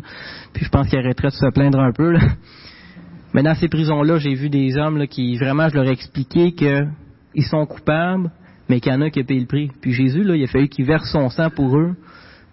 Puis 0.54 0.64
je 0.64 0.70
pense 0.70 0.88
qu'ils 0.88 1.00
arrêteraient 1.00 1.30
de 1.30 1.34
se 1.34 1.52
plaindre 1.52 1.80
un 1.80 1.92
peu. 1.92 2.12
Là. 2.12 2.20
Mais 3.34 3.44
dans 3.44 3.56
ces 3.56 3.68
prisons-là, 3.68 4.20
j'ai 4.20 4.36
vu 4.36 4.50
des 4.50 4.78
hommes 4.78 4.98
là, 4.98 5.08
qui, 5.08 5.38
vraiment, 5.38 5.68
je 5.68 5.76
leur 5.76 5.86
ai 5.86 5.92
expliqué 5.92 6.54
qu'ils 6.54 7.46
sont 7.50 7.66
coupables, 7.66 8.32
mais 8.70 8.80
qu'il 8.80 8.92
y 8.92 8.96
en 8.96 9.02
a 9.02 9.10
qui 9.10 9.22
ont 9.22 9.26
payé 9.26 9.40
le 9.40 9.48
prix. 9.48 9.72
Puis 9.82 9.92
Jésus, 9.92 10.24
là, 10.24 10.36
il 10.36 10.44
a 10.44 10.48
fallu 10.48 10.68
qu'il 10.68 10.86
verse 10.86 11.12
son 11.12 11.30
sang 11.30 11.50
pour 11.50 11.78
eux 11.78 11.96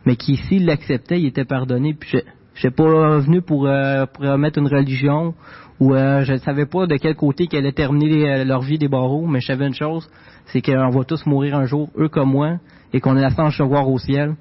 mais 0.07 0.17
qui 0.17 0.37
s'il 0.37 0.67
l'acceptait, 0.67 1.21
il 1.21 1.27
était 1.27 1.45
pardonné. 1.45 1.95
Puis 1.95 2.11
je 2.55 2.67
n'étais 2.67 2.71
pas 2.71 3.19
venu 3.19 3.43
pour, 3.43 3.67
euh, 3.67 4.07
pour 4.07 4.25
mettre 4.39 4.59
une 4.59 4.69
religion 4.69 5.35
ou 5.81 5.95
euh, 5.95 6.25
je 6.25 6.35
ne 6.35 6.39
savais 6.39 6.67
pas 6.67 6.87
de 6.87 6.97
quel 6.97 7.17
côté 7.17 7.47
qu'elle 7.47 7.61
allait 7.61 7.73
terminer 7.73 8.31
euh, 8.31 8.45
leur 8.45 8.61
vie 8.61 8.79
des 8.79 8.89
barreaux, 8.89 9.27
mais 9.27 9.41
je 9.41 9.47
savais 9.47 9.67
une 9.67 9.75
chose, 9.75 10.09
c'est 10.47 10.61
qu'on 10.61 10.91
va 10.91 11.05
tous 11.05 11.25
mourir 11.25 11.57
un 11.57 11.65
jour, 11.65 11.89
eux 11.99 12.09
comme 12.09 12.31
moi, 12.31 12.59
et 12.93 13.01
qu'on 13.01 13.17
a 13.17 13.21
la 13.21 13.31
chance 13.31 13.57
de 13.57 13.65
voir 13.65 13.89
au 13.89 13.99
ciel. 13.99 14.35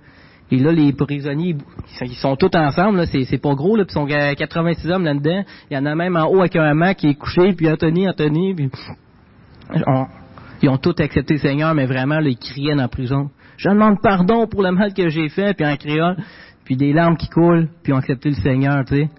Et 0.51 0.57
là, 0.57 0.71
les 0.71 0.91
prisonniers, 0.91 1.55
ils 2.01 2.15
sont 2.15 2.35
tous 2.35 2.55
ensemble, 2.57 2.97
là, 2.97 3.05
c'est, 3.05 3.37
pas 3.37 3.53
gros, 3.53 3.75
là, 3.75 3.85
puis 3.85 3.93
ils 3.95 4.33
sont 4.33 4.35
86 4.35 4.89
hommes 4.89 5.05
là-dedans. 5.05 5.43
Il 5.69 5.75
y 5.75 5.77
en 5.77 5.85
a 5.85 5.95
même 5.95 6.17
en 6.17 6.25
haut 6.25 6.39
avec 6.39 6.55
un 6.55 6.63
hamac 6.63 6.97
qui 6.97 7.07
est 7.07 7.15
couché, 7.15 7.53
puis 7.53 7.69
Anthony, 7.69 8.09
Anthony, 8.09 8.55
puis... 8.55 8.69
ils 10.61 10.69
ont 10.69 10.77
tous 10.77 10.95
accepté 11.01 11.35
le 11.35 11.39
Seigneur, 11.39 11.73
mais 11.73 11.85
vraiment, 11.85 12.19
là, 12.19 12.29
ils 12.29 12.37
criaient 12.37 12.75
dans 12.75 12.83
la 12.83 12.87
prison 12.87 13.29
je 13.59 13.69
demande 13.69 14.01
pardon 14.01 14.47
pour 14.47 14.63
le 14.63 14.71
mal 14.71 14.93
que 14.93 15.09
j'ai 15.09 15.27
fait, 15.27 15.53
puis 15.53 15.65
en 15.65 15.75
créole, 15.75 16.15
puis 16.63 16.77
des 16.77 16.93
larmes 16.93 17.17
qui 17.17 17.27
coulent, 17.27 17.67
puis 17.83 17.91
ont 17.91 17.97
accepté 17.97 18.29
le 18.29 18.35
Seigneur, 18.35 18.85
tu 18.85 18.95
sais. 18.95 19.09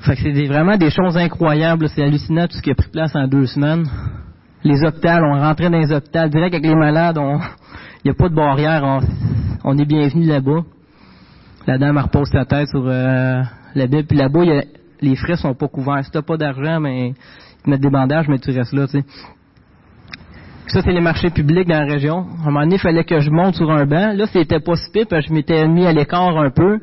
Fait 0.00 0.16
que 0.16 0.20
c'est 0.20 0.46
vraiment 0.46 0.76
des 0.76 0.90
choses 0.90 1.16
incroyables, 1.16 1.88
c'est 1.88 2.02
hallucinant 2.02 2.46
tout 2.46 2.56
ce 2.56 2.62
qui 2.62 2.70
a 2.70 2.74
pris 2.74 2.90
place 2.90 3.14
en 3.16 3.26
deux 3.26 3.46
semaines. 3.46 3.84
Les 4.64 4.84
hôpitaux, 4.84 5.08
on 5.08 5.40
rentrait 5.40 5.70
dans 5.70 5.78
les 5.78 5.92
hôpitaux, 5.92 6.28
direct 6.28 6.54
avec 6.54 6.66
les 6.66 6.74
malades, 6.74 7.18
il 7.18 8.06
n'y 8.06 8.10
a 8.10 8.14
pas 8.14 8.28
de 8.28 8.34
barrière, 8.34 9.00
on, 9.64 9.78
est 9.78 9.84
bienvenu 9.86 10.26
là-bas. 10.26 10.62
La 11.66 11.78
dame 11.78 11.96
repose 11.96 12.28
sa 12.28 12.44
tête 12.44 12.68
sur 12.68 12.84
euh, 12.86 13.42
la 13.74 13.86
Bible, 13.86 14.04
puis 14.06 14.18
là-bas, 14.18 14.40
les 15.00 15.16
frais 15.16 15.36
sont 15.36 15.54
pas 15.54 15.68
couverts. 15.68 16.04
Si 16.04 16.10
t'as 16.10 16.22
pas 16.22 16.36
d'argent, 16.36 16.80
mais 16.80 17.10
ils 17.10 17.14
te 17.64 17.70
mettent 17.70 17.80
des 17.80 17.90
bandages, 17.90 18.28
mais 18.28 18.38
tu 18.38 18.50
restes 18.50 18.74
là, 18.74 18.86
tu 18.88 19.00
sais. 19.00 19.04
Ça, 20.68 20.80
c'est 20.80 20.92
les 20.92 21.00
marchés 21.00 21.30
publics 21.30 21.68
dans 21.68 21.80
la 21.80 21.92
région. 21.92 22.18
À 22.18 22.42
un 22.42 22.44
moment 22.46 22.60
donné, 22.60 22.76
il 22.76 22.80
fallait 22.80 23.04
que 23.04 23.20
je 23.20 23.30
monte 23.30 23.56
sur 23.56 23.70
un 23.70 23.84
banc. 23.84 24.12
Là, 24.14 24.26
c'était 24.26 24.60
pas 24.60 24.76
si 24.76 24.90
pire, 24.90 25.06
parce 25.08 25.22
que 25.24 25.28
je 25.28 25.34
m'étais 25.34 25.66
mis 25.66 25.86
à 25.86 25.92
l'écart 25.92 26.38
un 26.38 26.50
peu. 26.50 26.78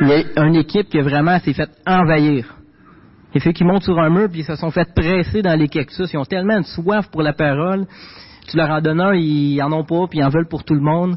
Il 0.00 0.08
y 0.08 0.12
a 0.12 0.44
une 0.44 0.56
équipe 0.56 0.88
qui 0.88 1.00
vraiment 1.00 1.38
s'est 1.38 1.52
fait 1.52 1.70
envahir. 1.86 2.56
Il 3.34 3.40
fait 3.40 3.52
qu'ils 3.52 3.66
montent 3.66 3.84
sur 3.84 3.98
un 3.98 4.10
mur, 4.10 4.28
puis 4.28 4.40
ils 4.40 4.44
se 4.44 4.56
sont 4.56 4.70
fait 4.70 4.92
presser 4.94 5.40
dans 5.40 5.58
les 5.58 5.68
cactus. 5.68 6.12
Ils 6.12 6.18
ont 6.18 6.24
tellement 6.24 6.58
de 6.58 6.66
soif 6.66 7.08
pour 7.10 7.22
la 7.22 7.32
parole. 7.32 7.86
Tu 8.48 8.56
leur 8.56 8.70
en 8.70 8.80
donnes 8.80 9.00
un, 9.00 9.14
ils 9.14 9.62
en 9.62 9.72
ont 9.72 9.84
pas, 9.84 10.06
puis 10.10 10.18
ils 10.18 10.24
en 10.24 10.28
veulent 10.28 10.48
pour 10.48 10.64
tout 10.64 10.74
le 10.74 10.80
monde. 10.80 11.16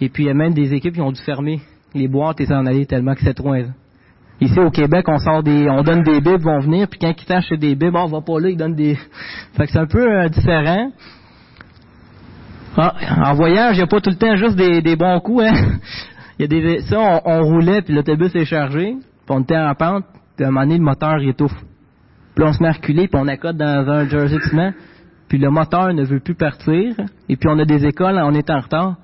Et 0.00 0.08
puis, 0.08 0.24
il 0.24 0.26
y 0.26 0.30
a 0.30 0.34
même 0.34 0.54
des 0.54 0.74
équipes 0.74 0.94
qui 0.94 1.00
ont 1.00 1.12
dû 1.12 1.20
fermer 1.22 1.60
les 1.94 2.08
boîtes 2.08 2.40
et 2.40 2.46
s'en 2.46 2.66
aller 2.66 2.86
tellement 2.86 3.14
que 3.14 3.22
c'est 3.22 3.34
trop... 3.34 3.54
Ici, 4.40 4.58
au 4.58 4.70
Québec, 4.70 5.06
on 5.08 5.18
sort 5.18 5.44
des, 5.44 5.70
on 5.70 5.82
donne 5.82 6.02
des 6.02 6.20
bibles, 6.20 6.42
vont 6.42 6.58
venir, 6.58 6.88
puis 6.88 6.98
quand 6.98 7.14
ils 7.16 7.24
tâchent 7.24 7.52
des 7.52 7.76
bibles, 7.76 7.96
on 7.96 8.06
va 8.06 8.20
pas 8.20 8.40
là, 8.40 8.48
ils 8.50 8.56
donnent 8.56 8.74
des... 8.74 8.96
Fait 9.56 9.66
que 9.66 9.72
c'est 9.72 9.78
un 9.78 9.86
peu 9.86 10.02
euh, 10.02 10.28
différent. 10.28 10.90
Ah, 12.76 13.30
en 13.30 13.34
voyage, 13.34 13.76
il 13.76 13.78
n'y 13.78 13.84
a 13.84 13.86
pas 13.86 14.00
tout 14.00 14.10
le 14.10 14.16
temps 14.16 14.34
juste 14.36 14.56
des, 14.56 14.96
bons 14.96 15.20
coups. 15.20 15.44
Hein? 15.44 15.78
Y 16.36 16.44
a 16.44 16.46
des, 16.48 16.80
ça, 16.80 17.20
on, 17.24 17.42
roulait, 17.44 17.80
puis 17.82 17.94
l'autobus 17.94 18.34
est 18.34 18.44
chargé, 18.44 18.96
puis 18.96 19.28
on 19.28 19.42
était 19.42 19.56
en 19.56 19.72
pente, 19.76 20.04
puis 20.34 20.44
à 20.44 20.48
un 20.48 20.50
moment 20.50 20.66
donné, 20.66 20.78
le 20.78 20.82
moteur 20.82 21.18
il 21.20 21.28
étouffe. 21.28 21.54
Puis 22.34 22.44
on 22.44 22.52
se 22.52 22.60
met 22.60 22.70
à 22.70 22.72
reculer, 22.72 23.06
puis 23.06 23.20
on 23.22 23.28
accote 23.28 23.56
dans 23.56 23.88
un 23.88 24.08
jersey 24.08 24.38
de 24.38 24.72
puis 25.28 25.38
le 25.38 25.50
moteur 25.50 25.94
ne 25.94 26.04
veut 26.04 26.18
plus 26.18 26.34
partir, 26.34 26.96
et 27.28 27.36
puis 27.36 27.48
on 27.48 27.56
a 27.60 27.64
des 27.64 27.86
écoles, 27.86 28.20
on 28.20 28.34
est 28.34 28.50
en 28.50 28.58
retard. 28.58 28.96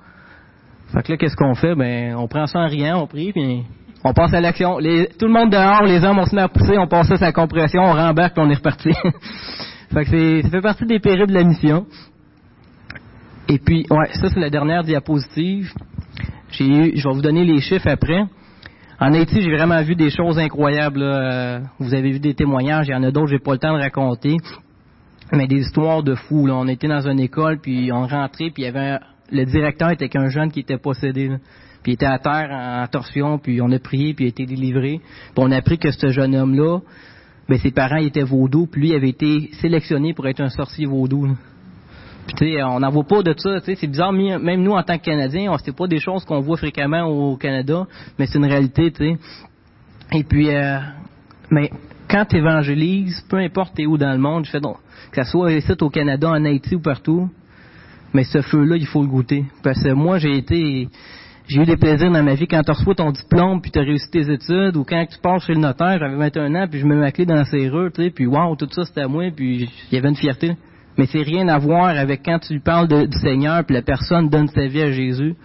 Fait 0.93 1.03
que 1.03 1.11
là, 1.13 1.17
qu'est-ce 1.17 1.37
qu'on 1.37 1.55
fait? 1.55 1.73
Ben, 1.73 2.15
on 2.17 2.27
prend 2.27 2.47
ça 2.47 2.59
en 2.59 2.67
riant, 2.67 3.01
on 3.01 3.07
prie, 3.07 3.31
puis 3.31 3.63
On 4.03 4.13
passe 4.13 4.33
à 4.33 4.41
l'action. 4.41 4.77
tout 4.77 5.25
le 5.25 5.31
monde 5.31 5.51
dehors, 5.51 5.83
les 5.83 6.03
hommes, 6.03 6.19
on 6.19 6.25
se 6.25 6.35
met 6.35 6.41
à 6.41 6.49
pousser, 6.49 6.77
on 6.77 6.87
passe 6.87 7.09
à 7.11 7.15
sa 7.15 7.31
compression, 7.31 7.81
on 7.81 7.93
rembarque, 7.93 8.33
puis 8.33 8.43
on 8.45 8.49
est 8.49 8.55
reparti. 8.55 8.91
fait 9.93 10.05
que 10.05 10.41
ça 10.41 10.49
fait 10.49 10.61
partie 10.61 10.85
des 10.85 10.99
périodes 10.99 11.29
de 11.29 11.33
la 11.33 11.45
mission. 11.45 11.85
Et 13.49 13.59
puis, 13.59 13.85
ouais, 13.89 14.09
ça 14.13 14.29
c'est 14.29 14.39
la 14.39 14.49
dernière 14.49 14.83
diapositive. 14.83 15.71
Eu, 16.59 16.91
je 16.95 17.07
vais 17.07 17.13
vous 17.13 17.21
donner 17.21 17.45
les 17.45 17.59
chiffres 17.61 17.87
après. 17.87 18.23
En 18.99 19.13
Haïti, 19.13 19.41
j'ai 19.41 19.55
vraiment 19.55 19.81
vu 19.81 19.95
des 19.95 20.09
choses 20.09 20.37
incroyables. 20.37 21.01
Euh, 21.01 21.59
vous 21.79 21.93
avez 21.93 22.11
vu 22.11 22.19
des 22.19 22.35
témoignages, 22.35 22.87
il 22.87 22.91
y 22.91 22.95
en 22.95 23.03
a 23.03 23.11
d'autres, 23.11 23.31
j'ai 23.31 23.39
pas 23.39 23.53
le 23.53 23.57
temps 23.57 23.75
de 23.75 23.81
raconter. 23.81 24.37
Mais 25.33 25.47
des 25.47 25.59
histoires 25.59 26.03
de 26.03 26.13
fous. 26.13 26.47
On 26.49 26.67
était 26.67 26.87
dans 26.87 27.07
une 27.07 27.19
école, 27.19 27.59
puis 27.59 27.91
on 27.91 28.05
rentrait, 28.05 28.51
puis 28.51 28.63
il 28.63 28.65
y 28.65 28.67
avait 28.67 28.99
le 29.31 29.45
directeur 29.45 29.89
était 29.91 30.09
qu'un 30.09 30.29
jeune 30.29 30.51
qui 30.51 30.59
était 30.59 30.77
possédé. 30.77 31.29
Puis 31.83 31.93
il 31.93 31.95
était 31.95 32.05
à 32.05 32.19
terre 32.19 32.49
en, 32.51 32.85
torsion, 32.87 33.39
puis 33.39 33.61
on 33.61 33.71
a 33.71 33.79
prié, 33.79 34.13
puis 34.13 34.25
il 34.25 34.27
a 34.27 34.29
été 34.29 34.45
délivré. 34.45 34.99
Puis 34.99 35.37
on 35.37 35.51
a 35.51 35.57
appris 35.57 35.79
que 35.79 35.91
ce 35.91 36.09
jeune 36.09 36.35
homme-là, 36.35 36.79
ben, 37.49 37.57
ses 37.57 37.71
parents 37.71 37.97
étaient 37.97 38.23
vaudous, 38.23 38.67
puis 38.67 38.81
lui 38.81 38.93
avait 38.93 39.09
été 39.09 39.49
sélectionné 39.61 40.13
pour 40.13 40.27
être 40.27 40.41
un 40.41 40.49
sorcier 40.49 40.85
vaudou. 40.85 41.35
Puis 42.27 42.35
tu 42.35 42.53
sais, 42.53 42.63
on 42.63 42.79
n'en 42.79 42.89
voit 42.89 43.03
pas 43.03 43.23
de 43.23 43.33
ça. 43.37 43.59
C'est 43.59 43.87
bizarre, 43.87 44.13
même 44.13 44.61
nous 44.61 44.73
en 44.73 44.83
tant 44.83 44.97
que 44.97 45.03
Canadiens, 45.03 45.55
c'est 45.63 45.75
pas 45.75 45.87
des 45.87 45.99
choses 45.99 46.23
qu'on 46.25 46.39
voit 46.39 46.57
fréquemment 46.57 47.03
au 47.03 47.35
Canada, 47.37 47.87
mais 48.17 48.25
c'est 48.27 48.37
une 48.37 48.45
réalité. 48.45 48.91
Et 50.13 50.23
puis, 50.23 50.53
euh, 50.53 50.79
quand 52.09 52.25
tu 52.25 52.37
évangélises, 52.37 53.21
peu 53.29 53.37
importe 53.37 53.79
où 53.79 53.97
dans 53.97 54.11
le 54.11 54.19
monde, 54.19 54.45
que 54.45 55.23
ce 55.23 55.31
soit 55.31 55.51
ici 55.53 55.71
au 55.79 55.89
Canada, 55.89 56.29
en 56.29 56.45
Haïti 56.45 56.75
ou 56.75 56.81
partout, 56.81 57.29
mais 58.13 58.23
ce 58.23 58.41
feu-là, 58.41 58.75
il 58.75 58.85
faut 58.85 59.01
le 59.01 59.07
goûter. 59.07 59.45
Parce 59.63 59.81
que 59.81 59.93
moi, 59.93 60.17
j'ai 60.17 60.37
été 60.37 60.89
j'ai 61.47 61.61
eu 61.61 61.65
des 61.65 61.75
plaisirs 61.75 62.11
dans 62.11 62.23
ma 62.23 62.35
vie 62.35 62.47
quand 62.47 62.61
tu 62.63 62.71
reçois 62.71 62.95
ton 62.95 63.11
diplôme 63.11 63.61
puis 63.61 63.71
tu 63.71 63.79
as 63.79 63.81
réussi 63.81 64.09
tes 64.09 64.31
études 64.31 64.77
ou 64.77 64.85
quand 64.85 65.05
tu 65.05 65.17
pars 65.19 65.41
chez 65.41 65.53
le 65.53 65.59
notaire, 65.59 65.99
j'avais 65.99 66.15
21 66.15 66.55
ans 66.55 66.67
puis 66.69 66.79
je 66.79 66.85
mets 66.85 66.95
ma 66.95 67.11
clé 67.11 67.25
dans 67.25 67.35
la 67.35 67.43
serrure, 67.43 67.91
puis 67.91 68.25
waouh, 68.25 68.55
tout 68.55 68.69
ça 68.71 68.85
c'était 68.85 69.01
à 69.01 69.07
moi 69.09 69.25
puis 69.35 69.69
il 69.91 69.95
y 69.95 69.97
avait 69.97 70.07
une 70.07 70.15
fierté. 70.15 70.55
Mais 70.97 71.05
c'est 71.05 71.21
rien 71.21 71.47
à 71.47 71.57
voir 71.57 71.87
avec 71.87 72.21
quand 72.23 72.39
tu 72.39 72.59
parles 72.59 72.87
du 72.87 73.17
Seigneur 73.19 73.63
puis 73.63 73.75
la 73.75 73.81
personne 73.81 74.29
donne 74.29 74.47
sa 74.47 74.67
vie 74.67 74.81
à 74.81 74.91
Jésus. 74.91 75.35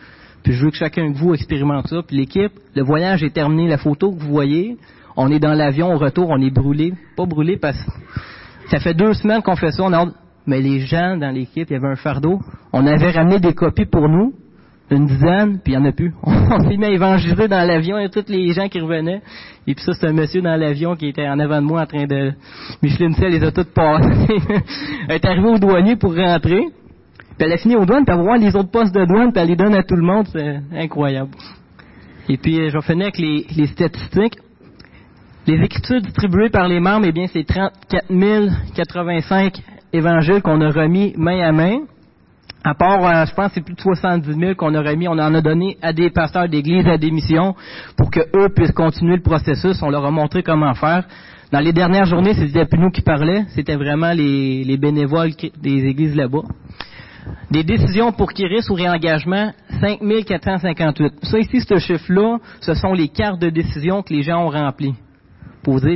Puis 0.43 0.53
je 0.53 0.65
veux 0.65 0.71
que 0.71 0.77
chacun 0.77 1.11
de 1.11 1.17
vous 1.17 1.35
expérimente 1.35 1.89
ça. 1.89 2.03
Puis 2.07 2.17
l'équipe, 2.17 2.53
le 2.75 2.83
voyage 2.83 3.23
est 3.23 3.35
terminé, 3.35 3.69
la 3.69 3.79
photo 3.79 4.13
que 4.13 4.21
vous 4.21 4.31
voyez, 4.31 4.77
on 5.17 5.31
est 5.31 5.39
dans 5.39 5.55
l'avion 5.55 5.93
au 5.93 5.99
retour, 5.99 6.29
on 6.31 6.41
est 6.41 6.51
brûlé, 6.51 6.95
pas 7.17 7.27
brûlé 7.27 7.57
parce 7.57 7.83
que 7.83 7.91
ça 8.71 8.79
fait 8.81 8.95
deux 8.95 9.15
semaines 9.15 9.43
qu'on 9.43 9.57
fait 9.57 9.71
ça, 9.71 9.83
on 9.85 9.93
a 9.93 10.07
mais 10.47 10.61
les 10.61 10.81
gens 10.81 11.17
dans 11.17 11.31
l'équipe, 11.31 11.69
il 11.69 11.73
y 11.73 11.77
avait 11.77 11.89
un 11.89 11.97
fardeau. 11.97 12.41
On 12.73 12.87
avait 12.87 13.11
ramené 13.11 13.41
des 13.41 13.53
copies 13.53 13.87
pour 13.87 14.09
nous, 14.09 14.33
une 14.91 15.07
dizaine, 15.07 15.59
puis 15.63 15.73
il 15.73 15.79
n'y 15.79 15.85
en 15.85 15.89
a 15.89 15.93
plus. 15.93 16.15
On 16.23 16.61
s'est 16.61 16.77
mis 16.77 16.85
à 16.85 16.91
évangéliser 16.91 17.49
dans 17.49 17.67
l'avion 17.67 17.99
et 17.99 18.09
tous 18.09 18.25
les 18.29 18.53
gens 18.53 18.69
qui 18.69 18.81
revenaient. 18.81 19.21
Et 19.67 19.75
puis 19.75 19.85
ça, 19.85 19.93
c'est 19.95 20.07
un 20.07 20.13
monsieur 20.13 20.43
dans 20.43 20.55
l'avion 20.57 20.95
qui 20.95 21.09
était 21.09 21.29
en 21.29 21.39
avant 21.41 21.61
de 21.61 21.67
moi 21.67 21.83
en 21.83 21.87
train 21.87 22.07
de... 22.07 22.33
Micheline 22.83 23.15
Cell 23.15 23.33
les 23.33 23.43
a 23.43 23.51
toutes 23.51 23.75
passées. 23.75 24.37
elle 25.09 25.17
est 25.17 25.25
arrivée 25.25 25.49
au 25.49 25.59
douanier 25.59 25.97
pour 25.97 26.15
rentrer. 26.15 26.67
Puis 27.37 27.47
elle 27.47 27.53
a 27.53 27.57
fini 27.59 27.77
au 27.77 27.85
douane, 27.85 28.05
puis 28.05 28.13
elle 28.13 28.19
va 28.19 28.23
voir 28.23 28.39
les 28.39 28.55
autres 28.55 28.71
postes 28.71 28.95
de 28.95 29.05
douane, 29.05 29.33
puis 29.33 29.43
elle 29.43 29.49
les 29.49 29.57
donne 29.57 29.75
à 29.75 29.83
tout 29.83 29.97
le 29.97 30.03
monde. 30.03 30.27
C'est 30.33 30.61
incroyable. 30.73 31.31
Et 32.29 32.37
puis, 32.39 32.59
euh, 32.59 32.71
je 32.71 32.79
vais 32.79 33.03
avec 33.03 33.19
les, 33.19 33.47
les 33.57 33.67
statistiques. 33.67 34.39
Les 35.47 35.63
écritures 35.63 36.01
distribuées 36.01 36.49
par 36.49 36.67
les 36.67 36.81
membres, 36.81 37.07
eh 37.07 37.13
bien, 37.13 37.27
c'est 37.33 37.45
34 37.45 38.07
085 38.75 39.63
évangiles 39.93 40.43
qu'on 40.43 40.61
a 40.61 40.71
remis 40.71 41.15
main 41.17 41.41
à 41.41 41.53
main. 41.53 41.83
À 42.67 42.75
part, 42.75 43.05
euh, 43.05 43.25
je 43.27 43.33
pense, 43.33 43.53
c'est 43.55 43.61
plus 43.61 43.75
de 43.75 43.81
70 43.81 44.35
000 44.35 44.55
qu'on 44.57 44.75
a 44.75 44.83
remis. 44.83 45.07
On 45.07 45.13
en 45.13 45.35
a 45.35 45.41
donné 45.41 45.79
à 45.83 45.93
des 45.93 46.11
pasteurs 46.11 46.49
d'église, 46.49 46.85
à 46.89 46.99
des 46.99 47.13
missions, 47.13 47.55
pour 47.97 48.11
que 48.11 48.19
eux 48.35 48.49
puissent 48.49 48.73
continuer 48.73 49.15
le 49.15 49.23
processus. 49.23 49.81
On 49.83 49.89
leur 49.89 50.05
a 50.05 50.11
montré 50.11 50.43
comment 50.43 50.75
faire. 50.75 51.05
Dans 51.53 51.61
les 51.61 51.73
dernières 51.73 52.07
journées, 52.07 52.35
c'était 52.35 52.65
plus 52.65 52.81
nous 52.81 52.91
qui 52.91 53.03
parlaient, 53.03 53.45
c'était 53.51 53.77
vraiment 53.77 54.11
les, 54.11 54.77
bénévoles 54.79 55.31
des 55.63 55.85
églises 55.85 56.17
là-bas. 56.17 56.43
Des 57.53 57.63
décisions 57.63 58.11
pour 58.11 58.33
Kiris 58.33 58.69
ou 58.69 58.75
réengagement, 58.75 59.53
5 59.81 60.01
458. 60.27 61.15
Ça 61.23 61.39
ici, 61.39 61.61
ce 61.61 61.79
chiffre-là, 61.79 62.39
ce 62.61 62.75
sont 62.75 62.95
les 62.95 63.07
cartes 63.07 63.41
de 63.41 63.49
décision 63.49 64.03
que 64.03 64.13
les 64.13 64.25
gens 64.25 64.45
ont 64.45 64.49
remplies. 64.49 64.97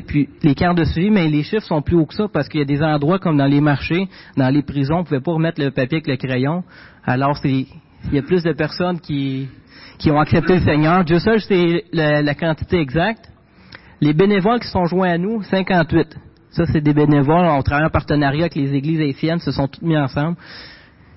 Puis 0.07 0.29
les 0.43 0.55
cartes 0.55 0.77
de 0.79 0.85
suivi, 0.85 1.11
mais 1.11 1.29
les 1.29 1.43
chiffres 1.43 1.67
sont 1.67 1.83
plus 1.83 1.97
hauts 1.97 2.07
que 2.07 2.15
ça 2.15 2.27
parce 2.33 2.49
qu'il 2.49 2.61
y 2.61 2.63
a 2.63 2.67
des 2.67 2.83
endroits 2.83 3.19
comme 3.19 3.37
dans 3.37 3.47
les 3.47 3.61
marchés, 3.61 4.09
dans 4.37 4.49
les 4.49 4.63
prisons, 4.63 4.97
on 4.97 4.99
ne 5.01 5.05
pouvait 5.05 5.21
pas 5.21 5.33
remettre 5.33 5.63
le 5.63 5.71
papier 5.71 5.99
avec 5.99 6.09
le 6.09 6.17
crayon. 6.17 6.65
Alors 7.05 7.37
c'est 7.37 7.67
il 8.07 8.15
y 8.15 8.19
a 8.19 8.23
plus 8.23 8.43
de 8.43 8.53
personnes 8.53 8.99
qui, 9.01 9.49
qui 9.99 10.11
ont 10.11 10.19
accepté 10.19 10.55
le 10.55 10.61
Seigneur. 10.61 11.05
Dieu 11.05 11.19
seul 11.19 11.41
c'est 11.41 11.85
la, 11.93 12.35
quantité 12.35 12.81
exacte. 12.81 13.31
Les 14.01 14.15
bénévoles 14.15 14.61
qui 14.61 14.69
sont 14.69 14.87
joints 14.87 15.11
à 15.11 15.19
nous, 15.19 15.43
58. 15.43 16.17
Ça, 16.51 16.65
c'est 16.67 16.81
des 16.81 16.95
bénévoles. 16.95 17.47
On 17.47 17.63
travaille 17.63 17.87
en 17.87 17.91
partenariat 17.91 18.43
avec 18.43 18.55
les 18.55 18.75
églises 18.75 19.01
haïtiennes, 19.01 19.39
se 19.39 19.53
sont 19.53 19.69
toutes 19.69 19.83
mis 19.83 19.97
ensemble. 19.97 20.37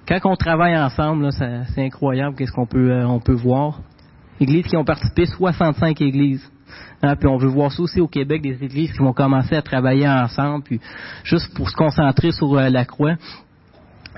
Quand 0.08 0.20
on 0.26 0.36
travaille 0.36 0.78
ensemble, 0.78 1.30
c'est 1.32 1.82
incroyable 1.86 2.36
qu'est-ce 2.36 2.52
qu'on 2.52 2.68
peut, 2.68 2.92
euh, 2.92 3.08
on 3.08 3.20
peut 3.20 3.34
voir. 3.34 3.80
Églises 4.40 4.68
qui 4.68 4.76
ont 4.76 4.84
participé, 4.84 5.26
65 5.26 6.02
églises. 6.02 6.52
Hein, 7.04 7.18
puis 7.18 7.28
on 7.28 7.36
veut 7.36 7.50
voir 7.50 7.70
ça 7.70 7.84
aussi 7.84 8.00
au 8.00 8.08
Québec, 8.08 8.42
des 8.42 8.64
églises 8.64 8.94
qui 8.94 9.00
vont 9.00 9.12
commencer 9.12 9.56
à 9.56 9.62
travailler 9.62 10.08
ensemble, 10.08 10.64
puis 10.64 10.80
juste 11.26 11.54
pour 11.54 11.70
se 11.70 11.76
concentrer 11.76 12.32
sur 12.32 12.56
euh, 12.56 12.70
la 12.70 12.86
croix. 12.86 13.16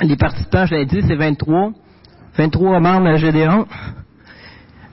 Les 0.01 0.15
participants, 0.15 0.67
je 0.67 0.75
l'ai 0.75 0.85
dit, 0.85 1.01
c'est 1.01 1.15
23. 1.15 1.71
23 2.37 2.79
membres 2.79 3.05
de 3.05 3.09
la 3.09 3.15
Gédéon. 3.15 3.65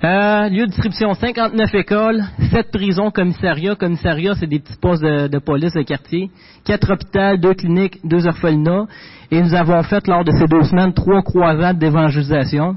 Euh, 0.05 0.49
lieu 0.49 0.67
de 0.67 0.71
distribution, 0.71 1.13
59 1.13 1.75
écoles, 1.75 2.25
7 2.51 2.71
prisons, 2.73 3.11
commissariats. 3.11 3.75
Commissariats, 3.75 4.35
c'est 4.37 4.47
des 4.47 4.61
petits 4.61 4.79
postes 4.81 5.03
de, 5.03 5.39
police 5.39 5.75
de 5.75 5.83
quartier. 5.83 6.31
4 6.65 6.93
hôpitaux, 6.93 7.37
2 7.37 7.55
cliniques, 7.55 7.99
2 8.05 8.27
orphelinats. 8.27 8.87
Et 9.31 9.43
nous 9.43 9.55
avons 9.55 9.83
fait, 9.83 10.09
lors 10.09 10.25
de 10.25 10.33
ces 10.33 10.47
deux 10.47 10.65
semaines, 10.65 10.95
3 10.95 11.23
croisades 11.23 11.79
d'évangélisation, 11.79 12.77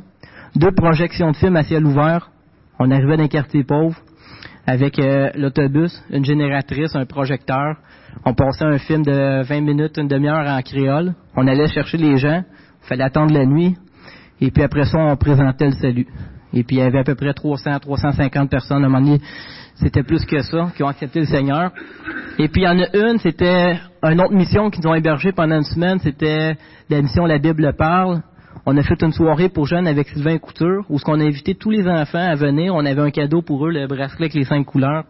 2 0.57 0.71
projections 0.71 1.31
de 1.31 1.37
films 1.37 1.55
à 1.55 1.63
ciel 1.63 1.85
ouvert. 1.85 2.31
On 2.79 2.91
arrivait 2.91 3.15
dans 3.15 3.23
les 3.23 3.29
quartiers 3.29 3.63
pauvres 3.63 3.95
avec 4.67 4.99
euh, 4.99 5.29
l'autobus, 5.35 6.03
une 6.09 6.25
génératrice, 6.25 6.95
un 6.95 7.05
projecteur. 7.05 7.75
On 8.25 8.33
passait 8.33 8.65
un 8.65 8.77
film 8.77 9.03
de 9.03 9.43
20 9.43 9.61
minutes, 9.61 9.97
une 9.97 10.07
demi-heure 10.07 10.47
en 10.47 10.61
créole. 10.61 11.13
On 11.35 11.47
allait 11.47 11.67
chercher 11.67 11.97
les 11.97 12.17
gens. 12.17 12.43
Il 12.83 12.87
fallait 12.87 13.03
attendre 13.03 13.33
la 13.33 13.45
nuit. 13.45 13.75
Et 14.41 14.51
puis 14.51 14.63
après 14.63 14.85
ça, 14.85 14.97
on 14.97 15.15
présentait 15.15 15.67
le 15.67 15.73
salut. 15.73 16.07
Et 16.53 16.63
puis 16.63 16.77
il 16.77 16.79
y 16.79 16.81
avait 16.81 16.99
à 16.99 17.03
peu 17.03 17.15
près 17.15 17.33
300, 17.33 17.79
350 17.79 18.49
personnes. 18.49 18.83
À 18.83 18.87
un 18.87 18.89
moment 18.89 19.05
donné, 19.05 19.21
c'était 19.75 20.03
plus 20.03 20.25
que 20.25 20.41
ça, 20.41 20.71
qui 20.75 20.83
ont 20.83 20.87
accepté 20.87 21.19
le 21.19 21.25
Seigneur. 21.25 21.71
Et 22.39 22.47
puis 22.47 22.61
il 22.61 22.65
y 22.65 22.67
en 22.67 22.79
a 22.79 23.09
une, 23.09 23.19
c'était 23.19 23.77
une 24.03 24.21
autre 24.21 24.33
mission 24.33 24.69
qu'ils 24.69 24.87
ont 24.87 24.95
hébergée 24.95 25.31
pendant 25.31 25.57
une 25.57 25.63
semaine. 25.63 25.99
C'était 25.99 26.55
la 26.89 27.01
mission 27.01 27.25
La 27.25 27.37
Bible 27.37 27.73
parle. 27.77 28.21
On 28.67 28.75
a 28.77 28.81
fait 28.81 28.99
une 29.03 29.11
soirée 29.11 29.49
pour 29.49 29.67
jeunes 29.67 29.87
avec 29.87 30.07
Sylvain 30.09 30.39
Couture, 30.39 30.85
où 30.89 30.97
ce 30.97 31.03
qu'on 31.03 31.19
a 31.19 31.23
invité 31.23 31.53
tous 31.53 31.69
les 31.69 31.87
enfants 31.87 32.17
à 32.17 32.33
venir. 32.33 32.73
On 32.73 32.83
avait 32.83 33.01
un 33.01 33.11
cadeau 33.11 33.43
pour 33.43 33.67
eux, 33.67 33.71
le 33.71 33.85
bracelet 33.85 34.25
avec 34.25 34.33
les 34.33 34.43
cinq 34.43 34.65
couleurs. 34.65 35.03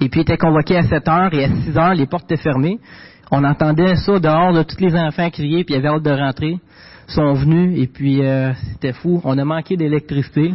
Et 0.00 0.08
puis, 0.08 0.20
ils 0.20 0.22
étaient 0.22 0.36
convoqués 0.36 0.76
à 0.76 0.84
7 0.84 1.08
heures 1.08 1.34
et 1.34 1.44
à 1.44 1.48
6 1.48 1.76
heures, 1.76 1.94
les 1.94 2.06
portes 2.06 2.30
étaient 2.30 2.40
fermées. 2.40 2.78
On 3.32 3.42
entendait 3.42 3.96
ça 3.96 4.20
dehors 4.20 4.52
de 4.52 4.62
tous 4.62 4.78
les 4.78 4.94
enfants 4.94 5.28
crier, 5.30 5.64
puis 5.64 5.74
il 5.74 5.76
y 5.76 5.80
avait 5.80 5.88
hâte 5.88 6.04
de 6.04 6.10
rentrer. 6.10 6.60
Ils 7.08 7.12
sont 7.12 7.34
venus, 7.34 7.80
et 7.80 7.88
puis 7.88 8.24
euh, 8.24 8.52
c'était 8.72 8.92
fou. 8.92 9.20
On 9.24 9.36
a 9.36 9.44
manqué 9.44 9.76
d'électricité. 9.76 10.54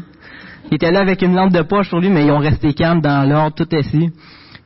Ils 0.72 0.76
étaient 0.76 0.92
là 0.92 1.02
avec 1.02 1.22
une 1.22 1.36
lampe 1.36 1.52
de 1.52 1.62
poche 1.62 1.90
sur 1.90 2.00
lui, 2.00 2.10
mais 2.10 2.26
ils 2.26 2.32
ont 2.32 2.40
resté 2.40 2.74
calmes 2.74 3.02
dans 3.02 3.30
l'ordre, 3.30 3.54
tout 3.54 3.76
assis. 3.76 4.12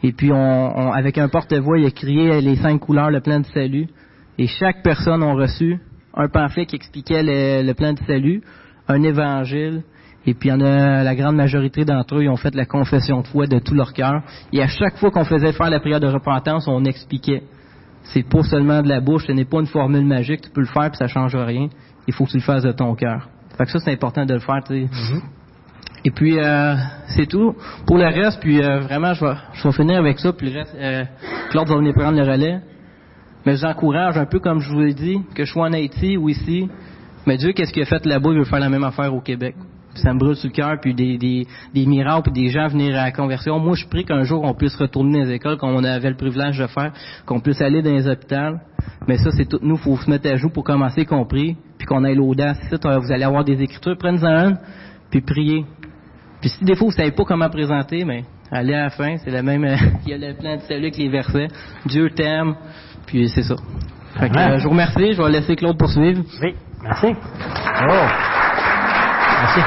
Et 0.03 0.11
puis, 0.11 0.31
on, 0.31 0.91
avec 0.91 1.18
un 1.18 1.27
porte-voix, 1.27 1.80
il 1.80 1.88
a 1.88 1.91
crié 1.91 2.39
les 2.41 2.56
cinq 2.57 2.77
couleurs, 2.81 3.10
le 3.10 3.22
plein 3.22 3.39
de 3.39 3.47
salut. 3.47 3.88
Et 4.38 4.45
chaque 4.45 4.84
personne 4.84 5.23
a 5.23 5.34
reçu 5.34 5.80
un 6.15 6.27
pamphlet 6.27 6.65
qui 6.65 6.75
expliquait 6.75 7.21
le, 7.23 7.73
plan 7.73 7.93
de 7.93 7.99
salut, 8.07 8.41
un 8.87 9.03
évangile, 9.03 9.83
et 10.25 10.33
puis 10.33 10.49
il 10.49 10.51
y 10.51 10.55
en 10.55 10.61
a 10.61 11.03
la 11.03 11.15
grande 11.15 11.35
majorité 11.35 11.85
d'entre 11.85 12.15
eux, 12.15 12.23
ils 12.23 12.29
ont 12.29 12.37
fait 12.37 12.55
la 12.55 12.65
confession 12.65 13.21
de 13.21 13.27
foi 13.27 13.45
de 13.47 13.59
tout 13.59 13.75
leur 13.75 13.93
cœur. 13.93 14.23
Et 14.51 14.61
à 14.61 14.67
chaque 14.67 14.97
fois 14.97 15.11
qu'on 15.11 15.25
faisait 15.25 15.51
faire 15.51 15.69
la 15.69 15.79
prière 15.79 15.99
de 15.99 16.07
repentance, 16.07 16.67
on 16.67 16.83
expliquait. 16.85 17.43
C'est 18.03 18.27
pas 18.27 18.43
seulement 18.43 18.81
de 18.81 18.87
la 18.87 19.01
bouche, 19.01 19.25
ce 19.27 19.31
n'est 19.31 19.45
pas 19.45 19.59
une 19.59 19.67
formule 19.67 20.05
magique, 20.05 20.41
tu 20.41 20.49
peux 20.49 20.61
le 20.61 20.67
faire 20.67 20.89
puis 20.89 20.97
ça 20.97 21.07
change 21.07 21.35
rien. 21.35 21.69
Il 22.07 22.13
faut 22.13 22.25
que 22.25 22.31
tu 22.31 22.37
le 22.37 22.43
fasses 22.43 22.63
de 22.63 22.71
ton 22.71 22.95
cœur. 22.95 23.29
Fait 23.57 23.65
que 23.65 23.71
ça, 23.71 23.79
c'est 23.79 23.91
important 23.91 24.25
de 24.25 24.33
le 24.33 24.39
faire, 24.39 24.63
tu 24.65 24.73
sais. 24.73 24.85
Mm-hmm. 24.85 25.21
Et 26.05 26.11
puis, 26.11 26.37
euh, 26.37 26.75
c'est 27.07 27.25
tout. 27.25 27.55
Pour 27.87 27.97
le 27.97 28.05
reste, 28.05 28.39
puis 28.39 28.61
euh, 28.61 28.81
vraiment, 28.81 29.13
je 29.13 29.25
vais, 29.25 29.33
je 29.53 29.67
vais 29.67 29.73
finir 29.73 29.97
avec 29.97 30.19
ça, 30.19 30.33
puis 30.33 30.51
le 30.51 30.59
reste, 30.59 30.75
euh, 30.75 31.03
Claude 31.49 31.67
va 31.67 31.77
venir 31.77 31.93
prendre 31.93 32.17
le 32.17 32.29
relais. 32.31 32.59
Mais 33.45 33.55
j'encourage, 33.57 34.17
un 34.17 34.26
peu 34.26 34.39
comme 34.39 34.59
je 34.59 34.72
vous 34.72 34.81
ai 34.81 34.93
dit, 34.93 35.19
que 35.35 35.45
je 35.45 35.51
sois 35.51 35.67
en 35.67 35.73
Haïti 35.73 36.17
ou 36.17 36.30
ici, 36.30 36.67
mais 37.26 37.38
Dieu, 37.38 37.53
qu'est-ce 37.53 37.73
qu'il 37.73 37.81
a 37.81 37.85
fait 37.85 38.05
là-bas, 38.05 38.30
il 38.31 38.39
veut 38.39 38.45
faire 38.45 38.59
la 38.59 38.69
même 38.69 38.84
affaire 38.84 39.13
au 39.13 39.22
Québec. 39.22 39.55
ça 39.95 40.13
me 40.13 40.19
brûle 40.19 40.35
sur 40.35 40.49
le 40.49 40.53
cœur, 40.53 40.80
puis 40.80 40.93
des, 40.93 41.47
miracles, 41.73 42.31
puis 42.31 42.43
des 42.43 42.49
gens 42.49 42.67
venir 42.67 42.95
à 42.95 43.05
la 43.05 43.11
conversion. 43.11 43.57
Moi, 43.59 43.76
je 43.76 43.85
prie 43.88 44.03
qu'un 44.03 44.23
jour, 44.23 44.43
on 44.43 44.53
puisse 44.53 44.76
retourner 44.76 45.19
dans 45.19 45.26
les 45.26 45.35
écoles, 45.35 45.57
comme 45.57 45.72
on 45.72 45.84
avait 45.84 46.09
le 46.09 46.17
privilège 46.17 46.57
de 46.57 46.67
faire, 46.67 46.91
qu'on 47.26 47.39
puisse 47.39 47.61
aller 47.61 47.81
dans 47.81 47.91
les 47.91 48.07
hôpitaux. 48.07 48.57
Mais 49.07 49.17
ça, 49.17 49.31
c'est 49.31 49.47
tout 49.47 49.59
nous, 49.61 49.77
faut 49.77 49.97
se 49.97 50.09
mettre 50.09 50.30
à 50.30 50.35
jour 50.35 50.51
pour 50.51 50.63
commencer, 50.63 51.05
compris, 51.05 51.55
puis 51.77 51.88
qu'on 51.88 52.03
ait 52.03 52.15
l'audace. 52.15 52.59
Vous 52.72 53.11
allez 53.11 53.23
avoir 53.23 53.43
des 53.43 53.61
écritures, 53.61 53.97
prenez-en 53.97 54.49
un, 54.49 54.53
puis 55.09 55.22
priez. 55.22 55.65
Puis 56.41 56.49
si 56.49 56.63
des 56.63 56.76
fois 56.76 56.88
vous 56.88 56.93
savez 56.93 57.11
pas 57.11 57.23
comment 57.23 57.49
présenter, 57.49 58.05
mais 58.05 58.23
allez 58.51 58.73
à 58.73 58.84
la 58.84 58.89
fin, 58.89 59.17
c'est 59.17 59.31
la 59.31 59.41
même. 59.41 59.65
il 60.05 60.11
y 60.11 60.13
a 60.13 60.17
le 60.17 60.35
plan 60.35 60.57
de 60.57 60.61
salut 60.61 60.84
avec 60.84 60.97
les 60.97 61.09
versets. 61.09 61.47
Dieu 61.85 62.09
t'aime, 62.11 62.55
puis 63.06 63.30
c'est 63.30 63.44
ça. 63.44 63.56
Fait 64.19 64.30
que, 64.30 64.38
euh, 64.38 64.57
je 64.57 64.64
vous 64.64 64.69
remercie. 64.72 65.14
Je 65.14 65.22
vais 65.22 65.30
laisser 65.30 65.56
Claude 65.56 65.77
poursuivre. 65.77 66.22
Oui, 66.41 66.56
merci. 66.84 67.07
Oh. 67.14 68.07
Merci. 69.41 69.61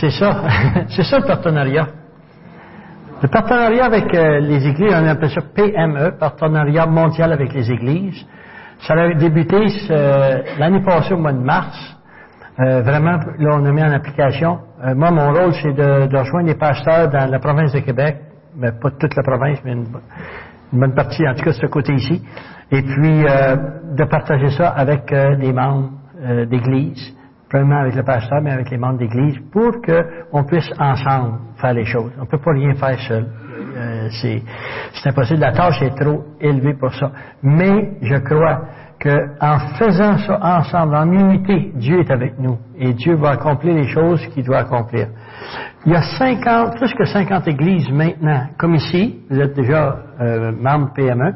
C'est 0.00 0.10
ça. 0.10 0.42
C'est 0.88 1.02
ça 1.02 1.18
le 1.18 1.24
partenariat. 1.24 1.88
Le 3.20 3.28
partenariat 3.28 3.84
avec 3.84 4.14
euh, 4.14 4.38
les 4.38 4.64
églises, 4.64 4.94
on 4.94 5.08
appelle 5.08 5.30
ça 5.30 5.40
PME, 5.40 6.18
Partenariat 6.20 6.86
mondial 6.86 7.32
avec 7.32 7.52
les 7.52 7.68
églises. 7.68 8.24
Ça 8.86 8.94
a 8.94 9.12
débuté 9.14 9.56
euh, 9.90 10.42
l'année 10.56 10.84
passée 10.84 11.14
au 11.14 11.18
mois 11.18 11.32
de 11.32 11.40
mars. 11.40 11.76
Euh, 12.60 12.82
vraiment, 12.82 13.18
là, 13.38 13.50
on 13.54 13.64
a 13.64 13.72
mis 13.72 13.82
en 13.82 13.90
application. 13.90 14.60
moi, 14.94 15.10
mon 15.10 15.32
rôle, 15.32 15.52
c'est 15.60 15.72
de, 15.72 16.16
rejoindre 16.16 16.46
les 16.46 16.54
pasteurs 16.54 17.08
dans 17.08 17.28
la 17.28 17.38
province 17.40 17.72
de 17.72 17.80
Québec, 17.80 18.18
mais 18.58 18.72
pas 18.72 18.90
toute 18.90 19.14
la 19.14 19.22
province, 19.22 19.58
mais 19.64 19.72
une, 19.72 19.86
bonne 20.72 20.94
partie, 20.94 21.26
en 21.26 21.34
tout 21.34 21.44
cas, 21.44 21.50
de 21.50 21.56
ce 21.56 21.66
côté 21.66 21.94
ici. 21.94 22.22
Et 22.70 22.82
puis, 22.82 23.22
de 23.22 24.04
partager 24.04 24.50
ça 24.50 24.68
avec 24.68 25.10
les 25.10 25.52
membres 25.52 25.92
d'église 26.50 27.16
premièrement 27.48 27.80
avec 27.80 27.94
le 27.94 28.02
pasteur, 28.02 28.40
mais 28.42 28.50
avec 28.50 28.70
les 28.70 28.76
membres 28.76 28.98
d'Église, 28.98 29.38
pour 29.50 29.72
qu'on 29.80 30.44
puisse 30.44 30.70
ensemble 30.78 31.38
faire 31.60 31.72
les 31.72 31.84
choses. 31.84 32.12
On 32.18 32.22
ne 32.22 32.26
peut 32.26 32.38
pas 32.38 32.52
rien 32.52 32.74
faire 32.74 32.98
seul. 33.00 33.26
Euh, 33.76 34.08
c'est, 34.20 34.42
impossible. 35.08 35.40
La 35.40 35.52
tâche 35.52 35.82
est 35.82 35.94
trop 35.98 36.24
élevée 36.40 36.74
pour 36.74 36.92
ça. 36.94 37.10
Mais 37.42 37.92
je 38.02 38.16
crois 38.16 38.62
qu'en 39.00 39.58
faisant 39.78 40.18
ça 40.18 40.38
ensemble, 40.42 40.96
en 40.96 41.10
unité, 41.12 41.72
Dieu 41.74 42.00
est 42.00 42.10
avec 42.10 42.38
nous. 42.38 42.58
Et 42.76 42.92
Dieu 42.92 43.14
va 43.14 43.30
accomplir 43.30 43.74
les 43.74 43.88
choses 43.88 44.24
qu'il 44.28 44.44
doit 44.44 44.58
accomplir. 44.58 45.08
Il 45.86 45.92
y 45.92 45.94
a 45.94 46.02
50, 46.02 46.76
plus 46.76 46.92
que 46.94 47.04
50 47.04 47.46
églises 47.48 47.88
maintenant, 47.90 48.48
comme 48.58 48.74
ici, 48.74 49.20
vous 49.30 49.40
êtes 49.40 49.54
déjà 49.54 49.96
euh, 50.20 50.52
membre 50.52 50.92
PME, 50.94 51.34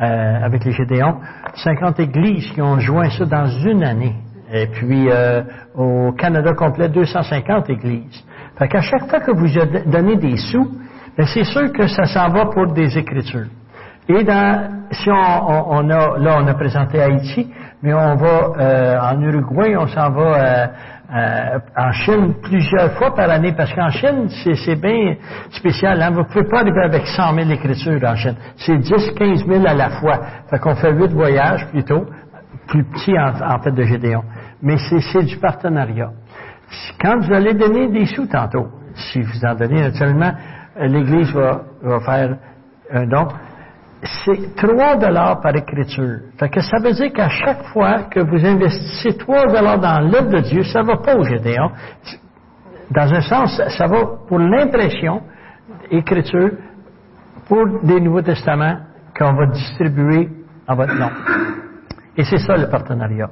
euh, 0.00 0.44
avec 0.44 0.64
les 0.64 0.72
Gédéons, 0.72 1.16
50 1.56 2.00
églises 2.00 2.50
qui 2.52 2.62
ont 2.62 2.78
joint 2.78 3.10
ça 3.10 3.24
dans 3.24 3.46
une 3.46 3.82
année. 3.82 4.14
Et 4.52 4.66
puis, 4.68 5.08
euh, 5.10 5.42
au 5.74 6.12
Canada 6.12 6.52
complet, 6.54 6.88
250 6.88 7.70
églises. 7.70 8.24
Fait 8.58 8.68
qu'à 8.68 8.80
chaque 8.80 9.08
fois 9.08 9.20
que 9.20 9.32
vous 9.32 9.48
donnez 9.90 10.16
des 10.16 10.36
sous, 10.36 10.70
ben 11.16 11.26
c'est 11.26 11.44
sûr 11.44 11.72
que 11.72 11.86
ça 11.86 12.04
s'en 12.06 12.28
va 12.30 12.46
pour 12.46 12.72
des 12.72 12.96
écritures. 12.98 13.46
Et 14.08 14.22
dans, 14.22 14.86
si 14.90 15.10
on, 15.10 15.14
on, 15.14 15.90
a, 15.90 16.18
là, 16.18 16.38
on 16.40 16.46
a 16.46 16.54
présenté 16.54 17.00
Haïti, 17.00 17.50
mais 17.82 17.94
on 17.94 18.16
va 18.16 18.52
euh, 18.58 18.98
en 19.00 19.20
Uruguay, 19.20 19.76
on 19.76 19.86
s'en 19.86 20.10
va 20.10 20.22
euh, 20.22 20.66
euh, 21.14 21.58
en 21.76 21.92
Chine 21.92 22.34
plusieurs 22.42 22.92
fois 22.92 23.14
par 23.14 23.30
année, 23.30 23.52
parce 23.52 23.72
qu'en 23.72 23.90
Chine, 23.90 24.28
c'est 24.28 24.76
bien 24.76 25.14
spécial. 25.50 26.00
Hein? 26.02 26.10
Vous 26.10 26.20
ne 26.20 26.24
pouvez 26.24 26.48
pas 26.48 26.60
arriver 26.60 26.82
avec 26.82 27.06
100 27.06 27.34
000 27.34 27.50
écritures 27.50 28.00
en 28.06 28.16
Chine. 28.16 28.36
C'est 28.56 28.78
10, 28.78 29.12
15 29.16 29.46
000 29.46 29.66
à 29.66 29.74
la 29.74 29.90
fois. 29.90 30.20
Fait 30.50 30.58
qu'on 30.58 30.74
fait 30.74 30.92
huit 30.92 31.12
voyages 31.12 31.66
plutôt, 31.68 32.06
plus 32.66 32.84
petits 32.84 33.18
en, 33.18 33.58
fait 33.60 33.72
de 33.72 33.82
Gédéon 33.84 34.22
mais 34.64 34.76
c'est 35.12 35.22
du 35.22 35.36
partenariat. 35.36 36.10
Quand 37.00 37.18
vous 37.20 37.32
allez 37.32 37.52
donner 37.52 37.88
des 37.88 38.06
sous 38.06 38.26
tantôt, 38.26 38.66
si 38.94 39.20
vous 39.20 39.44
en 39.44 39.54
donnez 39.54 39.82
naturellement, 39.82 40.32
euh, 40.80 40.86
l'Église 40.86 41.32
va, 41.32 41.60
faire 42.00 42.36
un 42.90 43.06
don, 43.06 43.28
c'est 44.04 44.54
3 44.56 44.96
dollars 44.96 45.40
par 45.40 45.56
écriture. 45.56 46.20
Ça 46.38 46.78
veut 46.82 46.92
dire 46.92 47.12
qu'à 47.12 47.28
chaque 47.28 47.64
fois 47.66 48.04
que 48.10 48.20
vous 48.20 48.44
investissez 48.44 49.16
3 49.16 49.46
dollars 49.46 49.78
dans 49.78 50.00
l'œuvre 50.00 50.30
de 50.30 50.40
Dieu, 50.40 50.62
ça 50.64 50.82
ne 50.82 50.86
va 50.86 50.96
pas 50.98 51.16
au 51.16 51.24
Gédéon. 51.24 51.70
Dans 52.90 53.12
un 53.12 53.20
sens, 53.20 53.60
ça 53.68 53.86
va 53.86 54.04
pour 54.28 54.38
l'impression, 54.38 55.22
écriture, 55.90 56.50
pour 57.48 57.64
des 57.82 58.00
Nouveaux 58.00 58.22
Testaments 58.22 58.76
qu'on 59.18 59.32
va 59.34 59.46
distribuer 59.46 60.28
en 60.68 60.74
votre 60.74 60.94
nom. 60.94 61.10
Et 62.16 62.24
c'est 62.24 62.38
ça 62.38 62.56
le 62.56 62.68
partenariat. 62.68 63.28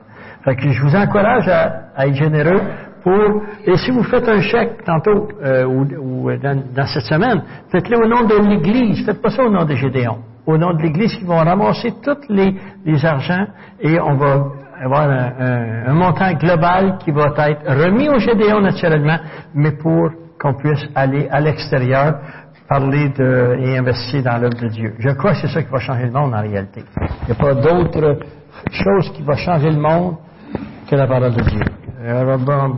Je 0.46 0.82
vous 0.82 0.96
encourage 0.96 1.48
à, 1.48 2.06
être 2.06 2.14
généreux 2.14 2.60
pour, 3.02 3.42
et 3.64 3.76
si 3.76 3.90
vous 3.90 4.02
faites 4.04 4.28
un 4.28 4.40
chèque 4.40 4.84
tantôt, 4.84 5.28
euh, 5.42 5.64
ou, 5.64 6.30
dans, 6.40 6.86
cette 6.86 7.04
semaine, 7.04 7.42
faites-le 7.70 7.98
au 7.98 8.08
nom 8.08 8.26
de 8.26 8.48
l'Église, 8.48 9.04
faites 9.04 9.20
pas 9.20 9.30
ça 9.30 9.44
au 9.44 9.50
nom 9.50 9.64
de 9.64 9.74
Gédéon. 9.74 10.18
Au 10.46 10.58
nom 10.58 10.74
de 10.74 10.82
l'Église, 10.82 11.14
qui 11.16 11.24
vont 11.24 11.36
ramasser 11.36 11.92
tous 12.02 12.28
les, 12.28 12.54
les 12.84 13.04
argents 13.04 13.46
et 13.80 14.00
on 14.00 14.16
va 14.16 14.44
avoir 14.82 15.08
un, 15.08 15.92
montant 15.94 16.32
global 16.32 16.98
qui 16.98 17.12
va 17.12 17.32
être 17.48 17.64
remis 17.68 18.08
au 18.08 18.18
Gédéon 18.18 18.60
naturellement, 18.60 19.18
mais 19.54 19.72
pour 19.72 20.10
qu'on 20.40 20.54
puisse 20.54 20.84
aller 20.94 21.28
à 21.30 21.40
l'extérieur 21.40 22.18
parler 22.68 23.10
de, 23.10 23.56
et 23.60 23.78
investir 23.78 24.22
dans 24.22 24.38
l'œuvre 24.38 24.60
de 24.60 24.68
Dieu. 24.68 24.94
Je 24.98 25.10
crois 25.10 25.32
que 25.32 25.42
c'est 25.42 25.48
ça 25.48 25.62
qui 25.62 25.70
va 25.70 25.78
changer 25.78 26.06
le 26.06 26.12
monde 26.12 26.34
en 26.34 26.40
réalité. 26.40 26.82
Il 27.22 27.26
n'y 27.26 27.32
a 27.32 27.34
pas 27.34 27.54
d'autre 27.54 28.18
chose 28.70 29.12
qui 29.12 29.22
va 29.22 29.36
changer 29.36 29.70
le 29.70 29.80
monde 29.80 30.16
que 30.88 30.96
la 30.96 31.06
parole 31.06 31.34
de 31.34 31.42
Dieu. 31.42 31.62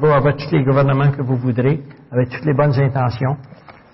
Beau 0.01 0.11
avec 0.11 0.37
tous 0.37 0.55
les 0.55 0.65
gouvernements 0.65 1.11
que 1.11 1.23
vous 1.23 1.37
voudrez, 1.37 1.81
avec 2.13 2.29
toutes 2.29 2.45
les 2.45 2.55
bonnes 2.55 2.79
intentions, 2.79 3.37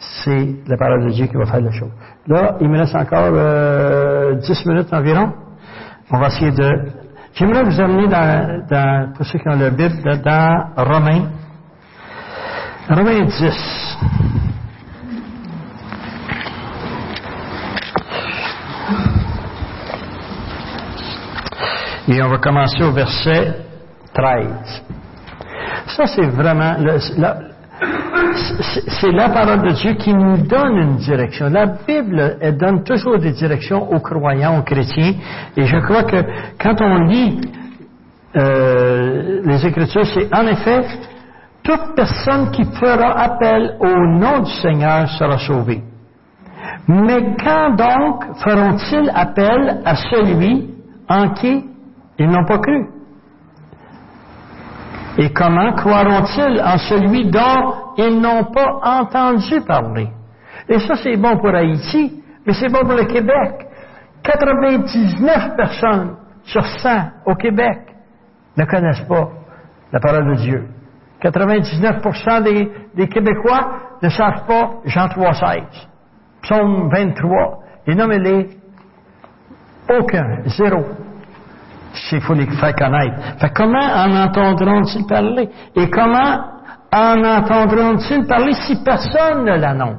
c'est 0.00 0.48
la 0.66 0.76
parole 0.78 1.04
de 1.04 1.10
Dieu 1.10 1.26
qui 1.26 1.36
va 1.36 1.44
faire 1.44 1.60
la 1.60 1.70
chose. 1.70 1.90
Là, 2.26 2.56
il 2.60 2.68
me 2.68 2.78
reste 2.78 2.94
encore 2.94 3.32
euh, 3.34 4.34
10 4.34 4.66
minutes 4.66 4.92
environ. 4.92 5.32
On 6.10 6.18
va 6.18 6.28
essayer 6.28 6.50
de... 6.50 6.88
J'aimerais 7.34 7.64
vous 7.64 7.80
amener 7.80 8.08
dans, 8.08 9.12
pour 9.14 9.26
ceux 9.26 9.38
qui 9.38 9.48
ont 9.48 9.58
le 9.58 9.70
Bible, 9.70 10.20
dans 10.22 10.70
Romains. 10.76 11.28
Romains 12.88 13.24
10. 13.24 13.98
Et 22.08 22.22
on 22.22 22.28
va 22.28 22.38
commencer 22.38 22.82
au 22.82 22.92
verset 22.92 23.54
13. 24.14 24.82
Ça, 25.96 26.06
c'est 26.06 26.26
vraiment, 26.26 26.74
c'est 29.00 29.12
la 29.12 29.28
parole 29.30 29.62
de 29.62 29.70
Dieu 29.70 29.94
qui 29.94 30.12
nous 30.12 30.38
donne 30.38 30.76
une 30.76 30.96
direction. 30.96 31.48
La 31.48 31.66
Bible, 31.66 32.36
elle 32.40 32.56
donne 32.56 32.84
toujours 32.84 33.18
des 33.18 33.32
directions 33.32 33.90
aux 33.90 34.00
croyants, 34.00 34.58
aux 34.58 34.62
chrétiens. 34.62 35.14
Et 35.56 35.64
je 35.64 35.78
crois 35.78 36.04
que 36.04 36.22
quand 36.58 36.80
on 36.80 37.04
lit 37.04 37.40
euh, 38.36 39.40
les 39.44 39.66
Écritures, 39.66 40.06
c'est 40.06 40.34
en 40.34 40.46
effet, 40.46 40.80
toute 41.62 41.94
personne 41.94 42.50
qui 42.50 42.64
fera 42.64 43.18
appel 43.20 43.76
au 43.80 44.06
nom 44.18 44.40
du 44.40 44.50
Seigneur 44.52 45.08
sera 45.08 45.38
sauvée. 45.38 45.82
Mais 46.88 47.34
quand 47.42 47.70
donc 47.76 48.24
feront-ils 48.38 49.10
appel 49.14 49.80
à 49.84 49.94
celui 49.96 50.70
en 51.08 51.30
qui 51.30 51.64
ils 52.18 52.28
n'ont 52.28 52.44
pas 52.44 52.58
cru? 52.58 52.99
Et 55.20 55.34
comment 55.34 55.74
croiront-ils 55.74 56.62
en 56.62 56.78
celui 56.78 57.26
dont 57.26 57.74
ils 57.98 58.18
n'ont 58.22 58.44
pas 58.44 58.80
entendu 58.82 59.60
parler? 59.66 60.08
Et 60.66 60.78
ça, 60.78 60.94
c'est 60.94 61.18
bon 61.18 61.36
pour 61.36 61.54
Haïti, 61.54 62.22
mais 62.46 62.54
c'est 62.54 62.72
bon 62.72 62.80
pour 62.86 62.94
le 62.94 63.04
Québec. 63.04 63.66
99 64.22 65.56
personnes 65.58 66.16
sur 66.44 66.64
100 66.64 66.88
au 67.26 67.34
Québec 67.34 67.80
ne 68.56 68.64
connaissent 68.64 69.06
pas 69.06 69.28
la 69.92 70.00
parole 70.00 70.26
de 70.30 70.34
Dieu. 70.36 70.68
99% 71.20 72.42
des, 72.42 72.72
des, 72.94 73.08
Québécois 73.08 73.72
ne 74.02 74.08
savent 74.08 74.46
pas 74.46 74.70
Jean 74.86 75.08
3,16. 75.08 75.64
Psaume 76.40 76.88
23. 76.90 77.58
Et 77.88 77.94
nommez-les. 77.94 78.48
Aucun. 79.98 80.44
Zéro. 80.46 80.82
Il 82.12 82.20
faut 82.20 82.34
les 82.34 82.46
faire 82.46 82.74
connaître. 82.74 83.16
Fait 83.38 83.50
comment 83.54 83.78
en 83.78 84.24
entendront-ils 84.24 85.06
parler? 85.06 85.48
Et 85.76 85.88
comment 85.90 86.40
en 86.92 87.24
entendront-ils 87.24 88.26
parler 88.26 88.52
si 88.52 88.82
personne 88.84 89.44
ne 89.44 89.56
l'annonce? 89.56 89.98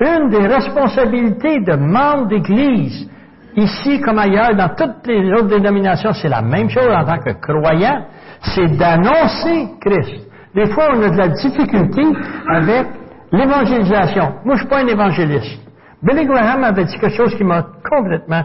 Une 0.00 0.28
des 0.28 0.46
responsabilités 0.46 1.60
de 1.60 1.76
membres 1.76 2.28
d'Église, 2.28 3.08
ici 3.56 4.00
comme 4.00 4.18
ailleurs, 4.18 4.54
dans 4.54 4.68
toutes 4.70 5.06
les 5.06 5.32
autres 5.32 5.48
dénominations, 5.48 6.12
c'est 6.12 6.28
la 6.28 6.42
même 6.42 6.68
chose 6.68 6.90
en 6.92 7.04
tant 7.04 7.18
que 7.18 7.32
croyant, 7.32 8.06
c'est 8.40 8.76
d'annoncer 8.76 9.68
Christ. 9.80 10.26
Des 10.54 10.66
fois, 10.66 10.88
on 10.94 11.02
a 11.02 11.10
de 11.10 11.16
la 11.16 11.28
difficulté 11.28 12.02
avec 12.48 12.86
l'évangélisation. 13.32 14.34
Moi, 14.44 14.56
je 14.56 14.60
suis 14.60 14.68
pas 14.68 14.80
un 14.82 14.86
évangéliste. 14.86 15.60
Billy 16.02 16.26
Graham 16.26 16.64
avait 16.64 16.84
dit 16.84 16.98
quelque 16.98 17.16
chose 17.16 17.34
qui 17.34 17.44
m'a 17.44 17.66
complètement 17.88 18.44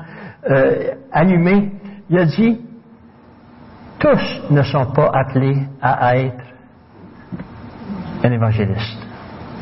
euh, 0.50 0.92
allumé. 1.12 1.72
Il 2.10 2.18
a 2.18 2.26
dit, 2.26 2.60
tous 4.02 4.42
ne 4.50 4.64
sont 4.64 4.88
pas 4.88 5.12
appelés 5.14 5.58
à 5.82 6.18
être 6.18 6.44
un 8.24 8.32
évangéliste. 8.32 9.08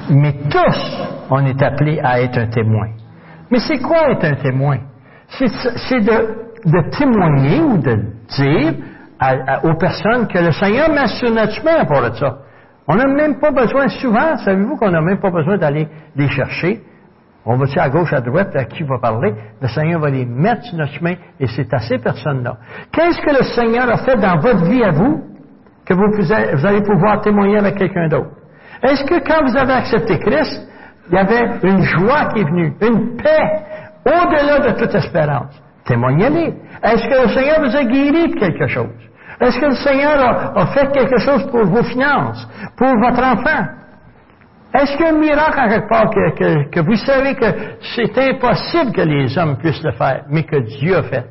Mais 0.09 0.33
tous, 0.49 0.97
on 1.29 1.45
est 1.45 1.61
appelés 1.61 1.99
à 2.01 2.21
être 2.21 2.37
un 2.37 2.47
témoin. 2.47 2.87
Mais 3.51 3.59
c'est 3.59 3.79
quoi 3.79 4.09
être 4.11 4.25
un 4.25 4.35
témoin? 4.35 4.77
C'est 5.27 5.99
de, 5.99 6.89
témoigner 6.97 7.61
ou 7.61 7.77
de 7.77 7.95
dire 8.35 8.73
aux 9.63 9.75
personnes 9.75 10.27
que 10.27 10.39
le 10.39 10.51
Seigneur 10.51 10.89
met 10.89 11.07
sur 11.07 11.31
notre 11.31 11.53
chemin 11.53 11.85
pour 11.85 11.97
ça. 12.17 12.39
On 12.87 12.95
n'a 12.95 13.05
même 13.05 13.39
pas 13.39 13.51
besoin, 13.51 13.87
souvent, 13.87 14.37
savez-vous 14.37 14.75
qu'on 14.77 14.89
n'a 14.89 15.01
même 15.01 15.19
pas 15.19 15.29
besoin 15.29 15.57
d'aller 15.57 15.87
les 16.15 16.27
chercher? 16.29 16.81
On 17.45 17.55
va 17.55 17.65
dire 17.65 17.81
à 17.81 17.89
gauche, 17.89 18.13
à 18.13 18.21
droite, 18.21 18.55
à 18.55 18.65
qui 18.65 18.83
va 18.83 18.99
parler? 18.99 19.33
Le 19.61 19.67
Seigneur 19.67 20.01
va 20.01 20.09
les 20.09 20.25
mettre 20.25 20.63
sur 20.63 20.77
notre 20.77 20.93
chemin 20.93 21.13
et 21.39 21.47
c'est 21.47 21.73
à 21.73 21.79
ces 21.79 21.97
personnes-là. 21.97 22.57
Qu'est-ce 22.91 23.21
que 23.21 23.31
le 23.31 23.43
Seigneur 23.43 23.89
a 23.89 23.97
fait 23.97 24.17
dans 24.17 24.37
votre 24.39 24.65
vie 24.65 24.83
à 24.83 24.91
vous 24.91 25.23
que 25.85 25.93
vous, 25.93 26.11
vous 26.11 26.65
allez 26.65 26.81
pouvoir 26.81 27.21
témoigner 27.21 27.57
avec 27.57 27.75
quelqu'un 27.77 28.07
d'autre? 28.07 28.31
Est-ce 28.83 29.03
que 29.03 29.19
quand 29.25 29.45
vous 29.45 29.57
avez 29.57 29.73
accepté 29.73 30.19
Christ, 30.19 30.67
il 31.09 31.15
y 31.15 31.17
avait 31.17 31.59
une 31.63 31.81
joie 31.81 32.25
qui 32.33 32.41
est 32.41 32.49
venue, 32.49 32.73
une 32.81 33.15
paix 33.17 33.63
au-delà 34.05 34.71
de 34.71 34.79
toute 34.79 34.93
espérance? 34.93 35.61
Témoignez-les. 35.85 36.53
Est-ce 36.83 37.07
que 37.07 37.23
le 37.23 37.33
Seigneur 37.33 37.59
vous 37.61 37.75
a 37.75 37.83
guéri 37.83 38.29
de 38.29 38.39
quelque 38.39 38.67
chose? 38.67 39.09
Est-ce 39.41 39.59
que 39.59 39.65
le 39.65 39.75
Seigneur 39.75 40.57
a, 40.57 40.67
fait 40.67 40.91
quelque 40.91 41.17
chose 41.17 41.49
pour 41.49 41.65
vos 41.65 41.83
finances, 41.83 42.47
pour 42.77 42.89
votre 42.99 43.23
enfant? 43.23 43.78
Est-ce 44.73 44.95
qu'il 44.97 45.05
y 45.05 45.09
a 45.09 45.13
un 45.13 45.17
miracle 45.17 45.59
en 45.59 45.67
quelque 45.67 45.89
part 45.89 46.09
que, 46.09 46.69
que 46.69 46.79
vous 46.81 46.95
savez 46.95 47.35
que 47.35 47.45
c'est 47.95 48.17
impossible 48.17 48.91
que 48.93 49.01
les 49.01 49.37
hommes 49.37 49.57
puissent 49.57 49.83
le 49.83 49.93
faire, 49.93 50.25
mais 50.29 50.43
que 50.43 50.57
Dieu 50.57 50.95
a 50.95 51.03
fait? 51.03 51.25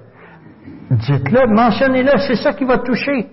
Dites-le, 0.91 1.55
mentionnez-le, 1.55 2.19
c'est 2.27 2.37
ça 2.37 2.53
qui 2.53 2.65
va 2.65 2.79
toucher. 2.79 3.29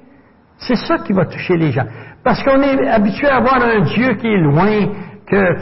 C'est 0.58 0.76
ça 0.76 0.98
qui 1.00 1.14
va 1.14 1.26
toucher 1.26 1.58
les 1.58 1.72
gens. 1.72 1.86
Parce 2.24 2.44
qu'on 2.44 2.62
est 2.62 2.88
habitué 2.88 3.28
à 3.28 3.40
voir 3.40 3.62
un 3.62 3.82
Dieu 3.82 4.14
qui 4.16 4.28
est 4.28 4.38
loin, 4.38 4.88
que 5.28 5.58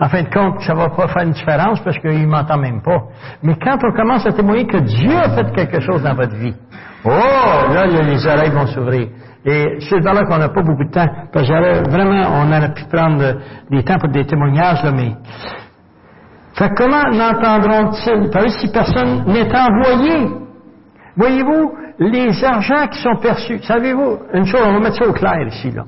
en 0.00 0.08
fin 0.08 0.22
de 0.22 0.28
compte, 0.28 0.60
ça 0.62 0.74
ne 0.74 0.78
va 0.78 0.90
pas 0.90 1.06
faire 1.08 1.22
une 1.22 1.32
différence 1.32 1.80
parce 1.80 1.98
qu'il 1.98 2.20
ne 2.20 2.26
m'entend 2.26 2.58
même 2.58 2.82
pas. 2.82 3.04
Mais 3.42 3.54
quand 3.62 3.78
on 3.82 3.92
commence 3.92 4.26
à 4.26 4.32
témoigner 4.32 4.66
que 4.66 4.78
Dieu 4.78 5.16
a 5.16 5.30
fait 5.30 5.52
quelque 5.54 5.80
chose 5.80 6.02
dans 6.02 6.14
votre 6.14 6.34
vie, 6.34 6.54
oh, 7.04 7.08
là, 7.08 7.86
les 7.86 8.26
oreilles 8.26 8.50
vont 8.50 8.66
s'ouvrir. 8.66 9.08
Et 9.44 9.78
c'est 9.80 10.00
dans 10.00 10.12
là 10.12 10.24
qu'on 10.24 10.38
n'a 10.38 10.48
pas 10.48 10.62
beaucoup 10.62 10.84
de 10.84 10.90
temps. 10.90 11.08
Parce 11.32 11.46
que 11.46 11.90
vraiment, 11.90 12.24
on 12.32 12.48
aurait 12.48 12.72
pu 12.72 12.84
prendre 12.90 13.34
des 13.70 13.82
temps 13.82 13.98
pour 13.98 14.08
des 14.08 14.24
témoignages, 14.24 14.82
là, 14.82 14.92
mais. 14.92 15.12
Fait 16.54 16.70
comment 16.76 17.10
n'entendront-ils? 17.10 18.50
si 18.60 18.72
personne 18.72 19.24
n'est 19.26 19.50
envoyé. 19.54 20.28
Voyez-vous, 21.16 21.72
les 21.98 22.44
argents 22.44 22.86
qui 22.88 23.00
sont 23.00 23.16
perçus. 23.20 23.58
Savez-vous, 23.62 24.18
une 24.32 24.46
chose, 24.46 24.62
on 24.64 24.72
va 24.72 24.80
mettre 24.80 24.96
ça 24.96 25.08
au 25.08 25.12
clair 25.12 25.46
ici, 25.46 25.70
là. 25.70 25.84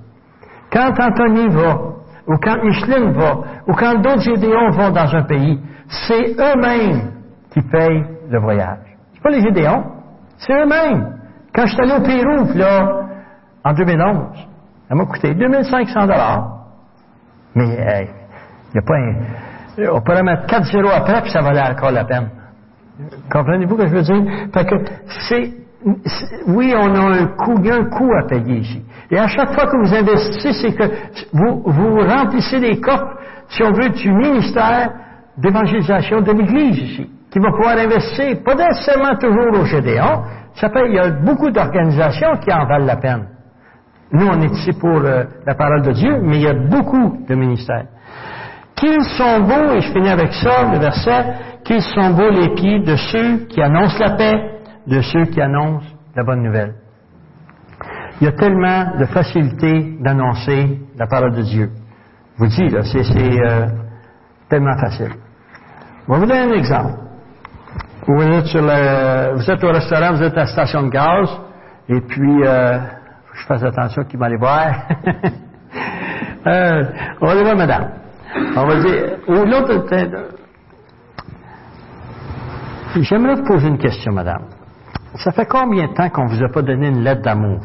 Quand 0.70 0.91
Anthony 1.01 1.49
va 1.49 1.97
ou 2.27 2.37
quand 2.43 2.62
Micheline 2.62 3.12
va, 3.12 3.39
ou 3.69 3.73
quand 3.73 3.95
d'autres 4.01 4.23
Gédéons 4.23 4.70
vont 4.70 4.91
dans 4.91 5.15
un 5.15 5.23
pays, 5.23 5.61
c'est 5.89 6.35
eux-mêmes 6.39 7.12
qui 7.53 7.61
payent 7.62 8.05
le 8.28 8.41
voyage. 8.41 8.78
C'est 9.15 9.23
pas 9.23 9.31
les 9.31 9.43
Gédéons, 9.43 9.85
c'est 10.37 10.53
eux-mêmes. 10.53 11.15
Quand 11.55 11.66
je 11.66 11.73
suis 11.73 11.83
allé 11.83 11.93
au 11.93 12.03
Pérou, 12.03 12.59
là, 12.59 13.06
en 13.66 13.72
2011, 13.72 14.16
ça 14.88 14.94
m'a 14.94 15.05
coûté 15.06 15.34
2500 15.34 16.02
dollars. 16.02 16.52
Mais, 17.55 17.64
il 17.64 18.74
n'y 18.74 18.78
a 18.78 18.82
pas 18.82 18.94
un, 18.94 19.93
on 19.93 20.01
pourrait 20.01 20.22
mettre 20.22 20.47
4 20.47 20.64
zéros 20.70 20.90
après, 20.94 21.22
puis 21.22 21.30
ça 21.30 21.40
valait 21.43 21.62
encore 21.62 21.90
la 21.90 22.05
peine. 22.05 22.30
Comprenez-vous 23.30 23.76
ce 23.76 23.82
que 23.82 23.88
je 23.88 23.94
veux 23.94 24.02
dire? 24.02 24.48
Parce 24.52 24.66
que 24.66 24.76
c'est 25.28 25.52
oui, 26.47 26.74
on 26.76 26.94
a 26.94 27.20
un 27.20 27.26
coût, 27.26 27.55
il 27.59 27.66
y 27.66 27.70
a 27.70 27.76
un 27.76 27.84
coût 27.84 28.10
à 28.14 28.26
payer 28.26 28.59
ici. 28.59 28.84
Et 29.10 29.18
à 29.18 29.28
chaque 29.28 29.52
fois 29.52 29.66
que 29.66 29.76
vous 29.76 29.94
investissez, 29.94 30.52
c'est 30.52 30.74
que 30.74 30.84
vous, 31.32 31.62
vous 31.64 32.01
remplissez 32.01 32.59
les 32.59 32.80
coffres, 32.80 33.18
si 33.48 33.62
on 33.62 33.72
veut, 33.72 33.90
du 33.90 34.10
ministère 34.10 34.90
d'évangélisation 35.36 36.22
de 36.22 36.32
l'Église 36.32 36.78
ici, 36.78 37.10
qui 37.30 37.38
va 37.38 37.51
pouvoir 37.52 37.76
investir, 37.78 38.43
pas 38.44 38.55
nécessairement 38.55 39.16
toujours 39.16 39.60
au 39.60 39.64
Gédéon, 39.64 40.22
ça 40.55 40.70
peut, 40.70 40.88
il 40.88 40.94
y 40.94 40.98
a 40.98 41.10
beaucoup 41.10 41.51
d'organisations 41.51 42.36
qui 42.38 42.52
en 42.52 42.66
valent 42.66 42.86
la 42.86 42.97
peine. 42.97 43.35
Nous, 44.12 44.27
on 44.27 44.41
est 44.41 44.53
ici 44.53 44.73
pour 44.73 44.99
euh, 44.99 45.24
la 45.45 45.55
parole 45.55 45.83
de 45.83 45.93
Dieu, 45.93 46.20
mais 46.23 46.37
il 46.37 46.43
y 46.43 46.49
a 46.49 46.55
beaucoup 46.55 47.24
de 47.28 47.35
ministères. 47.35 47.87
Qu'ils 48.77 49.03
sont 49.03 49.41
beaux, 49.41 49.73
et 49.73 49.81
je 49.81 49.93
finis 49.93 50.11
avec 50.11 50.33
ça, 50.33 50.70
le 50.73 50.78
verset, 50.78 51.24
qu'ils 51.65 51.83
sont 51.83 52.11
beaux 52.11 52.31
les 52.31 52.55
pieds 52.55 52.81
de 52.81 52.95
ceux 52.97 53.47
qui 53.47 53.61
annoncent 53.61 53.99
la 53.99 54.16
paix, 54.16 54.61
de 54.87 55.01
ceux 55.01 55.24
qui 55.24 55.41
annoncent 55.41 55.87
la 56.15 56.23
bonne 56.23 56.43
nouvelle. 56.43 56.74
Il 58.20 58.24
y 58.24 58.28
a 58.28 58.33
tellement 58.33 58.97
de 58.99 59.05
facilité 59.07 59.97
d'annoncer 60.01 60.81
la 60.97 61.07
parole 61.07 61.35
de 61.35 61.43
Dieu. 61.43 61.70
Je 62.39 62.45
vous 62.45 62.51
dis, 62.51 62.69
là, 62.69 62.83
c'est, 62.85 62.99
euh, 63.01 63.66
tellement 64.49 64.77
facile. 64.78 65.11
Je 66.07 66.12
vais 66.12 66.19
vous 66.19 66.27
donner 66.27 66.41
un 66.41 66.53
exemple. 66.53 66.95
Vous 68.07 68.23
êtes, 68.23 68.47
sur 68.47 68.62
le, 68.62 69.35
vous 69.35 69.51
êtes 69.51 69.65
au 69.65 69.69
restaurant, 69.69 70.12
vous 70.12 70.23
êtes 70.23 70.35
à 70.35 70.43
la 70.43 70.47
station 70.47 70.85
de 70.85 70.91
gaz, 70.91 71.28
et 71.89 72.01
puis, 72.01 72.43
euh, 72.45 72.78
je 73.36 73.46
fasse 73.46 73.62
attention 73.62 74.04
qui 74.04 74.16
va 74.16 74.26
aller 74.26 74.36
voir. 74.38 74.66
euh, 76.46 76.84
on 77.20 77.26
va 77.26 77.42
voir 77.42 77.56
madame. 77.56 77.90
On 78.56 78.66
va 78.66 78.80
dire, 78.80 79.18
l'autre, 79.28 79.86
j'aimerais 82.96 83.34
vous 83.36 83.44
poser 83.44 83.68
une 83.68 83.78
question, 83.78 84.12
madame. 84.12 84.46
Ça 85.16 85.32
fait 85.32 85.46
combien 85.46 85.88
de 85.88 85.94
temps 85.94 86.08
qu'on 86.10 86.24
ne 86.24 86.36
vous 86.36 86.42
a 86.42 86.48
pas 86.48 86.62
donné 86.62 86.88
une 86.88 87.02
lettre 87.02 87.22
d'amour, 87.22 87.60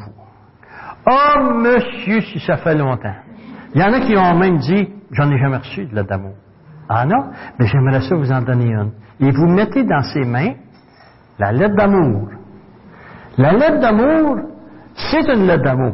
Oh, 1.05 1.53
monsieur, 1.55 2.21
si 2.21 2.39
ça 2.39 2.57
fait 2.57 2.75
longtemps. 2.75 3.15
Il 3.73 3.81
y 3.81 3.83
en 3.83 3.91
a 3.91 4.01
qui 4.01 4.15
ont 4.15 4.35
même 4.37 4.57
dit, 4.57 4.87
j'en 5.11 5.31
ai 5.31 5.39
jamais 5.39 5.57
reçu 5.57 5.85
de 5.85 5.95
lettre 5.95 6.09
d'amour. 6.09 6.35
Ah 6.87 7.05
non? 7.05 7.31
Mais 7.57 7.65
j'aimerais 7.65 8.01
ça 8.01 8.15
vous 8.15 8.31
en 8.31 8.41
donner 8.41 8.67
une. 8.67 8.91
Et 9.19 9.31
vous 9.31 9.47
mettez 9.47 9.83
dans 9.83 10.03
ses 10.03 10.23
mains 10.25 10.53
la 11.39 11.51
lettre 11.51 11.75
d'amour. 11.75 12.29
La 13.37 13.53
lettre 13.53 13.79
d'amour, 13.79 14.37
c'est 14.95 15.27
une 15.33 15.47
lettre 15.47 15.63
d'amour. 15.63 15.93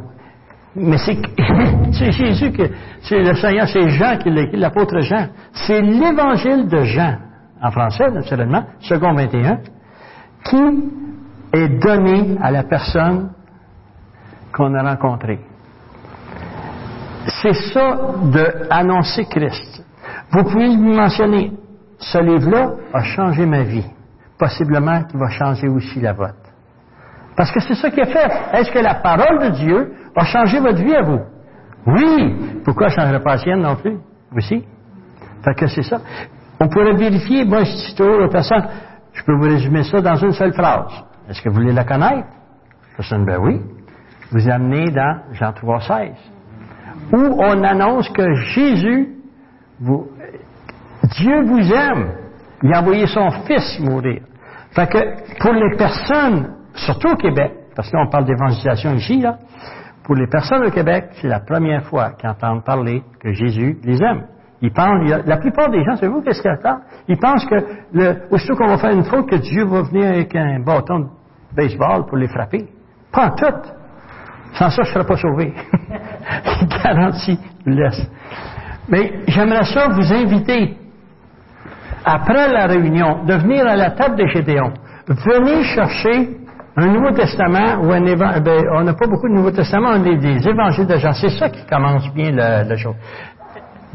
Mais 0.76 0.98
c'est, 0.98 1.18
Jésus 2.12 2.52
que, 2.52 2.70
c'est 3.02 3.20
le 3.20 3.34
Seigneur, 3.36 3.68
c'est 3.68 3.90
Jean 3.90 4.18
qui 4.18 4.30
l'apôtre 4.30 5.00
Jean. 5.00 5.28
C'est 5.54 5.82
l'évangile 5.82 6.68
de 6.68 6.84
Jean, 6.84 7.18
en 7.62 7.72
français, 7.72 8.12
naturellement, 8.12 8.64
second 8.80 9.14
21, 9.14 9.60
qui 10.44 10.58
est 11.54 11.70
donné 11.80 12.38
à 12.42 12.52
la 12.52 12.64
personne 12.64 13.32
qu'on 14.54 14.74
a 14.76 14.84
rencontrée. 14.84 15.40
C'est 17.42 17.54
ça 17.74 17.98
de 18.24 18.68
annoncer 18.70 19.26
Christ. 19.26 19.84
Vous 20.32 20.44
pouvez 20.44 20.68
lui 20.76 20.96
mentionner, 20.96 21.52
ce 22.00 22.20
livre-là 22.20 22.72
a 22.94 23.04
changé 23.04 23.46
ma 23.46 23.64
vie. 23.64 23.86
Possiblement 24.38 25.04
qu'il 25.04 25.20
va 25.20 25.30
changer 25.30 25.68
aussi 25.68 26.00
la 26.00 26.14
vôtre. 26.14 26.47
Parce 27.38 27.52
que 27.52 27.60
c'est 27.60 27.76
ça 27.76 27.92
qui 27.92 28.00
est 28.00 28.12
fait. 28.12 28.32
Est-ce 28.54 28.72
que 28.72 28.80
la 28.80 28.96
parole 28.96 29.40
de 29.44 29.50
Dieu 29.50 29.94
a 30.16 30.26
changé 30.26 30.60
votre 30.60 30.84
vie 30.84 30.96
à 30.96 31.04
vous? 31.04 31.20
Oui. 31.86 32.36
Pourquoi 32.66 32.88
ne 32.88 32.92
changerait 32.92 33.22
pas 33.22 33.34
la 33.34 33.38
sienne 33.38 33.62
non 33.62 33.76
plus? 33.76 33.98
Aussi. 34.36 34.66
Fait 35.46 35.54
que 35.54 35.68
c'est 35.68 35.84
ça. 35.84 36.00
On 36.60 36.68
pourrait 36.68 36.96
vérifier, 36.96 37.46
moi 37.46 37.62
toujours 37.96 38.26
aux 38.26 38.30
personnes, 38.30 38.66
je 39.14 39.24
peux 39.24 39.36
vous 39.36 39.44
résumer 39.44 39.84
ça 39.84 40.02
dans 40.02 40.16
une 40.16 40.34
seule 40.34 40.54
phrase. 40.54 40.92
Est-ce 41.30 41.42
que 41.42 41.50
vous 41.50 41.56
voulez 41.56 41.74
la 41.74 41.84
connaître? 41.84 42.28
Personne, 42.96 43.24
ben 43.24 43.38
oui. 43.40 43.62
Vous 44.32 44.50
amenez 44.50 44.90
dans 44.90 45.20
Jean 45.34 45.54
3, 45.54 45.80
16, 45.80 46.10
où 47.14 47.18
on 47.40 47.64
annonce 47.64 48.10
que 48.10 48.34
Jésus, 48.34 49.10
vous, 49.80 50.08
Dieu 51.04 51.44
vous 51.44 51.72
aime. 51.72 52.12
Il 52.64 52.74
a 52.74 52.82
envoyé 52.82 53.06
son 53.06 53.30
Fils 53.46 53.80
mourir. 53.80 54.24
Fait 54.72 54.88
que 54.88 55.40
pour 55.40 55.54
les 55.54 55.78
personnes, 55.78 56.57
surtout 56.78 57.10
au 57.10 57.16
Québec, 57.16 57.52
parce 57.76 57.90
que 57.90 57.98
là 57.98 58.04
on 58.06 58.10
parle 58.10 58.26
d'évangélisation 58.26 58.94
ici, 58.96 59.20
là, 59.22 59.38
pour 60.04 60.16
les 60.16 60.28
personnes 60.28 60.66
au 60.66 60.72
Québec, 60.72 61.10
c'est 61.22 61.28
la 61.28 61.42
première 61.42 61.84
fois 61.84 62.12
qu'ils 62.12 62.30
entendent 62.30 62.64
parler 62.64 63.04
que 63.20 63.34
Jésus 63.34 63.78
les 63.84 64.02
aime. 64.02 64.24
Ils 64.62 64.72
pensent, 64.72 65.08
la 65.26 65.38
plupart 65.38 65.70
des 65.70 65.84
gens, 65.84 65.96
savez-vous 65.98 66.22
qu'est-ce 66.22 66.42
qu'ils 66.42 66.50
attendent? 66.50 66.82
Ils 67.08 67.18
pensent 67.18 67.46
que, 67.46 67.56
le, 67.94 68.24
aussitôt 68.32 68.56
qu'on 68.56 68.68
va 68.68 68.78
faire 68.78 68.92
une 68.92 69.04
faute, 69.04 69.30
que 69.30 69.36
Dieu 69.36 69.66
va 69.66 69.82
venir 69.82 70.08
avec 70.08 70.36
un 70.36 70.62
bâton 70.62 71.00
de 71.00 71.08
baseball 71.56 72.06
pour 72.08 72.18
les 72.18 72.28
frapper. 72.28 72.66
Pas 73.12 73.28
en 73.28 73.32
tout. 73.32 73.46
Sans 74.54 74.70
ça, 74.70 74.84
je 74.84 74.90
ne 74.90 74.94
serais 74.94 75.06
pas 75.06 75.18
sauvé. 75.18 75.54
Je 77.66 77.70
laisse. 77.70 78.10
Mais 78.90 79.12
j'aimerais 79.28 79.66
ça 79.66 79.90
vous 79.90 80.14
inviter, 80.14 80.78
après 82.06 82.52
la 82.52 82.66
réunion, 82.66 83.26
de 83.26 83.34
venir 83.34 83.68
à 83.68 83.76
la 83.76 83.92
table 83.92 84.16
de 84.16 84.26
Gédéon. 84.28 84.74
Venez 85.08 85.64
chercher 85.64 86.38
un 86.78 86.88
Nouveau 86.88 87.12
Testament 87.12 87.82
ou 87.82 87.92
un 87.92 88.06
évangile. 88.06 88.44
Ben, 88.44 88.62
on 88.76 88.84
n'a 88.84 88.94
pas 88.94 89.08
beaucoup 89.08 89.28
de 89.28 89.34
Nouveau 89.34 89.52
Testament, 89.52 89.90
on 89.94 90.02
a 90.02 90.16
des, 90.16 90.48
évangiles 90.48 90.86
de 90.86 90.98
Jean. 90.98 91.12
C'est 91.14 91.30
ça 91.30 91.50
qui 91.50 91.66
commence 91.66 92.08
bien 92.14 92.32
le, 92.32 92.70
le 92.70 92.76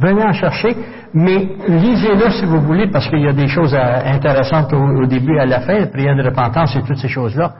Venez 0.00 0.24
en 0.24 0.32
chercher, 0.32 0.74
mais 1.14 1.48
lisez-le 1.68 2.30
si 2.30 2.44
vous 2.44 2.60
voulez, 2.60 2.88
parce 2.90 3.08
qu'il 3.08 3.20
y 3.20 3.28
a 3.28 3.32
des 3.32 3.46
choses 3.46 3.74
intéressantes 3.74 4.72
au, 4.72 5.06
début 5.06 5.36
et 5.36 5.40
à 5.40 5.46
la 5.46 5.60
fin, 5.60 5.78
la 5.78 5.86
prière 5.86 6.16
de 6.16 6.24
repentance 6.24 6.74
et 6.74 6.82
toutes 6.82 6.96
ces 6.96 7.08
choses-là. 7.08 7.52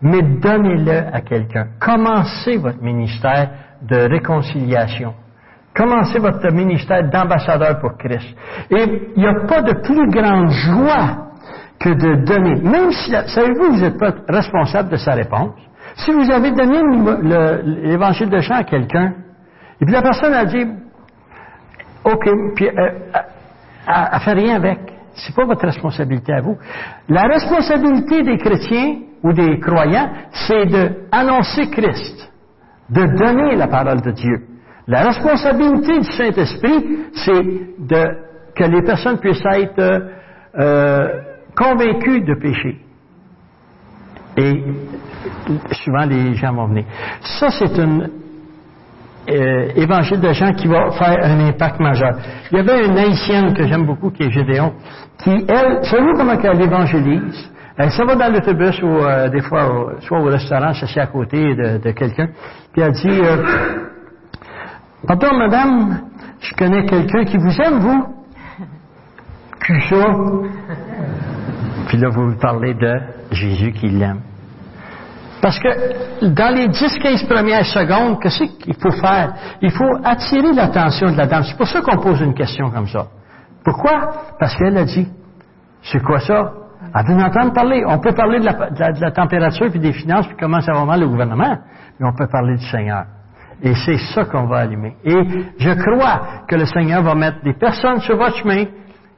Mais 0.00 0.22
donnez-le 0.22 1.12
à 1.12 1.20
quelqu'un. 1.20 1.66
Commencez 1.78 2.56
votre 2.56 2.82
ministère 2.82 3.50
de 3.82 4.08
réconciliation. 4.08 5.12
Commencez 5.74 6.18
votre 6.18 6.50
ministère 6.52 7.10
d'ambassadeur 7.10 7.78
pour 7.78 7.96
Christ. 7.98 8.28
Et 8.70 9.12
il 9.16 9.22
n'y 9.22 9.28
a 9.28 9.46
pas 9.46 9.62
de 9.62 9.74
plus 9.82 10.08
grande 10.08 10.50
joie 10.50 11.31
que 11.78 11.90
de 11.90 12.24
donner. 12.24 12.56
Même 12.62 12.90
si, 12.92 13.10
savez-vous, 13.10 13.72
vous 13.72 13.80
n'êtes 13.80 13.98
pas 13.98 14.14
responsable 14.28 14.90
de 14.90 14.96
sa 14.96 15.14
réponse. 15.14 15.52
Si 15.96 16.10
vous 16.10 16.30
avez 16.30 16.52
donné 16.52 16.80
l'évangile 17.82 18.30
de 18.30 18.38
Jean 18.38 18.56
à 18.56 18.64
quelqu'un, 18.64 19.12
et 19.80 19.84
puis 19.84 19.92
la 19.92 20.02
personne 20.02 20.32
a 20.32 20.44
dit, 20.44 20.66
OK, 22.04 22.28
puis 22.54 22.68
euh, 22.68 22.90
elle, 23.86 24.20
fait 24.20 24.32
rien 24.32 24.56
avec. 24.56 24.78
C'est 25.14 25.34
pas 25.34 25.44
votre 25.44 25.66
responsabilité 25.66 26.32
à 26.32 26.40
vous. 26.40 26.56
La 27.08 27.22
responsabilité 27.22 28.22
des 28.22 28.38
chrétiens 28.38 28.96
ou 29.22 29.32
des 29.32 29.58
croyants, 29.60 30.10
c'est 30.32 30.66
d'annoncer 30.66 31.68
Christ, 31.70 32.32
de 32.88 33.04
donner 33.16 33.56
la 33.56 33.66
parole 33.66 34.00
de 34.00 34.10
Dieu. 34.12 34.46
La 34.86 35.04
responsabilité 35.04 35.98
du 35.98 36.10
Saint-Esprit, 36.12 37.06
c'est 37.14 37.42
que 38.54 38.64
les 38.64 38.82
personnes 38.82 39.18
puissent 39.18 39.44
être 39.54 40.10
euh, 40.58 41.08
convaincues 41.54 42.22
de 42.22 42.34
péché. 42.34 42.78
Et 44.36 44.64
souvent 45.72 46.04
les 46.06 46.34
gens 46.34 46.52
vont 46.52 46.66
venir. 46.68 46.84
Ça, 47.20 47.50
c'est 47.50 47.78
un 47.78 48.08
euh, 49.28 49.68
évangile 49.76 50.20
de 50.20 50.32
Jean 50.32 50.52
qui 50.52 50.66
va 50.66 50.90
faire 50.92 51.18
un 51.22 51.46
impact 51.46 51.78
majeur. 51.80 52.16
Il 52.50 52.58
y 52.58 52.60
avait 52.60 52.86
une 52.86 52.98
haïtienne 52.98 53.54
que 53.54 53.66
j'aime 53.66 53.86
beaucoup, 53.86 54.10
qui 54.10 54.24
est 54.24 54.30
Gédéon, 54.30 54.72
qui, 55.18 55.30
elle, 55.30 55.84
savez-vous 55.84 56.16
comment 56.16 56.32
elle 56.32 56.60
évangélise? 56.60 57.50
Elle 57.76 57.90
s'en 57.92 58.04
va 58.04 58.16
dans 58.16 58.32
l'autobus 58.32 58.82
ou 58.82 58.86
euh, 58.86 59.28
des 59.28 59.40
fois, 59.42 59.94
soit 60.00 60.20
au 60.20 60.24
restaurant, 60.24 60.74
s'assied 60.74 61.00
à 61.00 61.06
côté 61.06 61.54
de, 61.54 61.90
quelqu'un, 61.92 62.28
puis 62.72 62.82
elle 62.82 62.92
dit, 62.92 63.20
euh, 63.20 63.36
Pardon, 65.06 65.36
madame, 65.36 66.00
je 66.40 66.54
connais 66.54 66.84
quelqu'un 66.86 67.24
qui 67.24 67.36
vous 67.36 67.60
aime, 67.60 67.78
vous? 67.78 68.06
ça? 69.88 70.06
Puis 71.92 72.00
là, 72.00 72.08
vous 72.08 72.34
parlez 72.40 72.72
de 72.72 73.00
Jésus 73.32 73.70
qui 73.72 73.90
l'aime. 73.90 74.22
Parce 75.42 75.58
que 75.58 76.26
dans 76.26 76.54
les 76.54 76.68
10-15 76.68 77.28
premières 77.28 77.66
secondes, 77.66 78.18
qu'est-ce 78.18 78.44
qu'il 78.44 78.76
faut 78.76 78.92
faire? 78.92 79.34
Il 79.60 79.70
faut 79.70 79.98
attirer 80.02 80.54
l'attention 80.54 81.12
de 81.12 81.18
la 81.18 81.26
dame. 81.26 81.42
C'est 81.44 81.54
pour 81.58 81.68
ça 81.68 81.82
qu'on 81.82 81.98
pose 81.98 82.22
une 82.22 82.32
question 82.32 82.70
comme 82.70 82.88
ça. 82.88 83.08
Pourquoi? 83.62 84.10
Parce 84.40 84.56
qu'elle 84.56 84.78
a 84.78 84.86
dit, 84.86 85.06
c'est 85.82 86.02
quoi 86.02 86.20
ça? 86.20 86.54
Elle 86.94 87.14
veut 87.14 87.22
entendre 87.22 87.52
parler. 87.52 87.84
On 87.86 87.98
peut 87.98 88.14
parler 88.14 88.40
de 88.40 88.46
la, 88.46 88.54
de 88.70 88.98
la 88.98 89.10
température 89.10 89.70
puis 89.70 89.78
des 89.78 89.92
finances 89.92 90.26
puis 90.28 90.36
comment 90.40 90.62
ça 90.62 90.72
va 90.72 90.86
mal 90.86 90.98
le 90.98 91.08
gouvernement, 91.08 91.58
mais 92.00 92.06
on 92.08 92.14
peut 92.14 92.28
parler 92.28 92.56
du 92.56 92.64
Seigneur. 92.68 93.04
Et 93.62 93.74
c'est 93.74 93.98
ça 94.14 94.24
qu'on 94.24 94.46
va 94.46 94.60
allumer. 94.60 94.96
Et 95.04 95.22
je 95.58 95.70
crois 95.72 96.46
que 96.48 96.56
le 96.56 96.64
Seigneur 96.64 97.02
va 97.02 97.14
mettre 97.14 97.42
des 97.44 97.52
personnes 97.52 98.00
sur 98.00 98.16
votre 98.16 98.38
chemin 98.38 98.64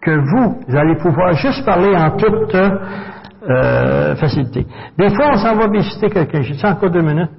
que 0.04 0.10
vous, 0.10 0.76
allez 0.76 0.96
pouvoir 0.96 1.32
juste 1.34 1.64
parler 1.64 1.96
en 1.96 2.10
toute 2.10 2.54
euh, 2.54 4.14
facilité. 4.16 4.66
Des 4.98 5.10
fois, 5.10 5.30
on 5.32 5.36
s'en 5.36 5.54
va 5.54 5.68
visiter 5.68 6.10
quelqu'un. 6.10 6.42
J'ai 6.42 6.54
dit 6.54 6.66
encore 6.66 6.90
deux 6.90 7.02
minutes. 7.02 7.30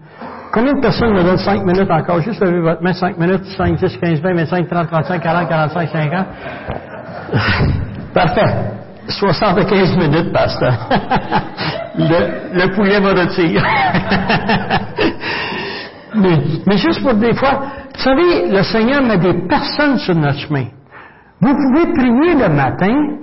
Combien 0.51 0.73
de 0.73 0.81
personnes 0.81 1.13
me 1.13 1.23
donnent 1.23 1.37
cinq 1.37 1.63
minutes 1.65 1.91
encore? 1.91 2.21
Juste 2.21 2.41
lever 2.41 2.61
votre 2.61 2.81
main, 2.81 2.93
cinq 2.93 3.17
minutes, 3.17 3.43
cinq, 3.57 3.75
dix, 3.75 3.97
quinze, 3.97 4.21
vingt, 4.21 4.33
vingt-cinq, 4.33 4.67
trente, 4.69 4.89
trente-cinq, 4.89 5.21
quarante, 5.21 5.49
quarante-cinq, 5.49 5.89
cinquante. 5.89 6.27
Parfait. 8.13 8.53
75 9.07 9.97
minutes, 9.97 10.33
pasteur. 10.33 10.73
le, 11.97 12.53
le 12.53 12.73
poulet 12.73 12.99
va 12.99 13.09
retirer. 13.09 13.59
mais, 16.15 16.37
mais 16.65 16.77
juste 16.77 17.03
pour 17.03 17.13
des 17.13 17.33
fois, 17.33 17.61
vous 17.95 18.01
savez, 18.01 18.49
le 18.49 18.63
Seigneur 18.63 19.03
met 19.03 19.17
des 19.17 19.33
personnes 19.47 19.97
sur 19.99 20.15
notre 20.15 20.39
chemin. 20.39 20.65
Vous 21.41 21.53
pouvez 21.53 21.94
prier 21.94 22.36
le 22.36 22.49
matin, 22.49 23.18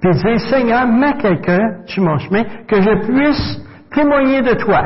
puis 0.00 0.10
dire, 0.10 0.40
Seigneur, 0.40 0.86
mets 0.86 1.16
quelqu'un 1.18 1.60
sur 1.86 2.02
mon 2.02 2.18
chemin, 2.18 2.44
que 2.66 2.80
je 2.80 3.06
puisse 3.06 3.60
témoigner 3.92 4.42
de 4.42 4.54
toi. 4.54 4.82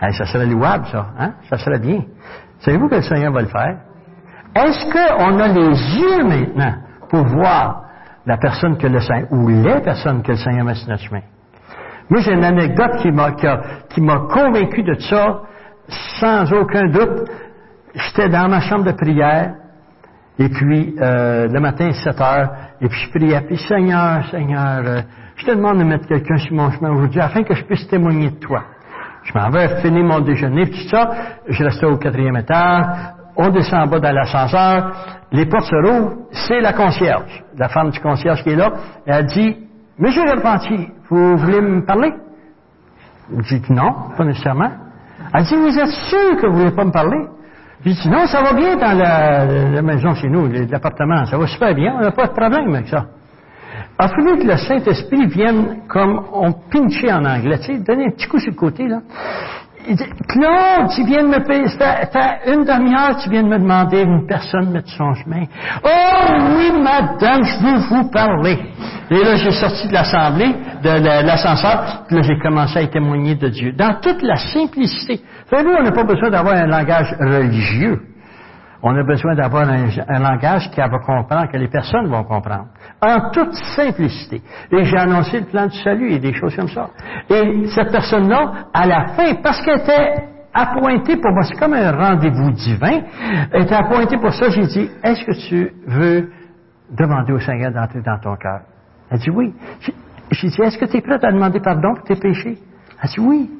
ça 0.00 0.24
serait 0.26 0.46
louable, 0.46 0.86
ça. 0.90 1.06
Hein? 1.18 1.32
Ça 1.48 1.58
serait 1.58 1.78
bien. 1.78 2.02
Savez-vous 2.60 2.88
que 2.88 2.96
le 2.96 3.02
Seigneur 3.02 3.32
va 3.32 3.42
le 3.42 3.48
faire? 3.48 3.78
Est-ce 4.54 4.90
qu'on 4.90 5.38
a 5.40 5.48
les 5.48 5.98
yeux 5.98 6.24
maintenant 6.24 6.74
pour 7.08 7.24
voir 7.24 7.82
la 8.26 8.36
personne 8.38 8.78
que 8.78 8.86
le 8.86 9.00
Seigneur, 9.00 9.32
ou 9.32 9.48
les 9.48 9.80
personnes 9.80 10.22
que 10.22 10.32
le 10.32 10.38
Seigneur 10.38 10.64
met 10.64 10.74
sur 10.74 10.88
notre 10.88 11.02
chemin? 11.02 11.22
Moi, 12.08 12.20
j'ai 12.20 12.32
une 12.32 12.44
anecdote 12.44 12.96
qui 13.00 13.10
m'a, 13.10 13.32
qui 13.32 14.00
m'a 14.00 14.18
convaincu 14.30 14.82
de 14.82 14.94
ça, 15.00 15.40
sans 16.20 16.52
aucun 16.52 16.86
doute. 16.88 17.28
J'étais 17.94 18.28
dans 18.28 18.48
ma 18.48 18.60
chambre 18.60 18.84
de 18.84 18.92
prière, 18.92 19.54
et 20.38 20.48
puis, 20.48 20.96
euh, 21.00 21.46
le 21.48 21.60
matin, 21.60 21.92
7 21.92 22.20
heures, 22.20 22.50
et 22.80 22.88
puis 22.88 23.00
je 23.00 23.10
priais, 23.10 23.40
puis 23.42 23.56
Seigneur, 23.56 24.26
Seigneur, 24.30 24.82
euh, 24.84 25.00
je 25.36 25.46
te 25.46 25.50
demande 25.52 25.78
de 25.78 25.84
mettre 25.84 26.06
quelqu'un 26.06 26.38
sur 26.38 26.54
mon 26.54 26.70
chemin 26.72 26.90
aujourd'hui 26.90 27.20
afin 27.20 27.44
que 27.44 27.54
je 27.54 27.64
puisse 27.64 27.86
témoigner 27.86 28.30
de 28.30 28.38
toi. 28.38 28.62
Je 29.22 29.38
m'en 29.38 29.48
vais 29.50 29.80
finir 29.80 30.04
mon 30.04 30.20
déjeuner, 30.20 30.68
tout 30.68 30.88
ça, 30.90 31.10
je 31.48 31.64
restais 31.64 31.86
au 31.86 31.96
quatrième 31.98 32.36
étage, 32.36 32.86
on 33.36 33.48
descend 33.50 33.82
en 33.82 33.86
bas 33.86 34.00
dans 34.00 34.12
l'ascenseur, 34.12 34.92
les 35.30 35.46
portes 35.46 35.66
se 35.66 35.76
rouvrent, 35.76 36.16
c'est 36.32 36.60
la 36.60 36.72
concierge, 36.72 37.44
la 37.56 37.68
femme 37.68 37.90
du 37.90 38.00
concierge 38.00 38.42
qui 38.42 38.50
est 38.50 38.56
là, 38.56 38.72
elle 39.06 39.26
dit, 39.26 39.56
Monsieur 39.98 40.22
Repentier, 40.22 40.90
vous 41.08 41.36
voulez 41.36 41.60
me 41.60 41.86
parler? 41.86 42.12
Je 43.30 43.56
dis 43.56 43.72
non, 43.72 43.94
pas 44.16 44.24
nécessairement. 44.24 44.70
Elle 45.32 45.44
dit, 45.44 45.54
vous 45.54 45.78
êtes 45.78 45.88
sûr 46.10 46.36
que 46.40 46.46
vous 46.48 46.58
voulez 46.58 46.72
pas 46.72 46.84
me 46.84 46.90
parler? 46.90 47.28
Puis 47.84 47.92
dit, 47.92 48.08
non, 48.08 48.26
ça 48.26 48.40
va 48.42 48.54
bien 48.54 48.76
dans 48.76 48.96
la, 48.96 49.82
maison 49.82 50.14
chez 50.14 50.28
nous, 50.28 50.48
l'appartement, 50.70 51.26
ça 51.26 51.36
va 51.36 51.46
super 51.46 51.74
bien, 51.74 51.94
on 51.98 52.00
n'a 52.00 52.12
pas 52.12 52.28
de 52.28 52.32
problème 52.32 52.74
avec 52.74 52.88
ça. 52.88 53.04
Il 54.00 54.08
que 54.08 54.46
le 54.46 54.56
Saint-Esprit 54.56 55.26
vienne 55.26 55.82
comme 55.86 56.24
on 56.32 56.52
pinchait 56.52 57.12
en 57.12 57.26
anglais, 57.26 57.58
tu 57.58 57.74
sais, 57.74 57.78
donner 57.78 58.06
un 58.06 58.10
petit 58.12 58.26
coup 58.26 58.38
sur 58.38 58.52
le 58.52 58.56
côté, 58.56 58.88
là. 58.88 59.00
Il 59.86 59.96
dit, 59.96 60.04
Claude, 60.28 60.88
tu 60.94 61.04
viens 61.04 61.22
de 61.24 61.28
me 61.28 61.44
payer, 61.44 61.68
ça 61.68 62.38
une 62.46 62.64
demi-heure, 62.64 63.16
tu 63.22 63.28
viens 63.28 63.42
de 63.42 63.48
me 63.48 63.58
demander 63.58 64.02
une 64.02 64.26
personne 64.26 64.70
mettre 64.70 64.88
son 64.88 65.14
chemin. 65.14 65.44
Oh 65.84 66.54
oui, 66.56 66.72
madame, 66.80 67.44
je 67.44 67.58
veux 67.62 67.78
vous 67.88 68.10
parler. 68.10 68.58
Et 69.10 69.22
là, 69.22 69.36
j'ai 69.36 69.50
sorti 69.50 69.88
de 69.88 69.92
l'assemblée, 69.92 70.54
de 70.82 71.26
l'ascenseur, 71.26 72.04
puis 72.06 72.16
là, 72.16 72.22
j'ai 72.22 72.38
commencé 72.38 72.78
à 72.78 72.86
témoigner 72.86 73.34
de 73.34 73.48
Dieu. 73.48 73.72
Dans 73.72 74.00
toute 74.00 74.22
la 74.22 74.36
simplicité. 74.36 75.20
Vous 75.50 75.56
savez, 75.56 75.70
on 75.78 75.82
n'a 75.82 75.92
pas 75.92 76.04
besoin 76.04 76.30
d'avoir 76.30 76.54
un 76.54 76.66
langage 76.66 77.14
religieux. 77.20 78.00
On 78.86 78.94
a 78.94 79.02
besoin 79.02 79.34
d'avoir 79.34 79.66
un, 79.66 80.18
langage 80.18 80.70
qui 80.70 80.76
va 80.76 80.90
comprendre, 80.90 81.50
que 81.50 81.56
les 81.56 81.68
personnes 81.68 82.06
vont 82.06 82.22
comprendre. 82.22 82.66
En 83.00 83.30
toute 83.30 83.54
simplicité. 83.54 84.42
Et 84.70 84.84
j'ai 84.84 84.98
annoncé 84.98 85.40
le 85.40 85.46
plan 85.46 85.66
du 85.66 85.76
salut 85.78 86.12
et 86.12 86.18
des 86.18 86.34
choses 86.34 86.54
comme 86.54 86.68
ça. 86.68 86.90
Et 87.30 87.66
cette 87.68 87.90
personne-là, 87.90 88.68
à 88.74 88.86
la 88.86 89.06
fin, 89.16 89.36
parce 89.42 89.62
qu'elle 89.62 89.80
était 89.80 90.24
appointée 90.52 91.16
pour 91.16 91.32
moi, 91.32 91.44
c'est 91.44 91.58
comme 91.58 91.72
un 91.72 91.92
rendez-vous 91.92 92.50
divin, 92.50 93.00
elle 93.52 93.62
était 93.62 93.74
appointée 93.74 94.18
pour 94.18 94.34
ça, 94.34 94.50
j'ai 94.50 94.66
dit, 94.66 94.90
est-ce 95.02 95.24
que 95.24 95.48
tu 95.48 95.72
veux 95.86 96.30
demander 96.90 97.32
au 97.32 97.40
Seigneur 97.40 97.72
d'entrer 97.72 98.02
dans 98.02 98.18
ton 98.18 98.36
cœur? 98.36 98.60
Elle 99.10 99.18
dit 99.18 99.30
oui. 99.30 99.54
J'ai 100.30 100.48
dit, 100.48 100.62
est-ce 100.62 100.76
que 100.76 100.84
tu 100.84 100.98
es 100.98 101.00
prête 101.00 101.24
à 101.24 101.32
demander 101.32 101.60
pardon 101.60 101.94
pour 101.94 102.04
tes 102.04 102.16
péchés? 102.16 102.58
Elle 103.02 103.08
dit 103.08 103.20
oui. 103.20 103.50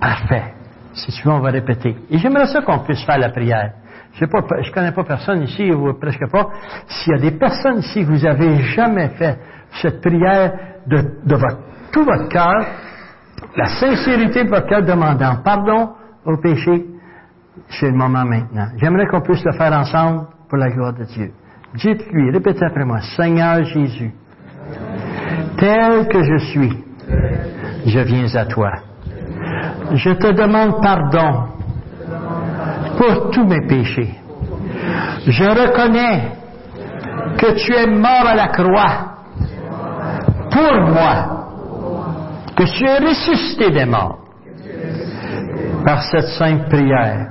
Parfait. 0.00 0.54
Si 0.94 1.10
tu 1.10 1.26
veux, 1.26 1.34
on 1.34 1.40
va 1.40 1.50
répéter. 1.50 1.96
Et 2.10 2.18
j'aimerais 2.18 2.46
ça 2.46 2.60
qu'on 2.60 2.78
puisse 2.80 3.04
faire 3.04 3.18
la 3.18 3.30
prière. 3.30 3.72
Je 4.14 4.24
ne 4.24 4.72
connais 4.72 4.92
pas 4.92 5.04
personne 5.04 5.42
ici, 5.42 5.70
ou 5.72 5.92
presque 5.94 6.28
pas. 6.30 6.48
S'il 6.86 7.12
y 7.12 7.16
a 7.16 7.18
des 7.18 7.38
personnes 7.38 7.78
ici, 7.78 8.04
vous 8.04 8.24
avez 8.26 8.62
jamais 8.74 9.08
fait 9.10 9.38
cette 9.80 10.00
prière 10.00 10.52
de, 10.86 11.34
votre, 11.34 11.58
tout 11.92 12.04
votre 12.04 12.28
cœur, 12.28 12.66
la 13.56 13.66
sincérité 13.66 14.44
de 14.44 14.50
votre 14.50 14.66
cœur 14.66 14.82
demandant 14.82 15.36
pardon 15.42 15.90
au 16.24 16.36
péché, 16.36 16.86
c'est 17.68 17.90
le 17.90 17.96
moment 17.96 18.24
maintenant. 18.24 18.68
J'aimerais 18.76 19.06
qu'on 19.06 19.22
puisse 19.22 19.44
le 19.44 19.52
faire 19.52 19.72
ensemble 19.72 20.26
pour 20.48 20.58
la 20.58 20.70
gloire 20.70 20.92
de 20.92 21.04
Dieu. 21.04 21.32
Dites-lui, 21.74 22.30
répétez 22.30 22.64
après 22.66 22.84
moi, 22.84 23.00
Seigneur 23.16 23.64
Jésus, 23.64 24.12
tel 25.56 26.06
que 26.08 26.22
je 26.22 26.36
suis, 26.50 26.84
je 27.86 27.98
viens 28.00 28.34
à 28.34 28.44
toi. 28.44 28.72
Je 29.94 30.10
te 30.10 30.32
demande 30.32 30.82
pardon 30.82 31.61
pour 33.02 33.30
tous 33.30 33.44
mes 33.44 33.66
péchés. 33.66 34.14
Je 35.26 35.44
reconnais 35.44 36.32
que 37.36 37.52
tu 37.54 37.74
es 37.74 37.86
mort 37.86 38.26
à 38.26 38.34
la 38.34 38.48
croix 38.48 38.94
pour 40.50 40.80
moi, 40.92 41.14
que 42.56 42.64
tu 42.64 42.84
es 42.84 42.98
ressuscité 42.98 43.70
des 43.70 43.86
morts 43.86 44.18
par 45.84 46.02
cette 46.02 46.28
sainte 46.38 46.68
prière. 46.68 47.28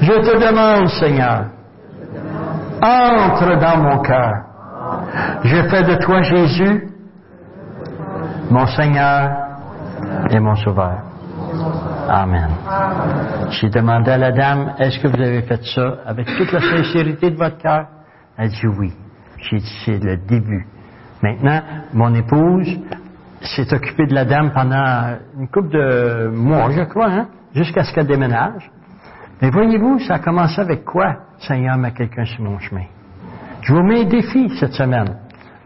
Je 0.00 0.12
te 0.12 0.38
demande, 0.44 0.88
Seigneur, 0.88 1.44
entre 2.82 3.56
dans 3.60 3.76
mon 3.78 3.98
cœur. 4.02 4.32
Je 5.44 5.68
fais 5.68 5.82
de 5.84 5.94
toi, 6.02 6.22
Jésus, 6.22 6.88
mon 8.50 8.66
Seigneur 8.66 9.30
et 10.30 10.40
mon 10.40 10.56
Sauveur. 10.56 11.13
Amen. 12.08 12.48
J'ai 13.50 13.70
demandé 13.70 14.10
à 14.10 14.18
la 14.18 14.32
dame, 14.32 14.74
est-ce 14.78 14.98
que 14.98 15.08
vous 15.08 15.20
avez 15.20 15.42
fait 15.42 15.62
ça 15.64 15.98
avec 16.06 16.26
toute 16.36 16.52
la 16.52 16.60
sincérité 16.60 17.30
de 17.30 17.36
votre 17.36 17.58
cœur? 17.58 17.86
Elle 18.36 18.50
dit 18.50 18.66
oui. 18.66 18.92
J'ai 19.38 19.58
dit, 19.58 19.72
c'est 19.84 19.98
le 19.98 20.16
début. 20.16 20.66
Maintenant, 21.22 21.60
mon 21.92 22.14
épouse 22.14 22.78
s'est 23.40 23.72
occupée 23.72 24.06
de 24.06 24.14
la 24.14 24.24
dame 24.24 24.52
pendant 24.52 25.16
une 25.38 25.48
couple 25.48 25.70
de 25.70 26.28
mois, 26.28 26.70
je 26.70 26.82
crois, 26.82 27.10
hein? 27.10 27.28
jusqu'à 27.54 27.84
ce 27.84 27.92
qu'elle 27.94 28.06
déménage. 28.06 28.70
Mais 29.40 29.50
voyez-vous, 29.50 29.98
ça 30.00 30.14
a 30.14 30.18
commencé 30.18 30.60
avec 30.60 30.84
quoi? 30.84 31.16
Seigneur, 31.38 31.76
met 31.76 31.92
quelqu'un 31.92 32.24
sur 32.24 32.42
mon 32.42 32.58
chemin? 32.58 32.84
Je 33.62 33.72
vous 33.72 33.82
mets 33.82 34.02
un 34.02 34.08
défi 34.08 34.50
cette 34.58 34.72
semaine 34.72 35.16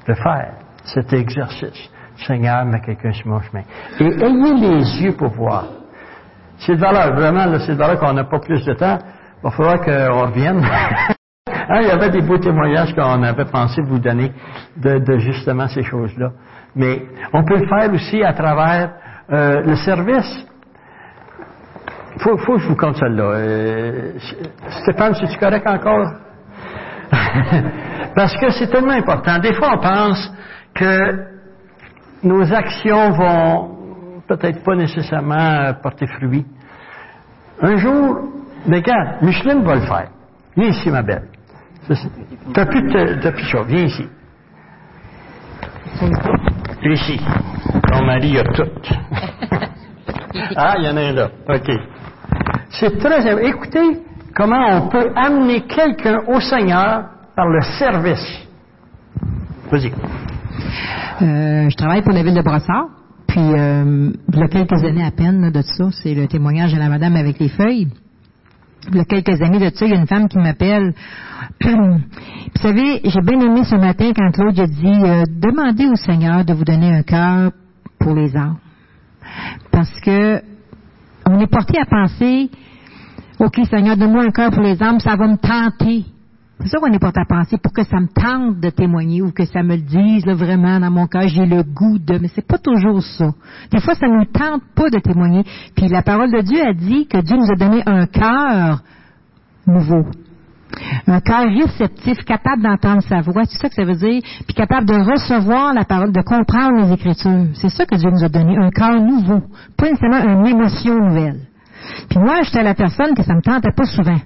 de 0.07 0.15
faire 0.15 0.53
cet 0.85 1.13
exercice. 1.13 1.91
Seigneur, 2.27 2.65
met 2.65 2.81
quelqu'un 2.81 3.13
sur 3.13 3.29
mon 3.29 3.41
chemin. 3.41 3.63
Et 4.01 4.07
ayez 4.07 4.55
les 4.55 5.03
yeux 5.03 5.13
pour 5.13 5.31
voir. 5.31 5.65
C'est 6.59 6.75
de 6.75 6.81
valeur, 6.81 7.15
vraiment, 7.15 7.59
c'est 7.61 7.73
de 7.73 7.79
valeur 7.79 7.99
qu'on 7.99 8.13
n'a 8.13 8.25
pas 8.25 8.41
plus 8.41 8.65
de 8.65 8.73
temps. 8.75 8.99
Il 9.39 9.43
va 9.43 9.51
falloir 9.51 9.81
qu'on 9.81 10.27
revienne. 10.27 10.65
Hein, 11.71 11.81
il 11.83 11.89
y 11.89 11.91
avait 11.91 12.09
des 12.09 12.23
beaux 12.23 12.39
témoignages 12.39 12.95
qu'on 12.95 13.23
avait 13.23 13.45
pensé 13.45 13.83
vous 13.83 13.99
donner 13.99 14.33
de, 14.77 15.19
justement 15.19 15.69
ces 15.69 15.83
choses-là. 15.83 16.31
Mais 16.75 17.03
on 17.35 17.45
peut 17.45 17.59
le 17.59 17.67
faire 17.69 17.93
aussi 17.93 18.23
à 18.23 18.33
travers 18.33 18.93
euh, 19.31 19.61
le 19.63 19.77
service. 19.77 20.47
Il 22.17 22.23
faut, 22.23 22.39
faut, 22.39 22.55
que 22.55 22.61
je 22.61 22.69
vous 22.69 22.77
compte 22.77 22.97
celle-là. 22.97 23.23
Euh, 23.23 24.13
Stéphane, 24.83 25.15
c'est-tu 25.15 25.39
correct 25.39 25.67
encore? 25.67 26.11
Parce 28.15 28.35
que 28.39 28.51
c'est 28.51 28.69
tellement 28.69 28.93
important. 28.93 29.39
Des 29.39 29.53
fois, 29.53 29.75
on 29.75 29.79
pense 29.79 30.33
que 30.75 31.25
nos 32.23 32.51
actions 32.53 33.11
vont 33.11 33.78
peut-être 34.29 34.63
pas 34.63 34.77
nécessairement 34.77 35.73
porter 35.83 36.07
fruit. 36.07 36.47
Un 37.61 37.77
jour, 37.77 38.19
mais 38.67 38.77
regarde, 38.77 39.23
Micheline 39.23 39.65
va 39.65 39.75
le 39.75 39.81
faire. 39.81 40.09
Viens 40.57 40.69
ici, 40.69 40.91
ma 40.91 41.03
belle. 41.03 41.29
T'as 42.53 42.67
plus 42.67 42.83
de, 42.83 43.31
plus 43.31 43.45
chaud. 43.45 43.65
Viens 43.65 43.85
ici. 43.85 44.07
Ici. 46.83 47.21
Ton 47.91 48.05
mari 48.05 48.39
a 48.39 48.45
tout. 48.45 48.63
ah, 50.57 50.75
il 50.79 50.85
y 50.85 50.89
en 50.89 50.97
a 50.97 51.01
un 51.01 51.13
là. 51.13 51.31
OK. 51.49 51.71
C'est 52.71 52.99
très... 52.99 53.49
Écoutez 53.49 54.03
comment 54.35 54.77
on 54.77 54.89
peut 54.89 55.11
amener 55.17 55.63
quelqu'un 55.63 56.19
au 56.27 56.41
Seigneur 56.41 57.05
par 57.35 57.49
le 57.49 57.61
service. 57.79 58.47
Vas-y. 59.71 59.93
Euh, 61.21 61.69
je 61.69 61.77
travaille 61.77 62.03
pour 62.03 62.13
la 62.13 62.23
ville 62.23 62.35
de 62.35 62.43
Brossard. 62.43 62.98
Puis, 63.29 63.41
euh, 63.41 64.11
il 64.33 64.39
y 64.39 64.43
a 64.43 64.49
quelques 64.49 64.85
années 64.85 65.05
à 65.05 65.11
peine 65.11 65.51
de 65.51 65.63
ça, 65.63 65.91
c'est 66.03 66.15
le 66.15 66.27
témoignage 66.27 66.73
de 66.73 66.79
la 66.79 66.89
madame 66.89 67.15
avec 67.15 67.39
les 67.39 67.49
feuilles. 67.49 67.89
Il 68.91 68.97
y 68.97 69.01
a 69.01 69.05
quelques 69.05 69.41
années 69.43 69.59
de 69.59 69.71
ça, 69.75 69.85
il 69.85 69.93
y 69.93 69.95
a 69.95 70.01
une 70.01 70.07
femme 70.07 70.29
qui 70.29 70.39
m'appelle. 70.39 70.95
Vous 71.63 72.63
savez, 72.63 73.01
j'ai 73.05 73.21
bien 73.21 73.41
aimé 73.41 73.65
ce 73.65 73.77
matin 73.77 74.13
quand 74.17 74.31
Claude 74.33 74.59
a 74.59 74.67
dit 74.67 75.03
euh, 75.05 75.25
demandez 75.29 75.87
au 75.87 75.97
Seigneur 75.97 76.45
de 76.45 76.55
vous 76.55 76.65
donner 76.65 76.95
un 76.95 77.03
cœur 77.03 77.53
pour 78.01 78.15
les 78.15 78.35
âmes. 78.35 78.57
Parce 79.71 80.01
que 80.01 80.41
on 81.29 81.39
est 81.39 81.51
porté 81.51 81.79
à 81.79 81.85
penser 81.85 82.51
OK, 83.41 83.61
Seigneur, 83.71 83.97
donne-moi 83.97 84.25
un 84.25 84.31
cœur 84.31 84.51
pour 84.51 84.63
les 84.63 84.83
âmes, 84.83 84.99
ça 84.99 85.15
va 85.17 85.29
me 85.29 85.37
tenter. 85.37 86.05
C'est 86.61 86.69
ça 86.69 86.79
qu'on 86.79 86.93
est 86.93 86.99
porté 86.99 87.21
à 87.21 87.25
penser 87.25 87.57
pour 87.63 87.73
que 87.73 87.85
ça 87.85 88.01
me 88.01 88.09
tente 88.09 88.59
de 88.59 88.71
témoigner 88.71 89.23
ou 89.23 89.31
que 89.31 89.45
ça 89.45 89.63
me 89.63 89.77
le 89.77 89.83
dise 89.83 90.27
là, 90.27 90.35
vraiment 90.35 90.81
dans 90.81 90.91
mon 90.91 91.07
cœur, 91.07 91.29
j'ai 91.29 91.47
le 91.47 91.63
goût 91.63 91.99
de. 91.99 92.19
Mais 92.19 92.29
c'est 92.35 92.47
pas 92.47 92.59
toujours 92.59 93.01
ça. 93.01 93.31
Des 93.71 93.81
fois, 93.81 93.95
ça 93.95 94.09
ne 94.09 94.19
nous 94.19 94.25
tente 94.25 94.63
pas 94.75 94.91
de 94.91 94.99
témoigner. 94.99 95.45
Puis 95.77 95.89
la 95.89 96.03
parole 96.03 96.33
de 96.33 96.41
Dieu 96.41 96.61
a 96.61 96.73
dit 96.73 97.07
que 97.07 97.19
Dieu 97.19 97.37
nous 97.37 97.51
a 97.51 97.55
donné 97.55 97.83
un 97.87 98.07
cœur 98.07 98.83
nouveau. 99.67 100.07
Un 101.07 101.21
cœur 101.21 101.45
réceptif, 101.49 102.19
capable 102.25 102.63
d'entendre 102.63 103.03
sa 103.03 103.21
voix, 103.21 103.45
c'est 103.45 103.59
ça 103.59 103.69
que 103.69 103.75
ça 103.75 103.85
veut 103.85 103.97
dire, 103.97 104.21
puis 104.47 104.55
capable 104.55 104.87
de 104.87 104.95
recevoir 104.95 105.73
la 105.73 105.85
parole, 105.85 106.13
de 106.13 106.21
comprendre 106.23 106.85
les 106.85 106.93
Écritures. 106.93 107.47
C'est 107.55 107.71
ça 107.71 107.87
que 107.87 107.97
Dieu 107.97 108.11
nous 108.11 108.25
a 108.25 108.29
donné, 108.29 108.57
un 108.57 108.71
cœur 108.71 109.01
nouveau, 109.01 109.43
pas 109.77 109.91
nécessairement 109.91 110.41
une 110.41 110.47
émotion 110.47 110.95
nouvelle. 110.95 111.41
Puis 112.11 112.19
moi, 112.19 112.43
j'étais 112.43 112.63
la 112.63 112.75
personne 112.75 113.15
que 113.15 113.23
ça 113.23 113.35
me 113.35 113.41
tentait 113.41 113.73
pas 113.73 113.87
souvent. 113.87 114.19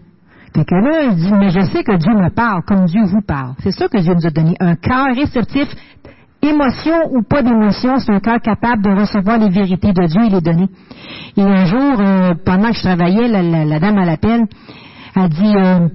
Fait 0.55 0.65
que 0.65 0.75
là, 0.75 1.05
il 1.11 1.17
dit, 1.17 1.33
mais 1.33 1.51
je 1.51 1.61
sais 1.61 1.83
que 1.83 1.97
Dieu 1.97 2.13
me 2.13 2.29
parle 2.29 2.63
comme 2.67 2.85
Dieu 2.85 3.03
vous 3.07 3.23
parle. 3.23 3.55
C'est 3.63 3.71
ça 3.71 3.89
que 3.89 3.99
Dieu 3.99 4.15
nous 4.15 4.27
a 4.27 4.31
donné. 4.31 4.55
Un 4.61 4.77
cœur 4.77 5.07
réceptif, 5.15 5.69
émotion 6.43 6.95
ou 7.11 7.23
pas 7.23 7.43
d'émotion, 7.43 7.99
c'est 7.99 8.13
un 8.13 8.21
cœur 8.21 8.41
capable 8.41 8.83
de 8.83 8.91
recevoir 8.91 9.39
les 9.39 9.49
vérités 9.49 9.93
de 9.93 10.07
Dieu 10.07 10.23
et 10.27 10.29
les 10.29 10.41
donner. 10.41 10.69
Et 11.37 11.43
un 11.43 11.65
jour, 11.65 12.01
euh, 12.01 12.35
pendant 12.45 12.69
que 12.69 12.77
je 12.77 12.83
travaillais, 12.83 13.29
la, 13.29 13.81
dame 13.81 13.99
à 13.99 14.05
l'appel 14.05 14.47
a 15.15 15.29
dit, 15.29 15.57
euh, 15.57 15.89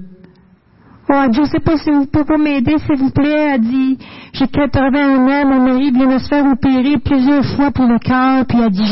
Oh, 1.10 1.24
je 1.32 1.40
ne 1.40 1.46
sais 1.46 1.60
pas 1.62 1.78
si 1.78 1.90
vous 1.90 2.06
pouvez 2.06 2.38
m'aider, 2.38 2.76
s'il 2.86 2.98
vous 2.98 3.12
plaît. 3.12 3.54
Elle 3.54 3.62
dit, 3.62 3.98
j'ai 4.34 4.48
81 4.48 5.26
ans, 5.26 5.48
mon 5.48 5.62
mari 5.62 5.90
vient 5.92 6.14
de 6.14 6.18
se 6.18 6.28
faire 6.28 6.46
opérer 6.46 6.98
plusieurs 6.98 7.46
fois 7.56 7.72
pour 7.72 7.86
le 7.86 7.98
cœur, 7.98 8.46
puis 8.46 8.58
elle 8.62 8.72
dit, 8.72 8.84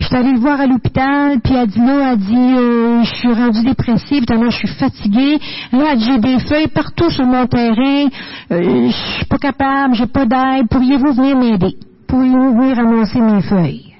je 0.00 0.06
suis 0.06 0.16
allée 0.16 0.32
le 0.32 0.38
voir 0.38 0.60
à 0.60 0.66
l'hôpital, 0.66 1.40
puis 1.44 1.54
elle 1.54 1.66
dit 1.66 1.78
là, 1.78 2.12
elle 2.12 2.18
dit, 2.18 2.54
euh, 2.56 3.02
je 3.04 3.14
suis 3.16 3.32
rendue 3.34 3.64
dépressive, 3.64 4.24
tellement 4.24 4.48
je 4.48 4.56
suis 4.56 4.68
fatiguée. 4.78 5.38
Là, 5.72 5.94
j'ai 5.98 6.18
des 6.18 6.38
feuilles 6.38 6.68
partout 6.68 7.10
sur 7.10 7.26
mon 7.26 7.46
terrain, 7.46 8.06
euh, 8.50 8.88
je 8.88 9.16
suis 9.16 9.26
pas 9.26 9.38
capable, 9.38 9.94
j'ai 9.94 10.06
pas 10.06 10.24
d'aide. 10.24 10.68
Pourriez-vous 10.70 11.12
venir 11.12 11.36
m'aider? 11.36 11.76
Pourriez-vous 12.08 12.56
venir 12.58 12.78
annoncer 12.78 13.20
mes 13.20 13.42
feuilles? 13.42 13.91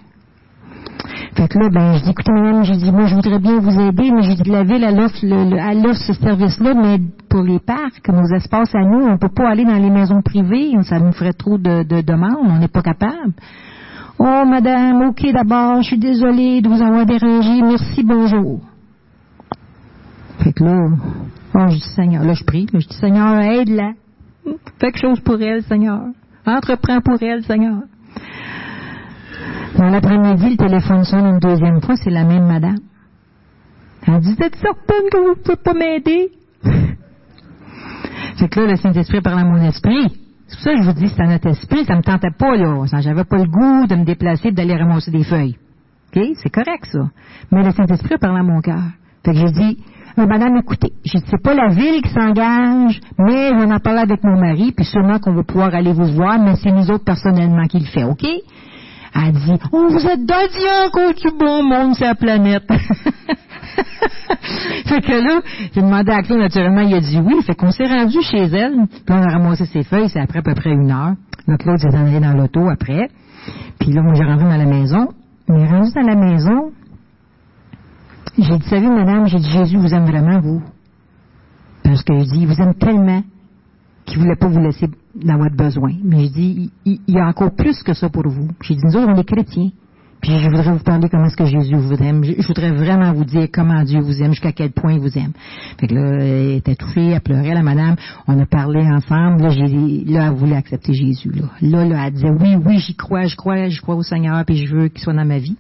Fait 1.35 1.49
que 1.49 1.59
là, 1.59 1.71
ben, 1.71 1.95
je 1.95 2.05
dis, 2.05 2.11
écoutez, 2.11 2.65
j'ai 2.65 2.77
dit, 2.77 2.93
moi, 2.93 3.07
je 3.07 3.15
voudrais 3.15 3.39
bien 3.39 3.59
vous 3.59 3.81
aider, 3.81 4.11
mais 4.11 4.23
j'ai 4.23 4.35
dit, 4.35 4.51
la 4.51 4.65
ville, 4.65 4.85
elle 4.85 5.01
offre, 5.01 5.17
le, 5.23 5.93
ce 5.95 6.13
service-là, 6.13 6.75
mais 6.75 7.01
pour 7.31 7.43
les 7.43 7.59
parcs, 7.59 8.07
nos 8.09 8.37
espaces 8.37 8.75
à 8.75 8.85
nous, 8.85 9.07
on 9.07 9.17
peut 9.17 9.31
pas 9.35 9.49
aller 9.49 9.65
dans 9.65 9.79
les 9.79 9.89
maisons 9.89 10.21
privées, 10.21 10.73
ça 10.83 10.99
nous 10.99 11.13
ferait 11.13 11.33
trop 11.33 11.57
de, 11.57 12.03
demandes, 12.03 12.47
on 12.47 12.59
n'est 12.59 12.69
pas 12.69 12.83
capable. 12.83 13.33
Oh, 14.19 14.45
madame, 14.47 15.09
ok, 15.09 15.33
d'abord, 15.33 15.81
je 15.81 15.89
suis 15.89 15.99
désolée 15.99 16.61
de 16.61 16.69
vous 16.69 16.83
avoir 16.83 17.07
dérangé, 17.07 17.63
merci, 17.63 18.03
bonjour. 18.05 18.61
Fait 20.41 20.53
que 20.53 20.65
là, 20.65 20.89
oh, 21.55 21.69
je 21.69 21.77
dis, 21.77 21.95
Seigneur, 21.97 22.25
là, 22.25 22.35
je 22.35 22.45
prie, 22.45 22.67
je 22.75 22.87
dis, 22.87 22.97
Seigneur, 23.01 23.41
aide-la. 23.41 23.93
Fais 24.45 24.93
quelque 24.93 24.99
chose 24.99 25.21
pour 25.21 25.41
elle, 25.41 25.63
Seigneur. 25.63 26.03
Entreprends 26.45 27.01
pour 27.01 27.23
elle, 27.23 27.43
Seigneur. 27.45 27.79
Dans 29.77 29.89
l'après-midi, 29.89 30.51
le 30.51 30.57
téléphone 30.57 31.05
sonne 31.05 31.27
une 31.27 31.39
deuxième 31.39 31.81
fois, 31.81 31.97
c'est 31.97 32.11
la 32.11 32.25
même 32.25 32.47
madame. 32.47 32.79
Elle 34.07 34.21
dit, 34.21 34.37
êtes 34.41 34.57
certaine 34.57 35.09
que 35.11 35.19
vous 35.19 35.31
ne 35.31 35.43
pouvez 35.43 35.57
pas 35.57 35.75
m'aider? 35.75 36.33
c'est 38.37 38.49
que 38.49 38.61
là, 38.61 38.67
le 38.67 38.77
Saint-Esprit 38.77 39.21
parle 39.21 39.41
à 39.41 39.45
mon 39.45 39.63
esprit. 39.63 40.09
C'est 40.47 40.57
pour 40.57 40.65
ça 40.65 40.75
que 40.75 40.83
je 40.83 40.87
vous 40.87 40.93
dis, 40.93 41.09
c'est 41.09 41.23
à 41.23 41.27
notre 41.27 41.49
esprit, 41.49 41.85
ça 41.85 41.97
me 41.97 42.03
tentait 42.03 42.35
pas, 42.37 42.57
là. 42.57 42.85
J'avais 43.01 43.25
pas 43.25 43.39
le 43.39 43.47
goût 43.47 43.87
de 43.87 43.95
me 43.95 44.05
déplacer 44.05 44.49
et 44.49 44.53
d'aller 44.53 44.77
ramasser 44.77 45.11
des 45.11 45.25
feuilles. 45.25 45.57
OK? 46.15 46.23
C'est 46.43 46.51
correct, 46.51 46.87
ça. 46.93 47.09
Mais 47.51 47.63
le 47.63 47.71
Saint-Esprit 47.71 48.19
parle 48.21 48.39
à 48.39 48.43
mon 48.43 48.61
cœur. 48.61 48.83
Fait 49.25 49.33
que 49.33 49.39
j'ai 49.39 49.53
dit, 49.53 49.79
euh, 50.19 50.27
madame, 50.27 50.57
écoutez, 50.59 50.93
je 51.07 51.19
c'est 51.25 51.43
pas 51.43 51.55
la 51.55 51.69
ville 51.69 52.03
qui 52.03 52.11
s'engage, 52.11 53.01
mais 53.19 53.51
on 53.55 53.71
en 53.71 53.79
parle 53.79 53.99
avec 53.99 54.23
mon 54.25 54.39
mari, 54.39 54.73
puis 54.77 54.85
sûrement 54.85 55.19
qu'on 55.19 55.33
va 55.33 55.43
pouvoir 55.43 55.75
aller 55.75 55.93
vous 55.93 56.13
voir, 56.13 56.39
mais 56.39 56.57
c'est 56.57 56.71
nous 56.73 56.91
autres 56.91 57.05
personnellement 57.05 57.67
qui 57.67 57.79
le 57.79 57.87
fait, 57.87 58.05
OK? 58.05 58.27
Elle 59.15 59.33
dit, 59.33 59.59
oh, 59.73 59.89
vous 59.91 60.07
êtes 60.07 60.25
d'Adieu, 60.25 60.91
quoi 60.93 61.13
du 61.13 61.31
bon 61.39 61.63
monde, 61.63 61.95
c'est 61.97 62.07
la 62.07 62.15
planète. 62.15 62.65
fait 64.87 65.01
que 65.01 65.13
là, 65.13 65.41
j'ai 65.75 65.83
demandé 65.83 66.13
à 66.13 66.23
Claude, 66.23 66.41
naturellement, 66.41 66.81
il 66.81 66.95
a 66.95 67.01
dit 67.01 67.19
oui. 67.19 67.43
Fait 67.43 67.55
qu'on 67.55 67.71
s'est 67.71 67.87
rendu 67.87 68.19
chez 68.23 68.45
elle, 68.45 68.87
puis 68.89 69.03
on 69.11 69.23
a 69.23 69.31
ramassé 69.31 69.67
ses 69.67 69.83
feuilles, 69.83 70.09
c'est 70.09 70.21
après 70.21 70.39
à 70.39 70.43
peu 70.43 70.55
près 70.55 70.71
une 70.71 70.91
heure. 70.91 71.15
Donc 71.47 71.59
Claude 71.59 71.79
s'est 71.79 71.95
allé 71.95 72.21
dans 72.21 72.33
l'auto 72.33 72.69
après. 72.69 73.11
Puis 73.79 73.93
là, 73.93 74.03
moi, 74.03 74.15
j'ai 74.15 74.25
rentré 74.25 74.45
dans 74.45 74.57
la 74.57 74.65
maison. 74.65 75.09
Mais 75.49 75.67
rendu 75.67 75.91
dans 75.93 76.07
la 76.07 76.15
maison, 76.15 76.73
j'ai 78.39 78.59
dit, 78.59 78.69
savez, 78.69 78.89
madame, 78.89 79.27
j'ai 79.27 79.39
dit, 79.39 79.51
Jésus 79.51 79.77
vous 79.77 79.93
aime 79.93 80.07
vraiment, 80.07 80.41
vous. 80.41 80.63
Parce 81.83 82.03
que 82.03 82.15
je 82.15 82.25
dis, 82.25 82.41
il 82.43 82.47
vous 82.47 82.61
aime 82.63 82.75
tellement 82.75 83.23
qu'il 84.07 84.21
voulait 84.21 84.37
pas 84.37 84.49
vous 84.49 84.61
laisser 84.61 84.89
dans 85.15 85.39
votre 85.39 85.57
besoin. 85.57 85.93
Mais 86.03 86.27
je 86.27 86.33
dis, 86.33 86.71
il, 86.85 87.01
y 87.09 87.19
a 87.19 87.27
encore 87.27 87.55
plus 87.55 87.83
que 87.83 87.95
ça 87.95 88.09
pour 88.09 88.29
vous. 88.29 88.49
J'ai 88.63 88.75
dit, 88.75 88.81
nous 88.85 88.97
autres, 88.97 89.09
on 89.09 89.17
est 89.17 89.25
chrétiens. 89.25 89.71
Puis 90.23 90.39
je 90.39 90.49
voudrais 90.49 90.71
vous 90.71 90.85
parler 90.85 91.09
comment 91.11 91.27
est-ce 91.27 91.37
que 91.37 91.47
Jésus 91.47 91.75
vous 91.75 91.95
aime. 91.95 92.23
Je, 92.23 92.47
voudrais 92.47 92.71
vraiment 92.71 93.13
vous 93.13 93.25
dire 93.25 93.49
comment 93.53 93.83
Dieu 93.83 94.01
vous 94.01 94.23
aime, 94.23 94.31
jusqu'à 94.31 94.53
quel 94.53 94.71
point 94.71 94.93
il 94.93 95.01
vous 95.01 95.19
aime. 95.19 95.33
Fait 95.81 95.89
que 95.89 95.95
là, 95.97 96.19
elle 96.21 96.59
était 96.59 96.77
touchée, 96.77 97.09
elle 97.09 97.21
pleurait, 97.21 97.55
la 97.55 97.63
madame. 97.63 97.97
On 98.29 98.39
a 98.39 98.47
parlé 98.47 98.87
ensemble. 98.87 99.43
Là, 99.43 99.49
j'ai, 99.49 99.67
là 100.07 100.29
elle 100.29 100.35
voulait 100.35 100.55
accepter 100.55 100.95
Jésus. 100.95 101.33
Là. 101.33 101.49
là, 101.61 101.85
là, 101.85 102.07
elle 102.07 102.13
disait, 102.13 102.31
oui, 102.31 102.55
oui, 102.65 102.79
j'y 102.79 102.95
crois, 102.95 103.25
je 103.25 103.35
crois, 103.35 103.69
je 103.69 103.81
crois 103.81 103.97
au 103.97 104.03
Seigneur, 104.03 104.45
puis 104.45 104.65
je 104.65 104.73
veux 104.73 104.89
qu'il 104.89 105.01
soit 105.01 105.13
dans 105.13 105.25
ma 105.25 105.39
vie. 105.39 105.57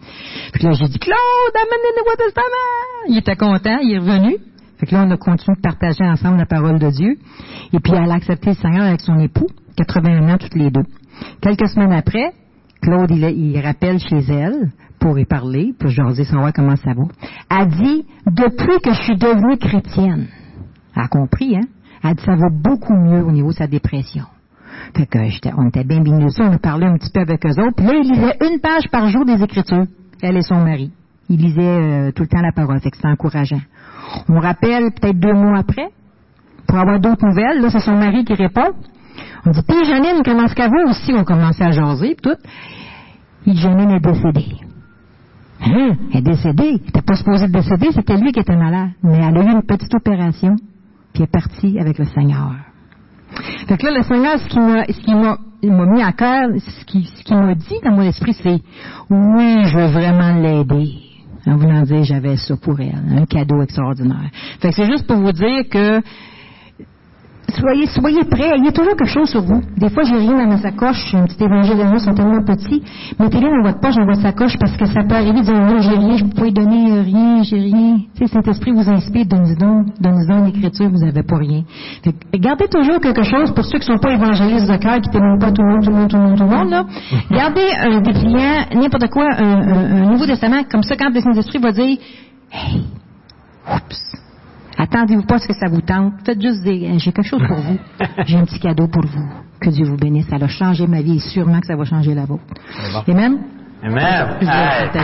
Puis 0.52 0.62
là, 0.62 0.70
j'ai 0.74 0.86
dit, 0.86 0.98
Claude, 1.00 1.16
amène 1.56 1.80
le 1.82 1.98
Nouveau 1.98 2.16
Testament! 2.16 3.08
Il 3.08 3.18
était 3.18 3.36
content, 3.36 3.78
il 3.82 3.94
est 3.94 3.98
revenu. 3.98 4.36
Fait 4.82 4.86
que 4.86 4.96
là, 4.96 5.04
on 5.06 5.10
a 5.12 5.16
continué 5.16 5.54
de 5.54 5.60
partager 5.60 6.02
ensemble 6.02 6.38
la 6.38 6.46
parole 6.46 6.80
de 6.80 6.90
Dieu. 6.90 7.16
Et 7.72 7.78
puis, 7.78 7.92
elle 7.94 8.10
a 8.10 8.14
accepté 8.14 8.48
le 8.48 8.56
Seigneur 8.56 8.84
avec 8.84 9.00
son 9.00 9.16
époux, 9.20 9.46
81 9.76 10.28
ans 10.28 10.38
toutes 10.38 10.56
les 10.56 10.72
deux. 10.72 10.82
Quelques 11.40 11.68
semaines 11.68 11.92
après, 11.92 12.32
Claude, 12.80 13.12
il, 13.12 13.60
rappelle 13.60 14.00
chez 14.00 14.24
elle 14.28 14.72
pour 14.98 15.20
y 15.20 15.24
parler, 15.24 15.72
pour 15.78 15.88
je 15.88 16.02
leur 16.02 16.12
dis 16.12 16.24
savoir 16.24 16.52
comment 16.52 16.74
ça 16.74 16.94
va. 16.94 17.04
Elle 17.48 17.68
dit, 17.68 18.04
depuis 18.26 18.80
que 18.82 18.92
je 18.92 19.02
suis 19.02 19.16
devenue 19.16 19.56
chrétienne, 19.56 20.26
elle 20.96 21.02
a 21.02 21.06
compris, 21.06 21.54
hein? 21.54 21.68
Elle 22.02 22.16
dit, 22.16 22.24
ça 22.24 22.34
va 22.34 22.48
beaucoup 22.50 22.96
mieux 22.96 23.24
au 23.24 23.30
niveau 23.30 23.50
de 23.50 23.58
sa 23.58 23.68
dépression. 23.68 24.24
Fait 24.96 25.06
que 25.06 25.18
on 25.58 25.68
était 25.68 25.84
bien 25.84 26.00
bien 26.00 26.18
on 26.18 26.52
a 26.52 26.58
parlé 26.58 26.86
un 26.86 26.98
petit 26.98 27.12
peu 27.14 27.20
avec 27.20 27.46
eux 27.46 27.50
autres. 27.50 27.76
Puis 27.76 27.86
là, 27.86 27.92
il 28.02 28.10
lisait 28.10 28.36
une 28.50 28.58
page 28.58 28.90
par 28.90 29.06
jour 29.06 29.24
des 29.24 29.44
Écritures, 29.44 29.86
elle 30.20 30.36
et 30.36 30.42
son 30.42 30.56
mari. 30.56 30.90
Il 31.28 31.40
lisait 31.40 31.60
euh, 31.62 32.10
tout 32.10 32.24
le 32.24 32.28
temps 32.28 32.42
la 32.42 32.50
parole, 32.50 32.80
fait 32.80 32.90
que 32.90 32.96
c'était 32.96 33.08
encourageant. 33.08 33.60
On 34.28 34.40
rappelle 34.40 34.90
peut-être 34.92 35.18
deux 35.18 35.34
mois 35.34 35.58
après, 35.58 35.88
pour 36.66 36.78
avoir 36.78 37.00
d'autres 37.00 37.26
nouvelles. 37.26 37.60
Là, 37.60 37.70
c'est 37.70 37.80
son 37.80 37.96
mari 37.96 38.24
qui 38.24 38.34
répond. 38.34 38.72
On 39.44 39.50
dit, 39.50 39.60
puis 39.66 39.84
Janine, 39.84 40.22
comment 40.24 40.44
est-ce 40.44 40.54
qu'elle 40.54 40.70
va? 40.70 40.90
Aussi? 40.90 41.12
On 41.14 41.24
commençait 41.24 41.64
à 41.64 41.70
jaser, 41.70 42.16
tout. 42.22 42.36
Et 43.46 43.54
Janine 43.54 43.90
est 43.90 44.00
décédée. 44.00 44.56
Hein? 45.60 45.96
Elle 46.12 46.18
est 46.18 46.22
décédée. 46.22 46.64
Elle 46.64 46.86
n'était 46.86 47.02
pas 47.02 47.16
supposée 47.16 47.48
décéder, 47.48 47.88
c'était 47.92 48.16
lui 48.16 48.32
qui 48.32 48.40
était 48.40 48.56
malade. 48.56 48.90
Mais 49.02 49.18
elle 49.18 49.36
a 49.36 49.42
eu 49.42 49.52
une 49.52 49.62
petite 49.62 49.94
opération, 49.94 50.56
puis 51.12 51.22
elle 51.22 51.22
est 51.24 51.26
partie 51.26 51.78
avec 51.78 51.98
le 51.98 52.04
Seigneur. 52.06 52.52
Fait 53.66 53.76
que 53.76 53.86
là, 53.86 53.92
le 53.98 54.02
Seigneur, 54.02 54.38
ce 54.38 54.48
qui 54.48 54.58
m'a, 54.58 54.84
ce 54.84 55.00
qui 55.00 55.14
m'a, 55.14 55.38
m'a 55.62 55.86
mis 55.86 56.02
à 56.02 56.12
cœur, 56.12 56.48
ce 56.58 56.84
qui, 56.84 57.04
ce 57.04 57.24
qui 57.24 57.34
m'a 57.34 57.54
dit 57.54 57.80
dans 57.84 57.92
mon 57.92 58.02
esprit, 58.02 58.34
c'est, 58.34 58.60
oui, 59.10 59.64
je 59.64 59.76
veux 59.76 59.86
vraiment 59.86 60.34
l'aider. 60.34 61.11
En 61.46 61.56
voulant 61.56 61.82
dire, 61.82 62.04
j'avais 62.04 62.36
ça 62.36 62.56
pour 62.56 62.80
elle, 62.80 63.02
un 63.18 63.26
cadeau 63.26 63.62
extraordinaire. 63.62 64.30
Fait 64.60 64.68
que 64.68 64.74
c'est 64.76 64.86
juste 64.86 65.06
pour 65.06 65.16
vous 65.16 65.32
dire 65.32 65.68
que 65.68 66.00
soyez, 67.48 67.86
soyez 67.86 68.24
prêts. 68.24 68.52
Il 68.56 68.64
y 68.64 68.68
a 68.68 68.72
toujours 68.72 68.96
quelque 68.96 69.10
chose 69.10 69.28
sur 69.28 69.42
vous. 69.42 69.60
Des 69.76 69.88
fois, 69.90 70.02
j'ai 70.04 70.16
rien 70.16 70.32
dans 70.32 70.46
ma 70.46 70.58
sacoche. 70.58 71.14
Un 71.14 71.24
petit 71.26 71.42
évangile 71.42 71.76
de 71.76 71.98
sont 71.98 72.14
tellement 72.14 72.42
petits. 72.42 72.82
Mettez-les 73.18 73.48
dans 73.48 73.62
votre 73.62 73.80
poche, 73.80 73.94
dans 73.96 74.06
votre 74.06 74.20
sacoche, 74.20 74.56
parce 74.58 74.76
que 74.76 74.86
ça 74.86 75.02
peut 75.02 75.14
arriver 75.14 75.40
de 75.40 75.44
dire, 75.44 75.54
non, 75.54 75.80
j'ai 75.80 75.96
rien, 75.96 76.16
je 76.16 76.24
ne 76.24 76.30
peux 76.30 76.42
pas 76.42 76.50
donner 76.50 76.92
euh, 76.92 77.02
rien, 77.02 77.42
j'ai 77.42 77.58
rien. 77.58 77.98
Tu 78.16 78.26
sais, 78.26 78.32
Saint-Esprit 78.32 78.72
vous 78.72 78.88
inspire, 78.88 79.26
donnez 79.26 79.54
donc, 79.56 79.86
donnez 80.00 80.26
donc 80.26 80.46
l'écriture, 80.46 80.88
vous 80.90 81.04
n'avez 81.04 81.22
pas 81.22 81.36
rien. 81.36 81.62
Fait 82.02 82.12
que, 82.12 82.38
gardez 82.38 82.68
toujours 82.68 83.00
quelque 83.00 83.22
chose 83.22 83.52
pour 83.54 83.64
ceux 83.64 83.78
qui 83.78 83.90
ne 83.90 83.96
sont 83.96 84.02
pas 84.02 84.12
évangélistes 84.12 84.70
de 84.70 84.76
cœur, 84.76 85.00
qui 85.00 85.08
ne 85.08 85.12
témoignent 85.12 85.38
pas 85.38 85.52
tout 85.52 85.62
le 85.62 85.68
monde, 85.68 85.84
tout 85.84 85.90
le 85.90 85.96
monde, 85.96 86.10
tout 86.10 86.16
le 86.16 86.22
monde, 86.22 86.38
tout 86.38 86.44
le 86.44 86.50
monde, 86.50 86.70
là. 86.70 86.84
Gardez 87.30 87.68
un 87.80 88.00
dépliant, 88.00 88.64
n'importe 88.74 89.08
quoi, 89.10 89.28
un, 89.38 89.62
un, 89.62 90.02
un 90.02 90.10
Nouveau 90.10 90.26
Testament, 90.26 90.64
comme 90.70 90.82
ça, 90.82 90.96
quand 90.96 91.12
le 91.12 91.20
Saint-Esprit 91.20 91.58
va 91.58 91.72
dire, 91.72 91.98
hey, 92.52 92.82
oups, 93.68 94.21
Attendez-vous 94.78 95.24
pas 95.24 95.36
à 95.36 95.38
ce 95.38 95.48
que 95.48 95.54
ça 95.54 95.68
vous 95.68 95.80
tente. 95.80 96.14
Faites 96.24 96.40
juste 96.40 96.62
dire, 96.62 96.98
j'ai 96.98 97.12
quelque 97.12 97.28
chose 97.28 97.42
pour 97.46 97.58
vous. 97.58 97.78
J'ai 98.26 98.36
un 98.36 98.44
petit 98.44 98.58
cadeau 98.58 98.88
pour 98.88 99.04
vous. 99.04 99.28
Que 99.60 99.70
Dieu 99.70 99.84
vous 99.84 99.96
bénisse. 99.96 100.26
Ça 100.28 100.36
a 100.36 100.48
changé 100.48 100.86
ma 100.86 101.02
vie 101.02 101.16
et 101.16 101.20
sûrement 101.20 101.60
que 101.60 101.66
ça 101.66 101.76
va 101.76 101.84
changer 101.84 102.14
la 102.14 102.24
vôtre. 102.24 102.42
Bon. 102.92 103.12
Amen? 103.12 103.38
Amen. 103.82 104.26
Correct. 104.40 104.96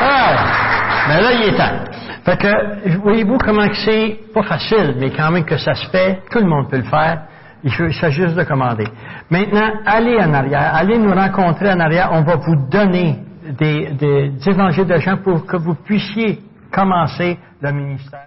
Ah, 0.00 1.06
mais 1.08 1.20
là, 1.20 1.32
il 1.32 1.48
est 1.48 1.56
temps. 1.56 1.84
Fait 2.24 2.36
que, 2.36 2.98
voyez-vous 2.98 3.38
comment 3.38 3.68
que 3.68 3.76
c'est 3.76 4.18
pas 4.32 4.42
facile, 4.42 4.94
mais 4.98 5.10
quand 5.10 5.30
même 5.30 5.44
que 5.44 5.56
ça 5.56 5.74
se 5.74 5.88
fait, 5.88 6.22
tout 6.30 6.38
le 6.38 6.46
monde 6.46 6.68
peut 6.70 6.76
le 6.76 6.84
faire. 6.84 7.22
Il 7.64 7.72
s'agit 7.72 8.22
juste 8.22 8.36
de 8.36 8.44
commander. 8.44 8.86
Maintenant, 9.30 9.70
allez 9.84 10.16
en 10.18 10.32
arrière, 10.32 10.74
allez 10.74 10.98
nous 10.98 11.12
rencontrer 11.12 11.72
en 11.72 11.80
arrière. 11.80 12.10
On 12.12 12.22
va 12.22 12.36
vous 12.36 12.68
donner 12.70 13.18
des, 13.58 13.90
des, 13.92 14.30
des 14.30 14.48
évangiles 14.48 14.86
de 14.86 14.98
gens 14.98 15.16
pour 15.16 15.44
que 15.44 15.56
vous 15.56 15.74
puissiez 15.74 16.38
commencer 16.70 17.38
le 17.60 17.72
ministère. 17.72 18.26